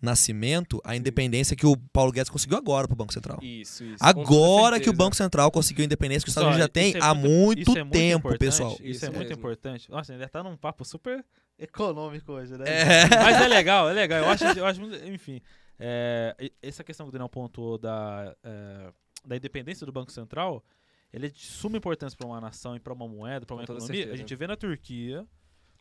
nascimento 0.00 0.80
a 0.84 0.94
independência 0.96 1.56
que 1.56 1.66
o 1.66 1.76
Paulo 1.92 2.12
Guedes 2.12 2.30
conseguiu 2.30 2.56
agora 2.56 2.86
pro 2.86 2.96
Banco 2.96 3.12
Central. 3.12 3.38
Isso, 3.42 3.82
isso. 3.84 3.96
Agora 4.00 4.78
que 4.78 4.88
o. 4.88 4.92
Banco 4.92 5.16
Central 5.16 5.50
conseguiu 5.50 5.82
a 5.82 5.86
independência 5.86 6.24
que 6.24 6.28
os 6.28 6.32
Estados 6.32 6.48
Unidos 6.54 6.64
já 6.64 6.68
tem 6.68 6.94
é 6.94 6.98
há 7.00 7.14
muito- 7.14 7.70
é 7.76 7.82
muito 7.82 7.92
tempo, 7.92 8.18
importante, 8.28 8.38
pessoal. 8.38 8.72
Isso, 8.74 8.84
Isso 8.84 9.04
é 9.06 9.10
muito 9.10 9.28
mesmo. 9.28 9.34
importante. 9.38 9.90
Nossa, 9.90 10.12
ainda 10.12 10.28
tá 10.28 10.42
num 10.42 10.56
papo 10.56 10.84
super 10.84 11.24
econômico 11.58 12.32
hoje, 12.32 12.52
né? 12.56 12.64
É. 12.66 13.08
Mas 13.10 13.40
é 13.42 13.48
legal, 13.48 13.88
é 13.90 13.92
legal. 13.92 14.20
Eu 14.20 14.28
acho, 14.28 14.44
eu 14.44 14.66
acho 14.66 14.80
muito. 14.80 14.96
Enfim, 15.08 15.40
é, 15.78 16.50
essa 16.62 16.82
questão 16.84 17.06
que 17.06 17.10
o 17.10 17.12
Daniel 17.12 17.28
pontuou 17.28 17.78
da, 17.78 18.34
é, 18.42 18.92
da 19.24 19.36
independência 19.36 19.84
do 19.86 19.92
Banco 19.92 20.10
Central, 20.12 20.64
ele 21.12 21.26
é 21.26 21.28
de 21.30 21.40
suma 21.40 21.76
importância 21.76 22.16
para 22.16 22.26
uma 22.26 22.40
nação 22.40 22.76
e 22.76 22.80
para 22.80 22.92
uma 22.92 23.06
moeda, 23.08 23.46
para 23.46 23.56
uma 23.56 23.66
Com 23.66 23.72
economia. 23.74 24.12
A 24.12 24.16
gente 24.16 24.34
vê 24.34 24.46
na 24.46 24.56
Turquia. 24.56 25.24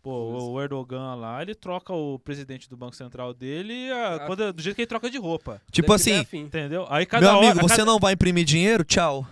Pô, 0.01 0.51
o 0.51 0.61
Erdogan 0.61 1.15
lá, 1.15 1.41
ele 1.41 1.53
troca 1.53 1.91
o 1.91 2.17
presidente 2.19 2.69
do 2.69 2.77
Banco 2.77 2.95
Central 2.95 3.33
dele 3.33 3.91
a- 3.91 4.15
Ah. 4.15 4.19
quando- 4.21 4.53
do 4.53 4.61
jeito 4.61 4.75
que 4.75 4.83
ele 4.83 4.87
troca 4.87 5.09
de 5.09 5.17
roupa. 5.17 5.61
Tipo 5.69 5.89
Deve 5.89 6.03
ser 6.03 6.13
assim. 6.21 6.37
Entendeu? 6.39 6.85
Aí 6.89 7.05
cada 7.05 7.25
meu 7.27 7.37
amigo, 7.39 7.57
hora, 7.57 7.61
você 7.67 7.77
cada- 7.77 7.85
não 7.85 7.99
vai 7.99 8.13
imprimir 8.13 8.45
dinheiro? 8.45 8.85
Tchau. 8.85 9.27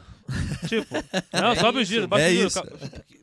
Tipo, 0.68 0.96
não, 1.34 1.52
É 1.52 1.56
sobe 1.56 1.78
o 1.78 1.82
isso, 1.82 1.92
giro, 1.92 2.08
bate 2.08 2.24
é 2.24 2.28
o 2.28 2.32
giro. 2.32 2.48
isso. 2.48 2.62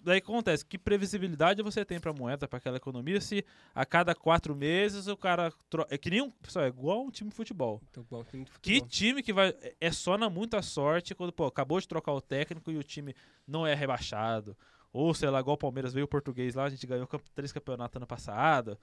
Daí 0.05 0.18
o 0.18 0.22
que 0.22 0.30
acontece? 0.30 0.64
Que 0.64 0.78
previsibilidade 0.78 1.62
você 1.62 1.84
tem 1.84 1.98
pra 2.00 2.12
moeda, 2.12 2.46
pra 2.48 2.59
aquela 2.59 2.76
economia, 2.76 3.20
se 3.20 3.44
a 3.74 3.84
cada 3.84 4.14
quatro 4.14 4.55
meses 4.55 5.07
o 5.09 5.16
cara. 5.16 5.53
Tro... 5.68 5.86
É 5.90 5.98
que 5.98 6.11
nem 6.11 6.22
um. 6.22 6.30
Pessoal, 6.30 6.64
é 6.64 6.68
igual 6.68 7.05
um 7.05 7.11
time 7.11 7.30
de 7.30 7.36
futebol. 7.36 7.80
Então, 7.90 8.05
tem 8.24 8.40
muito 8.40 8.53
Que 8.61 8.74
futebol. 8.74 8.88
time 8.88 9.22
que 9.22 9.32
vai. 9.32 9.55
É 9.80 9.90
só 9.90 10.16
na 10.16 10.28
muita 10.30 10.62
sorte 10.62 11.14
quando, 11.14 11.32
pô, 11.32 11.46
acabou 11.46 11.80
de 11.80 11.88
trocar 11.88 12.12
o 12.12 12.20
técnico 12.20 12.70
e 12.70 12.76
o 12.76 12.82
time 12.82 13.14
não 13.46 13.66
é 13.66 13.74
rebaixado. 13.74 14.57
Ou, 14.92 15.14
sei 15.14 15.30
lá, 15.30 15.40
igual 15.40 15.55
o 15.55 15.59
Palmeiras 15.59 15.92
veio 15.94 16.05
o 16.05 16.09
português 16.09 16.55
lá, 16.55 16.64
a 16.64 16.68
gente 16.70 16.86
ganhou 16.86 17.09
três 17.34 17.50
campeonatos 17.50 17.96
ano 17.96 18.07
passado. 18.07 18.78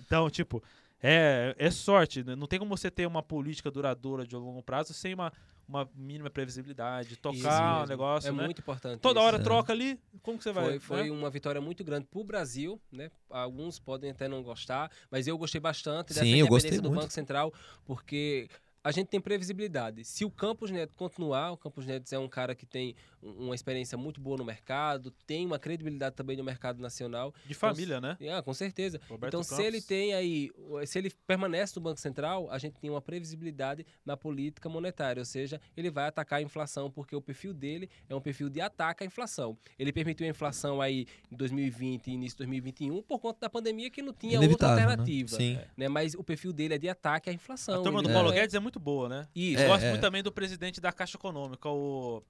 Então, 0.00 0.28
tipo, 0.30 0.62
é, 1.02 1.54
é 1.58 1.70
sorte. 1.70 2.22
né? 2.22 2.36
Não 2.36 2.46
tem 2.46 2.58
como 2.58 2.76
você 2.76 2.90
ter 2.90 3.06
uma 3.06 3.22
política 3.22 3.70
duradoura 3.70 4.26
de 4.26 4.36
longo 4.36 4.62
prazo 4.62 4.94
sem 4.94 5.14
uma, 5.14 5.32
uma 5.68 5.88
mínima 5.94 6.30
previsibilidade, 6.30 7.16
tocar 7.16 7.76
o 7.76 7.78
mesmo. 7.80 7.86
negócio, 7.88 8.28
é 8.28 8.32
né? 8.32 8.44
muito 8.44 8.60
importante. 8.60 9.00
Toda 9.00 9.18
isso. 9.18 9.26
hora 9.26 9.36
É. 9.38 9.40
troca 9.40 9.72
ali, 9.72 9.98
como 10.22 10.38
que 10.38 10.44
você 10.44 10.52
vai? 10.52 10.64
Foi, 10.64 10.78
foi 10.78 11.04
né? 11.04 11.10
uma 11.10 11.28
vitória 11.30 11.60
muito 11.60 11.82
grande 11.82 12.06
para 12.06 12.20
o 12.20 12.24
Brasil, 12.24 12.80
né? 12.90 13.10
Alguns 13.28 13.78
podem 13.78 14.10
até 14.10 14.28
não 14.28 14.42
gostar, 14.42 14.90
mas 15.10 15.26
eu 15.26 15.36
gostei 15.36 15.60
bastante 15.60 16.08
dessa 16.08 16.20
Sim, 16.20 16.36
eu 16.36 16.46
gostei 16.46 16.70
independência 16.70 16.82
do 16.82 16.88
muito. 16.90 17.00
Banco 17.02 17.12
Central, 17.12 17.52
porque 17.84 18.48
a 18.84 18.90
gente 18.90 19.08
tem 19.08 19.20
previsibilidade. 19.20 20.04
Se 20.04 20.24
o 20.24 20.30
Campos 20.30 20.70
Neto 20.70 20.96
continuar, 20.96 21.52
o 21.52 21.56
Campos 21.56 21.86
Neto 21.86 22.12
é 22.12 22.18
um 22.18 22.28
cara 22.28 22.54
que 22.54 22.66
tem 22.66 22.94
um- 23.22 23.44
uma 23.46 23.54
experiência 23.54 23.96
muito 23.96 24.20
boa 24.20 24.36
no 24.36 24.44
mercado, 24.44 25.10
tem 25.26 25.46
uma 25.46 25.58
credibilidade 25.58 26.16
também 26.16 26.36
no 26.36 26.42
mercado 26.42 26.80
nacional. 26.80 27.32
De 27.46 27.54
família, 27.54 28.00
né? 28.00 28.16
E, 28.20 28.28
Ah, 28.28 28.42
com 28.42 28.52
certeza. 28.52 29.00
Roberto 29.08 29.28
então, 29.30 29.42
se 29.42 29.50
Campos. 29.50 29.64
ele 29.64 29.80
tem 29.80 30.14
aí, 30.14 30.50
se 30.86 30.98
ele 30.98 31.10
permanece 31.26 31.74
no 31.76 31.82
Banco 31.82 32.00
Central, 32.00 32.50
a 32.50 32.58
gente 32.58 32.74
tem 32.80 32.90
uma 32.90 33.00
previsibilidade 33.00 33.86
na 34.04 34.16
política 34.16 34.68
monetária, 34.68 35.20
ou 35.20 35.24
seja, 35.24 35.60
ele 35.76 35.90
vai 35.90 36.06
atacar 36.08 36.40
a 36.40 36.42
inflação, 36.42 36.90
porque 36.90 37.14
o 37.14 37.20
perfil 37.20 37.54
dele 37.54 37.88
é 38.08 38.14
um 38.14 38.20
perfil 38.20 38.48
de 38.48 38.60
ataque 38.60 39.04
à 39.04 39.06
inflação. 39.06 39.56
Ele 39.78 39.92
permitiu 39.92 40.26
a 40.26 40.30
inflação 40.30 40.80
aí 40.80 41.06
em 41.30 41.36
2020 41.36 42.08
e 42.08 42.10
início 42.14 42.34
de 42.36 42.38
2021 42.38 43.02
por 43.02 43.18
conta 43.20 43.40
da 43.42 43.50
pandemia 43.50 43.90
que 43.90 44.02
não 44.02 44.12
tinha 44.12 44.40
outra 44.40 44.74
né? 44.74 44.82
alternativa. 44.82 45.28
Sim. 45.36 45.58
né? 45.76 45.88
Mas 45.88 46.14
o 46.14 46.24
perfil 46.24 46.52
dele 46.52 46.74
é 46.74 46.78
de 46.78 46.88
ataque 46.88 47.30
à 47.30 47.32
inflação. 47.32 47.80
A 47.80 47.82
turma 47.82 48.00
Ele 48.00 48.08
do 48.08 48.12
não 48.12 48.14
Paulo 48.20 48.32
é- 48.32 48.40
Guedes 48.40 48.54
é 48.54 48.60
muito 48.60 48.71
boa, 48.80 49.08
né? 49.08 49.28
Isso. 49.34 49.62
É, 49.62 49.68
Gosto 49.68 49.84
é. 49.84 49.90
muito 49.90 50.00
também 50.00 50.22
do 50.22 50.30
presidente 50.32 50.80
da 50.80 50.92
Caixa 50.92 51.16
Econômica, 51.16 51.68
o. 51.68 52.22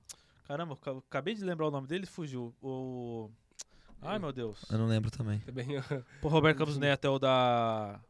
Caramba, 0.46 0.76
ca- 0.76 0.92
acabei 0.92 1.34
de 1.34 1.44
lembrar 1.44 1.68
o 1.68 1.70
nome 1.70 1.86
dele, 1.86 2.06
fugiu. 2.06 2.52
O. 2.62 3.30
Ai, 4.00 4.18
meu 4.18 4.32
Deus. 4.32 4.58
Eu 4.70 4.78
não 4.78 4.86
lembro 4.86 5.10
também. 5.10 5.38
Também 5.40 5.66
Pô, 6.20 6.28
Roberto 6.28 6.58
Campos 6.58 6.76
Neto 6.76 7.04
é 7.06 7.10
o 7.10 7.18
da. 7.18 8.00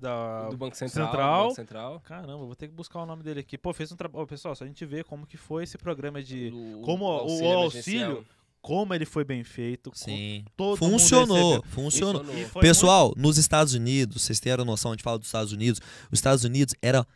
Da. 0.00 0.48
do 0.50 0.56
Banco 0.56 0.76
Central. 0.76 1.06
do 1.06 1.10
Central. 1.10 1.42
Banco 1.44 1.54
Central. 1.54 2.00
Caramba, 2.00 2.44
vou 2.44 2.54
ter 2.54 2.68
que 2.68 2.74
buscar 2.74 3.00
o 3.02 3.06
nome 3.06 3.22
dele 3.22 3.40
aqui. 3.40 3.56
Pô, 3.56 3.72
fez 3.72 3.90
um 3.92 3.96
trabalho. 3.96 4.26
Pessoal, 4.26 4.54
só 4.54 4.64
a 4.64 4.66
gente 4.66 4.84
vê 4.84 5.02
como 5.04 5.26
que 5.26 5.36
foi 5.36 5.64
esse 5.64 5.78
programa 5.78 6.22
de. 6.22 6.50
do- 6.50 6.80
como 6.82 7.04
o 7.06 7.20
emergencial. 7.26 7.62
auxílio 7.62 8.26
Como 8.60 8.92
ele 8.92 9.06
foi 9.06 9.24
bem 9.24 9.42
feito. 9.44 9.90
Sim. 9.94 10.44
todo 10.56 10.78
mundo 10.80 10.92
Funcionou, 10.98 11.62
funcionou. 11.64 12.24
Funcionou. 12.24 12.60
Pessoal, 12.60 13.14
nos 13.16 13.38
Estados 13.38 13.72
Unidos, 13.72 14.22
vocês 14.22 14.40
têm 14.40 14.52
a 14.52 14.56
noção, 14.58 14.90
a 14.90 14.94
gente 14.94 15.02
fala 15.04 15.18
dos 15.18 15.28
Estados 15.28 15.52
Unidos, 15.52 15.80
os 16.10 16.18
Estados 16.18 16.44
Unidos 16.44 16.74
eram 16.82 17.06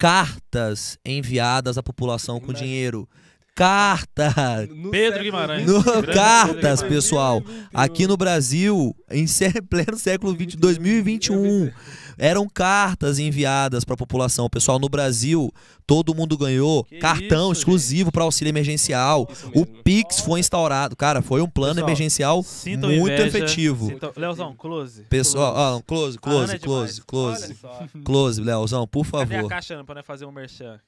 cartas 0.00 0.98
enviadas 1.04 1.76
à 1.76 1.82
população 1.82 2.40
com 2.40 2.46
Imagina. 2.46 2.66
dinheiro. 2.66 3.08
Cartas! 3.60 4.68
No 4.74 4.90
Pedro 4.90 5.22
Guimarães. 5.22 5.66
No- 5.66 5.84
cartas, 5.84 6.80
Guimarães. 6.80 6.82
pessoal. 6.82 7.42
Aqui 7.74 8.06
no 8.06 8.16
Brasil, 8.16 8.96
em 9.10 9.26
pleno 9.68 9.98
século 9.98 10.34
XX, 10.34 10.56
2021, 10.56 11.70
eram 12.16 12.48
cartas 12.48 13.18
enviadas 13.18 13.84
para 13.84 13.92
a 13.94 13.98
população. 13.98 14.48
Pessoal, 14.48 14.78
no 14.78 14.88
Brasil, 14.88 15.52
todo 15.86 16.14
mundo 16.14 16.38
ganhou 16.38 16.84
Que 16.84 16.98
cartão 17.00 17.52
isso, 17.52 17.60
exclusivo 17.60 18.10
para 18.10 18.24
auxílio 18.24 18.50
emergencial. 18.50 19.28
O. 19.54 19.66
Pix 19.66 20.20
foi 20.20 20.40
instaurado. 20.40 20.96
Cara, 20.96 21.20
foi 21.20 21.42
um 21.42 21.48
plano 21.48 21.74
Pessoal, 21.74 21.88
emergencial 21.88 22.44
muito 22.66 22.86
inveja, 23.12 23.26
efetivo. 23.26 23.92
Leozão, 24.16 24.54
close. 24.56 25.02
Pessoal, 25.02 25.82
close. 25.86 26.16
ó, 26.16 26.20
close, 26.20 26.58
close, 26.58 26.58
close, 26.58 27.02
close. 27.02 27.54
Close, 28.04 28.40
Leozão, 28.40 28.86
por 28.86 29.04
Cadê 29.06 29.34
a 29.34 29.36
favor. 29.38 29.48
caixa, 29.50 29.76
nós 29.76 29.84
fazer 30.02 30.24
um 30.24 30.32
merchan? 30.32 30.80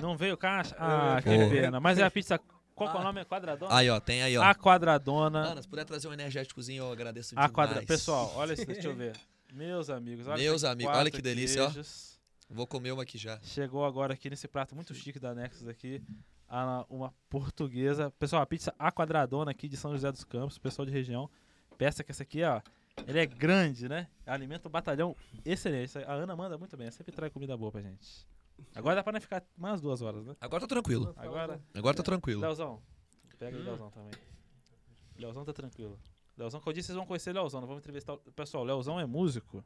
Não 0.00 0.16
veio 0.16 0.36
caixa? 0.36 0.74
Ah, 0.78 1.20
que 1.22 1.28
pena. 1.50 1.80
Mas 1.80 1.98
é 1.98 2.02
a 2.02 2.10
pizza. 2.10 2.38
Qual 2.74 2.90
que 2.90 2.96
é 2.96 3.00
o 3.00 3.04
nome? 3.04 3.20
É 3.20 3.24
quadradona? 3.24 3.74
Aí, 3.74 3.90
ó, 3.90 4.00
tem 4.00 4.22
aí, 4.22 4.36
ó. 4.38 4.42
A 4.42 4.54
quadradona. 4.54 5.40
Ana, 5.40 5.60
se 5.62 5.68
puder 5.68 5.84
trazer 5.84 6.08
um 6.08 6.12
energéticozinho, 6.12 6.84
eu 6.84 6.92
agradeço 6.92 7.34
A 7.34 7.46
demais. 7.46 7.52
quadra... 7.52 7.82
Pessoal, 7.86 8.32
olha 8.36 8.54
isso, 8.54 8.64
deixa 8.64 8.88
eu 8.88 8.94
ver. 8.96 9.14
Meus 9.52 9.90
amigos, 9.90 10.26
olha 10.28 10.38
Meus 10.42 10.64
amigos, 10.64 10.96
olha 10.96 11.10
que 11.10 11.20
delícia, 11.20 11.62
ó. 11.64 11.66
queijos. 11.66 12.18
Vou 12.48 12.66
comer 12.66 12.92
uma 12.92 13.02
aqui 13.02 13.18
já. 13.18 13.38
Chegou 13.42 13.84
agora 13.84 14.14
aqui 14.14 14.30
nesse 14.30 14.48
prato 14.48 14.74
muito 14.74 14.94
chique 14.94 15.18
da 15.18 15.34
Nexus 15.34 15.68
aqui, 15.68 16.02
a- 16.48 16.86
uma 16.88 17.12
portuguesa. 17.28 18.10
Pessoal, 18.18 18.42
a 18.42 18.46
pizza 18.46 18.74
A 18.78 18.90
quadradona 18.90 19.50
aqui 19.50 19.68
de 19.68 19.76
São 19.76 19.92
José 19.92 20.10
dos 20.10 20.24
Campos, 20.24 20.56
pessoal 20.56 20.86
de 20.86 20.92
região. 20.92 21.28
Peça 21.76 22.02
que 22.04 22.10
essa 22.12 22.22
aqui, 22.22 22.42
ó, 22.44 22.60
ele 23.06 23.18
é 23.18 23.26
grande, 23.26 23.88
né? 23.88 24.06
Alimenta 24.26 24.68
um 24.68 24.70
batalhão 24.70 25.14
excelente. 25.44 25.98
A 25.98 26.12
Ana 26.12 26.34
manda 26.34 26.56
muito 26.56 26.76
bem, 26.76 26.86
ela 26.86 26.92
sempre 26.92 27.12
traz 27.12 27.32
comida 27.32 27.56
boa 27.56 27.70
pra 27.72 27.80
gente. 27.82 28.26
Agora 28.74 28.96
dá 28.96 29.02
pra 29.02 29.12
nós 29.12 29.22
ficar 29.22 29.44
umas 29.56 29.80
duas 29.80 30.02
horas, 30.02 30.24
né? 30.26 30.36
Agora 30.40 30.60
tá 30.62 30.66
tranquilo. 30.66 31.12
Agora, 31.16 31.60
Agora 31.74 31.96
tá 31.96 32.02
tranquilo. 32.02 32.40
Leozão, 32.40 32.82
Pega 33.38 33.56
aí, 33.56 33.62
Hum. 33.62 33.66
Leozão 33.66 33.90
também. 33.90 34.10
Leozão 35.18 35.44
tá 35.44 35.52
tranquilo. 35.52 35.98
Leozão, 36.36 36.60
que 36.60 36.68
eu 36.68 36.72
disse, 36.72 36.86
vocês 36.86 36.96
vão 36.96 37.06
conhecer 37.06 37.32
Leozão. 37.32 37.60
Nós 37.60 37.68
vamos 37.68 37.82
entrevistar. 37.82 38.14
o- 38.14 38.18
Pessoal, 38.32 38.64
Leozão 38.64 38.98
é 38.98 39.04
músico. 39.06 39.62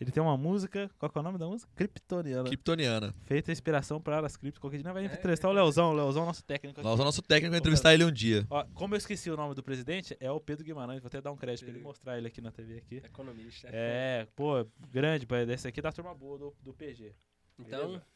Ele 0.00 0.10
tem 0.10 0.20
uma 0.20 0.36
música. 0.36 0.90
Qual 0.98 1.08
que 1.10 1.16
é 1.16 1.20
o 1.20 1.22
nome 1.22 1.38
da 1.38 1.46
música? 1.46 1.70
Kryptoniana. 1.76 2.44
Kryptoniana. 2.48 3.14
Feita 3.24 3.52
inspiração 3.52 4.00
para 4.00 4.26
as 4.26 4.36
criptos. 4.36 4.58
Qualquer 4.58 4.78
dia 4.78 4.84
nós 4.84 4.94
vai 4.94 5.04
É, 5.06 5.14
entrevistar 5.14 5.48
o 5.48 5.52
é. 5.52 5.54
Leozão. 5.54 5.90
O 5.90 5.94
Leozão 5.94 6.24
é 6.24 6.26
nosso 6.26 6.42
técnico 6.44 6.80
aqui. 6.80 6.88
Nós, 6.88 6.98
o 6.98 7.04
nosso 7.04 7.22
técnico 7.22 7.50
vai 7.50 7.60
entrevistar 7.60 7.94
ele 7.94 8.04
um 8.04 8.10
dia. 8.10 8.44
Ó, 8.50 8.64
como 8.74 8.94
eu 8.94 8.98
esqueci 8.98 9.30
o 9.30 9.36
nome 9.36 9.54
do 9.54 9.62
presidente, 9.62 10.16
é 10.18 10.28
o 10.30 10.40
Pedro 10.40 10.64
Guimarães. 10.64 11.00
Vou 11.00 11.06
até 11.06 11.20
dar 11.20 11.30
um 11.30 11.36
crédito 11.36 11.66
pra 11.66 11.74
ele 11.74 11.84
mostrar 11.84 12.18
ele 12.18 12.26
aqui 12.26 12.40
na 12.40 12.50
TV 12.50 12.78
aqui. 12.78 12.96
Economista. 12.96 13.68
É, 13.70 14.26
pô, 14.34 14.66
grande, 14.90 15.24
pai. 15.24 15.48
Esse 15.48 15.68
aqui 15.68 15.78
é 15.78 15.82
da 15.84 15.92
turma 15.92 16.12
boa 16.14 16.36
do, 16.36 16.54
do 16.60 16.72
PG. 16.74 17.14
Então, 17.60 17.86
Beleza? 17.88 18.06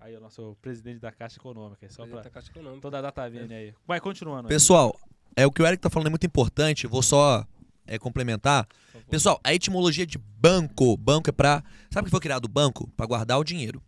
Aí, 0.00 0.16
o 0.16 0.20
nosso 0.20 0.56
presidente 0.62 1.00
da 1.00 1.10
Caixa 1.10 1.36
Econômica. 1.38 1.84
é 1.84 1.88
Só 1.88 2.06
pra 2.06 2.22
da 2.22 2.30
Caixa 2.30 2.50
Econômica. 2.50 2.80
toda 2.80 2.98
a 2.98 3.02
data 3.02 3.28
vendo 3.28 3.52
aí. 3.52 3.74
Vai, 3.86 4.00
continuando. 4.00 4.48
Pessoal, 4.48 4.98
é 5.36 5.46
o 5.46 5.50
que 5.50 5.62
o 5.62 5.66
Eric 5.66 5.82
tá 5.82 5.90
falando 5.90 6.06
é 6.06 6.10
muito 6.10 6.26
importante. 6.26 6.86
Vou 6.86 7.02
só 7.02 7.44
é, 7.86 7.98
complementar. 7.98 8.66
Pessoal, 9.10 9.40
a 9.42 9.52
etimologia 9.54 10.06
de 10.06 10.18
banco. 10.18 10.96
Banco 10.96 11.30
é 11.30 11.32
pra. 11.32 11.64
Sabe 11.90 12.02
o 12.02 12.06
que 12.06 12.10
foi 12.10 12.20
criado 12.20 12.44
o 12.44 12.48
banco? 12.48 12.88
Pra 12.96 13.06
guardar 13.06 13.38
o 13.38 13.44
dinheiro. 13.44 13.82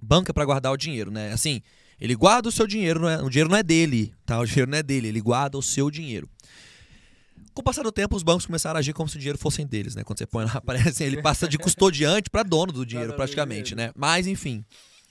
Banco 0.00 0.30
é 0.30 0.32
pra 0.32 0.44
guardar 0.44 0.72
o 0.72 0.76
dinheiro, 0.76 1.10
né? 1.10 1.32
Assim, 1.32 1.60
ele 2.00 2.14
guarda 2.14 2.48
o 2.48 2.52
seu 2.52 2.66
dinheiro, 2.66 3.00
não 3.00 3.08
é- 3.08 3.22
o 3.22 3.28
dinheiro 3.28 3.50
não 3.50 3.56
é 3.56 3.62
dele, 3.62 4.14
tá? 4.24 4.38
O 4.38 4.46
dinheiro 4.46 4.70
não 4.70 4.78
é 4.78 4.82
dele, 4.82 5.08
ele 5.08 5.20
guarda 5.20 5.58
o 5.58 5.62
seu 5.62 5.90
dinheiro. 5.90 6.28
Com 7.52 7.60
o 7.60 7.64
passar 7.64 7.82
do 7.82 7.90
tempo, 7.90 8.14
os 8.14 8.22
bancos 8.22 8.46
começaram 8.46 8.76
a 8.76 8.78
agir 8.78 8.92
como 8.92 9.08
se 9.08 9.16
o 9.16 9.18
dinheiro 9.18 9.38
fosse 9.38 9.64
deles, 9.64 9.96
né? 9.96 10.04
Quando 10.04 10.18
você 10.18 10.26
põe 10.26 10.44
lá, 10.44 10.52
aparece, 10.62 11.02
ele 11.02 11.20
passa 11.20 11.48
de 11.48 11.58
custodiante 11.58 12.30
pra 12.30 12.44
dono 12.44 12.72
do 12.72 12.86
dinheiro, 12.86 13.14
praticamente, 13.14 13.74
né? 13.74 13.90
Mas, 13.96 14.28
enfim. 14.28 14.64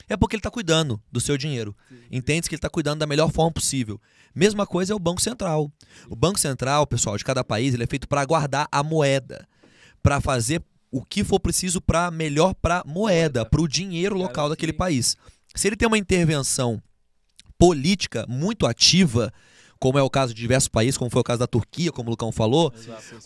É 0.09 0.15
porque 0.15 0.35
ele 0.35 0.41
tá 0.41 0.49
cuidando 0.49 1.01
do 1.11 1.19
seu 1.19 1.37
dinheiro. 1.37 1.75
Entende 2.11 2.47
que 2.47 2.55
ele 2.55 2.59
está 2.59 2.69
cuidando 2.69 2.99
da 2.99 3.07
melhor 3.07 3.31
forma 3.31 3.51
possível. 3.51 3.99
Mesma 4.33 4.65
coisa 4.65 4.93
é 4.93 4.95
o 4.95 4.99
Banco 4.99 5.21
Central. 5.21 5.71
O 6.09 6.15
Banco 6.15 6.39
Central, 6.39 6.87
pessoal, 6.87 7.17
de 7.17 7.25
cada 7.25 7.43
país, 7.43 7.73
ele 7.73 7.83
é 7.83 7.87
feito 7.87 8.07
para 8.07 8.23
guardar 8.23 8.67
a 8.71 8.81
moeda, 8.81 9.47
para 10.01 10.21
fazer 10.21 10.63
o 10.91 11.03
que 11.03 11.23
for 11.23 11.39
preciso 11.39 11.81
para 11.81 12.09
melhor 12.09 12.53
para 12.53 12.83
moeda, 12.85 13.41
Moeda. 13.41 13.45
para 13.45 13.61
o 13.61 13.67
dinheiro 13.67 14.15
local 14.15 14.47
daquele 14.47 14.71
país. 14.73 15.17
Se 15.53 15.67
ele 15.67 15.75
tem 15.75 15.87
uma 15.87 15.97
intervenção 15.97 16.81
política 17.57 18.25
muito 18.29 18.65
ativa, 18.65 19.33
como 19.79 19.97
é 19.97 20.01
o 20.01 20.09
caso 20.09 20.33
de 20.33 20.41
diversos 20.41 20.67
países, 20.67 20.97
como 20.97 21.09
foi 21.11 21.21
o 21.21 21.23
caso 21.23 21.39
da 21.39 21.47
Turquia, 21.47 21.91
como 21.91 22.09
o 22.09 22.11
Lucão 22.11 22.31
falou, 22.31 22.73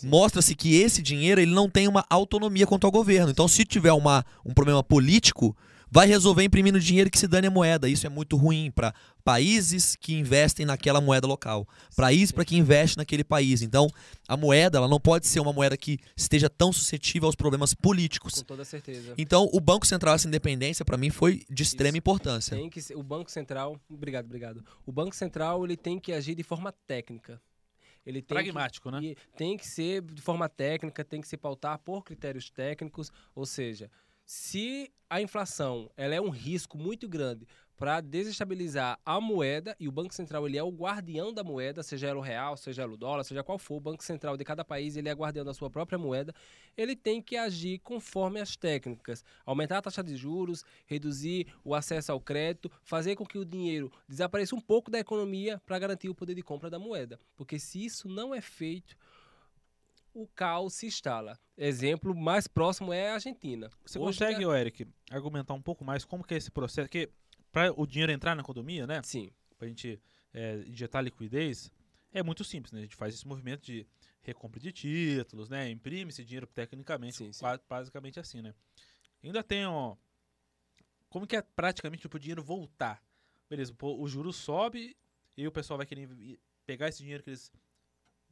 mostra-se 0.03 0.55
que 0.55 0.75
esse 0.75 1.01
dinheiro 1.01 1.39
ele 1.39 1.53
não 1.53 1.69
tem 1.69 1.87
uma 1.87 2.05
autonomia 2.09 2.65
quanto 2.67 2.85
ao 2.85 2.91
governo. 2.91 3.29
Então, 3.31 3.47
se 3.47 3.63
tiver 3.65 3.93
uma, 3.93 4.25
um 4.45 4.53
problema 4.53 4.83
político, 4.83 5.55
vai 5.91 6.07
resolver 6.07 6.43
imprimindo 6.43 6.79
dinheiro 6.79 7.11
que 7.11 7.19
se 7.19 7.27
dane 7.27 7.47
a 7.47 7.51
moeda. 7.51 7.89
Isso 7.89 8.07
é 8.07 8.09
muito 8.09 8.37
ruim 8.37 8.71
para 8.71 8.93
países 9.23 9.95
que 9.97 10.13
investem 10.13 10.65
naquela 10.65 11.01
moeda 11.01 11.27
local, 11.27 11.67
países 11.95 12.31
para 12.31 12.45
que 12.45 12.55
investe 12.55 12.97
naquele 12.97 13.23
país. 13.23 13.61
Então, 13.61 13.87
a 14.27 14.37
moeda 14.37 14.77
ela 14.77 14.87
não 14.87 14.99
pode 14.99 15.27
ser 15.27 15.41
uma 15.41 15.51
moeda 15.51 15.75
que 15.75 15.99
esteja 16.15 16.49
tão 16.49 16.71
suscetível 16.71 17.27
aos 17.27 17.35
problemas 17.35 17.73
políticos. 17.73 18.35
Com 18.35 18.43
toda 18.43 18.63
certeza. 18.63 19.13
Então, 19.17 19.49
o 19.51 19.59
Banco 19.59 19.85
Central, 19.85 20.15
essa 20.15 20.27
independência, 20.27 20.85
para 20.85 20.97
mim, 20.97 21.09
foi 21.09 21.43
de 21.49 21.61
extrema 21.61 21.89
Isso. 21.89 21.97
importância. 21.97 22.55
Tem 22.55 22.69
que 22.69 22.81
ser, 22.81 22.95
o 22.95 23.03
Banco 23.03 23.29
Central, 23.29 23.79
obrigado, 23.89 24.25
obrigado. 24.25 24.63
O 24.85 24.91
Banco 24.91 25.15
Central 25.15 25.65
ele 25.65 25.75
tem 25.75 25.99
que 25.99 26.13
agir 26.13 26.35
de 26.35 26.43
forma 26.43 26.71
técnica. 26.87 27.41
Ele 28.03 28.19
tem 28.21 28.35
Pragmático, 28.35 28.89
que, 28.89 29.09
né? 29.09 29.15
tem 29.35 29.55
que 29.55 29.67
ser 29.67 30.01
de 30.01 30.21
forma 30.21 30.49
técnica, 30.49 31.03
tem 31.03 31.21
que 31.21 31.27
se 31.27 31.37
pautar 31.37 31.77
por 31.77 32.03
critérios 32.03 32.49
técnicos, 32.49 33.11
ou 33.35 33.45
seja, 33.45 33.91
se 34.33 34.89
a 35.09 35.21
inflação 35.21 35.91
ela 35.97 36.15
é 36.15 36.21
um 36.21 36.29
risco 36.29 36.77
muito 36.77 37.05
grande 37.05 37.45
para 37.75 37.99
desestabilizar 37.99 38.97
a 39.05 39.19
moeda 39.19 39.75
e 39.77 39.89
o 39.89 39.91
Banco 39.91 40.13
Central 40.13 40.47
ele 40.47 40.57
é 40.57 40.63
o 40.63 40.71
guardião 40.71 41.33
da 41.33 41.43
moeda, 41.43 41.83
seja 41.83 42.07
ela 42.07 42.19
o 42.19 42.21
real, 42.21 42.55
seja 42.55 42.83
ela 42.83 42.93
o 42.93 42.97
dólar, 42.97 43.25
seja 43.25 43.43
qual 43.43 43.59
for, 43.59 43.75
o 43.75 43.81
Banco 43.81 44.01
Central 44.01 44.37
de 44.37 44.45
cada 44.45 44.63
país 44.63 44.95
ele 44.95 45.09
é 45.09 45.11
guardião 45.11 45.43
da 45.43 45.53
sua 45.53 45.69
própria 45.69 45.97
moeda, 45.97 46.33
ele 46.77 46.95
tem 46.95 47.21
que 47.21 47.35
agir 47.35 47.79
conforme 47.79 48.39
as 48.39 48.55
técnicas, 48.55 49.21
aumentar 49.45 49.79
a 49.79 49.81
taxa 49.81 50.01
de 50.01 50.15
juros, 50.15 50.63
reduzir 50.85 51.47
o 51.61 51.75
acesso 51.75 52.13
ao 52.13 52.21
crédito, 52.21 52.71
fazer 52.83 53.17
com 53.17 53.25
que 53.25 53.37
o 53.37 53.43
dinheiro 53.43 53.91
desapareça 54.07 54.55
um 54.55 54.61
pouco 54.61 54.89
da 54.89 54.99
economia 54.99 55.61
para 55.65 55.77
garantir 55.77 56.07
o 56.07 56.15
poder 56.15 56.35
de 56.35 56.41
compra 56.41 56.69
da 56.69 56.79
moeda, 56.79 57.19
porque 57.35 57.59
se 57.59 57.83
isso 57.83 58.07
não 58.07 58.33
é 58.33 58.39
feito 58.39 58.95
o 60.13 60.27
caos 60.27 60.73
se 60.73 60.85
instala. 60.87 61.39
Exemplo 61.57 62.15
mais 62.15 62.47
próximo 62.47 62.91
é 62.93 63.09
a 63.09 63.13
Argentina. 63.15 63.69
Você 63.85 63.97
Hoje 63.99 64.19
consegue, 64.19 64.43
é- 64.43 64.61
Eric, 64.61 64.87
argumentar 65.09 65.53
um 65.53 65.61
pouco 65.61 65.83
mais 65.85 66.03
como 66.05 66.23
que 66.23 66.33
é 66.33 66.37
esse 66.37 66.51
processo? 66.51 66.87
Porque 66.87 67.09
para 67.51 67.71
o 67.79 67.85
dinheiro 67.85 68.11
entrar 68.11 68.35
na 68.35 68.41
economia, 68.41 68.85
né? 68.87 69.01
Sim, 69.03 69.31
Pra 69.57 69.67
gente 69.67 70.01
é, 70.33 70.63
injetar 70.65 71.03
liquidez, 71.03 71.71
é 72.11 72.23
muito 72.23 72.43
simples, 72.43 72.71
né? 72.71 72.79
A 72.79 72.83
gente 72.83 72.95
faz 72.95 73.13
esse 73.13 73.27
movimento 73.27 73.61
de 73.63 73.85
recompra 74.23 74.59
de 74.59 74.71
títulos, 74.71 75.49
né? 75.49 75.69
Imprime 75.69 76.09
esse 76.09 76.23
dinheiro 76.25 76.47
tecnicamente, 76.47 77.17
Sim, 77.17 77.31
sim. 77.31 77.45
basicamente 77.69 78.19
assim, 78.19 78.41
né? 78.41 78.53
Ainda 79.23 79.43
tem, 79.43 79.65
ó, 79.65 79.95
como 81.09 81.27
que 81.27 81.35
é 81.35 81.41
praticamente 81.41 82.07
pro 82.09 82.19
dinheiro 82.19 82.43
voltar? 82.43 83.03
Beleza, 83.49 83.73
o 83.81 84.07
juro 84.07 84.31
sobe 84.31 84.95
e 85.37 85.45
o 85.45 85.51
pessoal 85.51 85.77
vai 85.77 85.85
querer 85.85 86.09
pegar 86.65 86.87
esse 86.87 86.99
dinheiro 86.99 87.21
que 87.21 87.29
eles 87.29 87.51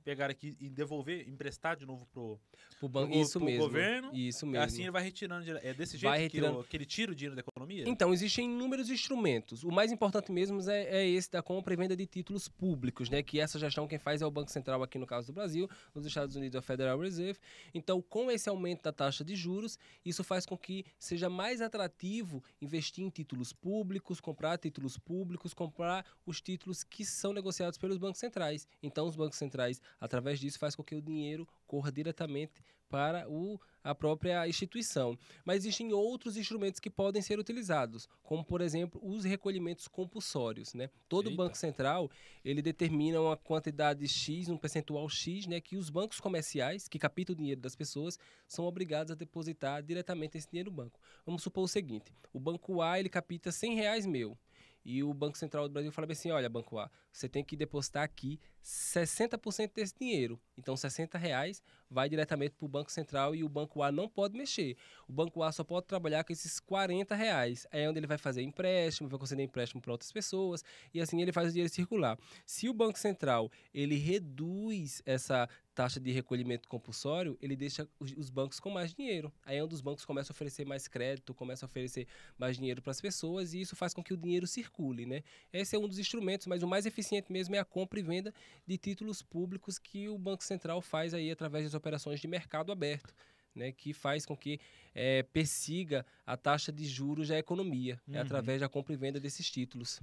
pegaram 0.04 0.32
aqui 0.32 0.56
e 0.60 0.70
devolver, 0.70 1.28
emprestar 1.28 1.76
de 1.76 1.86
novo 1.86 2.06
pro... 2.08 2.40
pro 2.80 2.88
banco, 2.90 3.12
Pro- 3.12 3.22
isso 3.22 3.40
pro 3.40 3.46
mesmo. 3.46 3.64
governo, 3.64 4.12
Isso 4.14 4.46
mesmo. 4.46 4.66
Assim 4.66 4.82
ele 4.84 4.92
vai 4.92 5.04
retirando, 5.04 5.50
é 5.58 5.74
desse 5.74 5.98
jeito 5.98 6.10
Vai 6.10 6.20
que, 6.20 6.24
retirando. 6.24 6.60
o- 6.60 6.64
que 6.64 6.78
ele 6.78 6.86
tira 6.86 7.12
o 7.12 7.16
dinheiro 7.16 7.36
da 7.36 7.42
economia? 7.42 7.84
Então, 7.88 8.14
existem 8.14 8.46
inúmeros 8.46 8.90
instrumentos. 8.90 9.64
O 9.64 9.72
mais 9.72 9.92
importante 9.92 10.32
mesmo 10.32 10.62
é, 10.70 10.84
é 11.02 11.08
esse 11.08 11.30
da 11.32 11.42
compra 11.42 11.74
e 11.74 11.78
venda 11.78 11.96
de 11.96 12.06
títulos 12.06 12.48
públicos, 12.48 13.10
né? 13.10 13.22
Que 13.24 13.40
essa 13.40 13.58
gestão 13.60 13.88
quem 13.88 14.00
faz 14.00 14.22
é 14.22 14.26
o 14.26 14.32
Banco 14.32 14.52
Central 14.52 14.82
aqui 14.84 14.98
no 14.98 15.06
caso 15.08 15.28
do 15.28 15.34
Brasil, 15.34 15.70
nos 15.94 16.06
Estados 16.06 16.36
Unidos 16.36 16.56
é 16.56 16.60
o 16.60 16.62
Federal 16.62 16.98
Reserve. 17.00 17.40
Então, 17.74 18.02
com 18.02 18.32
esse 18.32 18.50
aumento 18.50 18.84
da 18.84 18.92
taxa 18.92 19.24
de 19.24 19.36
juros, 19.36 19.78
isso 20.06 20.24
faz 20.24 20.46
com 20.46 20.58
que 20.58 20.86
seja 20.98 21.30
mais 21.30 21.62
atrativo 21.62 22.44
investir 22.62 23.04
em 23.04 23.10
títulos 23.10 23.54
públicos, 23.54 24.20
comprar 24.20 24.58
títulos 24.58 24.98
públicos, 24.98 25.54
comprar 25.54 26.06
os 26.26 26.42
títulos 26.42 26.84
que 26.84 27.06
são 27.06 27.34
negociados 27.34 27.78
pelos 27.78 27.98
bancos 27.98 28.20
centrais. 28.20 28.68
Então, 28.82 29.08
os 29.08 29.16
bancos 29.16 29.38
centrais, 29.38 29.82
através 30.00 30.40
disso, 30.40 30.60
faz 30.60 30.76
com 30.76 30.84
que 30.84 30.96
o 30.96 31.02
dinheiro 31.02 31.48
corra 31.66 31.92
diretamente 31.92 32.64
para 32.90 33.30
o, 33.30 33.60
a 33.84 33.94
própria 33.94 34.48
instituição. 34.48 35.18
Mas 35.46 35.58
existem 35.58 35.94
outros 35.94 36.36
instrumentos 36.36 36.80
que 36.80 36.90
podem 36.90 37.22
ser 37.22 37.40
utilizados, 37.40 38.10
como 38.24 38.44
por 38.44 38.62
exemplo 38.62 39.00
os 39.04 39.24
recolhimentos 39.24 39.88
compulsórios, 39.88 40.74
né? 40.74 40.90
Todo 41.08 41.30
Eita. 41.30 41.38
banco 41.38 41.56
central 41.56 42.10
ele 42.44 42.62
determina 42.62 43.22
uma 43.22 43.38
quantidade 43.38 44.08
x, 44.08 44.50
um 44.50 44.58
percentual 44.58 45.08
x, 45.08 45.46
né? 45.46 45.62
Que 45.62 45.78
os 45.78 45.90
bancos 45.90 46.20
comerciais 46.20 46.88
que 46.88 47.00
captam 47.00 47.34
o 47.34 47.36
dinheiro 47.36 47.62
das 47.62 47.76
pessoas 47.76 48.18
são 48.48 48.66
obrigados 48.66 49.12
a 49.12 49.16
depositar 49.16 49.84
diretamente 49.84 50.38
esse 50.38 50.50
dinheiro 50.50 50.72
no 50.72 50.76
banco. 50.76 51.00
Vamos 51.26 51.44
supor 51.44 51.64
o 51.64 51.68
seguinte: 51.68 52.12
o 52.34 52.40
banco 52.40 52.82
A 52.82 53.00
ele 53.00 53.10
capta 53.10 53.52
100 53.52 53.76
reais 53.76 54.06
meu. 54.06 54.38
E 54.84 55.04
o 55.04 55.14
Banco 55.14 55.38
Central 55.38 55.68
do 55.68 55.74
Brasil 55.74 55.92
fala 55.92 56.12
assim: 56.12 56.32
olha, 56.32 56.50
Banco 56.50 56.80
A, 56.80 56.90
você 57.12 57.28
tem 57.28 57.44
que 57.44 57.56
depositar 57.56 58.04
aqui 58.04 58.40
60% 58.64 59.74
desse 59.74 59.94
dinheiro. 59.98 60.40
Então, 60.58 60.76
60 60.76 61.18
reais 61.18 61.62
vai 61.90 62.08
diretamente 62.08 62.56
para 62.56 62.66
o 62.66 62.70
Banco 62.70 62.92
Central 62.92 63.34
e 63.34 63.44
o 63.44 63.50
Banco 63.50 63.82
A 63.82 63.92
não 63.92 64.08
pode 64.08 64.38
mexer. 64.38 64.78
O 65.08 65.14
Banco 65.14 65.42
A 65.42 65.52
só 65.52 65.64
pode 65.64 65.88
trabalhar 65.88 66.24
com 66.24 66.32
esses 66.32 66.60
40 66.60 67.16
reais. 67.16 67.66
É 67.72 67.90
onde 67.90 68.00
ele 68.00 68.08
vai 68.08 68.18
fazer 68.18 68.42
empréstimo, 68.42 69.10
vai 69.10 69.20
conceder 69.20 69.46
empréstimo 69.46 69.82
para 69.82 69.92
outras 69.92 70.12
pessoas 70.12 70.64
e 70.94 71.02
assim 71.02 71.22
ele 71.22 71.32
faz 71.32 71.50
o 71.50 71.52
dinheiro 71.52 71.74
circular. 71.74 72.18
Se 72.46 72.70
o 72.70 72.74
Banco 72.74 73.00
Central 73.00 73.52
ele 73.74 73.96
reduz 73.96 75.02
essa 75.06 75.50
taxa 75.74 75.98
de 75.98 76.12
recolhimento 76.12 76.68
compulsório, 76.68 77.38
ele 77.42 77.56
deixa 77.56 77.88
os, 77.98 78.12
os 78.18 78.30
bancos 78.30 78.60
com 78.60 78.70
mais 78.70 78.94
dinheiro. 78.94 79.32
Aí 79.46 79.58
é 79.58 79.64
onde 79.64 79.74
os 79.74 79.80
bancos 79.80 80.04
começam 80.04 80.34
a 80.34 80.36
oferecer 80.36 80.66
mais 80.66 80.90
crédito, 80.90 81.34
começam 81.34 81.66
a 81.66 81.70
oferecer 81.70 82.06
mais 82.38 82.58
dinheiro 82.58 82.82
para 82.82 82.92
as 82.92 83.00
pessoas 83.00 83.54
e 83.54 83.62
isso 83.62 83.78
faz 83.78 83.94
com 83.94 84.04
que 84.04 84.14
o 84.14 84.18
dinheiro 84.18 84.46
circule, 84.46 85.06
né? 85.06 85.24
Esse 85.54 85.78
é 85.78 85.80
um 85.80 85.88
dos 85.88 85.98
instrumentos, 85.98 86.48
mas 86.48 86.64
o 86.64 86.68
mais 86.68 86.86
eficiente 86.86 87.32
mesmo 87.32 87.56
é 87.56 87.60
a 87.60 87.66
compra 87.66 87.98
e 87.98 88.04
venda 88.04 88.34
de 88.66 88.78
títulos 88.78 89.22
públicos 89.22 89.78
que 89.80 90.08
o 90.10 90.18
Banco 90.18 90.44
Central 90.44 90.82
faz 90.82 91.14
aí 91.14 91.30
através 91.32 91.66
das 91.66 91.74
operações 91.74 92.20
de 92.20 92.28
mercado 92.28 92.72
aberto. 92.72 93.14
Né, 93.56 93.72
que 93.72 93.94
faz 93.94 94.28
com 94.28 94.38
que 94.38 94.60
eh, 94.94 95.24
persiga 95.34 96.06
a 96.26 96.38
taxa 96.38 96.72
de 96.72 96.86
juros 96.86 97.28
da 97.30 97.38
economia, 97.38 98.00
é 98.08 98.12
Uhum. 98.18 98.22
através 98.22 98.62
da 98.62 98.70
compra 98.70 98.94
e 98.94 98.96
venda 98.96 99.20
desses 99.20 99.50
títulos. 99.50 100.00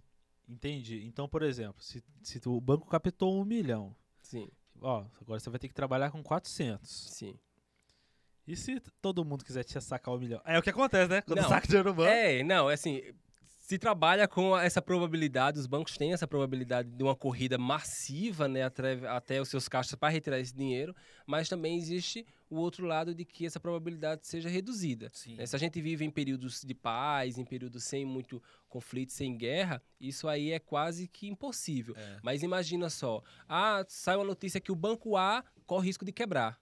Entendi. 0.49 1.05
Então, 1.07 1.28
por 1.28 1.42
exemplo, 1.42 1.80
se, 1.80 2.03
se 2.22 2.40
o 2.44 2.61
banco 2.61 2.86
captou 2.88 3.40
um 3.40 3.44
milhão, 3.44 3.94
Sim, 4.20 4.51
ó, 4.80 5.07
agora 5.20 5.38
você 5.38 5.49
vai 5.49 5.61
ter 5.61 5.68
que 5.68 5.74
trabalhar 5.74 6.11
com 6.11 6.22
400. 6.24 6.90
sim. 6.90 7.38
E 8.47 8.57
se 8.57 8.80
todo 9.01 9.24
mundo 9.24 9.44
quiser 9.44 9.62
te 9.64 9.80
sacar 9.80 10.12
um 10.14 10.18
milhão? 10.18 10.40
É 10.44 10.59
o 10.59 10.62
que 10.62 10.70
acontece, 10.70 11.09
né? 11.11 11.22
Quando 11.22 11.40
Não. 11.40 11.49
saca 11.49 11.66
dinheiro 11.66 11.88
no 11.90 11.94
banco. 11.97 12.11
É, 12.11 12.42
não, 12.42 12.68
é 12.68 12.74
assim, 12.74 13.01
se 13.67 13.79
trabalha 13.79 14.29
com 14.29 14.57
essa 14.57 14.81
probabilidade, 14.81 15.59
os 15.59 15.67
bancos 15.67 15.97
têm 15.97 16.12
essa 16.12 16.25
probabilidade 16.25 16.89
de 16.89 17.03
uma 17.03 17.17
corrida 17.17 17.59
massiva 17.59 18.47
né, 18.47 18.62
até, 18.62 18.93
até 19.09 19.41
os 19.41 19.49
seus 19.49 19.69
caixas 19.69 19.97
para 19.97 20.09
retirar 20.09 20.39
esse 20.39 20.55
dinheiro, 20.55 20.95
mas 21.27 21.49
também 21.49 21.77
existe 21.77 22.25
o 22.49 22.59
outro 22.59 22.87
lado 22.87 23.12
de 23.12 23.25
que 23.25 23.45
essa 23.45 23.59
probabilidade 23.59 24.25
seja 24.25 24.49
reduzida. 24.49 25.11
Né? 25.37 25.45
Se 25.47 25.57
a 25.57 25.59
gente 25.59 25.83
vive 25.83 26.05
em 26.05 26.11
períodos 26.11 26.62
de 26.62 26.75
paz, 26.75 27.39
em 27.39 27.45
períodos 27.45 27.83
sem 27.83 28.05
muito 28.05 28.41
conflito, 28.69 29.11
sem 29.11 29.37
guerra, 29.37 29.83
isso 30.01 30.29
aí 30.29 30.53
é 30.53 30.61
quase 30.61 31.09
que 31.09 31.27
impossível. 31.27 31.97
É. 31.97 32.19
Mas 32.23 32.45
imagina 32.45 32.89
só, 32.89 33.21
ah, 33.49 33.85
sai 33.89 34.14
uma 34.14 34.25
notícia 34.25 34.61
que 34.61 34.71
o 34.71 34.77
banco 34.77 35.17
A 35.17 35.43
corre 35.67 35.89
risco 35.89 36.05
de 36.05 36.12
quebrar. 36.12 36.57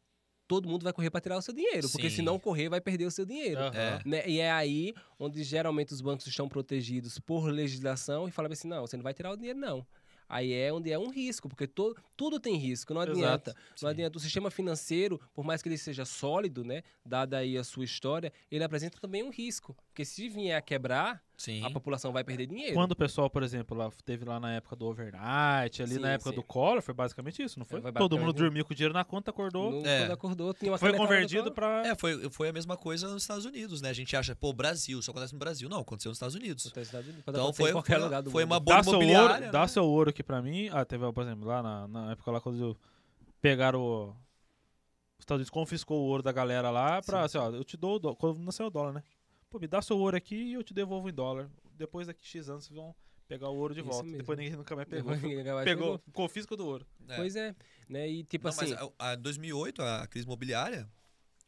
Todo 0.47 0.69
mundo 0.69 0.83
vai 0.83 0.93
correr 0.93 1.11
para 1.11 1.21
tirar 1.21 1.39
o 1.39 1.43
seu 1.43 1.55
dinheiro, 1.55 1.89
porque 1.91 2.11
Sim. 2.11 2.17
se 2.17 2.23
não 2.23 2.39
correr, 2.39 2.69
vai 2.69 2.81
perder 2.81 3.07
o 3.07 3.11
seu 3.11 3.25
dinheiro. 3.25 3.61
É. 3.61 4.01
Né? 4.05 4.29
E 4.29 4.41
é 4.41 4.51
aí 4.51 4.95
onde 5.19 5.43
geralmente 5.43 5.93
os 5.93 6.01
bancos 6.01 6.27
estão 6.27 6.49
protegidos 6.49 7.19
por 7.19 7.47
legislação 7.47 8.29
e 8.29 8.31
falam 8.31 8.53
assim: 8.53 8.69
não, 8.69 8.83
você 8.83 8.97
não 8.97 9.03
vai 9.03 9.15
tirar 9.15 9.33
o 9.33 9.37
dinheiro, 9.37 9.59
não. 9.59 9.87
Aí 10.29 10.53
é 10.53 10.73
onde 10.73 10.91
é 10.91 10.99
um 10.99 11.11
risco, 11.11 11.49
porque 11.49 11.67
to, 11.67 11.95
tudo 12.17 12.41
tem 12.41 12.57
risco, 12.57 12.95
não 12.95 13.01
adianta. 13.03 13.55
Não 13.81 13.89
adianta. 13.89 14.19
O 14.19 14.21
sistema 14.21 14.51
financeiro, 14.51 15.21
por 15.35 15.45
mais 15.45 15.63
que 15.63 15.69
ele 15.69 15.79
seja 15.79 16.05
sólido, 16.05 16.65
né, 16.65 16.83
dada 17.05 17.39
aí 17.39 17.59
a 17.59 17.65
sua 17.65 17.85
história, 17.85 18.33
ele 18.51 18.65
apresenta 18.65 18.99
também 18.99 19.23
um 19.23 19.31
risco. 19.31 19.77
Porque 19.95 20.05
se 20.05 20.29
vier 20.29 20.57
a 20.59 20.61
quebrar, 20.61 21.23
Sim. 21.37 21.65
a 21.65 21.71
população 21.71 22.11
vai 22.13 22.25
perder 22.25 22.47
dinheiro. 22.49 22.75
Quando 22.75 22.91
o 22.91 22.97
pessoal, 22.97 23.31
por 23.31 23.45
exemplo, 23.45 23.79
lá 23.79 23.89
teve 24.05 24.25
lá 24.25 24.41
na 24.41 24.55
época 24.55 24.75
do 24.75 24.87
overnight, 24.87 25.81
ali 25.81 25.95
Sim, 25.95 26.01
na 26.01 26.11
época 26.15 26.31
sim. 26.31 26.35
do 26.37 26.43
Collor, 26.43 26.83
foi 26.83 26.93
basicamente 26.93 27.41
isso, 27.41 27.61
não 27.61 27.65
foi? 27.65 27.79
É, 27.79 27.83
foi 27.83 27.93
Todo 27.93 28.19
mundo 28.19 28.33
dormiu 28.33 28.65
com 28.65 28.73
o 28.73 28.75
dinheiro 28.75 28.93
na 28.93 29.05
conta, 29.05 29.31
acordou, 29.31 29.71
No- 29.71 29.87
É. 29.87 30.01
Quando 30.01 30.11
acordou, 30.11 30.53
tinha 30.53 30.73
uma 30.73 30.79
foi 30.79 30.93
convertido 30.95 31.53
pra... 31.53 31.87
É, 31.87 31.95
foi, 31.95 32.29
foi 32.29 32.49
a 32.49 32.53
mesma 32.53 32.77
coisa 32.77 33.07
nos 33.07 33.23
Estados 33.23 33.45
Unidos, 33.45 33.81
né? 33.81 33.89
A 33.89 33.93
gente 33.93 34.17
acha, 34.17 34.35
pô, 34.35 34.53
Brasil, 34.53 35.01
só 35.01 35.13
acontece 35.13 35.33
no 35.33 35.39
Brasil. 35.39 35.69
Não, 35.69 35.79
aconteceu 35.79 36.09
nos 36.11 36.17
Estados 36.17 36.35
Unidos. 36.35 36.65
Nos 36.65 36.77
Estados 36.89 37.07
Unidos, 37.07 37.25
Então 37.29 37.53
foi, 37.53 37.71
em 37.71 37.73
qualquer 37.73 37.95
foi, 37.95 38.03
lugar 38.05 38.21
do 38.21 38.31
foi 38.33 38.43
mundo. 38.45 38.51
uma 38.53 38.59
bolha 38.59 38.77
dá 38.79 38.83
seu 38.83 38.93
ouro, 38.95 39.05
imobiliária. 39.07 39.53
dá 39.53 39.61
né? 39.61 39.67
seu 39.69 39.85
ouro 39.85 40.11
aqui 40.11 40.25
pra 40.25 40.43
mim. 40.43 40.69
Ah, 40.73 40.85
teve, 40.85 41.13
por 41.13 41.23
exemplo, 41.23 41.47
lá 41.47 41.63
na, 41.63 41.87
na 41.87 42.11
época 42.11 42.33
lá 42.33 42.41
quando 42.41 42.59
eu- 42.61 42.77
pegaram 43.41 43.81
o. 43.81 44.09
Os 45.17 45.21
Estados 45.21 45.39
Unidos 45.39 45.51
confiscou 45.51 46.01
o 46.01 46.07
ouro 46.07 46.23
da 46.25 46.33
galera 46.33 46.69
lá 46.69 47.01
pra, 47.01 47.23
assim, 47.23 47.39
ó, 47.39 47.49
eu 47.51 47.63
te 47.63 47.77
dou 47.77 47.95
o 47.95 47.99
dólar. 48.01 48.17
Quando 48.17 48.41
nasceu 48.41 48.67
o 48.67 48.71
dólar, 48.71 48.93
né? 48.95 49.03
Pô, 49.55 49.61
me 49.61 49.69
dá 49.69 49.81
seu 49.81 49.97
ouro 49.97 50.17
aqui 50.17 50.35
e 50.35 50.53
eu 50.55 50.65
te 50.65 50.75
devolvo 50.75 51.09
em 51.09 51.13
dólar. 51.13 51.49
Depois 51.79 52.09
daqui 52.09 52.27
X 52.27 52.49
anos 52.49 52.65
vocês 52.65 52.75
vão 52.77 52.93
pegar 53.29 53.49
o 53.51 53.55
ouro 53.55 53.73
de 53.73 53.83
Isso 53.83 53.89
volta. 53.89 54.03
mesmo. 54.03 54.19
Depois 54.19 54.37
ninguém 54.37 54.57
nunca 54.57 54.75
mais 54.75 54.89
pegou. 54.89 55.15
Ninguém 55.15 55.45
vai- 55.45 55.65
Pegou, 55.65 56.01
confisca 56.13 56.57
do 56.57 56.67
ouro. 56.67 56.85
É. 57.09 57.15
Pois 57.15 57.37
é, 57.37 57.55
né? 57.89 58.09
E 58.09 58.25
tipo 58.25 58.43
Não, 58.43 58.51
assim, 58.51 58.75
mas 58.75 58.91
a, 58.99 59.13
a 59.13 59.15
2008, 59.15 59.81
a 59.81 60.09
crise 60.09 60.27
imobiliária, 60.27 60.89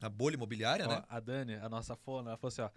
a 0.00 0.08
bolha 0.08 0.34
imobiliária, 0.34 0.86
Ó, 0.86 0.88
né? 0.88 1.02
a 1.08 1.18
Dani, 1.18 1.54
a 1.56 1.68
nossa 1.68 1.96
fona, 1.96 2.30
ela 2.30 2.36
falou 2.36 2.46
assim, 2.46 2.62
ó. 2.62 2.70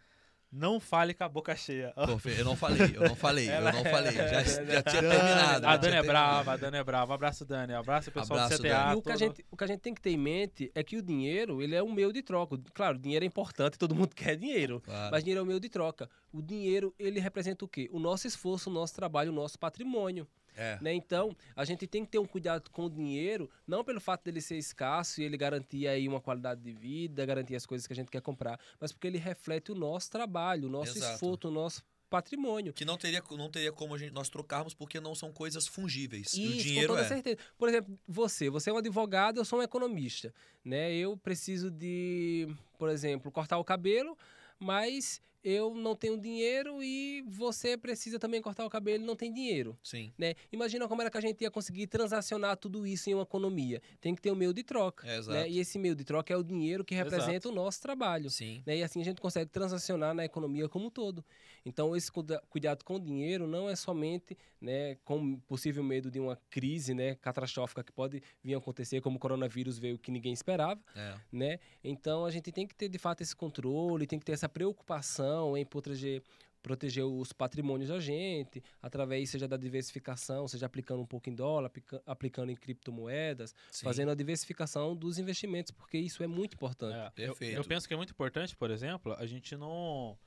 Não 0.52 0.80
fale 0.80 1.14
com 1.14 1.24
a 1.24 1.30
boca 1.30 1.56
cheia. 1.56 1.94
Pô, 1.94 2.30
eu 2.30 2.44
não 2.44 2.56
falei, 2.56 2.96
eu 2.96 3.08
não 3.08 3.16
falei, 3.16 3.48
Ela 3.48 3.70
eu 3.70 3.76
não 3.76 3.84
falei. 3.84 4.12
Já, 4.14 4.24
é- 4.24 4.44
já 4.44 4.82
tinha 4.82 5.02
Dani, 5.02 5.16
terminado. 5.16 5.68
A 5.68 5.78
Dani 5.78 5.92
tinha 5.92 6.00
é 6.00 6.04
brava, 6.04 6.54
a 6.54 6.58
Dani 6.58 6.78
é 6.78 6.84
brava. 6.84 7.14
Abraço, 7.14 7.46
Dani. 7.46 7.74
Abraço, 7.74 8.12
pessoal 8.12 8.40
Abraço, 8.40 8.62
do 8.62 8.68
CTA. 8.68 8.94
E 8.94 8.96
o 8.96 9.02
que, 9.02 9.12
a 9.12 9.16
gente, 9.16 9.46
o 9.52 9.58
que 9.58 9.64
a 9.64 9.68
gente 9.68 9.80
tem 9.80 9.94
que 9.94 10.02
ter 10.02 10.10
em 10.10 10.18
mente 10.18 10.72
é 10.74 10.84
que 10.84 10.98
o 10.98 11.04
dinheiro, 11.04 11.62
ele 11.62 11.76
é 11.76 11.84
um 11.84 11.94
meio 11.94 12.12
de 12.12 12.24
troca. 12.24 12.60
Claro, 12.74 12.98
o 12.98 13.00
dinheiro 13.00 13.24
é 13.24 13.28
importante, 13.28 13.78
todo 13.78 13.94
mundo 13.94 14.10
quer 14.16 14.36
dinheiro. 14.36 14.82
Claro. 14.82 15.12
Mas 15.12 15.24
dinheiro 15.24 15.42
é 15.42 15.44
um 15.44 15.48
meio 15.48 15.60
de 15.60 15.70
troca. 15.70 16.10
O 16.34 16.42
dinheiro, 16.42 16.96
ele 16.98 17.20
representa 17.20 17.64
o 17.64 17.68
quê? 17.68 17.88
O 17.92 18.00
nosso 18.00 18.26
esforço, 18.26 18.72
o 18.72 18.74
nosso 18.74 18.96
trabalho, 18.96 19.32
o 19.32 19.36
nosso 19.36 19.60
patrimônio. 19.60 20.28
É. 20.60 20.78
Né? 20.82 20.94
Então, 20.94 21.34
a 21.56 21.64
gente 21.64 21.88
tem 21.88 22.04
que 22.04 22.12
ter 22.12 22.20
um 22.20 22.26
cuidado 22.26 22.70
com 22.70 22.86
o 22.86 22.90
dinheiro, 22.90 23.50
não 23.66 23.82
pelo 23.82 24.02
fato 24.02 24.26
dele 24.26 24.42
ser 24.42 24.58
escasso 24.58 25.22
e 25.22 25.24
ele 25.24 25.38
garantir 25.38 25.88
aí 25.88 26.06
uma 26.06 26.20
qualidade 26.20 26.62
de 26.62 26.74
vida, 26.74 27.26
garantir 27.26 27.56
as 27.56 27.66
coisas 27.66 27.88
que 27.88 27.94
a 27.94 27.96
gente 27.96 28.12
quer 28.12 28.22
comprar, 28.22 28.60
mas 28.80 28.92
porque 28.92 29.08
ele 29.08 29.18
reflete 29.18 29.72
o 29.72 29.76
nosso 29.76 30.12
trabalho, 30.12 30.68
o 30.68 30.72
nosso 30.72 30.98
Exato. 30.98 31.14
esforço, 31.14 31.48
o 31.48 31.52
nosso 31.52 31.82
patrimônio. 32.10 32.74
Que 32.74 32.84
não 32.84 32.98
teria, 32.98 33.24
não 33.32 33.50
teria 33.50 33.72
como 33.72 33.98
gente, 33.98 34.12
nós 34.12 34.30
trocarmos 34.30 34.74
porque 34.74 35.00
não 35.00 35.16
são 35.16 35.32
coisas 35.32 35.68
fungíveis. 35.68 36.34
e 36.34 36.46
o 36.46 36.52
Isso, 36.52 36.64
dinheiro 36.64 36.88
com 36.90 36.96
toda 36.96 37.06
é. 37.06 37.08
certeza. 37.08 37.38
Por 37.58 37.70
exemplo, 37.70 37.98
você, 38.08 38.50
você 38.50 38.70
é 38.70 38.74
um 38.74 38.78
advogado, 38.78 39.38
eu 39.38 39.46
sou 39.46 39.60
um 39.60 39.64
economista, 39.64 40.34
né? 40.66 40.94
Eu 40.94 41.16
preciso 41.16 41.72
de, 41.72 42.48
por 42.78 42.90
exemplo, 42.90 43.32
cortar 43.32 43.58
o 43.58 43.64
cabelo, 43.64 44.18
mas 44.60 45.22
eu 45.44 45.74
não 45.74 45.96
tenho 45.96 46.18
dinheiro 46.18 46.84
e 46.84 47.24
você 47.28 47.78
precisa 47.78 48.20
também 48.20 48.42
cortar 48.42 48.66
o 48.66 48.70
cabelo 48.70 49.04
e 49.04 49.06
não 49.08 49.16
tem 49.16 49.32
dinheiro. 49.32 49.78
Sim. 49.84 50.12
Né? 50.18 50.34
Imagina 50.52 50.88
como 50.88 51.02
era 51.02 51.10
que 51.10 51.18
a 51.18 51.22
gente 51.22 51.42
ia 51.42 51.52
conseguir 51.52 51.88
transacionar 51.88 52.58
tudo 52.58 52.86
isso 52.86 53.10
em 53.10 53.14
uma 53.14 53.24
economia. 53.24 53.82
Tem 54.02 54.14
que 54.14 54.22
ter 54.22 54.32
um 54.32 54.36
meio 54.36 54.54
de 54.54 54.64
troca. 54.64 55.08
É, 55.08 55.18
exato. 55.18 55.38
né? 55.38 55.50
E 55.50 55.60
esse 55.60 55.80
meio 55.80 55.96
de 55.96 56.04
troca 56.04 56.34
é 56.34 56.38
o 56.38 56.44
dinheiro 56.44 56.84
que 56.84 56.94
Exato. 56.96 57.10
representa 57.12 57.50
o 57.50 57.52
nosso 57.52 57.82
trabalho. 57.82 58.30
Sim. 58.30 58.62
Né? 58.66 58.78
E 58.78 58.84
assim 58.84 59.02
a 59.02 59.06
gente 59.06 59.22
consegue 59.22 59.50
transacionar 59.50 60.14
na 60.14 60.26
economia 60.26 60.68
como 60.68 60.88
um 60.88 60.90
todo. 60.90 61.24
Então, 61.66 61.96
esse 61.96 62.12
cuida- 62.12 62.42
cuidado 62.50 62.84
com 62.84 62.96
o 62.96 63.00
dinheiro 63.00 63.46
não 63.48 63.70
é 63.70 63.76
somente 63.76 64.38
né, 64.62 64.96
com 65.06 65.38
possível 65.42 65.84
medo 65.84 66.10
de 66.12 66.20
uma 66.20 66.36
crise 66.50 66.94
né, 66.94 67.16
catastrófica 67.16 67.84
que 67.84 67.92
pode 67.92 68.22
vir 68.44 68.56
a 68.56 68.58
acontecer, 68.58 69.00
como 69.02 69.18
o 69.18 69.20
coronavírus 69.20 69.78
veio 69.80 69.98
que 69.98 70.12
ninguém 70.12 70.34
esperava. 70.34 70.82
É. 70.96 71.16
Né? 71.32 71.60
Então, 71.84 72.26
a 72.26 72.32
gente 72.32 72.52
tem 72.52 72.66
que 72.68 72.76
ter, 72.76 72.90
de 72.90 72.98
fato, 72.98 73.22
esse 73.22 73.36
controle, 73.36 74.06
tem 74.08 74.20
que 74.20 74.26
ter 74.26 74.34
essa 74.34 74.50
preocupação 74.50 75.29
em 75.58 75.66
proteger 75.66 76.24
proteger 76.62 77.06
os 77.06 77.32
patrimônios 77.32 77.90
da 77.90 78.02
gente, 78.02 78.62
através 78.82 79.30
seja 79.30 79.48
da 79.48 79.56
diversificação, 79.56 80.46
seja 80.46 80.66
aplicando 80.66 81.02
um 81.02 81.06
pouco 81.06 81.30
em 81.30 81.34
dólar, 81.34 81.68
aplica- 81.68 82.04
aplicando 82.06 82.52
em 82.52 82.56
criptomoedas, 82.56 83.56
Sim. 83.72 83.86
fazendo 83.86 84.12
a 84.12 84.14
diversificação 84.14 84.94
dos 84.94 85.18
investimentos, 85.18 85.72
porque 85.72 85.98
isso 85.98 86.22
é 86.22 86.28
muito 86.28 86.56
importante. 86.56 87.14
É, 87.18 87.28
eu-. 87.28 87.38
Eu, 87.40 87.64
penso 87.64 87.88
que 87.88 87.94
é 87.94 87.98
muito 87.98 88.12
importante, 88.12 88.58
por 88.58 88.70
exemplo, 88.72 89.14
a 89.14 89.26
gente 89.26 89.56
não 89.56 90.18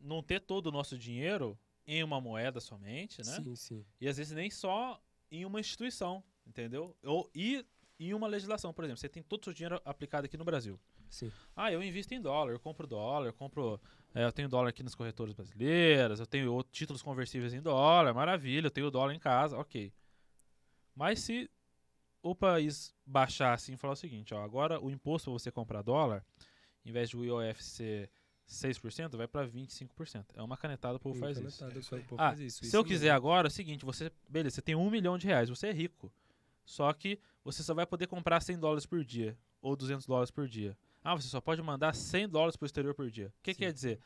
não 0.00 0.22
ter 0.22 0.40
todo 0.40 0.66
o 0.66 0.72
nosso 0.72 0.98
dinheiro 0.98 1.56
em 1.86 2.02
uma 2.02 2.20
moeda 2.20 2.60
somente, 2.60 3.18
né? 3.18 3.40
Sim, 3.42 3.56
sim. 3.56 3.84
E 4.00 4.08
às 4.08 4.16
vezes 4.16 4.32
nem 4.32 4.50
só 4.50 5.00
em 5.30 5.44
uma 5.44 5.60
instituição, 5.60 6.22
entendeu? 6.46 6.96
Ou 7.02 7.30
e 7.34 7.64
em 7.98 8.12
uma 8.12 8.26
legislação, 8.26 8.72
por 8.72 8.84
exemplo, 8.84 9.00
você 9.00 9.08
tem 9.08 9.22
todo 9.22 9.42
o 9.42 9.44
seu 9.44 9.52
dinheiro 9.52 9.80
aplicado 9.84 10.26
aqui 10.26 10.36
no 10.36 10.44
Brasil. 10.44 10.78
Sim. 11.08 11.30
Ah, 11.54 11.72
eu 11.72 11.82
invisto 11.82 12.12
em 12.12 12.20
dólar, 12.20 12.52
eu 12.52 12.60
compro 12.60 12.86
dólar, 12.86 13.26
eu 13.26 13.32
compro, 13.32 13.80
eu 14.22 14.32
tenho 14.32 14.48
dólar 14.48 14.68
aqui 14.68 14.82
nas 14.82 14.94
corretoras 14.94 15.34
brasileiras, 15.34 16.20
eu 16.20 16.26
tenho 16.26 16.52
outros 16.52 16.76
títulos 16.76 17.02
conversíveis 17.02 17.52
em 17.52 17.60
dólar, 17.60 18.14
maravilha, 18.14 18.66
eu 18.66 18.70
tenho 18.70 18.90
dólar 18.90 19.12
em 19.14 19.18
casa, 19.18 19.56
ok. 19.58 19.92
Mas 20.94 21.20
se 21.20 21.50
o 22.22 22.34
país 22.34 22.94
baixar 23.04 23.52
assim 23.52 23.74
e 23.74 23.76
falar 23.76 23.94
o 23.94 23.96
seguinte, 23.96 24.32
ó, 24.32 24.42
agora 24.42 24.80
o 24.80 24.90
imposto 24.90 25.30
para 25.30 25.38
você 25.38 25.50
comprar 25.50 25.82
dólar, 25.82 26.24
em 26.84 26.92
vez 26.92 27.10
de 27.10 27.16
o 27.16 27.24
IOF 27.24 27.62
ser 27.62 28.10
6%, 28.46 29.16
vai 29.16 29.26
para 29.26 29.46
25%. 29.48 30.26
É 30.34 30.42
uma 30.42 30.56
canetada, 30.56 30.96
o 30.96 31.00
povo 31.00 31.18
faz 31.18 31.38
isso. 31.38 31.64
Povo 32.08 32.22
Ah, 32.22 32.28
faz 32.28 32.40
isso, 32.40 32.58
se 32.60 32.66
isso 32.66 32.76
eu 32.76 32.84
quiser 32.84 33.10
agora, 33.10 33.48
é 33.48 33.50
o 33.50 33.50
seguinte, 33.50 33.84
você, 33.84 34.12
beleza, 34.28 34.56
você 34.56 34.62
tem 34.62 34.74
um 34.74 34.90
milhão 34.90 35.18
de 35.18 35.26
reais, 35.26 35.48
você 35.48 35.68
é 35.68 35.72
rico. 35.72 36.12
Só 36.64 36.92
que 36.92 37.18
você 37.42 37.62
só 37.62 37.74
vai 37.74 37.84
poder 37.84 38.06
comprar 38.06 38.40
100 38.40 38.58
dólares 38.58 38.86
por 38.86 39.04
dia 39.04 39.36
ou 39.60 39.76
200 39.76 40.06
dólares 40.06 40.30
por 40.30 40.48
dia. 40.48 40.76
Ah, 41.04 41.14
você 41.14 41.28
só 41.28 41.40
pode 41.40 41.60
mandar 41.60 41.94
100 41.94 42.28
dólares 42.30 42.56
para 42.56 42.64
o 42.64 42.66
exterior 42.66 42.94
por 42.94 43.10
dia. 43.10 43.28
O 43.28 43.42
que 43.42 43.52
Sim. 43.52 43.58
quer 43.60 43.72
dizer? 43.72 44.00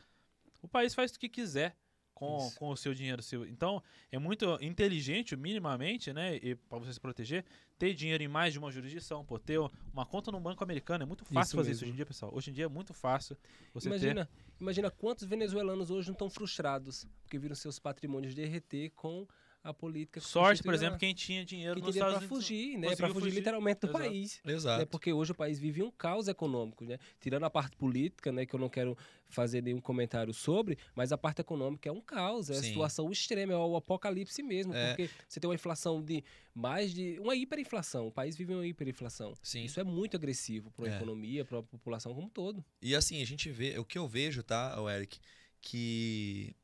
O 0.60 0.66
país 0.66 0.94
faz 0.94 1.12
o 1.12 1.18
que 1.18 1.28
quiser 1.28 1.76
com, 2.12 2.36
Isso. 2.38 2.56
com 2.58 2.70
o 2.70 2.76
seu 2.76 2.92
dinheiro. 2.92 3.22
Seu. 3.22 3.46
Então, 3.46 3.80
é 4.10 4.18
muito 4.18 4.58
inteligente, 4.60 5.36
minimamente, 5.36 6.12
né, 6.12 6.34
e 6.36 6.56
para 6.56 6.78
você 6.78 6.92
se 6.92 6.98
proteger, 7.00 7.44
ter 7.78 7.94
dinheiro 7.94 8.24
em 8.24 8.26
mais 8.26 8.52
de 8.52 8.58
uma 8.58 8.72
jurisdição, 8.72 9.24
pô, 9.24 9.38
ter 9.38 9.60
uma 9.92 10.04
conta 10.04 10.32
no 10.32 10.40
banco 10.40 10.64
americano. 10.64 11.04
É 11.04 11.06
muito 11.06 11.24
fácil 11.24 11.40
Isso 11.40 11.56
fazer 11.56 11.70
isso 11.70 11.80
mesmo. 11.82 11.86
hoje 11.86 11.92
em 11.92 11.96
dia, 11.96 12.06
pessoal. 12.06 12.34
Hoje 12.34 12.50
em 12.50 12.52
dia 12.52 12.64
é 12.64 12.68
muito 12.68 12.92
fácil 12.92 13.36
você 13.72 13.88
ter. 13.88 13.94
Imagina, 13.94 14.28
imagina 14.60 14.90
quantos 14.90 15.24
venezuelanos 15.24 15.92
hoje 15.92 16.08
não 16.08 16.14
estão 16.14 16.28
frustrados 16.28 17.06
porque 17.22 17.38
viram 17.38 17.54
seus 17.54 17.78
patrimônios 17.78 18.34
derreter 18.34 18.90
com 18.96 19.24
a 19.70 19.74
política. 19.74 20.20
Sorte, 20.20 20.62
por 20.62 20.72
exemplo, 20.74 20.98
quem 20.98 21.14
tinha 21.14 21.44
dinheiro 21.44 21.76
que 21.76 21.86
nos 21.86 21.94
tinha 21.94 22.02
Estados 22.06 22.26
para 22.26 22.34
Unidos. 22.34 22.46
fugir, 22.46 22.78
né? 22.78 22.96
Para 22.96 23.08
fugir, 23.08 23.20
fugir. 23.20 23.34
literalmente 23.34 23.80
do 23.80 23.86
Exato. 23.88 24.04
país. 24.04 24.40
Exato. 24.44 24.78
né? 24.80 24.84
Porque 24.86 25.12
hoje 25.12 25.32
o 25.32 25.34
país 25.34 25.58
vive 25.58 25.82
um 25.82 25.90
caos 25.90 26.28
econômico, 26.28 26.84
né? 26.84 26.98
Tirando 27.20 27.44
a 27.44 27.50
parte 27.50 27.76
política, 27.76 28.32
né? 28.32 28.46
Que 28.46 28.54
eu 28.54 28.60
não 28.60 28.68
quero 28.68 28.96
fazer 29.28 29.62
nenhum 29.62 29.80
comentário 29.80 30.32
sobre, 30.32 30.78
mas 30.94 31.12
a 31.12 31.18
parte 31.18 31.40
econômica 31.40 31.88
é 31.88 31.92
um 31.92 32.00
caos, 32.00 32.48
é 32.48 32.54
a 32.54 32.56
Sim. 32.62 32.68
situação 32.68 33.10
extrema, 33.12 33.52
é 33.52 33.56
o 33.56 33.76
apocalipse 33.76 34.42
mesmo, 34.42 34.72
É. 34.74 34.88
porque 34.94 35.10
você 35.28 35.38
tem 35.38 35.48
uma 35.48 35.54
inflação 35.54 36.02
de 36.02 36.24
mais 36.54 36.94
de 36.94 37.18
uma 37.20 37.36
hiperinflação, 37.36 38.06
o 38.08 38.10
país 38.10 38.34
vive 38.36 38.54
uma 38.54 38.66
hiperinflação. 38.66 39.34
Sim. 39.42 39.64
Isso 39.64 39.78
é 39.78 39.84
muito 39.84 40.16
agressivo 40.16 40.70
para 40.70 40.86
a 40.86 40.92
É. 40.92 40.96
economia, 40.96 41.44
para 41.44 41.58
a 41.58 41.62
população 41.62 42.14
como 42.14 42.26
um 42.26 42.30
todo. 42.30 42.64
E 42.80 42.94
assim, 42.94 43.20
a 43.20 43.26
gente 43.26 43.50
vê, 43.50 43.78
o 43.78 43.84
que 43.84 43.98
eu 43.98 44.08
vejo, 44.08 44.42
tá, 44.42 44.80
o 44.80 44.88
Eric, 44.88 45.18
que 45.60 46.54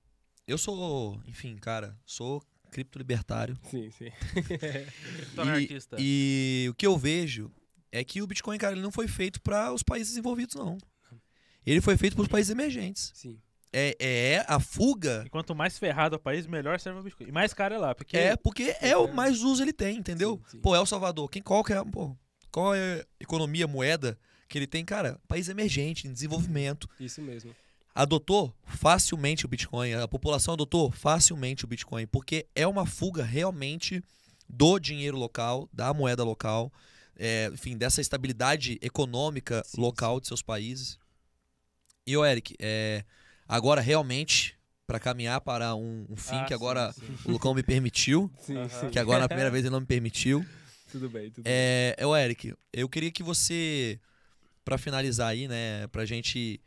eu 0.47 0.57
sou, 0.57 1.21
enfim, 1.27 1.57
cara, 1.57 1.99
sou 2.07 2.43
criptolibertário. 2.75 3.57
Sim, 3.71 3.91
sim. 3.91 4.11
Anarquista. 5.39 5.97
E 5.99 6.67
o 6.69 6.75
que 6.75 6.87
eu 6.87 6.99
vejo 6.99 7.51
é 7.93 8.03
que 8.05 8.21
o 8.21 8.27
Bitcoin, 8.27 8.59
cara, 8.59 8.75
ele 8.75 8.83
não 8.83 8.91
foi 8.93 9.07
feito 9.07 9.41
para 9.41 9.73
os 9.73 9.83
países 9.83 10.09
desenvolvidos, 10.09 10.55
não. 10.57 10.77
Ele 11.65 11.81
foi 11.81 11.97
feito 11.97 12.15
para 12.15 12.23
os 12.23 12.29
países 12.29 12.51
emergentes. 12.51 13.13
sim. 13.15 13.39
É, 13.77 13.97
é 13.99 14.45
a 14.47 14.61
fuga. 14.61 15.25
E 15.27 15.29
quanto 15.29 15.53
mais 15.53 15.77
ferrado 15.77 16.15
é 16.15 16.17
o 16.17 16.21
país, 16.21 16.47
melhor 16.47 16.79
serve 16.79 17.01
o 17.01 17.03
Bitcoin. 17.03 17.27
E 17.27 17.33
mais 17.33 17.53
caro 17.53 17.75
é 17.75 17.79
lá, 17.79 17.93
porque 17.93 18.17
É 18.17 18.37
porque 18.37 18.77
é 18.81 18.97
o 18.97 19.13
mais 19.13 19.43
uso 19.43 19.65
ele 19.65 19.73
tem, 19.73 19.97
entendeu? 19.97 20.41
Sim, 20.45 20.59
sim. 20.59 20.61
Pô, 20.61 20.77
El 20.77 20.87
Salvador, 20.87 21.29
quem, 21.29 21.43
qual 21.43 21.65
que 21.65 21.73
é, 21.73 21.85
pô, 21.85 22.17
qual 22.53 22.73
é 22.73 23.01
a 23.01 23.05
economia, 23.19 23.67
moeda 23.67 24.17
que 24.49 24.57
ele 24.57 24.69
tem? 24.69 24.85
Cara, 24.85 25.21
país 25.27 25.49
emergente, 25.49 26.07
em 26.07 26.13
desenvolvimento. 26.13 26.89
Isso 27.01 27.21
mesmo. 27.21 27.53
Adotou 27.95 28.53
facilmente 28.67 29.45
o 29.45 29.49
Bitcoin, 29.49 29.93
a 29.95 30.09
população 30.09 30.55
adotou 30.55 30.91
facilmente 30.91 31.65
o 31.65 31.69
Bitcoin, 31.69 32.07
porque 32.07 32.47
é 32.55 32.67
uma 32.67 32.85
fuga 32.85 33.23
realmente 33.23 34.03
do 34.49 34.79
dinheiro 34.79 35.17
local, 35.17 35.69
da 35.73 35.95
moeda 35.95 36.25
local, 36.25 36.73
é, 37.17 37.49
enfim, 37.53 37.77
dessa 37.77 38.01
estabilidade 38.01 38.79
econômica 38.83 39.63
Sim, 39.65 39.81
local 39.81 40.19
de 40.21 40.27
seus 40.27 40.43
países. 40.43 40.99
E 42.07 42.17
o 42.17 42.25
Eric, 42.25 42.57
é, 42.59 43.05
agora 43.49 43.81
realmente, 43.81 44.59
para 44.87 44.99
caminhar 44.99 45.41
para 45.41 45.75
um, 45.75 46.05
um 46.11 46.17
fim 46.17 46.37
Ah, 46.37 46.43
que 46.43 46.49
sim, 46.49 46.55
agora 46.55 46.93
sim. 46.93 47.03
o 47.25 47.31
Lucão 47.31 47.55
me 47.55 47.63
permitiu, 47.63 48.31
Sim, 48.43 48.69
sim. 48.69 48.91
que 48.91 48.99
agora 48.99 49.21
na 49.21 49.29
primeira 49.29 49.51
vez 49.51 49.65
ele 49.65 49.73
não 49.73 49.81
me 49.81 49.87
permitiu. 49.87 50.45
Tudo 50.91 51.09
bem, 51.09 51.29
tudo 51.29 51.43
bem. 51.43 51.53
É, 51.53 51.95
é 51.99 52.07
o 52.07 52.17
Eric, 52.17 52.55
eu 52.73 52.89
queria 52.89 53.11
que 53.11 53.21
você, 53.21 53.99
para 54.65 54.79
finalizar 54.79 55.27
aí, 55.29 55.49
né, 55.49 55.89
pra 55.89 56.05
gente 56.05 56.61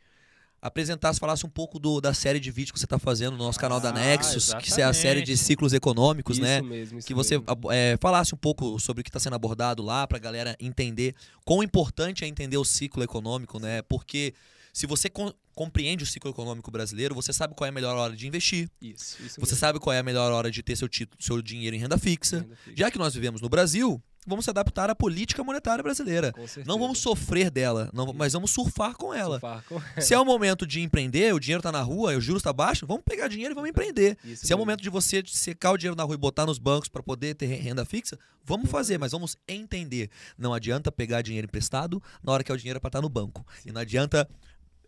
apresentasse, 0.60 1.20
falasse 1.20 1.46
um 1.46 1.48
pouco 1.48 1.78
do, 1.78 2.00
da 2.00 2.12
série 2.12 2.40
de 2.40 2.50
vídeos 2.50 2.72
que 2.72 2.78
você 2.78 2.84
está 2.86 2.98
fazendo 2.98 3.32
no 3.36 3.44
nosso 3.44 3.58
canal 3.58 3.80
da 3.80 3.90
Ah, 3.90 3.92
Nexus, 3.92 4.52
que 4.54 4.80
é 4.80 4.84
a 4.84 4.92
série 4.92 5.22
de 5.22 5.32
exatamente. 5.32 5.36
ciclos 5.36 5.72
econômicos, 5.72 6.36
isso 6.36 6.44
né? 6.44 6.60
mesmo, 6.60 6.98
isso 6.98 7.06
Que 7.06 7.14
você 7.14 7.38
mesmo. 7.38 7.50
ab- 7.50 7.68
é, 7.70 7.96
falasse 8.00 8.34
um 8.34 8.38
pouco 8.38 8.78
sobre 8.80 9.00
o 9.00 9.04
que 9.04 9.10
está 9.10 9.20
sendo 9.20 9.34
abordado 9.36 9.82
lá, 9.82 10.06
para 10.06 10.16
a 10.16 10.20
galera 10.20 10.56
entender 10.60 11.14
quão 11.44 11.62
importante 11.62 12.24
é 12.24 12.28
entender 12.28 12.56
o 12.56 12.64
ciclo 12.64 13.02
econômico, 13.02 13.58
né? 13.60 13.82
Porque 13.82 14.34
se 14.72 14.86
você 14.86 15.08
com- 15.08 15.32
compreende 15.54 16.04
o 16.04 16.06
ciclo 16.06 16.30
econômico 16.30 16.70
brasileiro, 16.70 17.14
você 17.14 17.32
sabe 17.32 17.54
qual 17.54 17.66
é 17.66 17.70
a 17.70 17.72
melhor 17.72 17.96
hora 17.96 18.14
de 18.16 18.26
investir, 18.26 18.68
Isso, 18.80 19.16
isso 19.22 19.34
você 19.40 19.40
mesmo. 19.40 19.56
sabe 19.56 19.78
qual 19.80 19.92
é 19.94 19.98
a 19.98 20.02
melhor 20.02 20.30
hora 20.32 20.50
de 20.50 20.62
ter 20.62 20.76
seu, 20.76 20.88
título, 20.88 21.16
seu 21.22 21.40
dinheiro 21.42 21.74
em 21.74 21.78
renda 21.80 21.98
fixa. 21.98 22.40
Renda 22.40 22.56
fixa. 22.56 22.76
Já 22.76 22.90
que 22.90 22.98
nós 22.98 23.14
vivemos 23.14 23.40
no 23.40 23.48
Brasil, 23.48 24.00
vamos 24.28 24.44
se 24.44 24.50
adaptar 24.50 24.90
à 24.90 24.94
política 24.94 25.42
monetária 25.42 25.82
brasileira. 25.82 26.32
Não 26.66 26.78
vamos 26.78 26.98
sofrer 26.98 27.50
dela, 27.50 27.90
não- 27.92 28.12
mas 28.12 28.32
vamos 28.32 28.50
surfar 28.50 28.94
com 28.94 29.12
ela. 29.14 29.40
Surfar 29.40 29.64
com- 29.64 29.80
Se 30.00 30.14
é 30.14 30.18
o 30.18 30.24
momento 30.24 30.66
de 30.66 30.80
empreender, 30.80 31.34
o 31.34 31.40
dinheiro 31.40 31.62
tá 31.62 31.72
na 31.72 31.80
rua, 31.82 32.16
o 32.16 32.20
juros 32.20 32.42
tá 32.42 32.52
baixo, 32.52 32.86
vamos 32.86 33.02
pegar 33.04 33.28
dinheiro 33.28 33.52
e 33.52 33.54
vamos 33.54 33.70
empreender. 33.70 34.16
Isso 34.24 34.46
Se 34.46 34.52
é 34.52 34.54
o 34.54 34.58
mesmo. 34.58 34.66
momento 34.66 34.82
de 34.82 34.90
você 34.90 35.22
secar 35.26 35.72
o 35.72 35.76
dinheiro 35.78 35.96
na 35.96 36.02
rua 36.04 36.14
e 36.14 36.18
botar 36.18 36.46
nos 36.46 36.58
bancos 36.58 36.88
para 36.88 37.02
poder 37.02 37.34
ter 37.34 37.46
renda 37.46 37.84
fixa, 37.84 38.18
vamos 38.44 38.70
fazer, 38.70 38.98
mas 38.98 39.12
vamos 39.12 39.36
entender. 39.48 40.10
Não 40.36 40.52
adianta 40.52 40.92
pegar 40.92 41.22
dinheiro 41.22 41.46
emprestado 41.46 42.02
na 42.22 42.32
hora 42.32 42.44
que 42.44 42.52
é 42.52 42.54
o 42.54 42.58
dinheiro 42.58 42.80
para 42.80 42.88
estar 42.88 43.00
no 43.00 43.08
banco. 43.08 43.44
E 43.64 43.72
não 43.72 43.80
adianta 43.80 44.28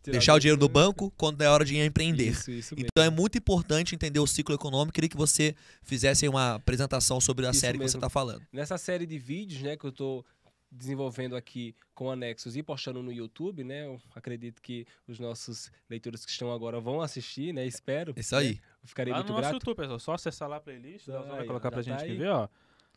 deixar 0.03 0.35
o 0.35 0.39
dinheiro 0.39 0.61
no 0.61 0.67
do- 0.69 0.73
banco 0.73 1.13
quando 1.17 1.41
é 1.43 1.49
hora 1.49 1.65
de 1.65 1.77
empreender. 1.79 2.29
Isso, 2.31 2.51
isso 2.51 2.75
mesmo. 2.75 2.89
Então 2.93 3.05
é 3.05 3.11
muito 3.11 3.37
importante 3.39 3.95
entender 3.95 4.21
o 4.21 4.27
ciclo 4.27 4.55
econômico. 4.55 4.93
Queria 4.95 5.09
que 5.11 5.17
você 5.17 5.55
fizesse 5.83 6.25
aí 6.25 6.29
uma 6.29 6.55
apresentação 6.55 7.21
sobre 7.21 7.47
a 7.47 7.51
Isso 7.51 7.61
série 7.61 7.79
que 7.79 7.85
você 7.85 7.97
mesmo. 7.97 7.99
está 7.99 8.09
falando. 8.11 8.43
Nessa 8.53 8.79
série 8.79 9.07
de 9.07 9.19
vídeos, 9.19 9.63
né, 9.63 9.77
que 9.77 9.85
eu 9.85 9.93
tô 9.93 10.25
desenvolvendo 10.73 11.35
aqui 11.35 11.75
com 11.95 12.11
anexos 12.13 12.57
e 12.57 12.63
postando 12.63 13.03
no 13.03 13.13
YouTube, 13.13 13.65
né? 13.65 13.87
Eu 13.87 14.01
acredito 14.15 14.63
que 14.63 14.87
os 15.09 15.19
nossos 15.19 15.71
leitores 15.89 16.25
que 16.25 16.31
estão 16.31 16.53
agora 16.53 16.79
vão 16.81 17.01
assistir, 17.03 17.53
né? 17.53 17.67
Espero. 17.67 18.15
Isso 18.17 18.37
aí. 18.37 18.53
né? 18.55 18.59
Eu 18.83 18.89
ficarei 18.89 19.13
Lá 19.13 19.19
muito 19.19 19.29
no 19.31 19.35
nosso 19.35 19.49
grato. 19.51 19.55
YouTube, 19.61 19.77
pessoal. 19.77 19.99
Só 19.99 20.13
acessar 20.15 20.49
lá 20.49 20.57
a 20.57 20.61
playlist, 20.61 21.07
Tá 21.07 21.39
aí, 21.39 21.47
colocar 21.47 21.71
pra 21.73 21.83
gente 21.83 21.99
tá 21.99 22.05
que 22.05 22.13
aí. 22.13 22.17
ver, 22.17 22.29
ó. 22.29 22.49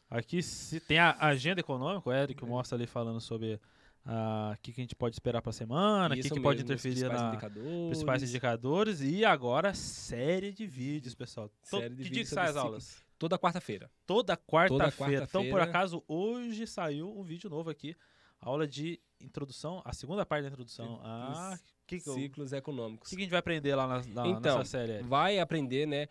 Aqui 0.09 0.43
se 0.43 0.79
tem 0.79 0.99
a 0.99 1.15
agenda 1.19 1.59
econômica, 1.61 2.07
o 2.07 2.13
Eric 2.13 2.45
mostra 2.45 2.77
ali 2.77 2.85
falando 2.85 3.19
sobre 3.19 3.59
ah, 4.05 4.53
o 4.55 4.61
que, 4.61 4.73
que 4.73 4.81
a 4.81 4.83
gente 4.83 4.95
pode 4.95 5.15
esperar 5.15 5.41
pra 5.41 5.51
semana, 5.51 6.13
o 6.13 6.17
que, 6.17 6.23
que 6.23 6.29
pode 6.41 6.61
mesmo, 6.63 6.73
os 6.75 6.85
interferir 6.85 7.09
na 7.11 7.29
indicadores. 7.29 7.87
principais 7.87 8.23
indicadores 8.23 9.01
e 9.01 9.23
agora 9.23 9.73
série 9.73 10.51
de 10.51 10.67
vídeos, 10.67 11.15
pessoal. 11.15 11.49
Série 11.63 11.89
de 11.89 11.95
que 11.95 12.01
dia 12.03 12.09
vídeos 12.09 12.29
que 12.29 12.35
sai 12.35 12.49
as 12.49 12.57
aulas? 12.57 13.03
Toda 13.17 13.39
quarta-feira. 13.39 13.89
Toda 14.05 14.35
quarta-feira. 14.35 15.25
então, 15.29 15.49
por 15.49 15.61
acaso, 15.61 16.03
hoje 16.07 16.67
saiu 16.67 17.17
um 17.17 17.23
vídeo 17.23 17.49
novo 17.49 17.69
aqui. 17.69 17.95
Aula 18.41 18.67
de 18.67 18.99
introdução, 19.21 19.81
a 19.85 19.93
segunda 19.93 20.25
parte 20.25 20.43
da 20.43 20.49
introdução. 20.49 20.99
Ah, 21.01 21.57
que, 21.87 22.01
que, 22.01 22.09
eu- 22.09 22.13
Ciclos 22.13 22.51
econômicos. 22.51 23.07
o 23.07 23.09
que 23.09 23.15
que 23.15 23.21
a 23.21 23.25
gente 23.25 23.31
vai 23.31 23.39
aprender 23.39 23.73
lá 23.75 23.87
na, 23.87 23.95
na 24.05 24.27
Então, 24.27 24.57
nessa 24.57 24.65
série? 24.65 25.01
Vai 25.03 25.39
aprender 25.39 25.85
né, 25.85 26.09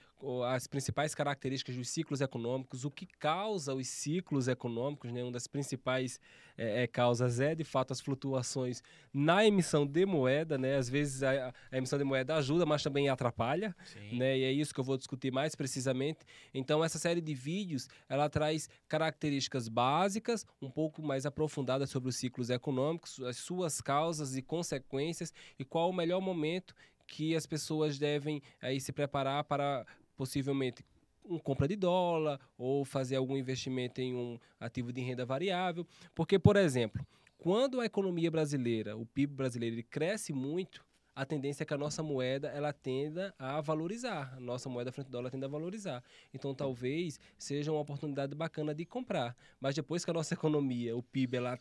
as 0.49 0.67
principais 0.67 1.15
características 1.15 1.77
dos 1.77 1.89
ciclos 1.89 2.21
econômicos, 2.21 2.85
o 2.85 2.91
que 2.91 3.07
causa 3.07 3.75
os 3.75 3.89
ciclos 3.89 4.47
econômicos, 4.47 5.13
né, 5.13 5.23
uma 5.23 5.33
das 5.33 5.47
principais 5.47 6.21
eh, 6.57 6.85
eh, 6.85 6.87
causas 6.87 7.41
é, 7.41 7.55
de 7.55 7.65
fato, 7.65 7.93
as 7.93 8.01
flutuações 8.01 8.83
na 9.13 9.45
emissão 9.45 9.85
de 9.85 10.07
moeda, 10.07 10.57
né, 10.57 10.77
às 10.77 10.89
vezes 10.89 11.23
a, 11.23 11.53
a 11.71 11.77
emissão 11.77 11.99
de 11.99 12.05
moeda 12.05 12.37
ajuda, 12.37 12.65
mas 12.65 12.83
também 12.83 13.09
atrapalha, 13.09 13.75
Sim. 13.85 14.19
né, 14.19 14.39
e 14.39 14.45
é 14.45 14.53
isso 14.53 14.73
que 14.73 14.79
eu 14.79 14.85
vou 14.85 14.97
discutir 14.97 15.33
mais 15.33 15.55
precisamente. 15.55 16.21
Então, 16.55 16.85
essa 16.85 16.99
série 16.99 17.21
de 17.21 17.35
vídeos, 17.35 17.89
ela 18.09 18.29
traz 18.29 18.69
características 18.89 19.69
básicas, 19.69 20.47
um 20.61 20.71
pouco 20.71 21.03
mais 21.03 21.27
aprofundadas 21.27 21.91
sobre 21.91 22.09
os 22.09 22.17
ciclos 22.17 22.49
econômicos, 22.49 23.21
as 23.21 23.39
suas 23.39 23.81
causas 23.81 24.37
e 24.37 24.43
consequências, 24.43 25.33
e 25.59 25.65
qual 25.65 25.91
o 25.91 25.93
melhor 25.93 26.21
momento 26.21 26.75
que 27.07 27.37
as 27.37 27.45
pessoas 27.45 27.99
devem 27.99 28.43
aí 28.61 28.81
se 28.81 28.91
preparar 28.91 29.45
para 29.45 29.85
possivelmente 30.17 30.85
um 31.25 31.39
compra 31.39 31.69
de 31.69 31.77
dólar 31.77 32.41
ou 32.59 32.85
fazer 32.85 33.17
algum 33.17 33.37
investimento 33.37 34.01
em 34.01 34.15
um 34.15 34.39
ativo 34.59 34.93
de 34.93 35.01
renda 35.01 35.25
variável, 35.25 35.87
porque 36.15 36.39
por 36.39 36.57
exemplo, 36.57 37.05
quando 37.39 37.81
a 37.81 37.87
economia 37.87 38.31
brasileira, 38.31 38.97
o 38.97 39.07
PIB 39.07 39.35
brasileiro, 39.35 39.83
cresce 39.89 40.33
muito, 40.33 40.85
a 41.15 41.27
tendência 41.27 41.63
é 41.63 41.67
que 41.67 41.75
a 41.75 41.79
nossa 41.79 42.03
moeda 42.03 42.49
ela 42.49 42.73
tenda 42.73 43.35
a 43.39 43.61
valorizar, 43.61 44.33
a 44.35 44.41
nossa 44.41 44.69
moeda 44.69 44.91
frente 44.91 45.07
ao 45.07 45.13
dólar 45.13 45.31
tende 45.31 45.45
a 45.45 45.49
valorizar. 45.49 46.03
Então 46.33 46.55
talvez 46.55 47.21
seja 47.37 47.71
uma 47.71 47.81
oportunidade 47.81 48.35
bacana 48.35 48.75
de 48.75 48.87
comprar, 48.87 49.37
mas 49.61 49.75
depois 49.75 50.05
que 50.05 50.11
a 50.11 50.15
nossa 50.15 50.35
economia, 50.35 50.97
o 50.97 51.03
PIB, 51.03 51.37
ela 51.37 51.59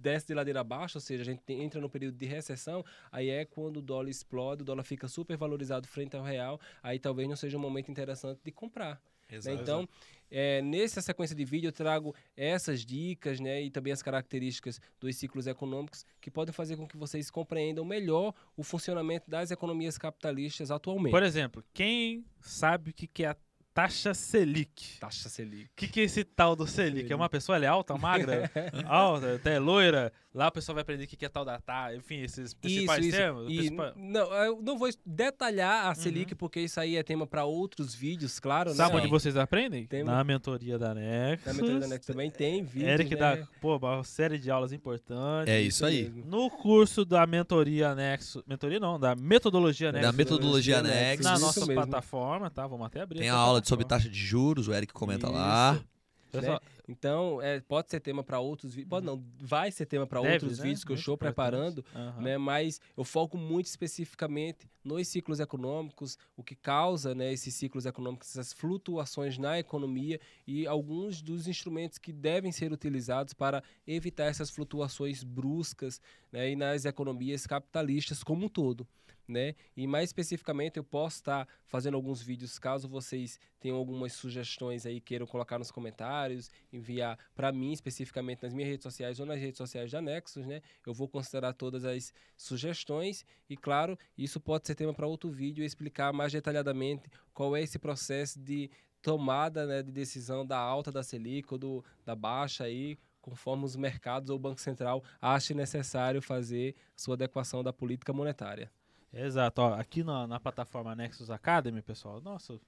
desce 0.00 0.26
de 0.26 0.34
ladeira 0.34 0.60
abaixo, 0.60 0.98
ou 0.98 1.02
seja, 1.02 1.22
a 1.22 1.24
gente 1.24 1.42
tem- 1.42 1.62
entra 1.62 1.80
no 1.80 1.88
período 1.90 2.16
de 2.16 2.26
recessão, 2.26 2.84
aí 3.12 3.28
é 3.28 3.44
quando 3.44 3.76
o 3.78 3.82
dólar 3.82 4.08
explode, 4.08 4.62
o 4.62 4.64
dólar 4.64 4.82
fica 4.82 5.06
super 5.08 5.36
valorizado 5.36 5.86
frente 5.86 6.16
ao 6.16 6.22
real, 6.22 6.60
aí 6.82 6.98
talvez 6.98 7.28
não 7.28 7.36
seja 7.36 7.56
um 7.56 7.60
momento 7.60 7.90
interessante 7.90 8.40
de 8.44 8.50
comprar. 8.50 9.00
né? 9.30 9.38
Então, 9.62 9.88
é, 10.28 10.60
nessa 10.62 11.00
sequência 11.00 11.36
de 11.36 11.44
vídeo 11.44 11.68
eu 11.68 11.72
trago 11.72 12.14
essas 12.36 12.84
dicas 12.84 13.38
né, 13.38 13.62
e 13.62 13.70
também 13.70 13.92
as 13.92 14.02
características 14.02 14.80
dos 14.98 15.14
ciclos 15.16 15.46
econômicos 15.46 16.04
que 16.20 16.30
podem 16.30 16.52
fazer 16.52 16.76
com 16.76 16.86
que 16.86 16.96
vocês 16.96 17.30
compreendam 17.30 17.84
melhor 17.84 18.34
o 18.56 18.62
funcionamento 18.64 19.30
das 19.30 19.50
economias 19.52 19.96
capitalistas 19.98 20.70
atualmente. 20.72 21.12
Por 21.12 21.22
exemplo, 21.22 21.62
quem 21.72 22.24
sabe 22.40 22.90
o 22.90 22.94
que, 22.94 23.06
que 23.06 23.22
é 23.24 23.28
a 23.28 23.36
taxa 23.74 24.14
Selic? 24.14 24.98
Taxa 24.98 25.28
Selic. 25.28 25.64
O 25.66 25.70
que, 25.76 25.88
que 25.88 26.00
é 26.00 26.04
esse 26.04 26.24
tal 26.24 26.54
do 26.56 26.66
Selic? 26.66 27.12
É 27.12 27.16
uma 27.16 27.28
pessoa 27.28 27.56
ela 27.56 27.64
é 27.64 27.68
alta, 27.68 27.96
magra, 27.96 28.50
alta, 28.86 29.36
até 29.36 29.58
loira? 29.58 30.12
Lá 30.32 30.46
o 30.46 30.52
pessoal 30.52 30.74
vai 30.74 30.82
aprender 30.82 31.04
o 31.04 31.06
que, 31.08 31.16
que 31.16 31.24
é 31.24 31.28
tal 31.28 31.44
da 31.44 31.58
taxa, 31.60 31.96
enfim, 31.96 32.20
esses 32.20 32.54
principais 32.54 33.08
termos. 33.10 33.50
E, 33.50 33.56
principais- 33.56 33.94
não, 33.96 34.32
eu 34.44 34.62
não 34.62 34.78
vou 34.78 34.88
detalhar 35.04 35.86
a 35.88 35.94
Selic, 35.94 36.36
porque 36.36 36.60
isso 36.60 36.78
aí 36.78 36.96
é 36.96 37.02
tema 37.02 37.26
para 37.26 37.44
outros 37.44 37.94
vídeos, 37.94 38.38
claro. 38.38 38.72
Sabe 38.72 38.94
né? 38.94 39.00
onde 39.00 39.08
vocês 39.10 39.36
aprendem? 39.36 39.86
Tem- 39.86 40.04
Na 40.04 40.22
mentoria 40.22 40.78
da 40.78 40.94
Nexus. 40.94 41.46
Na 41.46 41.52
mentoria 41.54 41.80
da 41.80 41.88
Next 41.88 42.06
também 42.06 42.30
tem 42.30 42.62
vídeo. 42.62 42.88
Eric 42.88 43.10
né? 43.10 43.16
dá 43.16 43.48
pô, 43.60 43.76
uma 43.76 44.04
série 44.04 44.38
de 44.38 44.50
aulas 44.52 44.72
importantes. 44.72 45.52
É 45.52 45.60
isso 45.60 45.84
aí. 45.84 46.08
No 46.24 46.48
curso 46.48 47.04
da 47.04 47.26
mentoria 47.26 47.92
Nexus. 47.96 48.42
Mentoria 48.46 48.78
não, 48.78 49.00
da 49.00 49.16
metodologia 49.16 49.90
Nexus. 49.90 50.10
Da 50.10 50.16
metodologia 50.16 50.80
Nexus, 50.80 51.00
Nexus. 51.00 51.24
na 51.26 51.34
isso 51.34 51.44
nossa 51.44 51.66
plataforma, 51.66 52.48
tá? 52.50 52.66
Vamos 52.68 52.86
até 52.86 53.00
abrir 53.00 53.18
Tem 53.18 53.28
a 53.28 53.34
aula 53.34 53.59
de 53.60 53.68
sobre 53.68 53.84
taxa 53.84 54.08
de 54.08 54.18
juros, 54.18 54.68
o 54.68 54.72
Eric 54.72 54.92
comenta 54.92 55.28
lá. 55.28 55.74
Isso. 55.74 55.90
Pessoal, 56.30 56.62
Então, 56.88 57.42
é, 57.42 57.60
pode 57.60 57.90
ser 57.90 58.00
tema 58.00 58.22
para 58.22 58.38
outros 58.38 58.72
vídeos. 58.72 58.88
Pode 58.88 59.06
não, 59.06 59.22
vai 59.40 59.70
ser 59.70 59.86
tema 59.86 60.06
para 60.06 60.20
outros 60.20 60.58
né? 60.58 60.64
vídeos 60.64 60.84
que 60.84 60.92
eu 60.92 60.96
estou 60.96 61.16
preparando. 61.16 61.84
aham. 61.94 62.20
né? 62.20 62.38
Mas 62.38 62.80
eu 62.96 63.04
foco 63.04 63.36
muito 63.36 63.66
especificamente 63.66 64.68
nos 64.84 65.08
ciclos 65.08 65.40
econômicos, 65.40 66.16
o 66.36 66.42
que 66.42 66.54
causa 66.54 67.14
né, 67.14 67.32
esses 67.32 67.54
ciclos 67.54 67.84
econômicos, 67.84 68.30
essas 68.30 68.52
flutuações 68.52 69.36
na 69.38 69.58
economia 69.58 70.20
e 70.46 70.66
alguns 70.66 71.20
dos 71.20 71.46
instrumentos 71.46 71.98
que 71.98 72.12
devem 72.12 72.50
ser 72.50 72.72
utilizados 72.72 73.34
para 73.34 73.62
evitar 73.86 74.24
essas 74.24 74.50
flutuações 74.50 75.22
bruscas 75.22 76.00
né, 76.32 76.50
e 76.50 76.56
nas 76.56 76.84
economias 76.84 77.46
capitalistas 77.46 78.22
como 78.22 78.46
um 78.46 78.48
todo. 78.48 78.86
Né? 79.30 79.54
E 79.76 79.86
mais 79.86 80.08
especificamente 80.08 80.76
eu 80.76 80.82
posso 80.82 81.18
estar 81.18 81.46
fazendo 81.64 81.94
alguns 81.94 82.20
vídeos 82.20 82.58
caso 82.58 82.88
vocês 82.88 83.38
tenham 83.60 83.76
algumas 83.76 84.12
sugestões 84.12 84.84
aí 84.84 85.00
queiram 85.00 85.24
colocar 85.24 85.56
nos 85.56 85.70
comentários, 85.70 86.50
enviar 86.72 87.16
para 87.32 87.52
mim 87.52 87.70
especificamente 87.70 88.42
nas 88.42 88.52
minhas 88.52 88.68
redes 88.68 88.82
sociais 88.82 89.20
ou 89.20 89.26
nas 89.26 89.38
redes 89.38 89.56
sociais 89.56 89.88
da 89.88 90.02
Nexus, 90.02 90.46
né? 90.46 90.60
Eu 90.84 90.92
vou 90.92 91.06
considerar 91.06 91.52
todas 91.52 91.84
as 91.84 92.12
sugestões 92.36 93.24
e 93.48 93.56
claro, 93.56 93.96
isso 94.18 94.40
pode 94.40 94.66
ser 94.66 94.74
tema 94.74 94.92
para 94.92 95.06
outro 95.06 95.30
vídeo 95.30 95.64
explicar 95.64 96.12
mais 96.12 96.32
detalhadamente 96.32 97.08
qual 97.32 97.56
é 97.56 97.62
esse 97.62 97.78
processo 97.78 98.36
de 98.36 98.68
tomada, 99.00 99.64
né, 99.64 99.80
de 99.80 99.92
decisão 99.92 100.44
da 100.44 100.58
alta 100.58 100.90
da 100.90 101.04
Selic 101.04 101.52
ou 101.52 101.58
do, 101.58 101.84
da 102.04 102.16
baixa 102.16 102.64
aí, 102.64 102.98
conforme 103.20 103.64
os 103.64 103.76
mercados 103.76 104.28
ou 104.28 104.36
o 104.36 104.40
Banco 104.40 104.60
Central 104.60 105.04
ache 105.22 105.54
necessário 105.54 106.20
fazer 106.20 106.74
sua 106.96 107.14
adequação 107.14 107.62
da 107.62 107.72
política 107.72 108.12
monetária. 108.12 108.70
Exato. 109.12 109.60
Ó, 109.62 109.74
aqui 109.74 110.02
na, 110.04 110.26
na 110.26 110.38
plataforma 110.40 110.94
Nexus 110.94 111.30
Academy, 111.30 111.82
pessoal, 111.82 112.20
nosso 112.20 112.60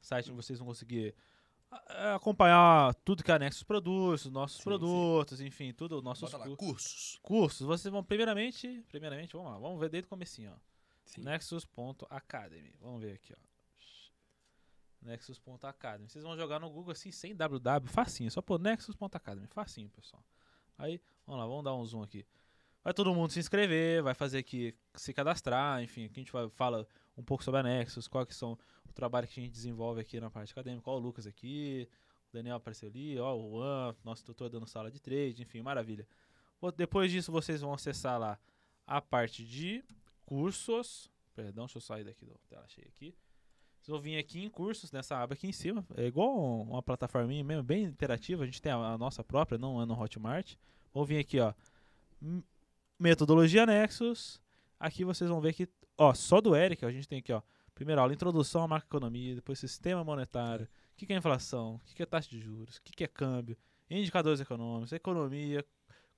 site 0.00 0.30
vocês 0.30 0.58
vão 0.58 0.68
conseguir 0.68 1.14
ah, 1.70 2.14
acompanhar 2.14 2.94
tudo 3.04 3.24
que 3.24 3.32
a 3.32 3.38
Nexus 3.38 3.62
produz, 3.64 4.24
os 4.24 4.30
nossos 4.32 4.58
Sim, 4.58 4.64
produtos, 4.64 5.40
enfim, 5.40 5.72
tudo, 5.72 6.00
nossos 6.00 6.32
lá, 6.32 6.44
cu- 6.44 6.56
cursos. 6.56 7.18
cursos. 7.22 7.66
Vocês 7.66 7.90
vão 7.92 8.02
primeiramente, 8.04 8.84
primeiramente, 8.88 9.32
vamos 9.34 9.50
lá, 9.52 9.58
vamos 9.58 9.80
ver 9.80 9.88
desde 9.90 10.06
o 10.06 10.10
comecinho, 10.10 10.52
ó. 10.54 10.58
Sim. 11.04 11.22
Nexus.academy. 11.22 12.74
Vamos 12.80 13.00
ver 13.00 13.14
aqui, 13.14 13.32
ó. 13.34 13.48
Nexus.academy. 15.02 16.08
Vocês 16.08 16.24
vão 16.24 16.36
jogar 16.36 16.58
no 16.60 16.70
Google 16.70 16.92
assim, 16.92 17.10
sem 17.12 17.34
www, 17.34 17.88
facinho. 17.88 18.30
Só 18.30 18.42
pôr 18.42 18.58
Nexus.academy. 18.60 19.46
Facinho, 19.46 19.88
pessoal. 19.90 20.22
Aí, 20.76 21.00
vamos 21.26 21.40
lá, 21.40 21.46
vamos 21.46 21.64
dar 21.64 21.74
um 21.74 21.84
zoom 21.84 22.02
aqui. 22.02 22.26
Vai 22.88 22.94
todo 22.94 23.14
mundo 23.14 23.30
se 23.30 23.38
inscrever, 23.38 24.02
vai 24.02 24.14
fazer 24.14 24.38
aqui, 24.38 24.74
se 24.94 25.12
cadastrar, 25.12 25.82
enfim. 25.82 26.06
Aqui 26.06 26.20
a 26.20 26.22
gente 26.22 26.32
vai, 26.32 26.48
fala 26.48 26.88
um 27.18 27.22
pouco 27.22 27.44
sobre 27.44 27.60
a 27.60 27.62
Nexus, 27.62 28.08
qual 28.08 28.24
que 28.24 28.34
são 28.34 28.58
o 28.88 28.92
trabalho 28.94 29.28
que 29.28 29.38
a 29.38 29.42
gente 29.42 29.52
desenvolve 29.52 30.00
aqui 30.00 30.18
na 30.18 30.30
parte 30.30 30.52
acadêmica. 30.52 30.88
Ó, 30.90 30.96
o 30.96 30.98
Lucas 30.98 31.26
aqui, 31.26 31.86
o 32.30 32.32
Daniel 32.32 32.56
apareceu 32.56 32.88
ali, 32.88 33.18
ó, 33.18 33.36
o 33.36 33.50
Juan, 33.50 33.94
nosso 34.02 34.24
tutor 34.24 34.48
dando 34.48 34.66
sala 34.66 34.90
de 34.90 34.98
trade, 35.02 35.42
enfim, 35.42 35.60
maravilha. 35.60 36.08
Depois 36.78 37.10
disso, 37.12 37.30
vocês 37.30 37.60
vão 37.60 37.74
acessar 37.74 38.18
lá 38.18 38.38
a 38.86 39.02
parte 39.02 39.44
de 39.44 39.84
cursos. 40.24 41.10
Perdão, 41.34 41.66
deixa 41.66 41.76
eu 41.76 41.82
sair 41.82 42.04
daqui 42.04 42.24
da 42.24 42.36
tela 42.48 42.66
cheia 42.68 42.88
aqui. 42.88 43.14
Vocês 43.82 43.88
vão 43.88 44.00
vir 44.00 44.16
aqui 44.16 44.42
em 44.42 44.48
cursos, 44.48 44.90
nessa 44.92 45.18
aba 45.18 45.34
aqui 45.34 45.46
em 45.46 45.52
cima. 45.52 45.86
É 45.94 46.06
igual 46.06 46.34
um- 46.34 46.62
uma 46.62 46.82
plataforminha 46.82 47.44
mesmo, 47.44 47.62
bem 47.62 47.84
interativa. 47.84 48.44
A 48.44 48.46
gente 48.46 48.62
tem 48.62 48.72
a 48.72 48.96
nossa 48.96 49.22
própria, 49.22 49.58
não 49.58 49.78
é 49.78 49.84
no 49.84 49.92
Hotmart. 49.92 50.54
Vou 50.90 51.04
vir 51.04 51.18
aqui, 51.18 51.38
ó. 51.38 51.52
Metodologia 52.98 53.64
Nexus. 53.66 54.40
Aqui 54.78 55.04
vocês 55.04 55.28
vão 55.28 55.40
ver 55.40 55.52
que, 55.54 55.68
ó, 55.96 56.14
só 56.14 56.40
do 56.40 56.54
Eric, 56.54 56.84
a 56.84 56.90
gente 56.90 57.08
tem 57.08 57.18
aqui, 57.18 57.32
ó. 57.32 57.42
Primeira 57.74 58.00
aula, 58.00 58.12
introdução 58.12 58.62
à 58.62 58.68
macroeconomia, 58.68 59.36
depois 59.36 59.58
sistema 59.58 60.02
monetário, 60.02 60.66
o 60.66 60.96
que, 60.96 61.06
que 61.06 61.12
é 61.12 61.16
inflação, 61.16 61.76
o 61.76 61.78
que, 61.80 61.94
que 61.94 62.02
é 62.02 62.06
taxa 62.06 62.28
de 62.28 62.40
juros, 62.40 62.76
o 62.76 62.82
que, 62.82 62.92
que 62.92 63.04
é 63.04 63.06
câmbio, 63.06 63.56
indicadores 63.88 64.40
econômicos, 64.40 64.92
economia, 64.92 65.64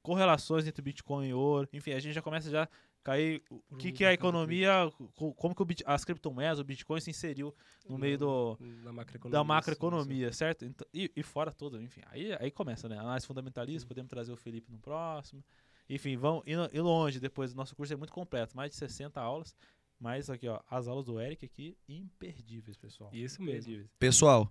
correlações 0.02 0.66
entre 0.66 0.80
Bitcoin 0.80 1.28
e 1.28 1.34
ouro. 1.34 1.68
Enfim, 1.72 1.92
a 1.92 2.00
gente 2.00 2.14
já 2.14 2.22
começa 2.22 2.48
já 2.48 2.62
a 2.62 2.68
cair 3.04 3.42
o 3.50 3.76
que, 3.76 3.92
que 3.92 4.04
é 4.04 4.08
a 4.08 4.12
economia, 4.14 4.90
co- 5.14 5.34
como 5.34 5.54
que 5.54 5.60
o 5.60 5.64
Bit- 5.66 5.84
as 5.86 6.02
criptomoedas, 6.02 6.58
o 6.58 6.64
Bitcoin 6.64 6.98
se 7.00 7.10
inseriu 7.10 7.54
no 7.86 7.98
meio 7.98 8.16
do, 8.16 8.56
da 8.82 8.92
macroeconomia. 8.92 9.30
da 9.38 9.44
macroeconomia, 9.44 10.32
certo? 10.32 10.64
Então, 10.64 10.86
e, 10.94 11.10
e 11.14 11.22
fora 11.22 11.52
tudo, 11.52 11.80
enfim. 11.82 12.00
Aí, 12.06 12.32
aí 12.40 12.50
começa, 12.50 12.88
né? 12.88 12.98
Análise 12.98 13.26
fundamentalista, 13.26 13.86
podemos 13.86 14.08
trazer 14.08 14.32
o 14.32 14.36
Felipe 14.36 14.72
no 14.72 14.78
próximo. 14.78 15.44
Enfim, 15.90 16.16
vão 16.16 16.40
ir, 16.46 16.80
longe 16.80 17.18
depois. 17.18 17.52
Nosso 17.52 17.74
curso 17.74 17.92
é 17.92 17.96
muito 17.96 18.12
completo, 18.12 18.56
mais 18.56 18.70
de 18.70 18.76
60 18.76 19.20
aulas. 19.20 19.56
Mas 19.98 20.30
aqui, 20.30 20.46
ó, 20.46 20.60
as 20.70 20.86
aulas 20.86 21.04
do 21.04 21.20
Eric 21.20 21.44
aqui, 21.44 21.76
imperdíveis, 21.88 22.76
pessoal. 22.76 23.10
Isso 23.12 23.42
mesmo. 23.42 23.58
Imperdíveis. 23.58 23.90
Pessoal, 23.98 24.50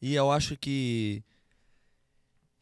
e 0.00 0.14
eu 0.14 0.30
acho 0.30 0.56
que. 0.56 1.22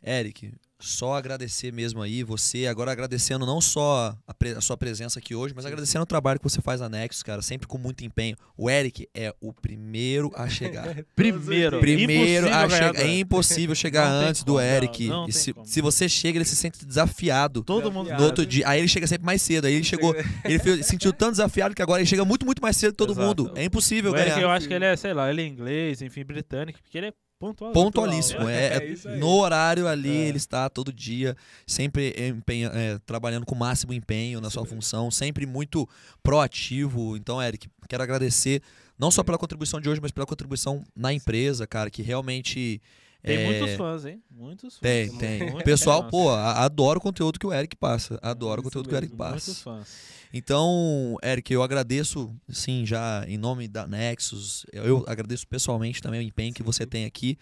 Eric, 0.05 0.53
só 0.81 1.15
agradecer 1.15 1.73
mesmo 1.73 2.01
aí, 2.01 2.23
você, 2.23 2.67
agora 2.69 2.93
agradecendo 2.93 3.45
não 3.45 3.61
só 3.61 4.17
a, 4.25 4.33
pre- 4.33 4.53
a 4.53 4.61
sua 4.61 4.77
presença 4.77 5.19
aqui 5.19 5.35
hoje, 5.35 5.53
mas 5.53 5.67
agradecendo 5.67 6.05
o 6.05 6.07
trabalho 6.07 6.39
que 6.39 6.45
você 6.49 6.61
faz 6.63 6.81
na 6.81 6.89
Nexus, 6.89 7.25
cara, 7.25 7.43
sempre 7.43 7.67
com 7.67 7.77
muito 7.77 8.05
empenho. 8.05 8.37
O 8.57 8.71
Eric 8.71 9.09
é 9.13 9.35
o 9.41 9.53
primeiro 9.53 10.31
a 10.37 10.49
chegar. 10.49 10.87
Primeiro, 11.17 11.81
Primeiro 11.81 12.47
Impossível 12.47 12.55
a 12.55 12.69
chegar. 12.71 12.93
do 12.93 12.99
É 13.01 13.19
impossível 13.19 13.75
chegar 13.75 14.09
Não 14.13 14.21
tem 14.21 14.29
antes 14.29 14.45
do 14.45 14.53
como, 14.53 14.61
Eric. 14.65 15.09
não, 15.09 15.23
não 15.23 15.29
e 15.29 15.33
se, 15.33 15.53
se 15.65 15.81
você 15.81 16.09
chega, 16.09 16.39
ele 16.39 16.45
se 16.45 16.55
sente 16.55 16.87
desafiado. 16.87 17.65
Todo 17.65 17.91
mundo. 17.91 18.11
No 18.13 18.23
outro 18.23 18.47
dia, 18.47 18.69
aí 18.69 18.79
ele 18.79 18.87
chega 18.89 19.07
sempre 19.09 19.27
mais 19.27 19.43
cedo. 19.43 19.67
Aí 19.67 19.75
ele 19.75 19.85
chegou, 19.85 20.15
ele 20.45 20.61
fe- 20.61 20.81
sentiu 20.85 21.13
tão 21.13 21.33
desafiado 21.33 21.75
que 21.75 21.83
agora 21.83 22.01
ele 22.01 22.09
chega 22.09 22.25
muito, 22.25 22.47
muito 22.47 22.63
mais 22.63 22.77
cedo 22.77 22.93
que 22.93 22.99
todo 22.99 23.15
Exato. 23.15 23.27
mundo. 23.27 23.53
É 23.59 23.65
impossível 23.65 24.13
O 24.13 24.17
Eric, 24.17 24.31
ganhar. 24.31 24.43
eu 24.43 24.51
acho 24.51 24.69
que 24.69 24.75
ele 24.75 24.85
é, 24.85 24.95
sei 24.95 25.13
lá, 25.13 25.29
ele 25.29 25.43
é 25.43 25.47
inglês, 25.47 26.01
enfim, 26.03 26.25
britânico, 26.25 26.81
porque 26.81 26.97
ele 26.99 27.09
é 27.09 27.13
pontual. 27.39 27.73
Pontualíssimo. 27.73 28.39
pontual. 28.41 28.55
É, 28.57 28.67
é- 28.67 28.93
É 28.93 29.11
aí. 29.13 29.19
no 29.19 29.29
horário 29.29 29.87
ali, 29.87 30.11
É. 30.17 30.29
ele 30.29 30.37
está 30.39 30.69
todo 30.69 30.93
dia, 30.93 31.37
sempre 31.67 32.15
empenha- 32.29 32.71
é, 32.75 32.99
trabalhando 33.07 33.47
com 33.47 33.55
o 33.55 33.59
máximo 33.59 33.93
empenho 33.93 34.41
na 34.41 34.49
Isso 34.49 34.55
sua 34.55 34.63
mesmo. 34.65 34.77
função, 34.77 35.11
sempre 35.11 35.47
muito 35.47 35.89
proativo. 36.23 37.17
Então, 37.17 37.43
Eric, 37.43 37.69
quero 37.89 38.03
agradecer 38.03 38.63
não 38.99 39.11
só 39.11 39.23
pela 39.23 39.39
contribuição 39.39 39.81
de 39.81 39.89
hoje, 39.89 40.01
mas 40.01 40.11
pela 40.13 40.27
contribuição 40.27 40.83
na 40.95 41.13
empresa, 41.13 41.67
cara, 41.67 41.91
que 41.91 42.03
realmente. 42.03 42.81
Tem 43.21 43.37
é, 43.39 43.45
muitos 43.47 43.77
fãs, 43.77 44.05
hein? 44.07 44.23
Muitos 44.31 44.75
fãs. 44.75 44.81
Tem, 44.81 45.07
Muito 45.09 45.19
tem. 45.19 45.65
Pessoal, 45.65 46.05
pô, 46.09 46.31
adoro 46.31 46.99
o 46.99 47.03
conteúdo 47.03 47.39
que 47.39 47.47
o 47.47 47.53
Eric 47.53 47.75
passa. 47.75 48.17
Adoro 48.23 48.61
o 48.61 48.65
conteúdo 48.65 48.89
que 48.89 48.95
o 48.95 48.97
Eric 48.97 49.13
mesmo, 49.13 49.29
Muitos 49.31 49.47
passa. 49.49 49.61
fãs. 49.65 50.18
Então, 50.33 51.17
Eric, 51.23 51.53
eu 51.53 51.63
agradeço, 51.63 52.35
sim, 52.51 52.85
já 52.85 53.25
em 53.27 53.39
nome 53.39 53.67
da 53.67 53.87
Nexus. 53.87 54.67
Eu, 54.73 55.05
agradeço 55.07 55.47
pessoalmente 55.47 56.03
também 56.03 56.21
o 56.21 56.23
empenho 56.23 56.53
que 56.53 56.63
você 56.63 56.87
tem 56.87 57.05
aqui. 57.05 57.39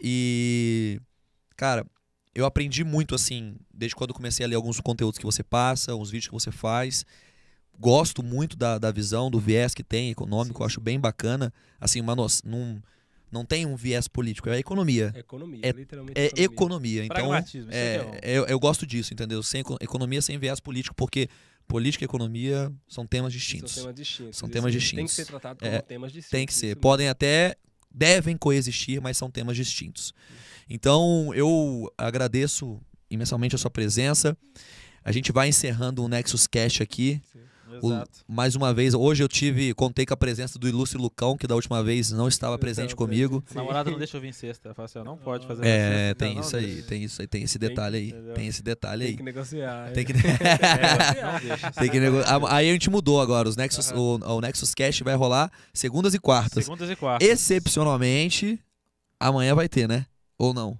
E, 0.00 1.00
cara, 1.56 1.86
eu 2.34 2.44
aprendi 2.44 2.82
muito, 2.82 3.14
assim, 3.14 3.56
desde 3.72 3.94
quando 3.94 4.14
comecei 4.14 4.44
a 4.44 4.48
ler 4.48 4.56
alguns 4.56 4.80
conteúdos 4.80 5.18
que 5.18 5.24
você 5.24 5.42
passa, 5.42 5.94
uns 5.94 6.10
vídeos 6.10 6.28
que 6.28 6.34
você 6.34 6.50
faz. 6.50 7.04
Gosto 7.78 8.22
muito 8.22 8.56
da, 8.56 8.78
da 8.78 8.90
visão, 8.90 9.30
do 9.30 9.38
viés 9.40 9.74
que 9.74 9.82
tem 9.82 10.10
econômico, 10.10 10.62
eu 10.62 10.66
acho 10.66 10.80
bem 10.80 10.98
bacana. 10.98 11.52
Assim, 11.80 12.00
uma 12.00 12.14
no, 12.14 12.26
não, 12.44 12.82
não 13.30 13.44
tem 13.44 13.66
um 13.66 13.74
viés 13.76 14.06
político, 14.06 14.48
é 14.48 14.58
economia. 14.58 15.12
É 15.14 15.18
economia, 15.20 15.60
É- 15.62 15.72
literalmente. 15.72 16.18
É 16.20 16.42
economia. 16.44 17.04
Então, 17.04 17.16
Pragmatismo, 17.16 17.70
isso 17.70 17.78
é, 17.78 17.96
é 17.96 18.04
bom. 18.04 18.16
eu, 18.22 18.46
eu 18.46 18.60
gosto 18.60 18.86
disso, 18.86 19.12
entendeu? 19.12 19.42
Sem, 19.42 19.60
eco- 19.60 19.76
economia 19.80 20.22
sem 20.22 20.38
viés 20.38 20.60
político, 20.60 20.94
porque 20.94 21.28
política 21.66 22.04
e 22.04 22.06
economia 22.06 22.72
são 22.88 23.06
temas 23.06 23.32
distintos. 23.32 23.72
São 23.72 23.82
temas 23.82 23.96
distintos. 23.96 24.36
São 24.36 24.46
isso 24.46 24.52
temas 24.52 24.72
distintos. 24.72 24.96
Tem 24.96 25.06
que 25.06 25.12
ser 25.12 25.26
tratado 25.26 25.58
como 25.58 25.70
É, 25.70 25.80
temas 25.80 26.12
distintos. 26.12 26.30
Tem 26.30 26.46
que 26.46 26.54
ser. 26.54 26.76
Podem 26.76 27.08
até. 27.08 27.56
Devem 27.90 28.36
coexistir, 28.36 29.00
mas 29.00 29.16
são 29.16 29.30
temas 29.30 29.56
distintos. 29.56 30.12
Então, 30.68 31.32
eu 31.34 31.92
agradeço 31.96 32.80
imensamente 33.08 33.54
a 33.54 33.58
sua 33.58 33.70
presença. 33.70 34.36
A 35.04 35.12
gente 35.12 35.30
vai 35.30 35.48
encerrando 35.48 36.02
o 36.02 36.08
Nexus 36.08 36.46
Cash 36.46 36.80
aqui. 36.80 37.22
Mesmo. 37.68 37.88
O- 37.88 37.92
Exato. 37.92 38.20
mais 38.28 38.54
uma 38.54 38.72
vez, 38.74 38.94
hoje 38.94 39.22
eu 39.22 39.28
tive, 39.28 39.72
contei 39.74 40.04
com 40.06 40.14
a 40.14 40.16
presença 40.16 40.58
do 40.58 40.68
ilustre 40.68 40.98
Lucão, 40.98 41.36
que 41.36 41.46
da 41.46 41.54
última 41.54 41.82
vez 41.82 42.10
não 42.10 42.28
estava 42.28 42.58
presente 42.58 42.90
tava 42.90 42.96
comigo. 42.96 43.44
A 43.50 43.54
namorada 43.54 43.90
não 43.90 43.98
deixa 43.98 44.16
eu 44.16 44.20
vir 44.20 44.32
sexta. 44.32 44.68
Ela 44.68 44.74
fala 44.74 44.86
assim, 44.86 44.98
não 45.04 45.16
pode 45.16 45.46
fazer 45.46 45.66
É, 45.66 45.88
sexta. 46.08 46.14
tem 46.16 46.34
Não, 46.34 46.40
isso 46.42 46.52
não 46.52 46.58
aí, 46.60 46.66
deixa. 46.74 46.88
tem 46.88 47.02
isso 47.04 47.22
aí, 47.22 47.28
tem 47.28 47.42
esse 47.42 47.58
Tem- 47.58 47.68
detalhe 47.68 47.96
aí. 47.98 48.08
entendeu? 48.10 48.34
Tem 48.34 48.46
esse 48.46 48.62
detalhe 48.62 49.00
Tem 49.04 49.10
aí. 49.10 49.16
que 49.16 49.22
negociar. 49.22 49.92
Tem 49.92 50.04
que. 50.04 50.12
É, 50.12 51.22
não 51.22 51.40
deixa. 51.40 51.70
Tem 51.72 51.90
que 51.90 52.00
nego... 52.00 52.18
Ah, 52.20 52.54
Aí 52.56 52.68
a 52.70 52.72
gente 52.72 52.90
mudou 52.90 53.20
agora. 53.20 53.48
Os 53.48 53.56
Nexus, 53.56 53.90
o, 53.92 54.18
o 54.22 54.40
Nexus 54.40 54.74
Cash 54.74 55.00
vai 55.00 55.14
rolar 55.14 55.50
segundas 55.72 56.14
e 56.14 56.18
quartas. 56.18 56.64
Segundas 56.64 56.88
e 56.90 56.96
quartas. 56.96 57.26
Excepcionalmente, 57.28 58.58
amanhã 59.18 59.54
vai 59.54 59.68
ter, 59.68 59.88
né? 59.88 60.06
Ou 60.38 60.52
não? 60.54 60.78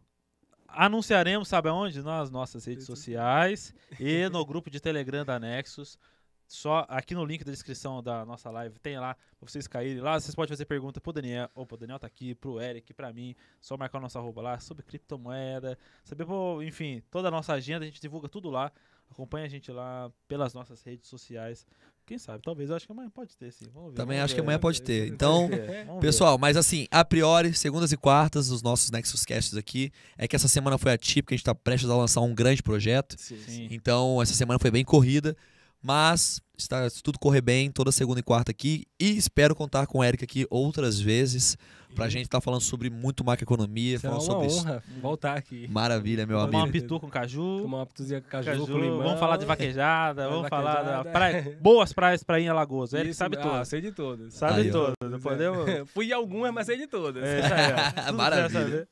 Anunciaremos, 0.69 1.47
sabe 1.49 1.69
aonde? 1.69 2.03
Nas 2.03 2.31
nossas 2.31 2.65
Redes 2.65 2.85
sociais 2.85 3.73
e 4.01 4.29
no 4.29 4.45
grupo 4.45 4.69
de 4.71 4.81
Telegram 4.81 5.25
da 5.25 5.39
Nexus. 5.39 5.97
Só 6.47 6.85
aqui 6.89 7.15
no 7.15 7.25
link 7.25 7.45
da 7.45 7.51
descrição 7.51 8.03
da 8.03 8.25
nossa 8.25 8.51
live 8.51 8.79
tem 8.79 8.99
lá 8.99 9.15
pra 9.15 9.49
vocês 9.49 9.67
caírem 9.67 10.01
lá. 10.01 10.19
Vocês 10.21 10.35
podem 10.35 10.49
fazer 10.49 10.67
pergunta 10.67 11.01
pro 11.01 11.13
Daniel. 11.13 11.49
Opa, 11.55 11.75
o 11.75 11.79
Daniel 11.79 11.99
tá 11.99 12.07
aqui, 12.07 12.35
pro 12.35 12.61
Eric, 12.61 12.93
pra 12.95 13.13
mim. 13.13 13.35
Só 13.61 13.77
marcar 13.77 13.99
a 13.99 14.01
nossa 14.03 14.19
arroba 14.19 14.43
lá 14.43 14.59
sobre 14.59 14.83
criptomoeda. 14.83 15.79
Saber, 16.05 16.27
pô, 16.27 16.63
enfim, 16.63 17.03
toda 17.11 17.29
a 17.29 17.31
nossa 17.31 17.53
agenda, 17.53 17.85
a 17.85 17.89
gente 17.89 18.01
divulga 18.01 18.29
tudo 18.29 18.51
lá. 18.51 18.71
Acompanha 19.11 19.47
a 19.47 19.49
gente 19.49 19.71
lá 19.71 20.11
pelas 20.27 20.55
nossas 20.55 20.83
redes 20.83 21.09
sociais. 21.09 21.67
Quem 22.07 22.19
sabe? 22.19 22.43
Talvez, 22.43 22.69
eu 22.69 22.77
acho 22.77 22.85
que 22.85 22.93
amanhã 22.93 23.09
pode 23.09 23.37
ter, 23.37 23.51
sim. 23.51 23.67
Vamos 23.73 23.91
ver. 23.91 23.97
Também 23.97 24.21
acho 24.21 24.35
que 24.35 24.41
ver. 24.41 24.45
amanhã 24.45 24.59
pode 24.59 24.83
ter. 24.83 25.09
Então, 25.15 25.49
pessoal, 26.01 26.37
mas 26.37 26.57
assim, 26.57 26.87
a 26.91 27.05
priori, 27.05 27.55
segundas 27.55 27.93
e 27.93 27.97
quartas, 27.97 28.51
os 28.51 28.63
nossos 28.63 28.91
Nexus 28.91 29.25
Casts 29.25 29.57
aqui, 29.57 29.93
é 30.19 30.27
que 30.27 30.35
essa 30.35 30.49
semana 30.49 30.77
foi 30.77 30.93
atípica, 30.93 31.35
a 31.35 31.37
gente 31.37 31.45
tá 31.45 31.55
prestes 31.55 31.89
a 31.89 31.97
lançar 31.97 32.21
um 32.21 32.35
grande 32.35 32.63
projeto. 32.63 33.17
Sim, 33.19 33.39
Sim. 33.39 33.69
Então, 33.71 34.21
essa 34.21 34.35
semana 34.35 34.59
foi 34.59 34.71
bem 34.71 34.85
corrida, 34.85 35.37
mas 35.85 36.41
está, 36.57 36.89
se 36.89 37.03
tudo 37.03 37.19
correr 37.19 37.43
bem, 37.43 37.71
toda 37.71 37.93
segunda 37.93 38.21
e 38.21 38.23
quarta 38.23 38.51
aqui. 38.51 38.87
E 38.99 39.11
espero 39.19 39.55
contar 39.55 39.87
com 39.87 39.99
o 39.99 40.05
Eric 40.05 40.25
aqui 40.25 40.47
outras 40.49 40.99
vezes 40.99 41.59
pra 41.95 42.09
gente 42.09 42.25
estar 42.25 42.41
falando 42.41 42.61
sobre 42.63 42.91
muito 42.91 43.23
macroeconomia, 43.25 43.99
Será 44.01 44.15
falando 44.15 44.27
uma 44.27 44.33
sobre 44.33 44.47
isso. 44.49 44.61
honra 44.67 44.83
voltar 45.01 45.37
aqui. 45.37 45.69
Maravilha, 45.69 46.27
meu 46.27 46.39
Tomar 46.39 46.47
Tomar 46.47 46.59
uma 46.59 46.65
amigo. 46.65 46.83
pitu 46.83 46.99
com 47.01 47.09
caju. 47.09 47.61
Tomar 47.63 47.77
uma 47.79 47.87
pituzinha 47.87 48.21
com 48.21 48.29
caju, 48.29 48.51
Caju, 48.51 48.67
com 48.67 48.79
limão. 48.79 48.99
vamos 49.03 49.21
falar 49.21 49.37
de 49.37 49.45
vaquejada, 49.45 50.29
vamos 50.29 50.49
falar 50.49 50.83
da 50.83 51.03
vaquejada. 51.03 51.11
praia, 51.11 51.59
boas 51.61 51.93
praias 51.93 52.23
pra 52.25 52.41
ir 52.41 52.45
em 52.45 52.49
Alagoas. 52.49 52.93
Ele 52.95 53.11
Isso, 53.11 53.19
sabe 53.19 53.37
ah, 53.39 53.43
todas. 53.43 53.69
sei 53.69 53.81
de 53.81 53.93
todas. 53.93 54.35
Sabe 54.35 54.63
Aí, 54.63 54.71
todas. 54.71 54.95
Não 55.09 55.21
podemos. 55.21 55.65
Fui 55.93 56.07
em 56.09 56.13
algumas, 56.13 56.53
mas 56.53 56.67
sei 56.67 56.79
de 56.79 56.87
todas. 56.89 57.23
É, 57.23 57.41
isso 57.41 57.55
aí, 57.55 58.11
Maravilha. 58.17 58.89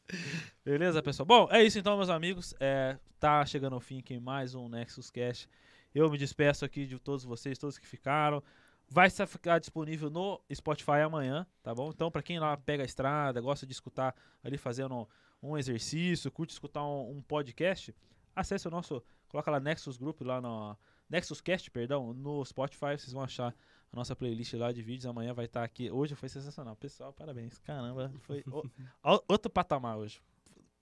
Beleza, 0.65 1.03
pessoal? 1.03 1.27
Bom, 1.27 1.49
é 1.51 1.65
isso 1.65 1.79
então, 1.79 1.97
meus 1.97 2.11
amigos. 2.11 2.55
É, 2.61 2.97
tá 3.19 3.45
chegando 3.47 3.73
ao 3.75 3.81
fim 3.81 3.99
aqui 3.99 4.21
mais 4.21 4.55
um 4.55 4.69
Nexus 4.69 5.11
Cash. 5.11 5.49
Eu 5.95 6.11
me 6.11 6.19
despeço 6.19 6.65
aqui 6.65 6.87
de 6.87 6.99
todos 6.99 7.25
vocês, 7.25 7.59
todos 7.59 7.79
que 7.79 7.87
ficaram. 7.87 8.43
Vai 8.89 9.09
ficar 9.11 9.59
disponível 9.59 10.11
no 10.11 10.41
Spotify 10.53 11.01
amanhã, 11.05 11.47
tá 11.63 11.75
bom? 11.75 11.91
Então, 11.91 12.11
pra 12.11 12.23
quem 12.23 12.39
lá 12.39 12.57
pega 12.57 12.83
a 12.83 12.87
estrada, 12.87 13.41
gosta 13.41 13.67
de 13.67 13.73
escutar 13.73 14.15
ali 14.43 14.59
fazendo 14.59 15.09
um 15.43 15.57
exercício, 15.57 16.31
curte 16.31 16.53
escutar 16.53 16.85
um, 16.85 17.17
um 17.17 17.23
podcast, 17.23 17.95
acesse 18.37 18.69
o 18.69 18.71
nosso, 18.71 19.03
coloca 19.29 19.51
lá 19.51 19.59
Nexus 19.59 19.97
Group 19.97 20.21
lá 20.23 20.41
no 20.41 20.77
Nexus 21.09 21.41
Cast, 21.41 21.71
perdão, 21.71 22.13
no 22.13 22.45
Spotify, 22.45 22.99
vocês 22.99 23.13
vão 23.13 23.23
achar 23.23 23.55
a 23.93 23.97
nossa 23.97 24.17
playlist 24.17 24.55
lá 24.55 24.73
de 24.73 24.83
vídeos. 24.83 25.07
Amanhã 25.07 25.35
vai 25.35 25.45
estar 25.45 25.63
aqui. 25.63 25.91
Hoje 25.91 26.15
foi 26.15 26.29
sensacional. 26.29 26.75
Pessoal, 26.77 27.13
parabéns. 27.13 27.59
Caramba, 27.59 28.11
foi 28.21 28.43
o- 28.47 28.63
outro 29.29 29.51
patamar 29.51 29.99
hoje. 29.99 30.21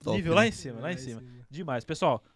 Top, 0.02 0.16
Nível 0.16 0.32
né? 0.34 0.40
lá 0.40 0.46
em 0.46 0.52
cima, 0.52 0.80
lá 0.80 0.92
em 0.92 0.96
cima. 0.96 1.22
Demais. 1.50 1.84
Pessoal, 1.84 2.22